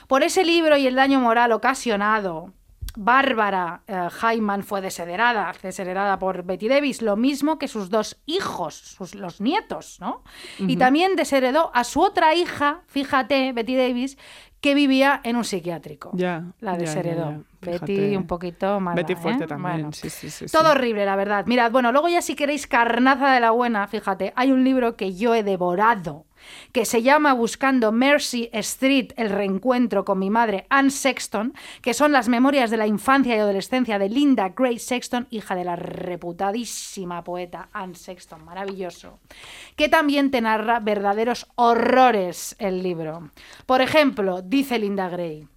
Por 0.07 0.23
ese 0.23 0.43
libro 0.43 0.77
y 0.77 0.87
el 0.87 0.95
daño 0.95 1.19
moral 1.19 1.51
ocasionado, 1.51 2.53
Bárbara 2.95 3.83
eh, 3.87 4.07
Hyman 4.21 4.63
fue 4.63 4.81
desheredada, 4.81 5.53
desheredada 5.61 6.17
por 6.17 6.43
Betty 6.43 6.67
Davis, 6.67 7.01
lo 7.01 7.15
mismo 7.15 7.59
que 7.59 7.67
sus 7.67 7.89
dos 7.89 8.17
hijos, 8.25 8.73
sus, 8.75 9.13
los 9.13 9.39
nietos, 9.39 9.97
¿no? 9.99 10.23
Y 10.57 10.77
también 10.77 11.15
desheredó 11.15 11.71
a 11.75 11.83
su 11.83 12.01
otra 12.01 12.33
hija, 12.33 12.81
fíjate, 12.87 13.53
Betty 13.53 13.75
Davis, 13.75 14.17
que 14.61 14.73
vivía 14.73 15.21
en 15.23 15.35
un 15.35 15.43
psiquiátrico. 15.43 16.11
Ya, 16.13 16.53
La 16.59 16.75
desheredó. 16.75 17.43
Betty 17.71 17.95
Fíjate. 17.95 18.17
un 18.17 18.27
poquito 18.27 18.79
mala, 18.79 18.95
Betty 18.95 19.15
fuerte 19.15 19.43
¿eh? 19.43 19.47
también, 19.47 19.73
Bueno. 19.73 19.91
sí, 19.93 20.09
sí, 20.09 20.29
sí, 20.29 20.47
sí. 20.47 20.51
Todo 20.51 20.71
horrible, 20.71 21.05
la 21.05 21.15
verdad. 21.15 21.45
Mirad, 21.45 21.71
bueno, 21.71 21.91
luego 21.91 22.07
ya 22.07 22.21
si 22.21 22.35
queréis 22.35 22.67
carnaza 22.67 23.31
de 23.31 23.39
la 23.39 23.51
buena, 23.51 23.87
fíjate, 23.87 24.33
hay 24.35 24.51
un 24.51 24.63
libro 24.63 24.95
que 24.95 25.13
yo 25.13 25.35
he 25.35 25.43
devorado 25.43 26.25
que 26.71 26.85
se 26.85 27.01
llama 27.01 27.33
Buscando 27.33 27.91
Mercy 27.91 28.49
Street, 28.53 29.11
el 29.17 29.29
reencuentro 29.29 30.05
con 30.05 30.19
mi 30.19 30.29
madre 30.29 30.65
Anne 30.69 30.89
Sexton, 30.89 31.53
que 31.81 31.93
son 31.93 32.11
las 32.11 32.29
memorias 32.29 32.69
de 32.69 32.77
la 32.77 32.87
infancia 32.87 33.35
y 33.35 33.39
adolescencia 33.39 33.99
de 33.99 34.09
Linda 34.09 34.49
Gray 34.49 34.79
Sexton, 34.79 35.27
hija 35.29 35.55
de 35.55 35.65
la 35.65 35.75
reputadísima 35.75 37.23
poeta 37.23 37.69
Anne 37.73 37.95
Sexton, 37.95 38.43
maravilloso, 38.43 39.19
que 39.75 39.89
también 39.89 40.31
te 40.31 40.41
narra 40.41 40.79
verdaderos 40.79 41.47
horrores 41.55 42.55
el 42.59 42.83
libro. 42.83 43.31
Por 43.65 43.81
ejemplo, 43.81 44.41
dice 44.41 44.79
Linda 44.79 45.09
Gray. 45.09 45.47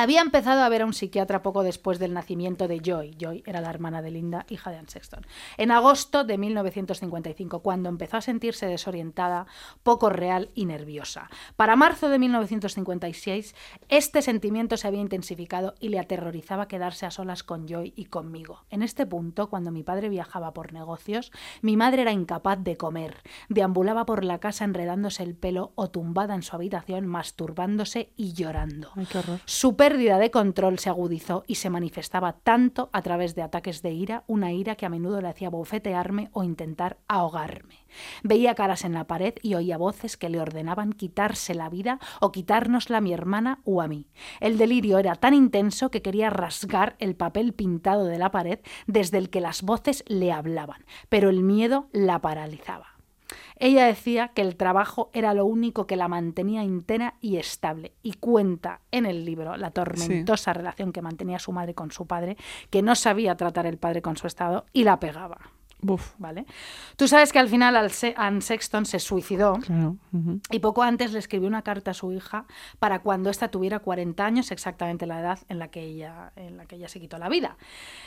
Había 0.00 0.20
empezado 0.20 0.62
a 0.62 0.68
ver 0.68 0.82
a 0.82 0.86
un 0.86 0.92
psiquiatra 0.92 1.42
poco 1.42 1.64
después 1.64 1.98
del 1.98 2.14
nacimiento 2.14 2.68
de 2.68 2.78
Joy. 2.78 3.16
Joy 3.18 3.42
era 3.44 3.60
la 3.60 3.70
hermana 3.70 4.00
de 4.00 4.12
Linda, 4.12 4.46
hija 4.48 4.70
de 4.70 4.76
Anne 4.76 4.88
Sexton. 4.88 5.26
En 5.56 5.72
agosto 5.72 6.22
de 6.22 6.38
1955, 6.38 7.62
cuando 7.62 7.88
empezó 7.88 8.18
a 8.18 8.20
sentirse 8.20 8.66
desorientada, 8.66 9.48
poco 9.82 10.08
real 10.08 10.50
y 10.54 10.66
nerviosa. 10.66 11.28
Para 11.56 11.74
marzo 11.74 12.10
de 12.10 12.20
1956, 12.20 13.56
este 13.88 14.22
sentimiento 14.22 14.76
se 14.76 14.86
había 14.86 15.00
intensificado 15.00 15.74
y 15.80 15.88
le 15.88 15.98
aterrorizaba 15.98 16.68
quedarse 16.68 17.04
a 17.04 17.10
solas 17.10 17.42
con 17.42 17.66
Joy 17.66 17.92
y 17.96 18.04
conmigo. 18.04 18.66
En 18.70 18.82
este 18.82 19.04
punto, 19.04 19.50
cuando 19.50 19.72
mi 19.72 19.82
padre 19.82 20.08
viajaba 20.10 20.54
por 20.54 20.72
negocios, 20.72 21.32
mi 21.60 21.76
madre 21.76 22.02
era 22.02 22.12
incapaz 22.12 22.62
de 22.62 22.76
comer. 22.76 23.16
Deambulaba 23.48 24.06
por 24.06 24.24
la 24.24 24.38
casa 24.38 24.64
enredándose 24.64 25.24
el 25.24 25.34
pelo 25.34 25.72
o 25.74 25.90
tumbada 25.90 26.36
en 26.36 26.44
su 26.44 26.54
habitación, 26.54 27.08
masturbándose 27.08 28.12
y 28.16 28.32
llorando. 28.34 28.92
Ay, 28.94 29.06
qué 29.06 29.18
horror. 29.18 29.40
Pérdida 29.88 30.18
de 30.18 30.30
control 30.30 30.78
se 30.78 30.90
agudizó 30.90 31.44
y 31.46 31.54
se 31.54 31.70
manifestaba 31.70 32.34
tanto 32.34 32.90
a 32.92 33.00
través 33.00 33.34
de 33.34 33.40
ataques 33.40 33.80
de 33.80 33.90
ira, 33.90 34.22
una 34.26 34.52
ira 34.52 34.74
que 34.74 34.84
a 34.84 34.90
menudo 34.90 35.22
le 35.22 35.28
hacía 35.28 35.48
bofetearme 35.48 36.28
o 36.34 36.44
intentar 36.44 36.98
ahogarme. 37.08 37.86
Veía 38.22 38.54
caras 38.54 38.84
en 38.84 38.92
la 38.92 39.06
pared 39.06 39.32
y 39.40 39.54
oía 39.54 39.78
voces 39.78 40.18
que 40.18 40.28
le 40.28 40.40
ordenaban 40.40 40.92
quitarse 40.92 41.54
la 41.54 41.70
vida 41.70 42.00
o 42.20 42.32
quitárnosla 42.32 42.98
a 42.98 43.00
mi 43.00 43.14
hermana 43.14 43.62
o 43.64 43.80
a 43.80 43.88
mí. 43.88 44.10
El 44.40 44.58
delirio 44.58 44.98
era 44.98 45.14
tan 45.14 45.32
intenso 45.32 45.90
que 45.90 46.02
quería 46.02 46.28
rasgar 46.28 46.96
el 46.98 47.16
papel 47.16 47.54
pintado 47.54 48.04
de 48.04 48.18
la 48.18 48.30
pared 48.30 48.58
desde 48.86 49.16
el 49.16 49.30
que 49.30 49.40
las 49.40 49.62
voces 49.62 50.04
le 50.06 50.32
hablaban, 50.32 50.84
pero 51.08 51.30
el 51.30 51.42
miedo 51.42 51.88
la 51.92 52.20
paralizaba. 52.20 52.97
Ella 53.60 53.86
decía 53.86 54.28
que 54.28 54.42
el 54.42 54.56
trabajo 54.56 55.10
era 55.12 55.34
lo 55.34 55.44
único 55.44 55.86
que 55.86 55.96
la 55.96 56.08
mantenía 56.08 56.62
entera 56.62 57.14
y 57.20 57.36
estable, 57.36 57.92
y 58.02 58.14
cuenta 58.14 58.80
en 58.90 59.06
el 59.06 59.24
libro 59.24 59.56
la 59.56 59.70
tormentosa 59.70 60.52
relación 60.52 60.92
que 60.92 61.02
mantenía 61.02 61.38
su 61.38 61.52
madre 61.52 61.74
con 61.74 61.90
su 61.90 62.06
padre, 62.06 62.36
que 62.70 62.82
no 62.82 62.94
sabía 62.94 63.36
tratar 63.36 63.66
el 63.66 63.78
padre 63.78 64.02
con 64.02 64.16
su 64.16 64.26
estado 64.26 64.66
y 64.72 64.84
la 64.84 65.00
pegaba. 65.00 65.38
Buf. 65.80 66.14
¿Vale? 66.18 66.44
Tú 66.96 67.06
sabes 67.06 67.32
que 67.32 67.38
al 67.38 67.48
final 67.48 67.76
Anne 68.16 68.40
Sexton 68.40 68.84
se 68.84 68.98
suicidó 68.98 69.54
Claro. 69.60 69.96
y 70.50 70.58
poco 70.58 70.82
antes 70.82 71.12
le 71.12 71.20
escribió 71.20 71.46
una 71.46 71.62
carta 71.62 71.92
a 71.92 71.94
su 71.94 72.12
hija 72.12 72.46
para 72.80 72.98
cuando 72.98 73.30
ésta 73.30 73.48
tuviera 73.48 73.78
40 73.78 74.24
años, 74.24 74.50
exactamente 74.50 75.06
la 75.06 75.20
edad 75.20 75.38
en 75.48 75.60
la 75.60 75.68
que 75.68 75.82
ella, 75.84 76.32
en 76.34 76.56
la 76.56 76.66
que 76.66 76.76
ella 76.76 76.88
se 76.88 76.98
quitó 76.98 77.16
la 77.18 77.28
vida. 77.28 77.56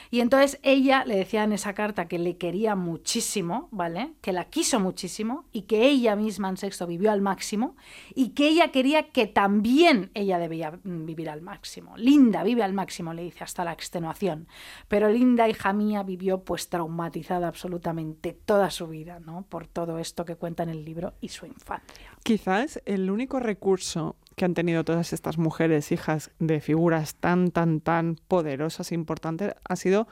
Y 0.10 0.20
entonces 0.20 0.60
ella 0.64 1.06
le 1.06 1.16
decía 1.16 1.44
en 1.46 1.54
esa 1.54 1.74
carta 1.74 2.10
que 2.10 2.20
le 2.20 2.36
quería 2.36 2.76
muchísimo, 2.76 3.70
¿vale? 3.72 4.14
Que 4.20 4.34
la 4.34 4.46
quiso 4.46 4.82
muchísimo 4.82 5.46
y 5.54 5.62
que 5.62 5.88
ella 5.88 6.18
misma 6.18 6.50
en 6.50 6.58
sexto 6.58 6.88
vivió 6.88 7.10
al 7.12 7.22
máximo 7.22 7.78
y 8.14 8.30
que 8.30 8.50
ella 8.50 8.72
quería 8.72 9.10
que 9.12 9.28
también 9.28 10.12
ella 10.14 10.40
debía 10.40 10.78
vivir 10.84 11.30
al 11.30 11.42
máximo. 11.42 11.96
Linda 11.96 12.44
vive 12.44 12.64
al 12.64 12.74
máximo, 12.74 13.14
le 13.14 13.24
dice, 13.24 13.46
hasta 13.46 13.64
la 13.64 13.72
extenuación. 13.72 14.48
Pero 14.90 15.10
Linda, 15.10 15.48
hija 15.48 15.72
mía, 15.72 16.04
vivió 16.04 16.44
pues 16.44 16.68
traumatizada 16.68 17.48
absolutamente 17.48 17.61
toda 18.46 18.70
su 18.72 18.88
vida, 18.88 19.20
¿no? 19.20 19.44
Por 19.44 19.68
todo 19.68 20.00
esto 20.00 20.26
que 20.26 20.36
cuenta 20.36 20.64
en 20.64 20.70
el 20.70 20.86
libro 20.86 21.14
y 21.22 21.30
su 21.30 21.46
infancia. 21.46 22.18
Quizás 22.24 22.82
el 22.86 23.10
único 23.10 23.40
recurso 23.40 24.16
que 24.36 24.46
han 24.46 24.54
tenido 24.54 24.84
todas 24.84 25.14
estas 25.14 25.38
mujeres, 25.38 25.92
hijas 25.92 26.32
de 26.40 26.62
figuras 26.62 27.16
tan, 27.16 27.52
tan, 27.52 27.82
tan 27.82 28.16
poderosas 28.28 28.92
e 28.92 28.96
importantes, 28.96 29.54
ha 29.64 29.76
sido 29.76 30.08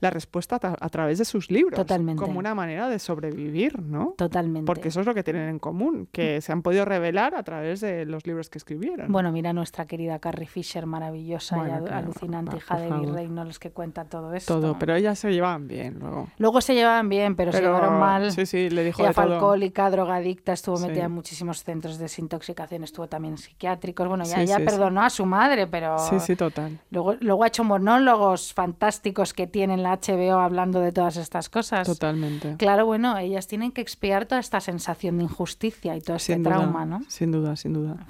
la 0.00 0.10
respuesta 0.10 0.56
a, 0.56 0.60
tra- 0.60 0.76
a 0.80 0.88
través 0.88 1.18
de 1.18 1.24
sus 1.24 1.50
libros. 1.50 1.76
Totalmente. 1.76 2.22
Como 2.22 2.38
una 2.38 2.54
manera 2.54 2.88
de 2.88 2.98
sobrevivir, 2.98 3.80
¿no? 3.80 4.14
Totalmente. 4.16 4.66
Porque 4.66 4.88
eso 4.88 5.00
es 5.00 5.06
lo 5.06 5.14
que 5.14 5.22
tienen 5.22 5.48
en 5.48 5.58
común, 5.58 6.08
que 6.12 6.40
se 6.40 6.52
han 6.52 6.62
podido 6.62 6.84
revelar 6.84 7.34
a 7.34 7.42
través 7.42 7.80
de 7.80 8.04
los 8.06 8.26
libros 8.26 8.50
que 8.50 8.58
escribieron. 8.58 9.10
Bueno, 9.12 9.30
mira 9.32 9.52
nuestra 9.52 9.86
querida 9.86 10.18
Carrie 10.18 10.46
Fisher, 10.46 10.86
maravillosa 10.86 11.56
Bueno, 11.56 11.76
y 11.76 11.80
claro, 11.86 11.96
alucinante, 11.98 12.52
va, 12.52 12.56
hija 12.58 12.78
de 12.78 12.88
favor. 12.88 13.04
Eddie 13.04 13.14
Reynolds, 13.14 13.58
que 13.58 13.70
cuenta 13.70 14.04
todo 14.04 14.32
esto. 14.34 14.60
todo, 14.60 14.78
pero 14.78 14.94
ellas 14.94 15.18
se 15.18 15.30
llevaban 15.32 15.68
bien 15.68 15.98
luego. 15.98 16.28
Luego 16.38 16.60
se 16.60 16.74
llevaban 16.74 17.08
bien, 17.08 17.36
pero, 17.36 17.52
se 17.52 17.60
llevaron 17.60 17.98
mal. 18.00 18.30
sí, 18.32 18.46
sí, 18.46 18.70
le 18.70 18.84
dijo 18.84 19.02
Ella 19.02 19.12
fue 19.12 19.24
alcohólica, 19.24 19.90
drogadicta, 19.90 20.52
estuvo 20.52 20.76
Sí. 20.76 20.86
metida 20.86 21.04
en 21.04 21.12
muchísimos 21.12 21.62
centros 21.62 21.98
de 21.98 22.04
desintoxicación, 22.04 22.84
estuvo 22.84 23.06
también 23.08 23.34
en 23.34 23.38
psiquiátricos. 23.38 24.08
Bueno, 24.08 24.24
ya, 24.24 24.36
Sí, 24.40 24.46
ya 24.46 24.56
sí, 24.56 24.62
sí. 24.62 24.66
perdonó 24.66 25.02
a 25.02 25.10
su 25.10 25.26
madre, 25.26 25.66
pero 25.66 25.98
Sí, 25.98 26.18
sí, 26.20 26.36
total. 26.36 26.78
luego, 26.90 27.14
luego 27.20 27.44
ha 27.44 27.48
hecho 27.48 27.64
monólogos 27.64 28.54
fantásticos 28.54 29.34
que 29.34 29.46
tiene 29.46 29.74
en 29.74 29.82
la 29.82 29.89
HBO 29.96 30.38
hablando 30.38 30.80
de 30.80 30.92
todas 30.92 31.16
estas 31.16 31.48
cosas. 31.48 31.86
Totalmente. 31.86 32.56
Claro, 32.58 32.86
bueno, 32.86 33.16
ellas 33.18 33.46
tienen 33.46 33.72
que 33.72 33.80
expiar 33.80 34.26
toda 34.26 34.40
esta 34.40 34.60
sensación 34.60 35.18
de 35.18 35.24
injusticia 35.24 35.96
y 35.96 36.00
todo 36.00 36.16
este 36.16 36.34
Sin 36.34 36.42
duda, 36.42 36.56
trauma, 36.56 36.86
¿no? 36.86 37.02
Sin 37.08 37.32
duda, 37.32 37.56
sin 37.56 37.72
duda. 37.72 38.06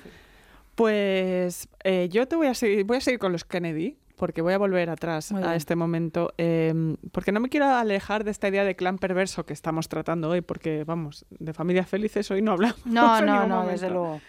Pues 0.74 1.68
eh, 1.84 2.08
yo 2.10 2.26
te 2.26 2.36
voy 2.36 2.46
a 2.46 2.54
seguir, 2.54 2.84
voy 2.84 2.98
a 2.98 3.00
seguir 3.00 3.18
con 3.18 3.32
los 3.32 3.44
Kennedy, 3.44 3.96
porque 4.20 4.42
voy 4.42 4.52
a 4.52 4.58
volver 4.58 4.90
atrás 4.90 5.32
a 5.32 5.56
este 5.56 5.76
momento, 5.76 6.34
eh, 6.36 6.94
porque 7.10 7.32
no 7.32 7.40
me 7.40 7.48
quiero 7.48 7.66
alejar 7.66 8.22
de 8.22 8.30
esta 8.30 8.48
idea 8.48 8.64
de 8.64 8.76
clan 8.76 8.98
perverso 8.98 9.46
que 9.46 9.54
estamos 9.54 9.88
tratando 9.88 10.28
hoy, 10.28 10.42
porque 10.42 10.84
vamos, 10.84 11.24
de 11.30 11.54
familias 11.54 11.88
felices 11.88 12.30
hoy 12.30 12.42
no 12.42 12.52
hablamos. 12.52 12.84
No, 12.84 13.20
no, 13.22 13.46
no, 13.46 13.56
momento. 13.56 13.72
desde 13.72 13.88
luego. 13.88 14.20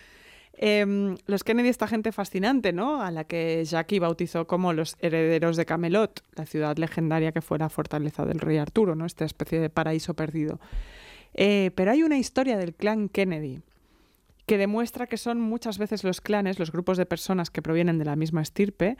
Em, 0.53 1.17
los 1.25 1.43
Kennedy, 1.43 1.69
esta 1.69 1.87
gente 1.87 2.11
fascinante, 2.11 2.73
¿no? 2.73 3.01
A 3.01 3.09
la 3.11 3.23
que 3.23 3.63
Jackie 3.65 3.99
bautizó 3.99 4.47
como 4.47 4.73
los 4.73 4.95
herederos 4.99 5.57
de 5.57 5.65
Camelot, 5.65 6.23
la 6.35 6.45
ciudad 6.45 6.77
legendaria 6.77 7.31
que 7.31 7.41
fue 7.41 7.57
la 7.57 7.69
fortaleza 7.69 8.25
del 8.25 8.39
rey 8.39 8.57
Arturo, 8.57 8.95
¿no? 8.95 9.05
Esta 9.05 9.25
especie 9.25 9.59
de 9.59 9.69
paraíso 9.69 10.13
perdido. 10.13 10.59
Eh, 11.33 11.71
pero 11.75 11.91
hay 11.91 12.03
una 12.03 12.17
historia 12.17 12.57
del 12.57 12.73
clan 12.73 13.09
Kennedy 13.09 13.61
que 14.45 14.57
demuestra 14.57 15.07
que 15.07 15.17
son 15.17 15.39
muchas 15.39 15.77
veces 15.77 16.03
los 16.03 16.19
clanes, 16.19 16.59
los 16.59 16.71
grupos 16.71 16.97
de 16.97 17.05
personas 17.05 17.49
que 17.49 17.61
provienen 17.61 17.97
de 17.97 18.05
la 18.05 18.17
misma 18.17 18.41
estirpe, 18.41 18.97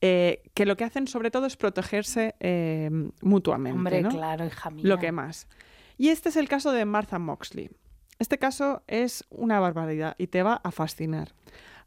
eh, 0.00 0.42
que 0.54 0.66
lo 0.66 0.76
que 0.76 0.84
hacen 0.84 1.06
sobre 1.06 1.30
todo 1.30 1.46
es 1.46 1.56
protegerse 1.56 2.34
eh, 2.40 2.90
mutuamente. 3.20 3.78
Hombre, 3.78 4.02
¿no? 4.02 4.08
claro, 4.10 4.46
hija 4.46 4.70
mía. 4.70 4.84
lo 4.84 4.98
que 4.98 5.12
más. 5.12 5.46
Y 5.96 6.08
este 6.08 6.28
es 6.28 6.36
el 6.36 6.48
caso 6.48 6.72
de 6.72 6.84
Martha 6.84 7.18
Moxley. 7.18 7.70
Este 8.18 8.38
caso 8.38 8.82
es 8.86 9.24
una 9.30 9.60
barbaridad 9.60 10.14
y 10.18 10.26
te 10.28 10.42
va 10.42 10.60
a 10.64 10.70
fascinar. 10.70 11.32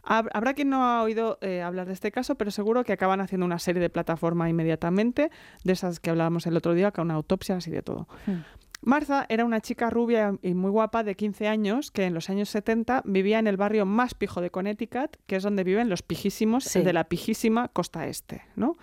Hab- 0.04 0.30
Habrá 0.34 0.54
quien 0.54 0.70
no 0.70 0.84
ha 0.84 1.04
oído 1.04 1.38
eh, 1.42 1.62
hablar 1.62 1.88
de 1.88 1.94
este 1.94 2.12
caso, 2.12 2.36
pero 2.36 2.52
seguro 2.52 2.84
que 2.84 2.94
acaban 2.94 3.22
haciendo 3.22 3.46
una 3.46 3.60
serie 3.60 3.82
de 3.82 3.90
plataforma 3.90 4.50
inmediatamente, 4.50 5.30
de 5.64 5.74
esas 5.74 6.00
que 6.00 6.10
hablábamos 6.10 6.48
el 6.48 6.58
otro 6.58 6.74
día, 6.74 6.92
con 6.92 7.12
autopsias 7.12 7.68
y 7.68 7.72
de 7.72 7.82
todo. 7.82 8.08
Hmm. 8.26 8.40
Martha 8.84 9.28
era 9.30 9.46
una 9.46 9.62
chica 9.62 9.92
rubia 9.92 10.34
y 10.42 10.56
muy 10.56 10.72
guapa 10.72 11.04
de 11.04 11.14
15 11.16 11.48
años 11.48 11.92
que 11.92 12.06
en 12.06 12.16
los 12.16 12.32
años 12.32 12.50
70 12.50 13.04
vivía 13.06 13.38
en 13.38 13.46
el 13.46 13.56
barrio 13.58 13.86
más 13.86 14.16
pijo 14.16 14.42
de 14.42 14.50
Connecticut, 14.50 15.18
que 15.28 15.36
es 15.36 15.44
donde 15.44 15.64
viven 15.64 15.88
los 15.88 16.02
pijísimos 16.02 16.64
Sí. 16.64 16.82
de 16.82 16.92
la 16.94 17.04
pijísima 17.04 17.68
costa 17.68 18.08
este, 18.08 18.42
¿no? 18.56 18.78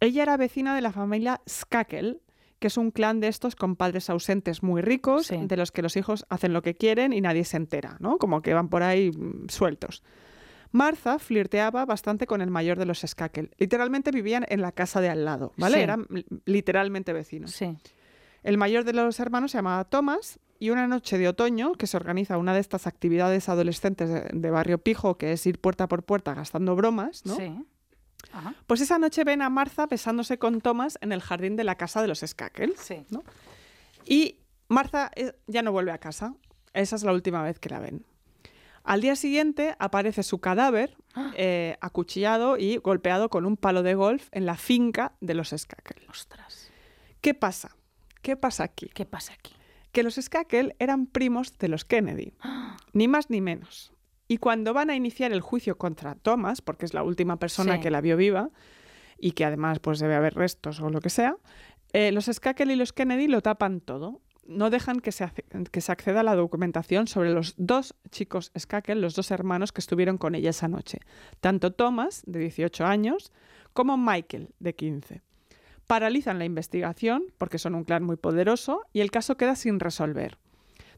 Ella 0.00 0.24
era 0.24 0.36
vecina 0.36 0.74
de 0.74 0.80
la 0.80 0.90
familia 0.90 1.40
Skakel, 1.48 2.20
que 2.64 2.68
es 2.68 2.78
un 2.78 2.90
clan 2.90 3.20
de 3.20 3.28
estos 3.28 3.56
con 3.56 3.76
padres 3.76 4.08
ausentes 4.08 4.62
muy 4.62 4.80
ricos, 4.80 5.26
Sí. 5.26 5.36
de 5.36 5.56
los 5.58 5.70
que 5.70 5.82
los 5.82 5.98
hijos 5.98 6.24
hacen 6.30 6.54
lo 6.54 6.62
que 6.62 6.74
quieren 6.74 7.12
y 7.12 7.20
nadie 7.20 7.44
se 7.44 7.58
entera, 7.58 7.98
¿no? 8.00 8.16
Como 8.16 8.40
que 8.40 8.54
van 8.54 8.70
por 8.70 8.82
ahí 8.82 9.10
mm, 9.10 9.50
sueltos. 9.50 10.02
Martha 10.72 11.18
flirteaba 11.18 11.84
bastante 11.84 12.26
con 12.26 12.40
el 12.40 12.48
mayor 12.50 12.78
de 12.78 12.86
los 12.86 13.00
Skakel. 13.06 13.50
Literalmente 13.58 14.12
vivían 14.12 14.46
en 14.48 14.62
la 14.62 14.72
casa 14.72 15.02
de 15.02 15.10
al 15.10 15.26
lado, 15.26 15.52
¿vale? 15.58 15.76
Sí. 15.76 15.82
Eran 15.82 16.06
literalmente 16.46 17.12
vecinos. 17.12 17.50
Sí. 17.50 17.76
El 18.42 18.56
mayor 18.56 18.84
de 18.84 18.94
los 18.94 19.20
hermanos 19.20 19.50
se 19.50 19.58
llamaba 19.58 19.84
Thomas 19.84 20.38
y 20.58 20.70
una 20.70 20.86
noche 20.88 21.18
de 21.18 21.28
otoño 21.28 21.72
que 21.74 21.86
se 21.86 21.98
organiza 21.98 22.38
una 22.38 22.54
de 22.54 22.60
estas 22.60 22.86
actividades 22.86 23.50
adolescentes 23.50 24.08
de, 24.08 24.22
de 24.32 24.50
barrio 24.50 24.78
pijo, 24.78 25.18
que 25.18 25.32
es 25.32 25.46
ir 25.46 25.58
puerta 25.60 25.86
por 25.86 26.02
puerta 26.02 26.32
gastando 26.32 26.74
bromas, 26.74 27.26
¿no? 27.26 27.36
Sí. 27.36 27.54
Ajá. 28.32 28.54
Pues 28.66 28.80
esa 28.80 28.98
noche 28.98 29.24
ven 29.24 29.42
a 29.42 29.50
Martha 29.50 29.86
besándose 29.86 30.38
con 30.38 30.60
Thomas 30.60 30.98
en 31.00 31.12
el 31.12 31.20
jardín 31.20 31.56
de 31.56 31.64
la 31.64 31.76
casa 31.76 32.02
de 32.02 32.08
los 32.08 32.20
Skakel. 32.20 32.74
Sí. 32.76 33.04
¿no? 33.10 33.22
Y 34.04 34.40
Martha 34.68 35.10
eh, 35.14 35.32
ya 35.46 35.62
no 35.62 35.72
vuelve 35.72 35.92
a 35.92 35.98
casa. 35.98 36.34
Esa 36.72 36.96
es 36.96 37.04
la 37.04 37.12
última 37.12 37.42
vez 37.42 37.58
que 37.58 37.68
la 37.68 37.78
ven. 37.78 38.04
Al 38.82 39.00
día 39.00 39.16
siguiente 39.16 39.76
aparece 39.78 40.22
su 40.22 40.38
cadáver 40.38 40.96
eh, 41.36 41.76
acuchillado 41.80 42.58
y 42.58 42.76
golpeado 42.76 43.30
con 43.30 43.46
un 43.46 43.56
palo 43.56 43.82
de 43.82 43.94
golf 43.94 44.28
en 44.32 44.46
la 44.46 44.56
finca 44.56 45.12
de 45.20 45.34
los 45.34 45.50
Skakel. 45.56 46.06
Ostras. 46.08 46.70
¿Qué 47.20 47.34
pasa? 47.34 47.76
¿Qué 48.22 48.36
pasa 48.36 48.64
aquí? 48.64 48.88
¿Qué 48.92 49.06
pasa 49.06 49.32
aquí? 49.32 49.54
que 49.94 50.02
los 50.02 50.16
Skakel 50.16 50.74
eran 50.78 51.06
primos 51.06 51.56
de 51.56 51.68
los 51.68 51.86
Kennedy, 51.86 52.34
ni 52.92 53.08
más 53.08 53.30
ni 53.30 53.40
menos. 53.40 53.93
Y 54.28 54.38
cuando 54.38 54.72
van 54.72 54.90
a 54.90 54.96
iniciar 54.96 55.32
el 55.32 55.40
juicio 55.40 55.76
contra 55.76 56.14
Thomas, 56.14 56.62
porque 56.62 56.86
es 56.86 56.94
la 56.94 57.02
última 57.02 57.36
persona 57.38 57.74
Sí. 57.76 57.80
que 57.80 57.90
la 57.90 58.00
vio 58.00 58.16
viva 58.16 58.50
y 59.18 59.32
que 59.32 59.44
además 59.44 59.78
pues 59.80 59.98
debe 59.98 60.14
haber 60.14 60.34
restos 60.34 60.80
o 60.80 60.88
lo 60.90 61.00
que 61.00 61.10
sea, 61.10 61.36
eh, 61.92 62.10
los 62.10 62.26
Skakel 62.32 62.70
y 62.70 62.76
los 62.76 62.92
Kennedy 62.92 63.28
lo 63.28 63.40
tapan 63.42 63.80
todo. 63.80 64.20
no 64.46 64.68
dejan 64.68 65.00
que 65.00 65.10
se, 65.10 65.26
que 65.72 65.80
se 65.80 65.90
acceda 65.90 66.20
a 66.20 66.22
la 66.22 66.34
documentación 66.34 67.06
sobre 67.06 67.32
los 67.32 67.54
dos 67.56 67.94
chicos 68.10 68.52
Skakel, 68.58 69.00
los 69.00 69.14
dos 69.14 69.30
hermanos 69.30 69.72
que 69.72 69.80
estuvieron 69.80 70.18
con 70.18 70.34
ella 70.34 70.50
esa 70.50 70.68
noche. 70.68 70.98
Tanto 71.40 71.72
Thomas, 71.72 72.22
de 72.26 72.40
18 72.40 72.84
años, 72.84 73.32
como 73.72 73.96
Michael, 73.96 74.50
de 74.58 74.74
15. 74.74 75.22
Paralizan 75.86 76.38
la 76.38 76.44
investigación 76.44 77.24
porque 77.38 77.58
son 77.58 77.74
un 77.74 77.84
clan 77.84 78.04
muy 78.04 78.16
poderoso 78.16 78.82
y 78.92 79.00
el 79.00 79.10
caso 79.10 79.36
queda 79.38 79.56
sin 79.56 79.80
resolver 79.80 80.36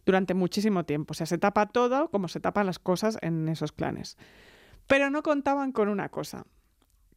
durante 0.07 0.33
muchísimo 0.33 0.85
tiempo. 0.85 1.13
O 1.13 1.15
sea, 1.15 1.27
se 1.27 1.37
tapa 1.37 1.67
todo 1.67 2.09
como 2.11 2.29
se 2.29 2.41
tapan 2.41 2.65
las 2.65 2.79
cosas 2.79 3.19
en 3.21 3.49
esos 3.49 3.73
clanes. 3.73 4.17
Pero 4.87 5.11
no 5.11 5.23
contaban 5.23 5.73
con 5.73 5.89
una 5.89 6.09
cosa, 6.09 6.47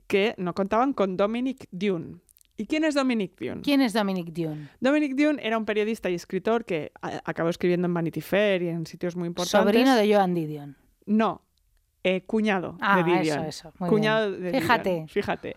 que 0.08 0.34
no 0.38 0.54
contaban 0.56 0.92
con 0.94 1.16
Dominic 1.16 1.68
Dune. 1.72 2.18
¿Y 2.58 2.66
quién 2.66 2.84
es 2.84 2.96
Dominic 2.96 3.40
Dune? 3.40 3.62
¿Quién 3.62 3.80
es 3.80 3.94
Dominic 3.94 4.34
Dune? 4.34 4.68
Dominic 4.82 5.16
Dune 5.16 5.40
era 5.42 5.58
un 5.58 5.64
periodista 5.66 6.10
y 6.10 6.16
escritor 6.16 6.66
que 6.66 6.92
acabó 7.02 7.48
escribiendo 7.50 7.86
en 7.86 7.94
Vanity 7.94 8.20
Fair 8.20 8.64
y 8.64 8.68
en 8.68 8.86
sitios 8.86 9.16
muy 9.16 9.28
importantes. 9.28 9.62
Sobrino 9.62 9.96
de 9.96 10.14
Joan 10.14 10.34
Didion. 10.34 10.76
No, 11.06 11.42
eh, 12.04 12.24
cuñado 12.26 12.76
Ah, 12.82 12.98
de 12.98 13.04
Didion. 13.04 13.40
eso, 13.46 13.68
eso, 13.68 13.74
muy 13.80 13.88
cuñado 13.90 14.32
bien. 14.32 14.42
de 14.52 14.60
Didion, 14.60 15.08
Fíjate. 15.08 15.56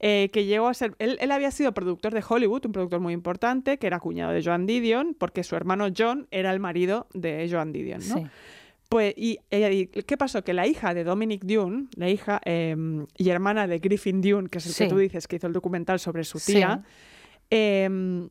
Eh, 0.00 0.28
que 0.32 0.44
llegó 0.44 0.68
a 0.68 0.74
ser. 0.74 0.94
Él, 0.98 1.16
él 1.20 1.30
había 1.30 1.50
sido 1.50 1.72
productor 1.72 2.12
de 2.12 2.22
Hollywood, 2.28 2.66
un 2.66 2.72
productor 2.72 3.00
muy 3.00 3.14
importante, 3.14 3.78
que 3.78 3.86
era 3.86 4.00
cuñado 4.00 4.32
de 4.32 4.42
Joan 4.44 4.66
Didion, 4.66 5.14
porque 5.18 5.44
su 5.44 5.56
hermano 5.56 5.86
John 5.96 6.26
era 6.30 6.50
el 6.52 6.60
marido 6.60 7.06
de 7.14 7.48
Joan 7.50 7.72
Didion, 7.72 8.00
¿no? 8.08 8.16
Sí. 8.16 8.26
Pues, 8.88 9.14
y, 9.16 9.38
¿qué 9.50 10.16
pasó? 10.18 10.44
Que 10.44 10.52
la 10.52 10.66
hija 10.66 10.94
de 10.94 11.04
Dominic 11.04 11.44
Dune, 11.44 11.86
la 11.96 12.08
hija 12.10 12.40
eh, 12.44 12.76
y 13.16 13.28
hermana 13.30 13.66
de 13.66 13.78
Griffin 13.78 14.20
Dune, 14.20 14.48
que 14.48 14.58
es 14.58 14.66
el 14.66 14.72
Sí. 14.72 14.84
que 14.84 14.90
tú 14.90 14.98
dices 14.98 15.26
que 15.26 15.36
hizo 15.36 15.46
el 15.46 15.52
documental 15.52 15.98
sobre 15.98 16.22
su 16.24 16.38
Sí. 16.38 16.54
tía, 16.54 16.82
eh, 17.50 18.28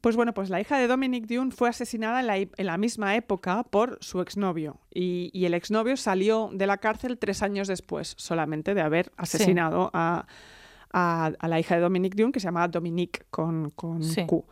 pues 0.00 0.16
bueno, 0.16 0.32
pues 0.32 0.48
la 0.48 0.60
hija 0.60 0.78
de 0.78 0.86
Dominic 0.86 1.26
Dune 1.26 1.50
fue 1.50 1.68
asesinada 1.68 2.20
en 2.20 2.26
la, 2.28 2.36
en 2.38 2.50
la 2.58 2.78
misma 2.78 3.16
época 3.16 3.64
por 3.64 3.98
su 4.00 4.20
exnovio. 4.20 4.80
Y, 4.94 5.30
y 5.34 5.44
el 5.44 5.54
exnovio 5.54 5.96
salió 5.96 6.50
de 6.52 6.66
la 6.66 6.78
cárcel 6.78 7.18
tres 7.18 7.42
años 7.42 7.68
después, 7.68 8.14
solamente 8.16 8.74
de 8.74 8.80
haber 8.80 9.12
asesinado 9.16 9.90
a, 9.92 10.26
a- 10.92 11.32
a 11.38 11.48
la 11.48 11.60
hija 11.60 11.74
de 11.76 11.80
Dominic 11.80 12.14
Dune, 12.14 12.32
que 12.32 12.40
se 12.40 12.46
llamaba 12.46 12.68
Dominique 12.68 13.20
con, 13.30 13.70
con 13.70 14.02
Sí. 14.02 14.24
Q. 14.26 14.44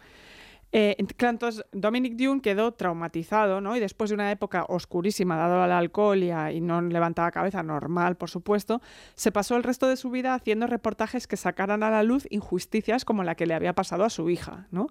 Eh, 0.71 0.97
entonces, 0.99 1.65
Dominic 1.73 2.15
Dune 2.17 2.43
quedó 2.43 2.73
traumatizado, 2.73 3.63
¿no? 3.63 3.75
Y 3.75 3.81
después 3.81 4.11
de 4.11 4.15
una 4.15 4.31
época 4.31 4.67
oscurísima, 4.69 5.35
dado 5.37 5.63
al 5.63 5.73
alcohol 5.73 6.23
y, 6.23 6.31
a- 6.31 6.53
y 6.53 6.61
no 6.61 6.83
levantaba 6.83 7.31
cabeza, 7.31 7.63
normal, 7.63 8.17
por 8.17 8.29
supuesto, 8.29 8.83
se 9.15 9.33
pasó 9.33 9.57
el 9.57 9.63
resto 9.63 9.89
de 9.89 9.97
su 9.97 10.11
vida 10.11 10.35
haciendo 10.35 10.67
reportajes 10.67 11.27
que 11.27 11.39
sacaran 11.39 11.83
a 11.83 11.91
la 11.91 12.03
luz 12.03 12.27
injusticias 12.29 13.07
como 13.07 13.25
la 13.25 13.35
que 13.35 13.47
le 13.47 13.55
había 13.55 13.73
pasado 13.73 14.05
a 14.05 14.11
su 14.11 14.29
hija, 14.29 14.67
¿no? 14.71 14.89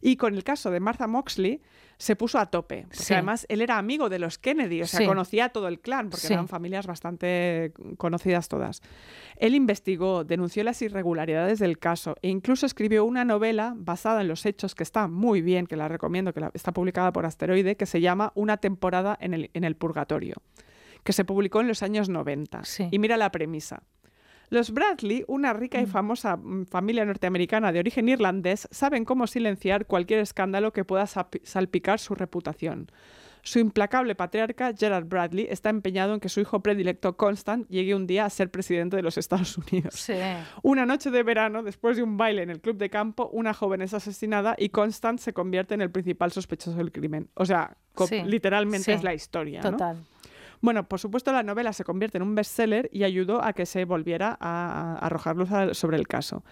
Y 0.00 0.16
con 0.16 0.34
el 0.34 0.42
caso 0.44 0.70
de 0.70 0.80
Martha 0.80 1.06
Moxley 1.06 1.60
se 1.98 2.14
puso 2.16 2.38
a 2.38 2.46
tope, 2.46 2.82
porque 2.82 2.96
Sí. 2.96 3.14
además 3.14 3.46
él 3.48 3.62
era 3.62 3.78
amigo 3.78 4.08
de 4.10 4.18
los 4.18 4.36
Kennedy, 4.38 4.82
o 4.82 4.86
sea, 4.86 5.00
Sí. 5.00 5.06
conocía 5.06 5.46
a 5.46 5.48
todo 5.48 5.66
el 5.68 5.80
clan, 5.80 6.10
porque 6.10 6.26
Sí. 6.26 6.32
eran 6.34 6.46
familias 6.48 6.86
bastante 6.86 7.72
conocidas 7.96 8.48
todas. 8.48 8.82
Él 9.36 9.54
investigó, 9.54 10.22
denunció 10.24 10.62
las 10.64 10.82
irregularidades 10.82 11.58
del 11.58 11.78
caso 11.78 12.16
e 12.20 12.28
incluso 12.28 12.66
escribió 12.66 13.04
una 13.04 13.24
novela 13.24 13.72
basada 13.76 14.20
en 14.20 14.28
los 14.28 14.44
hechos 14.44 14.74
que 14.74 14.82
está 14.82 15.08
muy 15.08 15.40
bien, 15.40 15.66
que 15.66 15.76
la 15.76 15.88
recomiendo, 15.88 16.34
que 16.34 16.40
la- 16.40 16.50
está 16.52 16.72
publicada 16.72 17.12
por 17.12 17.24
Asteroide, 17.24 17.76
que 17.76 17.86
se 17.86 18.00
llama 18.02 18.32
Una 18.34 18.58
temporada 18.58 19.16
en 19.20 19.32
el, 19.32 19.50
en 19.54 19.64
el 19.64 19.76
purgatorio, 19.76 20.34
que 21.02 21.12
se 21.14 21.24
publicó 21.24 21.60
en 21.62 21.68
los 21.68 21.82
años 21.82 22.08
90. 22.10 22.64
Sí. 22.64 22.88
Y 22.90 22.98
mira 22.98 23.16
la 23.16 23.30
premisa. 23.30 23.82
Los 24.50 24.70
Bradley, 24.70 25.24
una 25.26 25.52
rica 25.52 25.80
y 25.80 25.86
famosa 25.86 26.36
mm, 26.36 26.66
familia 26.66 27.04
norteamericana 27.04 27.72
de 27.72 27.80
origen 27.80 28.08
irlandés, 28.08 28.68
saben 28.70 29.04
cómo 29.04 29.26
silenciar 29.26 29.86
cualquier 29.86 30.20
escándalo 30.20 30.72
que 30.72 30.84
pueda 30.84 31.06
salpicar 31.06 31.98
su 31.98 32.14
reputación. 32.14 32.90
Su 33.42 33.60
implacable 33.60 34.16
patriarca, 34.16 34.72
Gerard 34.76 35.04
Bradley, 35.06 35.46
está 35.48 35.70
empeñado 35.70 36.14
en 36.14 36.18
que 36.20 36.28
su 36.28 36.40
hijo 36.40 36.60
predilecto, 36.64 37.16
Constant, 37.16 37.68
llegue 37.68 37.94
un 37.94 38.08
día 38.08 38.24
a 38.24 38.30
ser 38.30 38.50
presidente 38.50 38.96
de 38.96 39.02
los 39.02 39.18
Estados 39.18 39.56
Unidos. 39.70 39.94
Sí. 39.94 40.14
Una 40.62 40.84
noche 40.84 41.12
de 41.12 41.22
verano, 41.22 41.62
después 41.62 41.96
de 41.96 42.02
un 42.02 42.16
baile 42.16 42.42
en 42.42 42.50
el 42.50 42.60
club 42.60 42.76
de 42.76 42.90
campo, 42.90 43.30
una 43.32 43.54
joven 43.54 43.82
es 43.82 43.94
asesinada 43.94 44.56
y 44.58 44.70
Constant 44.70 45.20
se 45.20 45.32
convierte 45.32 45.74
en 45.74 45.80
el 45.80 45.92
principal 45.92 46.32
sospechoso 46.32 46.76
del 46.76 46.90
crimen. 46.90 47.28
O 47.34 47.46
sea, 47.46 47.76
Sí, 48.08 48.20
literalmente 48.24 48.84
sí. 48.84 48.92
es 48.92 49.04
la 49.04 49.14
historia. 49.14 49.62
¿no? 49.62 49.94
Bueno, 50.60 50.88
por 50.88 51.00
supuesto 51.00 51.32
la 51.32 51.42
novela 51.42 51.72
se 51.72 51.84
convierte 51.84 52.18
en 52.18 52.22
un 52.22 52.34
bestseller 52.34 52.88
y 52.92 53.04
ayudó 53.04 53.42
a 53.42 53.52
que 53.52 53.66
se 53.66 53.84
volviera 53.84 54.36
a, 54.40 54.94
a 54.94 55.06
arrojar 55.06 55.36
luz 55.36 55.50
sobre 55.72 55.96
el 55.96 56.06
caso. 56.06 56.44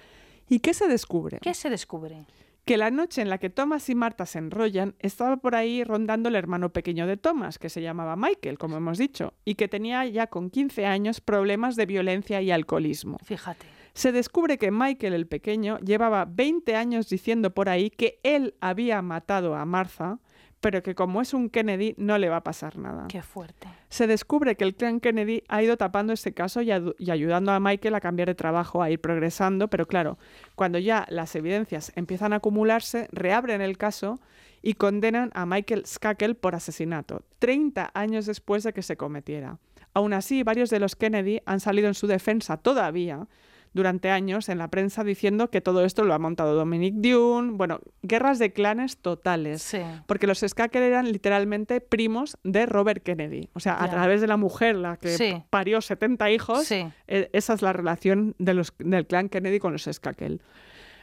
¿Y 0.48 0.60
qué 0.60 0.74
se 0.74 0.88
descubre? 0.88 1.38
¿Qué 1.40 1.54
se 1.54 1.70
descubre? 1.70 2.26
Que 2.64 2.78
la 2.78 2.90
noche 2.90 3.20
en 3.20 3.28
la 3.28 3.38
que 3.38 3.50
Thomas 3.50 3.90
y 3.90 3.94
Marta 3.94 4.24
se 4.24 4.38
enrollan, 4.38 4.94
estaba 4.98 5.36
por 5.36 5.54
ahí 5.54 5.84
rondando 5.84 6.30
el 6.30 6.34
hermano 6.34 6.70
pequeño 6.70 7.06
de 7.06 7.18
Thomas, 7.18 7.58
que 7.58 7.68
se 7.68 7.82
llamaba 7.82 8.16
Michael, 8.16 8.58
como 8.58 8.78
hemos 8.78 8.96
dicho, 8.96 9.34
y 9.44 9.56
que 9.56 9.68
tenía 9.68 10.06
ya 10.06 10.28
con 10.28 10.48
15 10.48 10.86
años 10.86 11.20
problemas 11.20 11.76
de 11.76 11.84
violencia 11.84 12.40
y 12.40 12.50
alcoholismo. 12.50 13.18
Fíjate. 13.22 13.66
Se 13.92 14.12
descubre 14.12 14.56
que 14.56 14.70
Michael 14.70 15.12
el 15.12 15.26
pequeño 15.26 15.78
llevaba 15.78 16.24
20 16.24 16.74
años 16.74 17.08
diciendo 17.08 17.54
por 17.54 17.68
ahí 17.68 17.90
que 17.90 18.18
él 18.22 18.54
había 18.60 19.02
matado 19.02 19.54
a 19.54 19.64
Martha, 19.66 20.18
pero 20.64 20.82
que 20.82 20.94
como 20.94 21.20
es 21.20 21.34
un 21.34 21.50
Kennedy 21.50 21.94
no 21.98 22.16
le 22.16 22.30
va 22.30 22.36
a 22.36 22.42
pasar 22.42 22.78
nada. 22.78 23.06
Qué 23.08 23.20
fuerte. 23.20 23.68
Se 23.90 24.06
descubre 24.06 24.56
que 24.56 24.64
el 24.64 24.74
clan 24.74 24.98
Kennedy 24.98 25.42
ha 25.46 25.62
ido 25.62 25.76
tapando 25.76 26.14
ese 26.14 26.32
caso 26.32 26.62
y, 26.62 26.70
y 26.96 27.10
ayudando 27.10 27.52
a 27.52 27.60
Michael 27.60 27.94
a 27.94 28.00
cambiar 28.00 28.28
de 28.28 28.34
trabajo, 28.34 28.82
a 28.82 28.90
ir 28.90 28.98
progresando, 28.98 29.68
pero 29.68 29.84
claro, 29.84 30.16
cuando 30.54 30.78
ya 30.78 31.04
las 31.10 31.36
evidencias 31.36 31.92
empiezan 31.96 32.32
a 32.32 32.36
acumularse, 32.36 33.08
reabren 33.12 33.60
el 33.60 33.76
caso 33.76 34.18
y 34.62 34.72
condenan 34.72 35.30
a 35.34 35.44
Michael 35.44 35.84
Skakel 35.84 36.34
por 36.34 36.54
asesinato, 36.54 37.24
30 37.40 37.90
años 37.92 38.24
después 38.24 38.62
de 38.62 38.72
que 38.72 38.82
se 38.82 38.96
cometiera. 38.96 39.58
Aún 39.92 40.14
así, 40.14 40.44
varios 40.44 40.70
de 40.70 40.80
los 40.80 40.96
Kennedy 40.96 41.42
han 41.44 41.60
salido 41.60 41.88
en 41.88 41.94
su 41.94 42.06
defensa 42.06 42.56
todavía 42.56 43.28
durante 43.74 44.10
años 44.10 44.48
en 44.48 44.56
la 44.58 44.68
prensa 44.68 45.04
diciendo 45.04 45.50
que 45.50 45.60
todo 45.60 45.84
esto 45.84 46.04
lo 46.04 46.14
ha 46.14 46.18
montado 46.18 46.54
Dominic 46.54 46.94
Dune, 46.94 47.52
bueno, 47.52 47.80
guerras 48.02 48.38
de 48.38 48.52
clanes 48.52 48.96
totales. 48.96 49.60
Sí. 49.62 49.80
Porque 50.06 50.26
los 50.26 50.38
Skakel 50.38 50.82
eran 50.82 51.12
literalmente 51.12 51.80
primos 51.82 52.38
de 52.44 52.64
Robert 52.66 53.02
Kennedy. 53.02 53.50
O 53.52 53.60
sea, 53.60 53.82
a 53.82 53.90
través 53.90 54.20
de 54.22 54.28
la 54.28 54.36
mujer, 54.38 54.76
la 54.76 54.96
que 54.96 55.08
Sí. 55.18 55.42
parió 55.50 55.80
70 55.82 56.30
hijos, 56.30 56.64
Sí. 56.66 56.86
eh, 57.08 57.28
esa 57.32 57.52
es 57.54 57.60
la 57.62 57.72
relación 57.74 58.34
de 58.38 58.54
los, 58.54 58.72
del 58.78 59.06
clan 59.06 59.28
Kennedy 59.28 59.58
con 59.58 59.72
los 59.72 59.82
Skakel. 59.92 60.40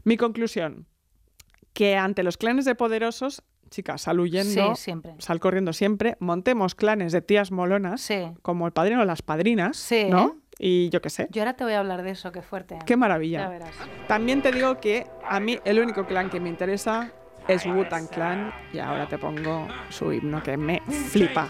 Mi 0.03 0.17
conclusión, 0.17 0.87
que 1.73 1.95
ante 1.95 2.23
los 2.23 2.37
clanes 2.37 2.65
de 2.65 2.75
poderosos, 2.75 3.43
chicas, 3.69 4.01
sal 4.01 4.19
huyendo, 4.19 4.75
Sí, 4.75 4.81
siempre. 4.83 5.13
sal 5.19 5.39
corriendo 5.39 5.71
siempre, 5.73 6.17
montemos 6.19 6.75
clanes 6.75 7.11
de 7.13 7.21
tías 7.21 7.51
molonas, 7.51 8.01
Sí. 8.01 8.17
como 8.41 8.65
el 8.65 8.73
padrino 8.73 9.01
o 9.01 9.05
las 9.05 9.21
padrinas, 9.21 9.77
Sí. 9.77 10.07
¿no? 10.09 10.37
Y 10.63 10.89
yo 10.89 11.01
qué 11.01 11.09
sé. 11.09 11.27
Yo 11.31 11.41
ahora 11.41 11.55
te 11.55 11.63
voy 11.63 11.73
a 11.73 11.79
hablar 11.79 12.03
de 12.03 12.11
eso, 12.11 12.31
qué 12.31 12.43
fuerte. 12.43 12.77
Qué 12.85 12.93
Ya 12.93 12.97
maravilla. 12.97 13.49
verás. 13.49 13.71
También 14.07 14.43
te 14.43 14.51
digo 14.51 14.79
que 14.79 15.07
a 15.27 15.39
mí 15.39 15.57
el 15.65 15.79
único 15.79 16.05
clan 16.05 16.29
que 16.29 16.39
me 16.39 16.49
interesa 16.49 17.11
es 17.47 17.65
Wu-Tang 17.65 18.07
Clan 18.07 18.53
y 18.73 18.79
ahora 18.79 19.07
te 19.07 19.17
pongo 19.17 19.67
su 19.89 20.11
himno 20.11 20.41
que 20.41 20.57
me 20.57 20.81
flipa. 21.11 21.47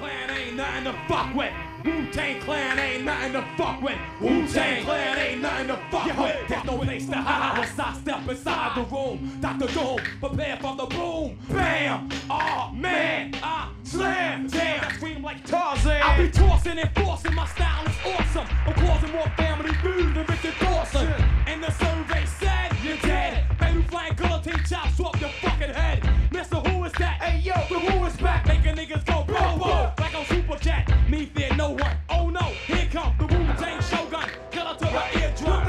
Wu-Tang 1.84 2.40
Clan 2.42 2.78
ain't 2.80 3.06
nothing 3.06 3.34
to 3.34 3.44
fuck 3.58 3.82
with. 3.82 3.98
Wu-Tang 4.20 4.84
Clan 4.84 5.18
ain't 5.18 5.42
nothing 5.42 5.68
to 5.68 5.78
fuck 5.90 6.18
with. 6.18 6.48
There's 6.48 6.64
no 6.66 6.78
place 6.78 7.08
to 7.08 7.16
hide 7.16 7.58
once 7.58 7.80
I 7.80 7.94
step 7.94 8.30
inside 8.30 8.76
the 8.76 8.96
room. 8.96 9.38
Dr. 9.42 9.68
Doom, 9.68 10.00
prepare 10.20 10.58
for 10.58 10.76
the 10.76 10.86
boom. 10.86 11.38
Bam! 11.50 12.10
Oh 12.30 12.72
man, 12.74 13.34
I 13.42 13.70
slam. 13.84 14.48
Damn, 14.48 14.86
I 14.86 14.92
scream 14.94 15.24
like 15.24 15.44
Tarzan. 15.46 16.02
I 16.02 16.18
be 16.18 16.30
tossing 16.30 16.80
and 16.80 16.90
forcing. 16.96 17.34
My 17.34 17.48
style 17.48 17.86
is 17.86 17.96
awesome. 18.06 18.48
I'm 18.68 18.74
causing 18.74 19.12
more 19.12 19.30
family 19.38 19.74
food 19.76 20.14
than 20.14 20.26
Richard 20.28 20.54
Dawson. 20.60 21.08
And 21.48 21.64
the 21.64 21.72
survey 21.72 22.26
said 22.26 22.72
you're 22.84 22.98
dead. 22.98 23.46
Baby 23.60 23.82
flying 23.84 24.14
guillotine 24.16 24.64
chops 24.68 25.00
off 25.00 25.20
your 25.20 25.30
head. 25.74 26.00
Mister, 26.32 26.58
who 26.58 26.86
is 26.86 26.92
that? 26.94 27.22
Hey 27.22 27.40
yo, 27.44 27.54
the 27.70 27.80
who 27.80 28.06
is 28.06 28.16
back? 28.18 28.46
Making 28.48 28.76
niggas 28.76 29.06
go 29.06 29.24
bro 29.24 29.58
bro 29.58 29.92
like 30.00 30.16
on 30.18 30.26
Superjet. 30.26 30.86
Me 31.10 31.26
fear 31.26 31.54
no 31.56 31.70
one. 31.72 31.98
Oh 32.10 32.30
no, 32.30 32.46
here 32.68 32.88
come 32.92 33.14
the 33.18 33.26
Wu 33.26 33.46
Tang 33.58 33.80
Shogun. 33.82 34.26
Killer 34.52 34.76
to 34.78 34.86
the 34.86 35.22
eardrum. 35.22 35.62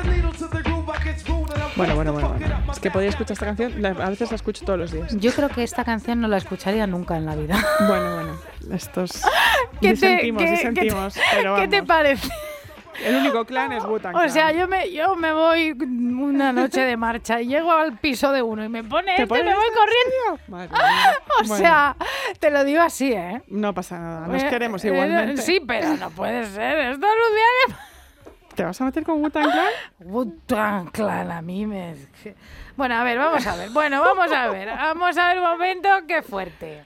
Bueno, 1.74 1.94
bueno, 1.96 2.12
bueno, 2.12 2.28
bueno. 2.38 2.72
Es 2.72 2.78
que 2.80 2.90
podía 2.90 3.08
escuchar 3.08 3.32
esta 3.32 3.46
canción, 3.46 3.80
la- 3.80 3.88
a 3.90 4.10
veces 4.10 4.30
la 4.30 4.36
escucho 4.36 4.64
todos 4.64 4.78
los 4.78 4.92
días. 4.92 5.16
Yo 5.16 5.32
creo 5.32 5.48
que 5.48 5.62
esta 5.62 5.84
canción 5.84 6.20
no 6.20 6.28
la 6.28 6.36
escucharía 6.36 6.86
nunca 6.86 7.16
en 7.16 7.24
la 7.26 7.34
vida. 7.34 7.56
Bueno, 7.88 8.14
bueno, 8.14 8.38
estos 8.72 9.22
¿Qué 9.80 9.88
te- 9.88 9.90
disentimos, 9.94 10.42
qué- 10.42 10.48
qué 10.50 10.56
te- 10.56 10.56
disentimos, 10.68 11.14
pero 11.32 11.56
¿Qué 11.56 11.68
te 11.68 11.76
vamos. 11.80 11.88
parece? 11.88 12.28
El 13.04 13.16
único 13.16 13.44
clan 13.44 13.72
es 13.72 13.84
Wu-Tang 13.84 14.14
O 14.14 14.28
sea, 14.28 14.52
yo 14.52 14.68
me, 14.68 14.90
yo 14.92 15.16
me 15.16 15.32
voy 15.32 15.72
una 15.72 16.52
noche 16.52 16.82
de 16.82 16.96
marcha 16.96 17.40
y 17.40 17.46
llego 17.48 17.72
al 17.72 17.98
piso 17.98 18.32
de 18.32 18.42
uno 18.42 18.64
y 18.64 18.68
me 18.68 18.84
pone 18.84 19.16
¿Te 19.16 19.22
este 19.22 19.42
me 19.42 19.54
voy 19.54 19.66
corriendo. 19.74 20.44
Madre 20.48 20.68
mía. 20.68 21.18
O 21.40 21.46
Bueno, 21.48 21.56
sea, 21.56 21.96
te 22.38 22.50
lo 22.50 22.62
digo 22.64 22.82
así, 22.82 23.12
¿eh? 23.12 23.42
no 23.48 23.72
pasa 23.72 23.98
nada, 23.98 24.26
nos 24.26 24.42
Eh, 24.42 24.48
queremos 24.48 24.84
eh, 24.84 24.88
igualmente. 24.88 25.42
Sí, 25.42 25.60
pero 25.66 25.96
no 25.96 26.10
puede 26.10 26.44
ser. 26.46 26.92
Esto 26.92 27.06
es 27.06 27.74
¿Te 28.54 28.64
vas 28.64 28.78
a 28.80 28.84
meter 28.84 29.02
con 29.02 29.22
Wu-Tang 29.22 29.50
Clan? 29.50 29.66
Wu-Tang 30.00 30.90
Clan, 30.90 31.30
a 31.30 31.40
mí 31.40 31.64
me... 31.66 31.94
Bueno, 32.76 32.96
a 32.96 33.04
ver, 33.04 33.18
vamos 33.18 33.46
a 33.46 33.56
ver. 33.56 33.70
Bueno, 33.70 34.00
vamos 34.02 34.30
a 34.30 34.48
ver. 34.48 34.68
Vamos 34.68 35.16
a 35.16 35.28
ver 35.28 35.38
un 35.38 35.44
momento, 35.44 35.88
qué 36.06 36.22
fuerte. 36.22 36.84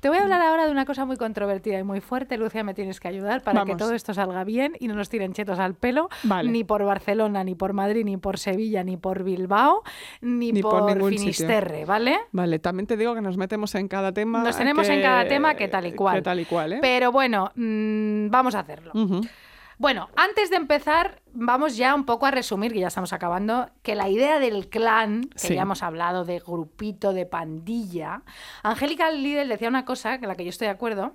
Te 0.00 0.08
voy 0.08 0.18
a 0.18 0.22
hablar 0.22 0.40
ahora 0.40 0.64
de 0.64 0.72
una 0.72 0.86
cosa 0.86 1.04
muy 1.04 1.16
controvertida 1.16 1.78
y 1.78 1.84
muy 1.84 2.00
fuerte. 2.00 2.38
Lucia, 2.38 2.64
me 2.64 2.74
tienes 2.74 3.00
que 3.00 3.08
ayudar 3.08 3.42
para 3.42 3.64
que 3.64 3.76
todo 3.76 3.92
esto 3.94 4.14
salga 4.14 4.44
bien 4.44 4.76
y 4.80 4.88
no 4.88 4.94
nos 4.94 5.08
tiren 5.08 5.32
chetos 5.32 5.58
al 5.58 5.74
pelo. 5.74 6.08
Vale. 6.22 6.50
Ni 6.50 6.64
por 6.64 6.84
Barcelona, 6.84 7.44
ni 7.44 7.54
por 7.54 7.72
Madrid, 7.72 8.04
ni 8.04 8.16
por 8.16 8.38
Sevilla, 8.38 8.82
ni 8.82 8.96
por 8.96 9.24
Bilbao, 9.24 9.82
ni, 10.20 10.52
Ni 10.52 10.62
por 10.62 10.80
por, 10.80 10.92
ningún 10.92 11.10
sitio. 11.10 11.24
Finisterre, 11.24 11.84
¿vale? 11.84 12.18
Vale, 12.32 12.58
también 12.58 12.86
te 12.86 12.96
digo 12.96 13.14
que 13.14 13.20
nos 13.20 13.36
metemos 13.36 13.74
en 13.74 13.88
cada 13.88 14.12
tema. 14.12 14.42
Nos 14.42 14.56
tenemos 14.56 14.88
en 14.88 15.02
cada 15.02 15.28
tema 15.28 15.54
que 15.54 15.68
tal 15.68 15.86
y 15.86 15.92
cual. 15.92 16.16
Que 16.16 16.22
tal 16.22 16.40
y 16.40 16.44
cual, 16.46 16.72
¿eh? 16.74 16.78
Pero 16.80 17.12
bueno, 17.12 17.50
mm, 17.54 18.30
vamos 18.30 18.54
a 18.54 18.60
hacerlo. 18.60 18.92
Bueno, 19.80 20.10
antes 20.14 20.50
de 20.50 20.56
empezar, 20.56 21.22
vamos 21.32 21.74
ya 21.78 21.94
un 21.94 22.04
poco 22.04 22.26
a 22.26 22.30
resumir, 22.30 22.70
que 22.74 22.80
ya 22.80 22.88
estamos 22.88 23.14
acabando, 23.14 23.70
que 23.82 23.94
la 23.94 24.10
idea 24.10 24.38
del 24.38 24.68
clan, 24.68 25.22
que 25.30 25.38
Sí. 25.38 25.54
ya 25.54 25.62
hemos 25.62 25.82
hablado 25.82 26.26
de 26.26 26.38
grupito, 26.38 27.14
de 27.14 27.24
pandilla, 27.24 28.22
Angélica 28.62 29.10
Lidl 29.10 29.48
decía 29.48 29.68
una 29.70 29.86
cosa, 29.86 30.18
con 30.18 30.28
la 30.28 30.34
que 30.34 30.44
yo 30.44 30.50
estoy 30.50 30.66
de 30.66 30.72
acuerdo, 30.72 31.14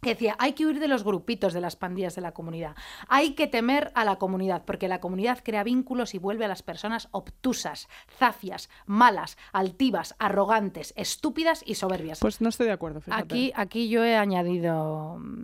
que 0.00 0.08
decía, 0.10 0.34
hay 0.40 0.54
que 0.54 0.66
huir 0.66 0.80
de 0.80 0.88
los 0.88 1.04
grupitos 1.04 1.52
de 1.52 1.60
las 1.60 1.76
pandillas 1.76 2.16
de 2.16 2.22
la 2.22 2.32
comunidad. 2.32 2.74
Hay 3.06 3.34
que 3.36 3.46
temer 3.46 3.92
a 3.94 4.04
la 4.04 4.16
comunidad, 4.16 4.64
porque 4.64 4.88
la 4.88 4.98
comunidad 5.00 5.38
crea 5.44 5.62
vínculos 5.62 6.14
y 6.14 6.18
vuelve 6.18 6.46
a 6.46 6.48
las 6.48 6.64
personas 6.64 7.06
obtusas, 7.12 7.86
zafias, 8.18 8.70
malas, 8.86 9.38
altivas, 9.52 10.16
arrogantes, 10.18 10.94
estúpidas 10.96 11.62
y 11.64 11.76
soberbias. 11.76 12.18
Pues 12.18 12.40
no 12.40 12.48
estoy 12.48 12.66
de 12.66 12.72
acuerdo, 12.72 13.00
fíjate. 13.02 13.22
aquí, 13.22 13.52
aquí 13.54 13.88
yo 13.88 14.02
he 14.04 14.16
añadido 14.16 15.18
mm, 15.20 15.42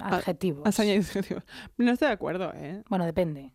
adjetivos. 0.00 0.62
No 1.76 1.92
estoy 1.92 2.08
de 2.08 2.14
acuerdo, 2.14 2.52
¿eh? 2.54 2.82
Bueno, 2.88 3.04
depende. 3.04 3.52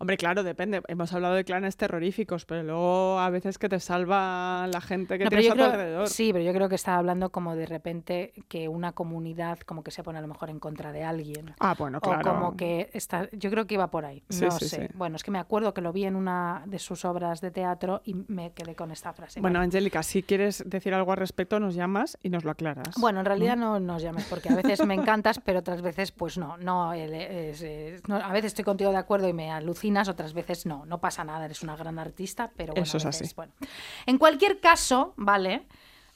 Hombre, 0.00 0.16
claro, 0.16 0.42
depende. 0.42 0.80
Hemos 0.88 1.12
hablado 1.12 1.34
de 1.34 1.44
clanes 1.44 1.76
terroríficos, 1.76 2.46
pero 2.46 2.62
luego 2.62 3.18
a 3.20 3.28
veces 3.28 3.58
que 3.58 3.68
te 3.68 3.78
salva 3.80 4.66
la 4.72 4.80
gente 4.80 5.18
que 5.18 5.24
No, 5.24 5.28
tienes 5.30 5.48
a 5.48 5.50
tu 5.50 5.56
creo, 5.56 5.66
alrededor. 5.66 6.08
sí, 6.08 6.32
pero 6.32 6.42
yo 6.42 6.54
creo 6.54 6.70
que 6.70 6.74
estaba 6.76 6.96
hablando 6.96 7.28
como 7.30 7.54
de 7.54 7.66
repente 7.66 8.32
que 8.48 8.66
una 8.68 8.92
comunidad 8.92 9.58
como 9.60 9.84
que 9.84 9.90
se 9.90 10.02
pone 10.02 10.18
a 10.18 10.22
lo 10.22 10.28
mejor 10.28 10.48
en 10.48 10.58
contra 10.58 10.90
de 10.92 11.04
alguien. 11.04 11.54
Ah, 11.60 11.74
bueno, 11.78 12.00
claro. 12.00 12.30
O 12.30 12.34
como 12.34 12.56
que 12.56 12.88
está, 12.94 13.28
yo 13.32 13.50
creo 13.50 13.66
que 13.66 13.74
iba 13.74 13.90
por 13.90 14.06
ahí. 14.06 14.24
Sí, 14.30 14.46
no 14.46 14.50
sí, 14.52 14.68
sé. 14.68 14.86
sí. 14.88 14.92
Bueno, 14.94 15.16
es 15.16 15.22
que 15.22 15.30
me 15.30 15.38
acuerdo 15.38 15.74
que 15.74 15.82
lo 15.82 15.92
vi 15.92 16.04
en 16.06 16.16
una 16.16 16.62
de 16.64 16.78
sus 16.78 17.04
obras 17.04 17.42
de 17.42 17.50
teatro 17.50 18.00
y 18.06 18.14
me 18.14 18.52
quedé 18.52 18.74
con 18.74 18.90
esta 18.92 19.12
frase. 19.12 19.42
Bueno, 19.42 19.60
Angélica, 19.60 20.02
si 20.02 20.22
quieres 20.22 20.64
decir 20.66 20.94
algo 20.94 21.12
al 21.12 21.18
respecto, 21.18 21.60
nos 21.60 21.74
llamas 21.74 22.16
y 22.22 22.30
nos 22.30 22.44
lo 22.44 22.52
aclaras. 22.52 22.94
Bueno, 22.98 23.20
en 23.20 23.26
realidad 23.26 23.56
no 23.58 23.78
nos 23.78 24.02
llames 24.02 24.24
porque 24.30 24.48
a 24.48 24.56
veces 24.56 24.82
me 24.86 24.94
encantas, 24.94 25.40
pero 25.44 25.58
otras 25.58 25.82
veces 25.82 26.10
pues 26.10 26.38
no. 26.38 26.56
no, 26.56 26.94
no, 26.94 28.16
a 28.16 28.32
veces 28.32 28.46
estoy 28.46 28.64
contigo 28.64 28.90
de 28.92 28.96
acuerdo 28.96 29.28
y 29.28 29.34
me 29.34 29.50
otras 30.08 30.32
veces 30.32 30.66
no. 30.66 30.84
No 30.86 31.00
pasa 31.00 31.24
nada, 31.24 31.44
eres 31.44 31.62
una 31.62 31.76
gran 31.76 31.98
artista, 31.98 32.50
pero 32.56 32.72
bueno, 32.72 32.84
Eso 32.84 32.96
es 32.98 33.04
veces, 33.04 33.22
así. 33.28 33.34
bueno. 33.34 33.52
En 34.06 34.18
cualquier 34.18 34.60
caso, 34.60 35.14
¿vale? 35.16 35.66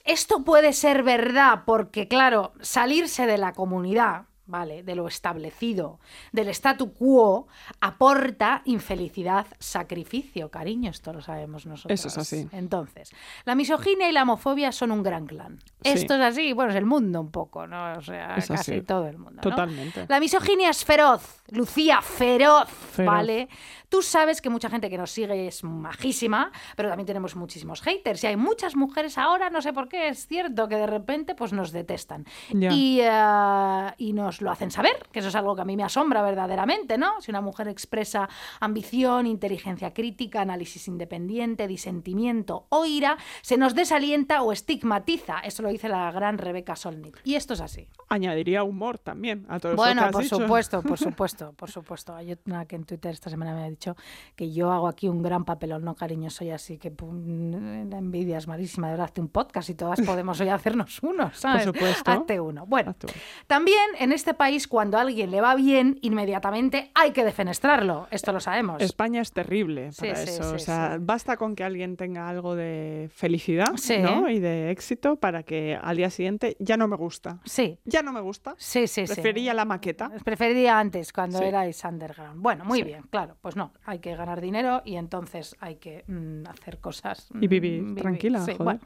Esto 0.05 0.45
puede 0.45 0.73
ser 0.73 1.03
verdad 1.03 1.63
porque, 1.65 2.09
claro, 2.09 2.53
salirse 2.61 3.27
de 3.27 3.39
la 3.39 3.53
comunidad, 3.53 4.27
¿vale? 4.47 4.83
De 4.83 4.95
lo 4.95 5.07
establecido, 5.09 6.01
del 6.33 6.49
statu 6.49 6.93
quo, 6.93 7.47
aporta 7.81 8.63
infelicidad, 8.65 9.47
sacrificio, 9.59 10.51
cariño, 10.51 10.91
esto 10.91 11.13
lo 11.13 11.21
sabemos 11.23 11.67
nosotros. 11.67 11.99
Eso 11.99 12.09
es 12.09 12.19
así. 12.19 12.49
Entonces, 12.53 13.11
la 13.45 13.55
misoginia 13.55 14.09
y 14.09 14.13
la 14.13 14.23
homofobia 14.23 14.73
son 14.73 14.91
un 14.91 15.03
gran 15.03 15.27
clan. 15.27 15.59
Sí. 15.83 15.91
Esto 15.91 16.15
es 16.15 16.21
así, 16.21 16.53
bueno, 16.53 16.71
es 16.73 16.77
el 16.77 16.87
mundo 16.87 17.21
un 17.21 17.31
poco, 17.31 17.67
¿no? 17.67 17.95
O 17.99 18.03
sea, 18.03 18.37
Es 18.37 18.49
casi 18.49 18.73
así. 18.73 18.81
todo 18.83 19.07
el 19.07 19.19
mundo. 19.19 19.37
¿no? 19.37 19.51
Totalmente. 19.51 20.07
La 20.09 20.21
misoginia 20.21 20.71
es 20.71 20.85
feroz, 20.85 21.43
Lucía, 21.51 22.01
feroz, 22.03 22.69
Feroz. 22.69 23.13
¿vale? 23.15 23.49
Tú 23.89 24.03
sabes 24.03 24.41
que 24.41 24.51
mucha 24.51 24.69
gente 24.69 24.91
que 24.91 24.99
nos 24.99 25.11
sigue 25.11 25.47
es 25.47 25.63
majísima, 25.63 26.51
pero 26.77 26.89
también 26.89 27.07
tenemos 27.07 27.37
muchísimos 27.37 27.81
haters. 27.83 28.25
Y 28.25 28.27
hay 28.27 28.37
muchas 28.37 28.75
mujeres 28.77 29.19
ahora, 29.19 29.51
no 29.51 29.63
sé 29.63 29.73
por 29.73 29.89
qué, 29.89 30.09
es 30.09 30.27
cierto 30.27 30.69
que 30.69 30.77
de 30.77 30.87
repente 30.87 31.35
pues 31.35 31.53
nos 31.53 31.71
detestan. 31.71 32.25
Y, 32.51 32.99
eh, 33.03 33.93
y 33.99 34.13
nos 34.13 34.34
lo 34.41 34.51
hacen 34.51 34.71
saber, 34.71 34.97
que 35.13 35.19
eso 35.21 35.29
es 35.29 35.35
algo 35.35 35.55
que 35.57 35.63
a 35.63 35.65
mí 35.65 35.77
me 35.77 35.83
asombra 35.85 36.23
verdaderamente, 36.23 36.99
¿no? 36.99 37.21
Si 37.21 37.31
una 37.31 37.41
mujer 37.41 37.69
expresa 37.69 38.29
ambición, 38.61 39.27
inteligencia 39.27 39.93
crítica, 39.93 40.41
análisis 40.41 40.89
independiente, 40.89 41.69
disentimiento 41.69 42.67
o 42.71 42.85
ira, 42.87 43.17
se 43.43 43.57
nos 43.57 43.75
desalienta 43.75 44.43
o 44.43 44.53
estigmatiza. 44.53 45.41
Eso 45.41 45.63
lo 45.63 45.69
dice 45.69 45.89
la 45.89 46.11
gran 46.13 46.39
Rebeca 46.39 46.77
Solnit. 46.77 47.17
Y 47.25 47.35
esto 47.35 47.55
es 47.55 47.61
así. 47.61 47.89
Añadiría 48.09 48.63
humor 48.65 48.99
también 48.99 49.47
a 49.49 49.59
todo 49.59 49.73
eso 49.73 49.77
Bueno, 49.83 50.03
que 50.03 50.07
has 50.07 50.13
por 50.13 50.23
dicho. 50.23 50.37
supuesto, 50.37 50.83
por 50.83 50.99
supuesto, 50.99 51.53
por 51.53 51.71
supuesto. 51.71 52.15
Hay 52.15 52.37
una 52.47 52.65
que 52.67 52.77
en 52.77 52.85
Twitter 52.85 53.13
esta 53.13 53.29
semana 53.31 53.55
me 53.55 53.65
ha 53.65 53.69
dicho 53.71 53.97
que 54.37 54.53
yo 54.53 54.71
hago 54.73 54.89
aquí 54.89 55.09
un 55.09 55.23
gran 55.23 55.45
papelón, 55.45 55.85
no 55.85 55.95
cariño, 55.95 56.31
soy 56.31 56.51
así, 56.51 56.79
que 56.79 56.91
pum, 56.91 57.89
la 57.91 57.99
envidia 57.99 58.39
es 58.39 58.47
malísima, 58.47 58.87
de 58.87 58.93
verdad, 58.95 59.07
hazte 59.07 59.21
un 59.21 59.29
podcast 59.29 59.69
y 59.71 59.75
todas 59.75 60.01
podemos 60.01 60.41
hoy 60.41 60.49
hacernos 60.49 61.03
uno, 61.03 61.31
¿sabes? 61.35 61.65
supuesto. 61.65 62.11
Hazte 62.11 62.41
uno. 62.41 62.65
Bueno, 62.67 62.93
Hazte 62.93 63.07
uno. 63.07 63.15
también 63.47 63.85
en 63.99 64.13
este 64.13 64.24
país 64.33 64.67
cuando 64.67 64.97
a 64.97 65.03
alguien 65.03 65.31
le 65.31 65.41
va 65.43 65.55
bien, 65.55 65.99
inmediatamente 66.01 66.91
hay 66.95 67.11
que 67.11 67.25
defenestrarlo, 67.25 68.07
esto 68.11 68.33
lo 68.33 68.41
sabemos. 68.41 68.81
España 68.81 69.21
es 69.21 69.33
terrible 69.33 69.91
para 69.99 70.17
sí, 70.17 70.31
eso. 70.31 70.43
sí, 70.51 70.55
o 70.55 70.59
sea, 70.59 70.93
sí. 70.95 70.99
basta 71.03 71.37
con 71.37 71.55
que 71.55 71.65
alguien 71.65 71.97
tenga 71.97 72.29
algo 72.29 72.55
de 72.57 73.11
felicidad. 73.15 73.67
¿no? 74.01 74.31
y 74.31 74.39
de 74.39 74.71
éxito 74.71 75.17
para 75.17 75.43
que 75.43 75.79
al 75.81 75.97
día 75.97 76.11
siguiente 76.11 76.57
ya 76.59 76.77
no 76.77 76.89
me 76.89 76.97
gusta. 76.97 77.41
Sí, 77.45 77.79
Ya 77.85 78.03
no 78.03 78.13
me 78.13 78.21
gusta. 78.21 78.55
sí, 78.57 78.87
sí, 78.87 79.07
sí. 79.07 79.13
Prefería 79.15 79.53
la 79.55 79.65
maqueta. 79.65 80.11
Preferiría 80.25 80.79
antes, 80.79 81.13
cuando 81.13 81.41
erais 81.41 81.83
underground. 81.85 82.41
Bueno, 82.41 82.65
muy 82.65 82.83
bien, 82.83 83.03
claro. 83.11 83.37
Pues 83.41 83.57
no, 83.57 83.73
hay 83.85 83.99
que 83.99 84.15
ganar 84.15 84.41
dinero 84.41 84.83
y 84.85 84.97
entonces 84.97 85.57
hay 85.61 85.77
que 85.77 86.05
mm, 86.07 86.47
hacer 86.47 86.79
cosas. 86.79 87.29
Y 87.41 87.47
mm, 87.47 87.51
vivir 87.51 87.95
tranquila, 87.97 88.39
sí, 88.41 88.53
joder. 88.53 88.63
bueno. 88.63 88.81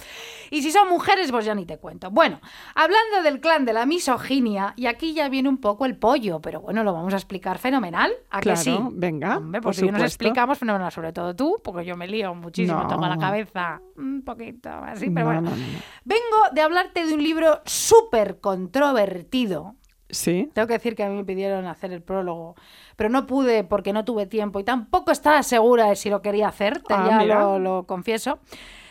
Y 0.51 0.62
si 0.62 0.70
son 0.73 0.89
mujeres, 0.89 1.31
pues 1.31 1.44
ya 1.44 1.55
ni 1.55 1.66
te 1.66 1.78
cuento. 1.78 2.10
Bueno, 2.10 2.40
hablando 2.74 3.23
del 3.23 3.40
clan 3.40 3.65
de 3.65 3.73
la 3.73 3.85
misoginia, 3.86 4.73
y 4.77 4.86
aquí 4.86 5.15
ya 5.15 5.27
viene 5.28 5.48
un 5.48 5.59
poco 5.59 5.86
el 5.86 5.96
pollo, 5.96 6.40
pero 6.40 6.60
bueno, 6.60 6.82
lo 6.84 6.92
vamos 6.92 7.12
a 7.14 7.16
explicar 7.16 7.59
fenomenal. 7.59 8.10
¿A 8.30 8.40
Claro, 8.40 8.59
que 8.59 8.64
sí? 8.64 8.78
venga, 8.92 9.38
Hombre, 9.38 9.60
por 9.60 9.74
si 9.74 9.90
nos 9.90 10.02
explicamos 10.02 10.59
fenomenal, 10.59 10.90
sobre 10.92 11.12
todo 11.12 11.34
tú, 11.34 11.60
porque 11.62 11.84
yo 11.84 11.96
me 11.96 12.06
lío 12.06 12.34
muchísimo, 12.34 12.82
No. 12.84 13.09
la 13.09 13.16
cabeza 13.18 13.80
un 13.96 14.22
poquito 14.22 14.68
así, 14.70 15.10
pero 15.10 15.20
No, 15.20 15.24
bueno. 15.26 15.40
no, 15.42 15.50
no, 15.50 15.56
no. 15.56 15.78
Vengo 16.05 16.36
de 16.52 16.60
hablarte 16.62 17.06
de 17.06 17.14
un 17.14 17.22
libro 17.22 17.60
súper 17.64 18.40
controvertido. 18.40 19.74
Sí. 20.10 20.48
Tengo 20.55 20.66
que 20.66 20.74
decir 20.74 20.94
que 20.96 21.05
a 21.05 21.10
mí 21.10 21.16
me 21.16 21.24
pidieron 21.24 21.66
hacer 21.66 21.92
el 21.92 22.02
prólogo, 22.02 22.55
pero 22.96 23.10
no 23.10 23.26
pude 23.26 23.62
porque 23.64 23.92
no 23.92 24.05
tuve 24.06 24.24
tiempo 24.26 24.59
y 24.59 24.64
tampoco 24.64 25.10
estaba 25.12 25.42
segura 25.42 25.86
de 25.90 25.96
si 25.96 26.09
lo 26.09 26.22
quería 26.22 26.48
hacer, 26.48 26.80
Ah, 26.88 27.22
ya 27.26 27.40
lo, 27.40 27.59
lo 27.59 27.84
confieso. 27.84 28.38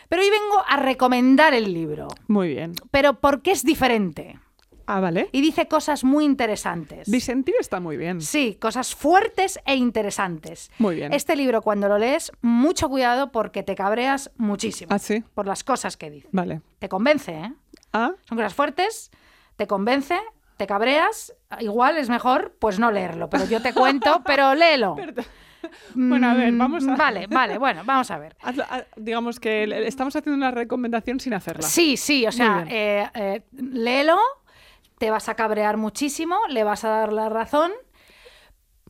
Pero 0.08 0.22
hoy 0.22 0.30
vengo 0.30 0.62
a 0.68 0.76
recomendar 0.76 1.54
el 1.54 1.74
libro, 1.74 2.06
Muy 2.28 2.48
bien. 2.48 2.72
pero 2.92 3.14
porque 3.20 3.50
es 3.50 3.64
diferente 3.64 4.38
Ah, 4.90 5.00
vale. 5.00 5.28
y 5.32 5.40
dice 5.42 5.68
cosas 5.68 6.02
muy 6.02 6.24
interesantes. 6.24 7.10
Disentir 7.10 7.54
está 7.60 7.78
muy 7.78 7.96
bien. 7.96 8.20
Sí, 8.22 8.56
cosas 8.60 8.94
fuertes 8.94 9.60
e 9.66 9.74
interesantes. 9.76 10.70
Muy 10.78 10.96
bien. 10.96 11.12
Este 11.12 11.36
libro, 11.36 11.60
cuando 11.62 11.88
lo 11.88 11.98
lees, 11.98 12.32
mucho 12.40 12.88
cuidado 12.88 13.30
porque 13.30 13.62
te 13.62 13.74
cabreas 13.74 14.30
muchísimo 14.36 14.88
Ah, 14.94 14.98
sí. 14.98 15.22
por 15.34 15.46
las 15.46 15.62
cosas 15.62 15.96
que 15.96 16.10
dice. 16.10 16.28
Vale. 16.32 16.62
Te 16.78 16.88
convence, 16.88 17.32
¿eh? 17.32 17.52
Ah, 17.92 18.12
Son 18.28 18.36
cosas 18.38 18.54
fuertes, 18.54 19.10
te 19.56 19.66
convence, 19.66 20.18
te 20.56 20.66
cabreas, 20.66 21.34
igual 21.60 21.98
es 21.98 22.08
mejor 22.08 22.56
pues 22.58 22.78
no 22.78 22.90
leerlo, 22.90 23.28
pero 23.30 23.44
yo 23.44 23.60
te 23.62 23.72
cuento, 23.74 24.22
pero 24.26 24.54
léelo. 24.54 24.96
Bueno, 25.94 26.30
a 26.30 26.34
ver, 26.34 26.52
Mm, 26.52 26.58
vamos 26.58 26.86
a... 26.86 26.94
Vale, 26.96 27.26
vale, 27.26 27.58
bueno, 27.58 27.82
vamos 27.84 28.10
a 28.10 28.18
ver. 28.18 28.36
Ha- 28.42 28.84
digamos 28.96 29.40
que 29.40 29.64
estamos 29.86 30.14
haciendo 30.16 30.36
una 30.36 30.50
recomendación 30.50 31.18
sin 31.20 31.34
hacerla. 31.34 31.66
Sí, 31.66 31.96
sí, 31.96 32.26
o 32.26 32.32
sea, 32.32 32.64
eh, 32.68 33.08
eh, 33.14 33.42
léelo, 33.52 34.16
te 34.98 35.10
vas 35.10 35.28
a 35.28 35.34
cabrear 35.34 35.76
muchísimo, 35.76 36.36
le 36.48 36.64
vas 36.64 36.84
a 36.84 36.88
dar 36.90 37.12
la 37.12 37.28
razón, 37.28 37.70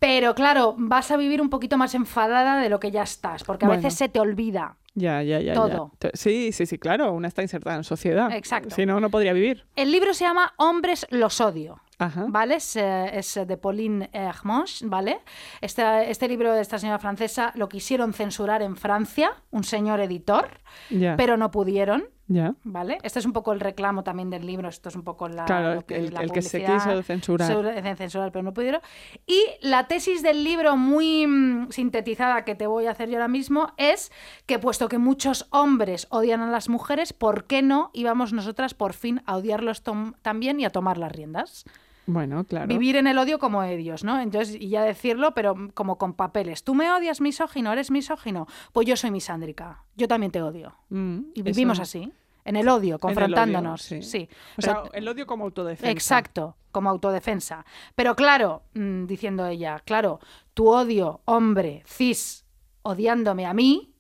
pero 0.01 0.35
claro, 0.35 0.75
vas 0.79 1.11
a 1.11 1.17
vivir 1.17 1.41
un 1.41 1.51
poquito 1.51 1.77
más 1.77 1.95
enfadada 1.95 2.61
de 2.61 2.69
lo 2.69 2.79
que 2.79 2.91
ya 2.91 3.03
estás, 3.03 3.43
porque 3.45 3.65
a 3.65 3.69
Bueno. 3.69 3.83
veces 3.83 3.99
se 3.99 4.09
te 4.09 4.21
olvida. 4.21 4.77
Ya, 4.95 5.23
ya, 5.23 5.41
ya. 5.41 5.55
Todo. 5.55 5.93
Sí, 6.15 6.51
sí, 6.53 6.67
sí, 6.67 6.77
claro. 6.79 7.13
Una 7.13 7.29
está 7.29 7.43
insertada 7.43 7.77
en 7.77 7.85
sociedad. 7.85 8.33
Exacto. 8.33 8.75
Si 8.75 8.85
no, 8.85 8.99
no 8.99 9.11
podría 9.11 9.33
vivir. 9.33 9.65
El 9.77 9.93
libro 9.93 10.13
se 10.13 10.25
llama 10.25 10.55
Hombres 10.57 11.07
los 11.11 11.41
odio. 11.41 11.81
Ajá. 12.01 12.27
¿Vale? 12.29 12.57
Es, 12.57 12.75
eh, 12.77 13.11
es, 13.19 13.37
eh, 13.37 13.45
de 13.47 13.57
Pauline 13.57 14.09
Hermange, 14.13 14.87
¿vale? 14.87 15.21
Este, 15.61 16.11
este 16.11 16.27
libro 16.29 16.53
de 16.53 16.63
esta 16.63 16.79
señora 16.79 16.99
francesa 16.99 17.53
lo 17.57 17.69
quisieron 17.69 18.13
censurar 18.13 18.63
en 18.63 18.77
Francia, 18.77 19.33
un 19.51 19.63
señor 19.65 20.01
editor, 20.01 20.61
Ya. 20.91 21.17
pero 21.17 21.37
no 21.37 21.51
pudieron. 21.53 22.05
Ya. 22.31 22.55
¿Vale? 22.63 22.99
Este 23.03 23.19
es 23.21 23.25
un 23.25 23.33
poco 23.33 23.53
el 23.55 23.61
reclamo 23.61 24.05
también 24.05 24.29
del 24.29 24.45
libro, 24.47 24.69
esto 24.69 24.91
es 24.91 24.97
un 24.97 25.03
poco 25.03 25.29
la, 25.29 25.47
Claro, 25.47 25.77
lo 25.77 25.87
que- 25.87 25.97
el- 25.97 26.13
la 26.13 26.21
el 26.21 26.31
que 26.31 26.43
se 26.43 26.63
quiso 26.63 27.03
censurar. 27.03 27.51
sobre- 27.51 27.79
eh, 27.79 27.97
censurar, 27.97 28.31
pero 28.33 28.43
no 28.43 28.53
pudieron. 28.53 28.83
Y 29.27 29.43
la 29.63 29.89
tesis 29.89 30.23
del 30.23 30.45
libro, 30.45 30.77
muy 30.77 31.27
mm, 31.27 31.71
sintetizada 31.71 32.45
que 32.45 32.55
te 32.55 32.67
voy 32.67 32.85
a 32.87 32.91
hacer 32.91 33.09
yo 33.09 33.17
ahora 33.17 33.29
mismo, 33.29 33.73
es 33.79 34.13
que 34.45 34.59
puesto 34.59 34.89
que 34.91 34.99
muchos 34.99 35.47
hombres 35.51 36.07
odian 36.11 36.43
a 36.43 36.51
las 36.51 36.69
mujeres, 36.69 37.15
¿por 37.15 37.45
qué 37.45 37.63
no 37.63 37.91
íbamos 37.95 38.35
nosotras 38.35 38.75
por 38.75 38.93
fin 38.93 39.23
a 39.25 39.37
odiarlos 39.37 39.83
también 40.23 40.61
y 40.61 40.67
a 40.67 40.71
tomar 40.71 40.99
las 40.99 41.13
riendas? 41.13 41.65
Bueno, 42.11 42.45
claro. 42.45 42.69
Vivir 42.69 42.97
en 42.97 43.07
el 43.07 43.19
odio 43.19 43.39
como 43.39 43.63
ellos, 43.63 44.03
¿no? 44.03 44.19
Entonces, 44.19 44.57
y 44.59 44.71
ya 44.71 44.83
decirlo, 44.83 45.35
pero 45.35 45.55
como 45.75 45.99
con 45.99 46.15
papeles. 46.15 46.65
¿Tú 46.65 46.75
me 46.75 46.91
odias 46.91 47.21
misógino? 47.21 47.71
¿Eres 47.71 47.91
misógino? 47.91 48.47
Pues 48.73 48.87
yo 48.87 48.97
soy 48.97 49.11
misándrica. 49.11 49.85
Yo 49.95 50.09
también 50.09 50.33
te 50.33 50.41
odio. 50.41 50.75
Mm, 50.89 51.19
Y 51.35 51.41
eso- 51.41 51.45
vivimos 51.45 51.79
así, 51.81 51.99
en 52.01 52.09
el 52.09 52.13
odio, 52.15 52.47
en 52.47 52.57
el 52.57 52.69
odio, 52.71 52.99
confrontándonos. 52.99 53.83
sí. 53.83 54.01
sí. 54.03 54.27
O 54.57 54.63
sea, 54.63 54.85
el 54.95 55.07
odio 55.07 55.27
como 55.27 55.45
autodefensa. 55.45 55.91
Exacto, 55.91 56.57
como 56.73 56.89
autodefensa. 56.89 57.67
Pero 57.95 58.17
claro, 58.17 58.63
mm, 58.73 59.05
diciendo 59.05 59.47
ella, 59.47 59.83
claro, 59.85 60.19
tu 60.55 60.69
odio, 60.71 61.21
hombre, 61.27 61.83
cis, 61.87 62.47
odiándome 62.81 63.45
a 63.45 63.53
mí, 63.53 63.93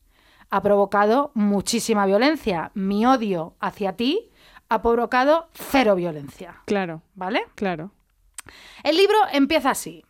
ha 0.49 0.63
provocado 0.63 1.31
muchísima 1.35 2.07
violencia. 2.07 2.71
Mi 2.73 3.05
odio 3.05 3.55
hacia 3.61 3.97
ti 3.97 4.31
ha 4.71 4.81
provocado 4.81 5.49
cero 5.53 5.95
violencia. 5.95 6.63
Claro, 6.65 7.03
¿Vale? 7.15 7.43
claro. 7.55 7.91
El 8.83 8.97
libro 8.97 9.17
empieza 9.33 9.71
así. 9.71 10.05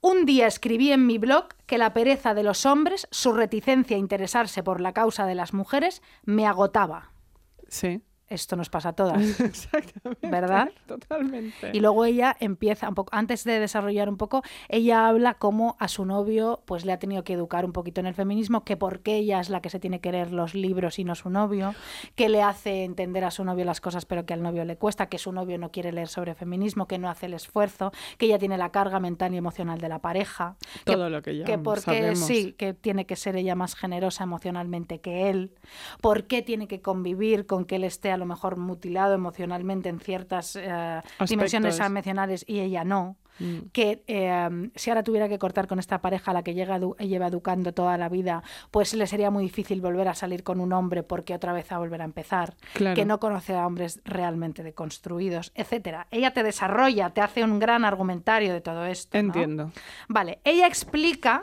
Un 0.00 0.26
día 0.26 0.46
escribí 0.46 0.92
en 0.92 1.06
mi 1.06 1.16
blog 1.18 1.48
que 1.66 1.78
la 1.78 1.94
pereza 1.94 2.34
de 2.34 2.42
los 2.42 2.66
hombres, 2.66 3.08
su 3.10 3.32
reticencia 3.32 3.96
a 3.96 4.00
interesarse 4.00 4.62
por 4.62 4.80
la 4.80 4.92
causa 4.92 5.24
de 5.24 5.34
las 5.34 5.54
mujeres, 5.54 6.02
me 6.24 6.46
agotaba. 6.46 7.12
Sí. 7.68 8.02
Esto 8.28 8.56
nos 8.56 8.70
pasa 8.70 8.90
a 8.90 8.92
todas. 8.94 9.20
Exactamente. 9.40 10.28
¿Verdad? 10.28 10.70
Totalmente. 10.86 11.70
Y 11.72 11.80
luego 11.80 12.04
ella 12.04 12.34
empieza 12.40 12.88
un 12.88 12.94
poco, 12.94 13.10
antes 13.14 13.44
de 13.44 13.60
desarrollar 13.60 14.08
un 14.08 14.16
poco, 14.16 14.42
ella 14.68 15.06
habla 15.08 15.34
cómo 15.34 15.76
a 15.78 15.88
su 15.88 16.04
novio 16.06 16.62
pues 16.64 16.84
le 16.86 16.92
ha 16.92 16.98
tenido 16.98 17.22
que 17.24 17.34
educar 17.34 17.64
un 17.64 17.72
poquito 17.72 18.00
en 18.00 18.06
el 18.06 18.14
feminismo, 18.14 18.64
que 18.64 18.76
por 18.76 19.00
qué 19.00 19.16
ella 19.16 19.40
es 19.40 19.50
la 19.50 19.60
que 19.60 19.68
se 19.70 19.78
tiene 19.78 20.00
que 20.00 20.10
leer 20.10 20.32
los 20.32 20.54
libros 20.54 20.98
y 20.98 21.04
no 21.04 21.14
su 21.14 21.28
novio, 21.28 21.74
que 22.14 22.28
le 22.30 22.42
hace 22.42 22.84
entender 22.84 23.24
a 23.24 23.30
su 23.30 23.44
novio 23.44 23.64
las 23.64 23.80
cosas 23.80 24.06
pero 24.06 24.24
que 24.24 24.32
al 24.34 24.42
novio 24.42 24.64
le 24.64 24.76
cuesta, 24.76 25.06
que 25.08 25.18
su 25.18 25.30
novio 25.32 25.58
no 25.58 25.70
quiere 25.70 25.92
leer 25.92 26.08
sobre 26.08 26.34
feminismo, 26.34 26.86
que 26.86 26.98
no 26.98 27.10
hace 27.10 27.26
el 27.26 27.34
esfuerzo, 27.34 27.92
que 28.16 28.26
ella 28.26 28.38
tiene 28.38 28.56
la 28.56 28.70
carga 28.70 29.00
mental 29.00 29.34
y 29.34 29.36
emocional 29.36 29.78
de 29.80 29.88
la 29.88 29.98
pareja. 30.00 30.56
que- 30.84 30.92
Todo 30.92 31.10
lo 31.10 31.20
que 31.22 31.36
ya 31.36 31.44
que 31.44 31.58
porque 31.58 31.80
sabemos. 31.82 32.18
sí, 32.20 32.52
que 32.56 32.72
tiene 32.72 33.04
que 33.06 33.16
ser 33.16 33.36
ella 33.36 33.54
más 33.54 33.74
generosa 33.74 34.24
emocionalmente 34.24 35.00
que 35.00 35.28
él, 35.28 35.52
por 36.00 36.24
qué 36.26 36.40
tiene 36.42 36.68
que 36.68 36.80
convivir 36.80 37.46
con 37.46 37.64
que 37.66 37.76
él 37.76 37.84
esté 37.84 38.13
a 38.14 38.16
lo 38.16 38.26
mejor 38.26 38.56
mutilado 38.56 39.14
emocionalmente 39.14 39.88
en 39.88 40.00
ciertas 40.00 40.56
eh, 40.56 41.00
dimensiones 41.28 41.78
emocionales 41.80 42.44
y 42.48 42.60
ella 42.60 42.84
no, 42.84 43.16
Mm. 43.40 43.70
que 43.72 44.04
eh, 44.06 44.70
si 44.76 44.90
ahora 44.90 45.02
tuviera 45.02 45.28
que 45.28 45.40
cortar 45.40 45.66
con 45.66 45.80
esta 45.80 46.00
pareja 46.00 46.30
a 46.30 46.34
la 46.34 46.44
que 46.44 46.54
llega 46.54 46.78
edu- 46.78 46.96
lleva 46.98 47.26
educando 47.26 47.74
toda 47.74 47.98
la 47.98 48.08
vida, 48.08 48.44
pues 48.70 48.94
le 48.94 49.08
sería 49.08 49.32
muy 49.32 49.42
difícil 49.42 49.80
volver 49.80 50.06
a 50.06 50.14
salir 50.14 50.44
con 50.44 50.60
un 50.60 50.72
hombre 50.72 51.02
porque 51.02 51.34
otra 51.34 51.52
vez 51.52 51.66
va 51.72 51.74
a 51.74 51.78
volver 51.80 52.00
a 52.00 52.04
empezar, 52.04 52.54
Claro. 52.74 52.94
que 52.94 53.04
no 53.04 53.18
conoce 53.18 53.56
a 53.56 53.66
hombres 53.66 54.00
realmente 54.04 54.62
deconstruidos, 54.62 55.50
etcétera. 55.56 56.06
Ella 56.12 56.32
te 56.32 56.44
desarrolla, 56.44 57.10
te 57.10 57.22
hace 57.22 57.42
un 57.42 57.58
gran 57.58 57.84
argumentario 57.84 58.52
de 58.52 58.60
todo 58.60 58.84
esto. 58.86 59.18
¿no? 59.20 59.24
Entiendo. 59.26 59.72
Vale, 60.06 60.38
ella 60.44 60.68
explica 60.68 61.42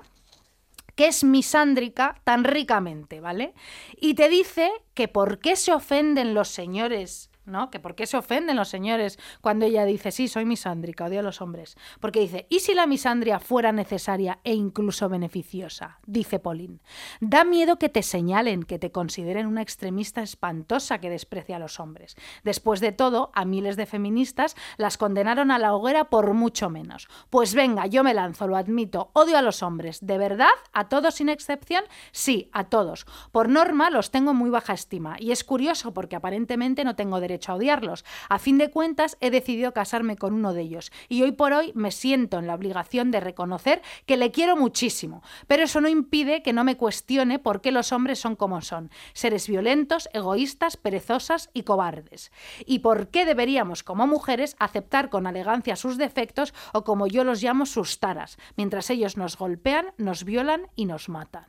que 0.95 1.07
es 1.07 1.23
misándrica 1.23 2.22
tan 2.23 2.43
ricamente, 2.43 3.19
¿vale? 3.19 3.53
Y 3.99 4.13
te 4.13 4.30
dice 4.30 4.72
que 4.93 5.07
por 5.07 5.39
qué 5.39 5.55
se 5.55 5.73
ofenden 5.73 6.34
los 6.34 6.49
señores, 6.49 7.30
¿no? 7.45 7.69
Que 7.72 7.80
por 7.80 7.95
qué 7.95 8.05
se 8.05 8.18
ofenden 8.18 8.55
los 8.55 8.69
señores 8.69 9.19
cuando 9.41 9.65
ella 9.65 9.85
dice, 9.85 10.11
sí, 10.11 10.27
soy 10.27 10.45
misándrica, 10.45 11.05
odio 11.05 11.19
a 11.19 11.23
los 11.23 11.41
hombres. 11.41 11.76
Porque 11.99 12.19
dice, 12.19 12.47
¿y 12.49 12.59
si 12.59 12.73
la 12.73 12.88
misandria 12.88 13.39
fuera 13.39 13.72
necesaria 13.72 14.39
e 14.43 14.53
incluso 14.53 15.09
beneficiosa? 15.09 15.99
Dice 16.05 16.39
Pauline. 16.39 16.80
Da 17.19 17.43
miedo 17.43 17.77
que 17.77 17.89
te 17.89 18.03
señalen, 18.03 18.63
que 18.63 18.80
te 18.80 18.91
consideren 18.91 19.47
una 19.47 19.61
extremista 19.61 20.22
espantosa 20.22 20.99
que 20.99 21.09
desprecia 21.09 21.55
a 21.55 21.59
los 21.59 21.80
hombres. 21.80 22.15
Después 22.43 22.80
de 22.80 22.91
todo, 22.91 23.31
a 23.34 23.45
miles 23.45 23.76
de 23.76 23.85
feministas 23.85 24.55
las 24.77 24.97
condenaron 24.97 25.51
a 25.51 25.59
la 25.59 25.73
hoguera 25.73 26.05
por 26.05 26.34
mucho 26.34 26.69
menos. 26.69 27.07
Pues 27.30 27.53
venga, 27.53 27.88
yo 27.88 28.03
me 28.03 28.13
lanzo, 28.13 28.47
lo 28.47 28.57
admito, 28.57 29.09
odio 29.13 29.38
a 29.38 29.41
los 29.41 29.63
hombres. 29.63 30.05
¿De 30.05 30.18
verdad? 30.18 30.49
¿A 30.73 30.89
todos 30.89 31.15
sin 31.15 31.30
excepción? 31.30 31.84
Sí, 32.11 32.49
a 32.53 32.65
todos. 32.65 33.05
Por 33.31 33.49
norma 33.49 33.89
los 33.89 34.11
tengo 34.11 34.31
en 34.31 34.38
muy 34.38 34.49
baja 34.49 34.73
estima. 34.73 35.15
Y 35.19 35.31
es 35.31 35.43
curioso 35.43 35.93
porque 35.93 36.15
aparentemente 36.15 36.84
no 36.84 36.95
tengo 36.95 37.19
derecho 37.19 37.30
a 37.47 37.55
odiarlos. 37.55 38.03
A 38.29 38.39
fin 38.39 38.57
de 38.57 38.69
cuentas, 38.71 39.17
he 39.21 39.29
decidido 39.29 39.73
casarme 39.73 40.15
con 40.17 40.33
uno 40.33 40.53
de 40.53 40.61
ellos. 40.61 40.91
Y 41.09 41.21
hoy 41.23 41.31
por 41.31 41.53
hoy 41.53 41.71
me 41.75 41.91
siento 41.91 42.39
en 42.39 42.47
la 42.47 42.55
obligación 42.55 43.11
de 43.11 43.19
reconocer 43.19 43.81
que 44.05 44.17
le 44.17 44.31
quiero 44.31 44.55
muchísimo. 44.57 45.21
Pero 45.47 45.63
eso 45.63 45.81
no 45.81 45.87
impide 45.89 46.41
que 46.43 46.53
no 46.53 46.63
me 46.63 46.77
cuestione 46.77 47.39
por 47.39 47.61
qué 47.61 47.71
los 47.71 47.91
hombres 47.91 48.19
son 48.19 48.35
como 48.35 48.61
son. 48.61 48.89
Seres 49.13 49.47
violentos, 49.47 50.09
egoístas, 50.13 50.77
perezosas 50.77 51.49
y 51.53 51.63
cobardes. 51.63 52.31
Y 52.65 52.79
por 52.79 53.09
qué 53.09 53.25
deberíamos, 53.25 53.83
como 53.83 54.07
mujeres, 54.07 54.55
aceptar 54.59 55.09
con 55.09 55.27
elegancia 55.27 55.75
sus 55.75 55.97
defectos 55.97 56.53
o 56.73 56.83
como 56.83 57.07
yo 57.07 57.23
los 57.23 57.41
llamo 57.41 57.65
sus 57.65 57.99
taras, 57.99 58.37
mientras 58.57 58.89
ellos 58.89 59.17
nos 59.17 59.37
golpean, 59.37 59.87
nos 59.97 60.23
violan 60.23 60.67
y 60.75 60.85
nos 60.85 61.09
matan. 61.09 61.45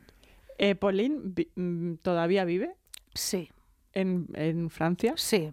Eh, 0.59 0.75
Pauline 0.75 1.19
vi- 1.23 1.51
mm, 1.57 1.95
todavía 2.03 2.45
vive 2.45 2.77
Sí, 3.15 3.51
en, 3.93 4.29
en 4.35 4.71
Francia. 4.71 5.15
sí. 5.17 5.53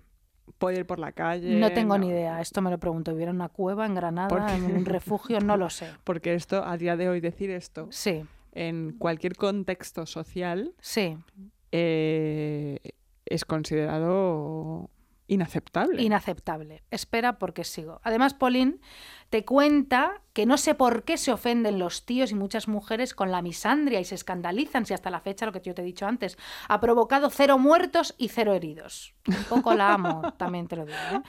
Puede 0.58 0.80
ir 0.80 0.86
por 0.86 1.00
la 1.00 1.12
calle. 1.12 1.56
No 1.60 1.72
tengo 1.72 1.98
ni 1.98 2.08
idea. 2.10 2.42
Esto 2.42 2.62
me 2.62 2.70
lo 2.72 2.78
pregunto. 2.78 3.14
¿Hubiera 3.14 3.32
una 3.32 3.50
cueva 3.50 3.86
en 3.86 3.94
¿Por 3.94 4.02
Granada, 4.02 4.56
en 4.56 4.66
un 4.76 4.86
refugio? 4.86 5.40
No 5.40 5.58
lo 5.58 5.70
sé. 5.70 5.88
Porque 6.04 6.34
esto, 6.34 6.64
a 6.66 6.78
día 6.78 6.98
de 6.98 7.10
hoy, 7.10 7.20
decir 7.22 7.50
esto 7.52 7.88
Sí, 7.92 8.26
en 8.54 8.96
cualquier 8.98 9.36
contexto 9.36 10.06
social 10.06 10.74
sí. 10.82 11.18
eh, 11.72 12.80
es 13.26 13.46
considerado 13.46 14.90
inaceptable. 15.28 16.02
Inaceptable. 16.02 16.82
Espera 16.90 17.38
porque 17.38 17.64
sigo. 17.64 18.00
Además, 18.04 18.34
Pauline 18.34 18.80
te 19.30 19.46
cuenta 19.46 20.22
que 20.34 20.46
no 20.46 20.58
sé 20.58 20.76
por 20.76 21.04
qué 21.04 21.18
se 21.18 21.32
ofenden 21.32 21.80
los 21.80 22.06
tíos 22.06 22.32
y 22.32 22.36
muchas 22.36 22.68
mujeres 22.68 23.14
con 23.14 23.32
la 23.32 23.42
misandria 23.42 24.00
y 24.00 24.06
se 24.06 24.16
escandalizan 24.16 24.86
si 24.86 24.94
hasta 24.94 25.10
la 25.10 25.20
fecha, 25.20 25.46
lo 25.46 25.52
que 25.52 25.60
yo 25.60 25.74
te 25.74 25.82
he 25.82 25.86
dicho 25.86 26.06
antes, 26.06 26.38
ha 26.68 26.80
provocado 26.80 27.30
cero 27.30 27.58
muertos 27.58 28.16
y 28.18 28.30
cero 28.30 28.54
heridos. 28.54 29.14
Un 29.28 29.44
poco 29.50 29.74
la 29.74 29.94
amo, 29.94 30.34
también 30.38 30.68
te 30.68 30.78
lo 30.78 30.86
digo. 30.86 30.98
¿eh? 31.12 31.22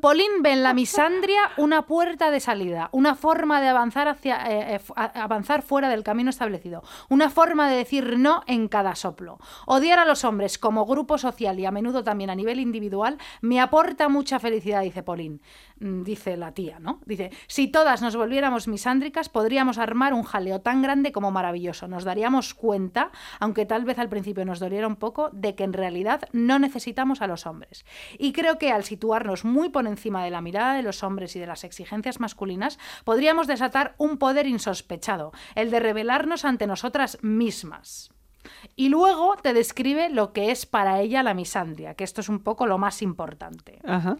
Pauline 0.00 0.40
ve 0.40 0.52
en 0.52 0.62
la 0.62 0.74
misandria 0.74 1.50
una 1.58 1.86
puerta 1.86 2.30
de 2.30 2.40
salida, 2.40 2.88
una 2.92 3.14
forma 3.14 3.60
de 3.60 3.68
avanzar, 3.68 4.08
hacia, 4.08 4.44
eh, 4.50 4.76
eh, 4.76 4.80
avanzar 4.96 5.62
fuera 5.62 5.88
del 5.88 6.02
camino 6.02 6.30
establecido, 6.30 6.82
una 7.08 7.30
forma 7.30 7.70
de 7.70 7.76
decir 7.76 8.18
no 8.18 8.42
en 8.46 8.68
cada 8.68 8.96
soplo. 8.96 9.38
Odiar 9.66 9.98
a 9.98 10.04
los 10.04 10.24
hombres 10.24 10.58
como 10.58 10.86
grupo 10.86 11.18
social 11.18 11.60
y 11.60 11.66
a 11.66 11.70
menudo 11.70 12.02
también 12.02 12.30
a 12.30 12.34
nivel 12.34 12.58
individual 12.58 13.18
me 13.42 13.60
aporta 13.60 14.08
mucha 14.08 14.40
felicidad, 14.40 14.82
dice 14.82 15.02
Pauline. 15.02 15.40
Mm, 15.80 16.02
Dice 16.02 16.36
la 16.36 16.52
tía, 16.52 16.78
¿no? 16.78 17.00
Dice, 17.06 17.29
si 17.46 17.68
todas 17.68 18.02
nos 18.02 18.16
volviéramos 18.16 18.68
misándricas, 18.68 19.28
podríamos 19.28 19.78
armar 19.78 20.14
un 20.14 20.22
jaleo 20.22 20.60
tan 20.60 20.82
grande 20.82 21.12
como 21.12 21.30
maravilloso. 21.30 21.88
Nos 21.88 22.04
daríamos 22.04 22.54
cuenta, 22.54 23.10
aunque 23.38 23.66
tal 23.66 23.84
vez 23.84 23.98
al 23.98 24.08
principio 24.08 24.44
nos 24.44 24.60
doliera 24.60 24.86
un 24.86 24.96
poco, 24.96 25.30
de 25.32 25.54
que 25.54 25.64
en 25.64 25.72
realidad 25.72 26.22
no 26.32 26.58
necesitamos 26.58 27.22
a 27.22 27.26
los 27.26 27.46
hombres. 27.46 27.84
Y 28.18 28.32
creo 28.32 28.58
que 28.58 28.72
al 28.72 28.84
situarnos 28.84 29.44
muy 29.44 29.68
por 29.68 29.86
encima 29.86 30.24
de 30.24 30.30
la 30.30 30.40
mirada 30.40 30.74
de 30.74 30.82
los 30.82 31.02
hombres 31.02 31.36
y 31.36 31.40
de 31.40 31.46
las 31.46 31.64
exigencias 31.64 32.20
masculinas, 32.20 32.78
podríamos 33.04 33.46
desatar 33.46 33.94
un 33.98 34.18
poder 34.18 34.46
insospechado, 34.46 35.32
el 35.54 35.70
de 35.70 35.80
revelarnos 35.80 36.44
ante 36.44 36.66
nosotras 36.66 37.18
mismas. 37.22 38.10
Y 38.76 38.88
luego 38.88 39.36
te 39.42 39.52
describe 39.52 40.08
lo 40.08 40.32
que 40.32 40.50
es 40.50 40.66
para 40.66 41.00
ella 41.00 41.22
la 41.22 41.34
misandria, 41.34 41.94
que 41.94 42.04
esto 42.04 42.20
es 42.20 42.28
un 42.28 42.40
poco 42.40 42.66
lo 42.66 42.78
más 42.78 43.02
importante. 43.02 43.78
Ajá. 43.84 44.16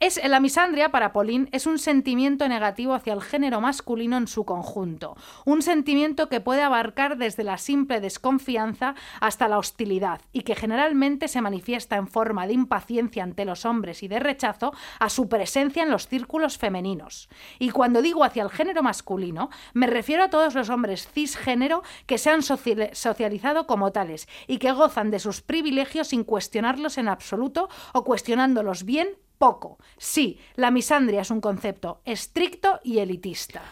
Es, 0.00 0.20
la 0.24 0.38
misandria, 0.38 0.90
para 0.92 1.12
Pauline, 1.12 1.48
es 1.50 1.66
un 1.66 1.80
sentimiento 1.80 2.48
negativo 2.48 2.94
hacia 2.94 3.12
el 3.14 3.20
género 3.20 3.60
masculino 3.60 4.16
en 4.16 4.28
su 4.28 4.44
conjunto. 4.44 5.16
Un 5.44 5.60
sentimiento 5.60 6.28
que 6.28 6.40
puede 6.40 6.62
abarcar 6.62 7.18
desde 7.18 7.42
la 7.42 7.58
simple 7.58 8.00
desconfianza 8.00 8.94
hasta 9.20 9.48
la 9.48 9.58
hostilidad 9.58 10.20
y 10.32 10.42
que 10.42 10.54
generalmente 10.54 11.26
se 11.26 11.40
manifiesta 11.40 11.96
en 11.96 12.06
forma 12.06 12.46
de 12.46 12.52
impaciencia 12.52 13.24
ante 13.24 13.44
los 13.44 13.64
hombres 13.64 14.04
y 14.04 14.06
de 14.06 14.20
rechazo 14.20 14.72
a 15.00 15.08
su 15.10 15.28
presencia 15.28 15.82
en 15.82 15.90
los 15.90 16.06
círculos 16.06 16.58
femeninos. 16.58 17.28
Y 17.58 17.70
cuando 17.70 18.00
digo 18.00 18.22
hacia 18.22 18.44
el 18.44 18.50
género 18.50 18.84
masculino, 18.84 19.50
me 19.74 19.88
refiero 19.88 20.22
a 20.22 20.30
todos 20.30 20.54
los 20.54 20.70
hombres 20.70 21.08
cisgénero 21.08 21.82
que 22.06 22.18
se 22.18 22.30
han 22.30 22.42
soci- 22.42 22.94
socializado 22.94 23.66
como 23.66 23.90
tales 23.90 24.28
y 24.46 24.58
que 24.58 24.70
gozan 24.70 25.10
de 25.10 25.18
sus 25.18 25.42
privilegios 25.42 26.06
sin 26.06 26.22
cuestionarlos 26.22 26.98
en 26.98 27.08
absoluto 27.08 27.68
o 27.92 28.04
cuestionándolos 28.04 28.84
bien 28.84 29.08
poco. 29.38 29.78
Sí, 29.96 30.38
la 30.56 30.70
misandria 30.70 31.22
es 31.22 31.30
un 31.30 31.40
concepto 31.40 32.00
estricto 32.04 32.80
y 32.84 32.98
elitista. 32.98 33.62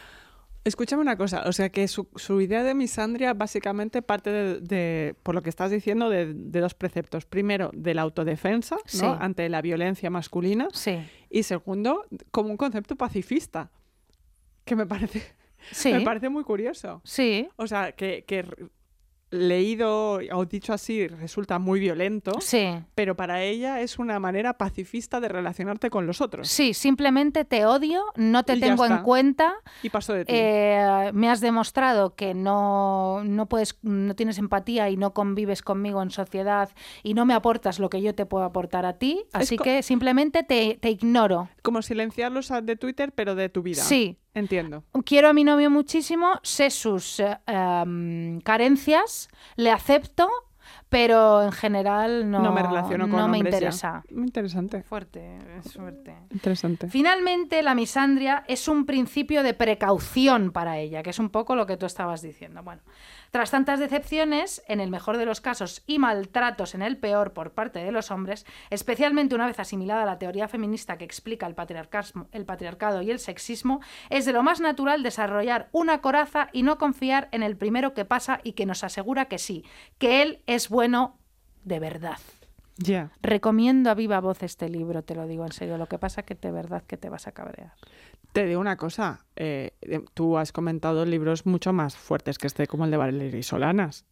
Escúchame 0.64 1.00
una 1.02 1.16
cosa, 1.16 1.44
o 1.46 1.52
sea 1.52 1.68
que 1.68 1.86
su, 1.86 2.08
su 2.16 2.40
idea 2.40 2.64
de 2.64 2.74
misandria 2.74 3.34
básicamente 3.34 4.02
parte 4.02 4.30
de, 4.30 4.60
de, 4.60 5.14
por 5.22 5.36
lo 5.36 5.42
que 5.42 5.48
estás 5.50 5.70
diciendo, 5.70 6.10
de, 6.10 6.34
de 6.34 6.60
dos 6.60 6.74
preceptos. 6.74 7.24
Primero, 7.24 7.70
de 7.72 7.94
la 7.94 8.02
autodefensa, 8.02 8.74
¿no? 8.74 8.82
Sí. 8.86 9.06
Ante 9.20 9.48
la 9.48 9.62
violencia 9.62 10.10
masculina. 10.10 10.66
Sí, 10.72 10.98
Y 11.30 11.44
segundo, 11.44 12.04
como 12.32 12.48
un 12.50 12.56
concepto 12.56 12.96
pacifista, 12.96 13.70
que 14.64 14.74
me 14.74 14.86
parece, 14.86 15.22
sí, 15.70 15.92
me 15.92 16.00
parece 16.00 16.30
muy 16.30 16.42
curioso. 16.42 17.00
sí, 17.04 17.48
O 17.54 17.68
sea, 17.68 17.92
que, 17.92 18.24
que 18.26 18.44
leído 19.36 20.18
o 20.32 20.44
dicho 20.46 20.72
así 20.72 21.06
resulta 21.08 21.58
muy 21.58 21.80
violento, 21.80 22.32
Sí. 22.40 22.68
pero 22.94 23.16
para 23.16 23.42
ella 23.42 23.80
es 23.80 23.98
una 23.98 24.18
manera 24.18 24.58
pacifista 24.58 25.20
de 25.20 25.28
relacionarte 25.28 25.90
con 25.90 26.06
los 26.06 26.20
otros. 26.20 26.48
Sí, 26.48 26.74
simplemente 26.74 27.44
te 27.44 27.66
odio, 27.66 28.02
no 28.16 28.42
te 28.44 28.54
Y 28.54 28.60
tengo 28.60 28.84
en 28.86 28.98
cuenta. 29.02 29.54
Y 29.82 29.90
paso 29.90 30.12
de 30.14 30.24
ti. 30.24 30.32
eh, 30.34 31.10
me 31.12 31.28
has 31.30 31.40
demostrado 31.40 32.14
que 32.14 32.34
no, 32.34 33.22
no 33.24 33.46
puedes, 33.46 33.78
no 33.82 34.14
tienes 34.14 34.38
empatía 34.38 34.90
y 34.90 34.96
no 34.96 35.12
convives 35.12 35.62
conmigo 35.62 36.02
en 36.02 36.10
sociedad 36.10 36.70
y 37.02 37.14
no 37.14 37.26
me 37.26 37.34
aportas 37.34 37.78
lo 37.78 37.90
que 37.90 38.02
yo 38.02 38.14
te 38.14 38.26
puedo 38.26 38.44
aportar 38.44 38.86
a 38.86 38.94
ti, 38.94 39.24
así 39.32 39.56
que 39.56 39.82
simplemente 39.82 40.42
te, 40.42 40.78
te 40.80 40.90
ignoro. 40.90 41.48
Como 41.62 41.82
silenciarlos 41.82 42.52
de 42.62 42.76
Twitter, 42.76 43.12
pero 43.12 43.34
de 43.34 43.48
tu 43.48 43.62
vida. 43.62 43.82
Sí. 43.82 44.18
Entiendo. 44.36 44.84
Quiero 45.04 45.28
a 45.28 45.32
mi 45.32 45.44
novio 45.44 45.70
muchísimo, 45.70 46.32
sé 46.42 46.70
sus 46.70 47.20
eh, 47.20 47.38
em, 47.46 48.38
carencias, 48.42 49.28
le 49.56 49.70
acepto, 49.70 50.28
pero 50.90 51.42
en 51.42 51.52
general 51.52 52.30
no, 52.30 52.40
No, 52.40 52.52
me 52.52 52.62
relaciono 52.62 53.08
con 53.08 53.18
no 53.18 53.28
me 53.28 53.38
hombres 53.38 53.52
ya. 53.54 53.58
interesa. 53.58 54.04
Muy 54.10 54.24
interesante. 54.26 54.82
Fuerte, 54.82 55.38
es 55.58 55.72
fuerte. 55.72 56.14
Interesante. 56.30 56.88
Finalmente, 56.88 57.62
la 57.62 57.74
misandria 57.74 58.44
es 58.46 58.68
un 58.68 58.84
principio 58.84 59.42
de 59.42 59.54
precaución 59.54 60.52
para 60.52 60.78
ella, 60.78 61.02
que 61.02 61.10
es 61.10 61.18
un 61.18 61.30
poco 61.30 61.56
lo 61.56 61.66
que 61.66 61.76
tú 61.76 61.86
estabas 61.86 62.20
diciendo. 62.20 62.62
Bueno, 62.62 62.82
tras 63.36 63.50
tantas 63.50 63.78
decepciones, 63.78 64.62
en 64.66 64.80
el 64.80 64.88
mejor 64.88 65.18
de 65.18 65.26
los 65.26 65.42
casos, 65.42 65.82
y 65.86 65.98
maltratos 65.98 66.74
en 66.74 66.80
el 66.80 66.96
peor 66.96 67.34
por 67.34 67.52
parte 67.52 67.80
de 67.80 67.92
los 67.92 68.10
hombres, 68.10 68.46
especialmente 68.70 69.34
una 69.34 69.46
vez 69.46 69.60
asimilada 69.60 70.06
la 70.06 70.18
teoría 70.18 70.48
feminista 70.48 70.96
que 70.96 71.04
explica 71.04 71.46
el, 71.46 71.54
patriarcado 71.54 73.02
y 73.02 73.10
el 73.10 73.18
sexismo, 73.18 73.82
es 74.08 74.24
de 74.24 74.32
lo 74.32 74.42
más 74.42 74.62
natural 74.62 75.02
desarrollar 75.02 75.68
una 75.72 76.00
coraza 76.00 76.48
y 76.54 76.62
no 76.62 76.78
confiar 76.78 77.28
en 77.30 77.42
el 77.42 77.58
primero 77.58 77.92
que 77.92 78.06
pasa 78.06 78.40
y 78.42 78.52
que 78.52 78.64
nos 78.64 78.82
asegura 78.84 79.26
que 79.26 79.36
sí, 79.36 79.66
que 79.98 80.22
él 80.22 80.42
es 80.46 80.70
bueno 80.70 81.18
de 81.62 81.78
verdad. 81.78 82.16
Ya. 82.78 83.10
Recomiendo 83.20 83.90
a 83.90 83.94
viva 83.94 84.20
voz 84.20 84.42
este 84.42 84.70
libro, 84.70 85.02
te 85.02 85.14
lo 85.14 85.26
digo 85.26 85.44
en 85.44 85.52
serio. 85.52 85.76
Lo 85.76 85.86
que 85.86 85.98
pasa 85.98 86.22
que 86.22 86.34
de 86.34 86.52
verdad 86.52 86.82
que 86.86 86.96
te 86.96 87.10
vas 87.10 87.26
a 87.26 87.32
cabrear. 87.32 87.72
Te 88.32 88.46
digo 88.46 88.60
una 88.60 88.76
cosa. 88.76 89.24
eh, 89.36 89.74
eh, 89.82 90.00
tú 90.14 90.38
has 90.38 90.52
comentado 90.52 91.04
libros 91.04 91.46
mucho 91.46 91.72
más 91.72 91.96
fuertes 91.96 92.38
que 92.38 92.46
este, 92.46 92.66
como 92.66 92.84
el 92.84 92.90
de 92.90 92.96
Valeria 92.96 93.38
y 93.38 93.42
Solanas. 93.42 94.04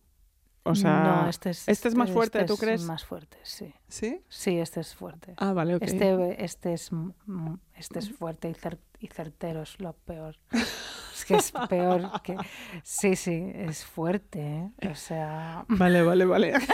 O 0.66 0.74
sea, 0.74 1.23
no, 1.24 1.28
este 1.28 1.51
es, 1.51 1.95
más 1.95 2.11
fuerte, 2.11 2.39
este 2.39 2.49
¿tú 2.49 2.55
es 2.55 2.61
crees? 2.61 2.82
más 2.85 3.05
fuerte, 3.05 3.36
sí. 3.43 3.74
¿Sí? 3.89 4.20
Sí, 4.28 4.59
este 4.59 4.81
es 4.81 4.94
fuerte. 4.94 5.35
Ah, 5.36 5.52
vale, 5.52 5.77
ok. 5.77 5.82
Este, 5.82 6.44
este, 6.44 6.73
es, 6.73 6.90
este 7.77 7.98
es 7.98 8.11
fuerte 8.11 8.48
y, 8.48 8.55
cer- 8.55 8.78
y 8.98 9.06
certero, 9.09 9.62
es 9.62 9.78
lo 9.81 9.93
peor. 9.93 10.36
Es 11.12 11.24
que 11.24 11.36
es 11.36 11.52
peor 11.69 12.11
que... 12.23 12.36
Sí, 12.82 13.15
sí, 13.15 13.52
es 13.55 13.85
fuerte, 13.85 14.40
¿eh? 14.81 14.90
O 14.90 14.94
sea... 14.94 15.65
Vale, 15.69 16.02
vale, 16.02 16.24
vale. 16.24 16.55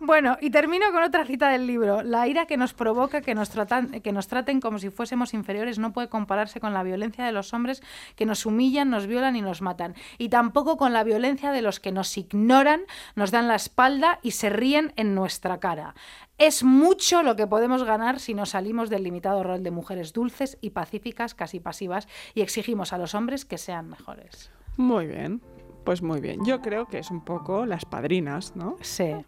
Bueno, 0.00 0.36
y 0.40 0.50
termino 0.50 0.92
con 0.92 1.02
otra 1.02 1.24
cita 1.24 1.48
del 1.48 1.66
libro. 1.66 2.02
La 2.02 2.28
ira 2.28 2.46
que 2.46 2.56
nos 2.56 2.72
provoca 2.72 3.20
que 3.20 3.34
nos, 3.34 3.50
tratan, 3.50 4.00
que 4.00 4.12
nos 4.12 4.28
traten 4.28 4.60
como 4.60 4.78
si 4.78 4.90
fuésemos 4.90 5.34
inferiores 5.34 5.78
no 5.80 5.92
puede 5.92 6.08
compararse 6.08 6.60
con 6.60 6.72
la 6.72 6.84
violencia 6.84 7.24
de 7.24 7.32
los 7.32 7.52
hombres 7.52 7.82
que 8.14 8.24
nos 8.24 8.46
humillan, 8.46 8.90
nos 8.90 9.06
violan 9.08 9.34
y 9.34 9.42
nos 9.42 9.60
matan. 9.60 9.94
Y 10.18 10.28
tampoco 10.28 10.76
con 10.76 10.92
la 10.92 11.02
violencia 11.02 11.50
de 11.50 11.62
los 11.62 11.80
que 11.80 11.90
nos 11.90 12.16
ignoran, 12.16 12.82
nos 13.16 13.30
dan 13.32 13.48
la 13.48 13.56
espalda 13.56 14.20
y 14.22 14.32
se 14.32 14.50
ríen 14.50 14.92
en 14.96 15.14
nuestra 15.16 15.58
cara. 15.58 15.94
Es 16.38 16.62
mucho 16.62 17.22
lo 17.22 17.34
que 17.36 17.46
podemos 17.46 17.82
ganar 17.84 18.20
si 18.20 18.32
nos 18.32 18.50
salimos 18.50 18.90
del 18.90 19.02
limitado 19.02 19.42
rol 19.42 19.62
de 19.62 19.70
mujeres 19.72 20.12
dulces 20.12 20.56
y 20.60 20.70
pacíficas, 20.70 21.34
casi 21.34 21.58
pasivas, 21.60 22.06
y 22.34 22.42
exigimos 22.42 22.92
a 22.92 22.98
los 22.98 23.14
hombres 23.14 23.44
que 23.44 23.58
sean 23.58 23.88
mejores. 23.90 24.50
Muy 24.76 25.06
bien. 25.06 25.42
Pues 25.84 26.02
muy 26.02 26.20
bien. 26.20 26.44
Yo 26.44 26.60
creo 26.60 26.86
que 26.86 26.98
es 26.98 27.10
un 27.10 27.24
poco 27.24 27.64
las 27.66 27.84
padrinas, 27.84 28.54
¿no? 28.56 28.76
Sí. 28.80 29.14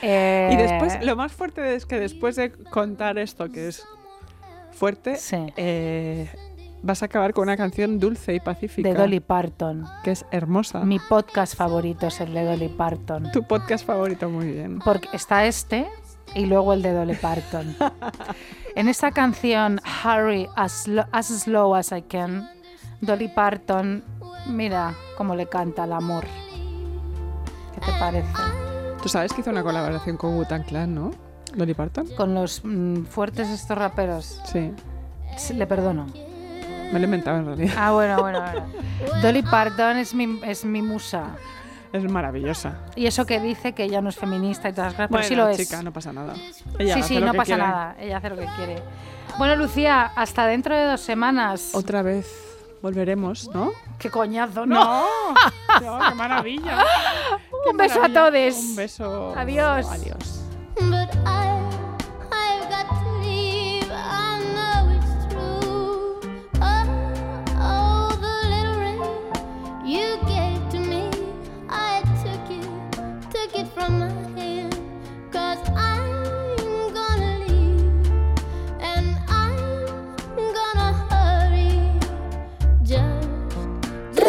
Y 0.00 0.06
Eh, 0.06 0.54
después, 0.56 1.04
lo 1.04 1.14
más 1.16 1.32
fuerte 1.32 1.74
es 1.74 1.84
que 1.86 2.00
después 2.00 2.34
de 2.36 2.50
contar 2.50 3.18
esto, 3.18 3.50
que 3.52 3.68
es 3.68 3.86
fuerte, 4.72 5.16
Sí. 5.16 5.36
eh, 5.56 6.28
vas 6.82 7.02
a 7.02 7.06
acabar 7.06 7.32
con 7.32 7.44
una 7.44 7.56
canción 7.56 7.98
dulce 7.98 8.34
y 8.34 8.40
pacífica. 8.40 8.88
de 8.88 8.94
Dolly 8.94 9.20
Parton. 9.20 9.86
Que 10.02 10.10
es 10.10 10.26
hermosa. 10.30 10.80
Mi 10.84 10.98
podcast 10.98 11.54
favorito 11.54 12.08
es 12.08 12.20
el 12.20 12.34
de 12.34 12.44
Dolly 12.44 12.68
Parton. 12.68 13.30
Tu 13.32 13.42
podcast 13.42 13.86
favorito, 13.86 14.28
muy 14.28 14.46
bien. 14.52 14.80
Porque 14.80 15.08
está 15.12 15.46
este 15.46 15.86
y 16.34 16.46
luego 16.46 16.72
el 16.72 16.82
de 16.82 16.92
Dolly 16.92 17.14
Parton. 17.14 17.76
en 18.74 18.88
esta 18.88 19.12
canción, 19.12 19.80
Hurry 20.04 20.48
as, 20.56 20.86
as 21.12 21.26
Slow 21.26 21.74
as 21.74 21.92
I 21.92 22.02
Can, 22.02 22.48
Dolly 23.00 23.28
Parton, 23.28 24.02
mira 24.46 24.94
cómo 25.16 25.34
le 25.34 25.46
canta 25.46 25.84
el 25.84 25.92
amor. 25.92 26.24
¿Qué 27.74 27.80
te 27.80 27.92
parece? 27.98 28.28
Tú 29.02 29.08
sabes 29.08 29.32
que 29.32 29.40
hizo 29.40 29.50
una 29.50 29.62
colaboración 29.62 30.16
con 30.16 30.36
Wu-Tang 30.36 30.64
Clan, 30.64 30.94
¿no? 30.94 31.10
Dolly 31.54 31.74
Parton. 31.74 32.06
Con 32.16 32.34
los 32.34 32.62
mm, 32.64 33.04
fuertes 33.04 33.48
estos 33.48 33.76
raperos, 33.76 34.40
sí, 34.44 34.72
le 35.52 35.66
perdono. 35.66 36.06
Me 36.92 36.98
lo 36.98 37.04
he 37.04 37.04
inventado 37.04 37.38
en 37.38 37.46
realidad. 37.46 37.74
Ah, 37.78 37.92
bueno, 37.92 38.20
bueno, 38.20 38.40
bueno. 38.42 38.66
Dolly 39.22 39.42
Parton 39.42 39.96
es 39.96 40.14
mi, 40.14 40.40
es 40.44 40.64
mi 40.64 40.82
musa. 40.82 41.36
Es 41.92 42.04
maravillosa. 42.10 42.78
Y 42.96 43.06
eso 43.06 43.26
que 43.26 43.38
dice 43.40 43.72
que 43.74 43.84
ella 43.84 44.00
no 44.00 44.08
es 44.08 44.16
feminista 44.16 44.68
y 44.68 44.72
todas 44.72 44.88
las 44.88 44.94
cosas, 44.94 45.08
pero 45.08 45.18
Bueno, 45.18 45.28
sí 45.28 45.34
lo 45.34 45.48
es. 45.48 45.56
chica, 45.58 45.82
no 45.82 45.92
pasa 45.92 46.12
nada. 46.12 46.34
Ella 46.78 46.94
sí, 46.94 47.02
sí, 47.02 47.18
no 47.20 47.32
pasa 47.34 47.44
quiere. 47.56 47.62
nada. 47.62 47.96
Ella 47.98 48.16
hace 48.16 48.30
lo 48.30 48.36
que 48.36 48.46
quiere. 48.56 48.82
Bueno, 49.38 49.56
Lucía, 49.56 50.10
hasta 50.16 50.46
dentro 50.46 50.74
de 50.74 50.84
dos 50.84 51.00
semanas. 51.00 51.70
Otra 51.74 52.02
vez 52.02 52.26
volveremos, 52.80 53.50
¿no? 53.54 53.72
¡Qué 53.98 54.10
coñazo, 54.10 54.64
no! 54.66 55.04
No, 55.82 55.98
¡Qué 56.08 56.14
maravilla! 56.14 56.84
Un 57.70 57.76
beso 57.76 58.02
a 58.02 58.08
todos. 58.08 58.54
Un 58.56 58.76
beso. 58.76 59.34
Adiós. 59.36 59.86
Adiós. 59.90 60.38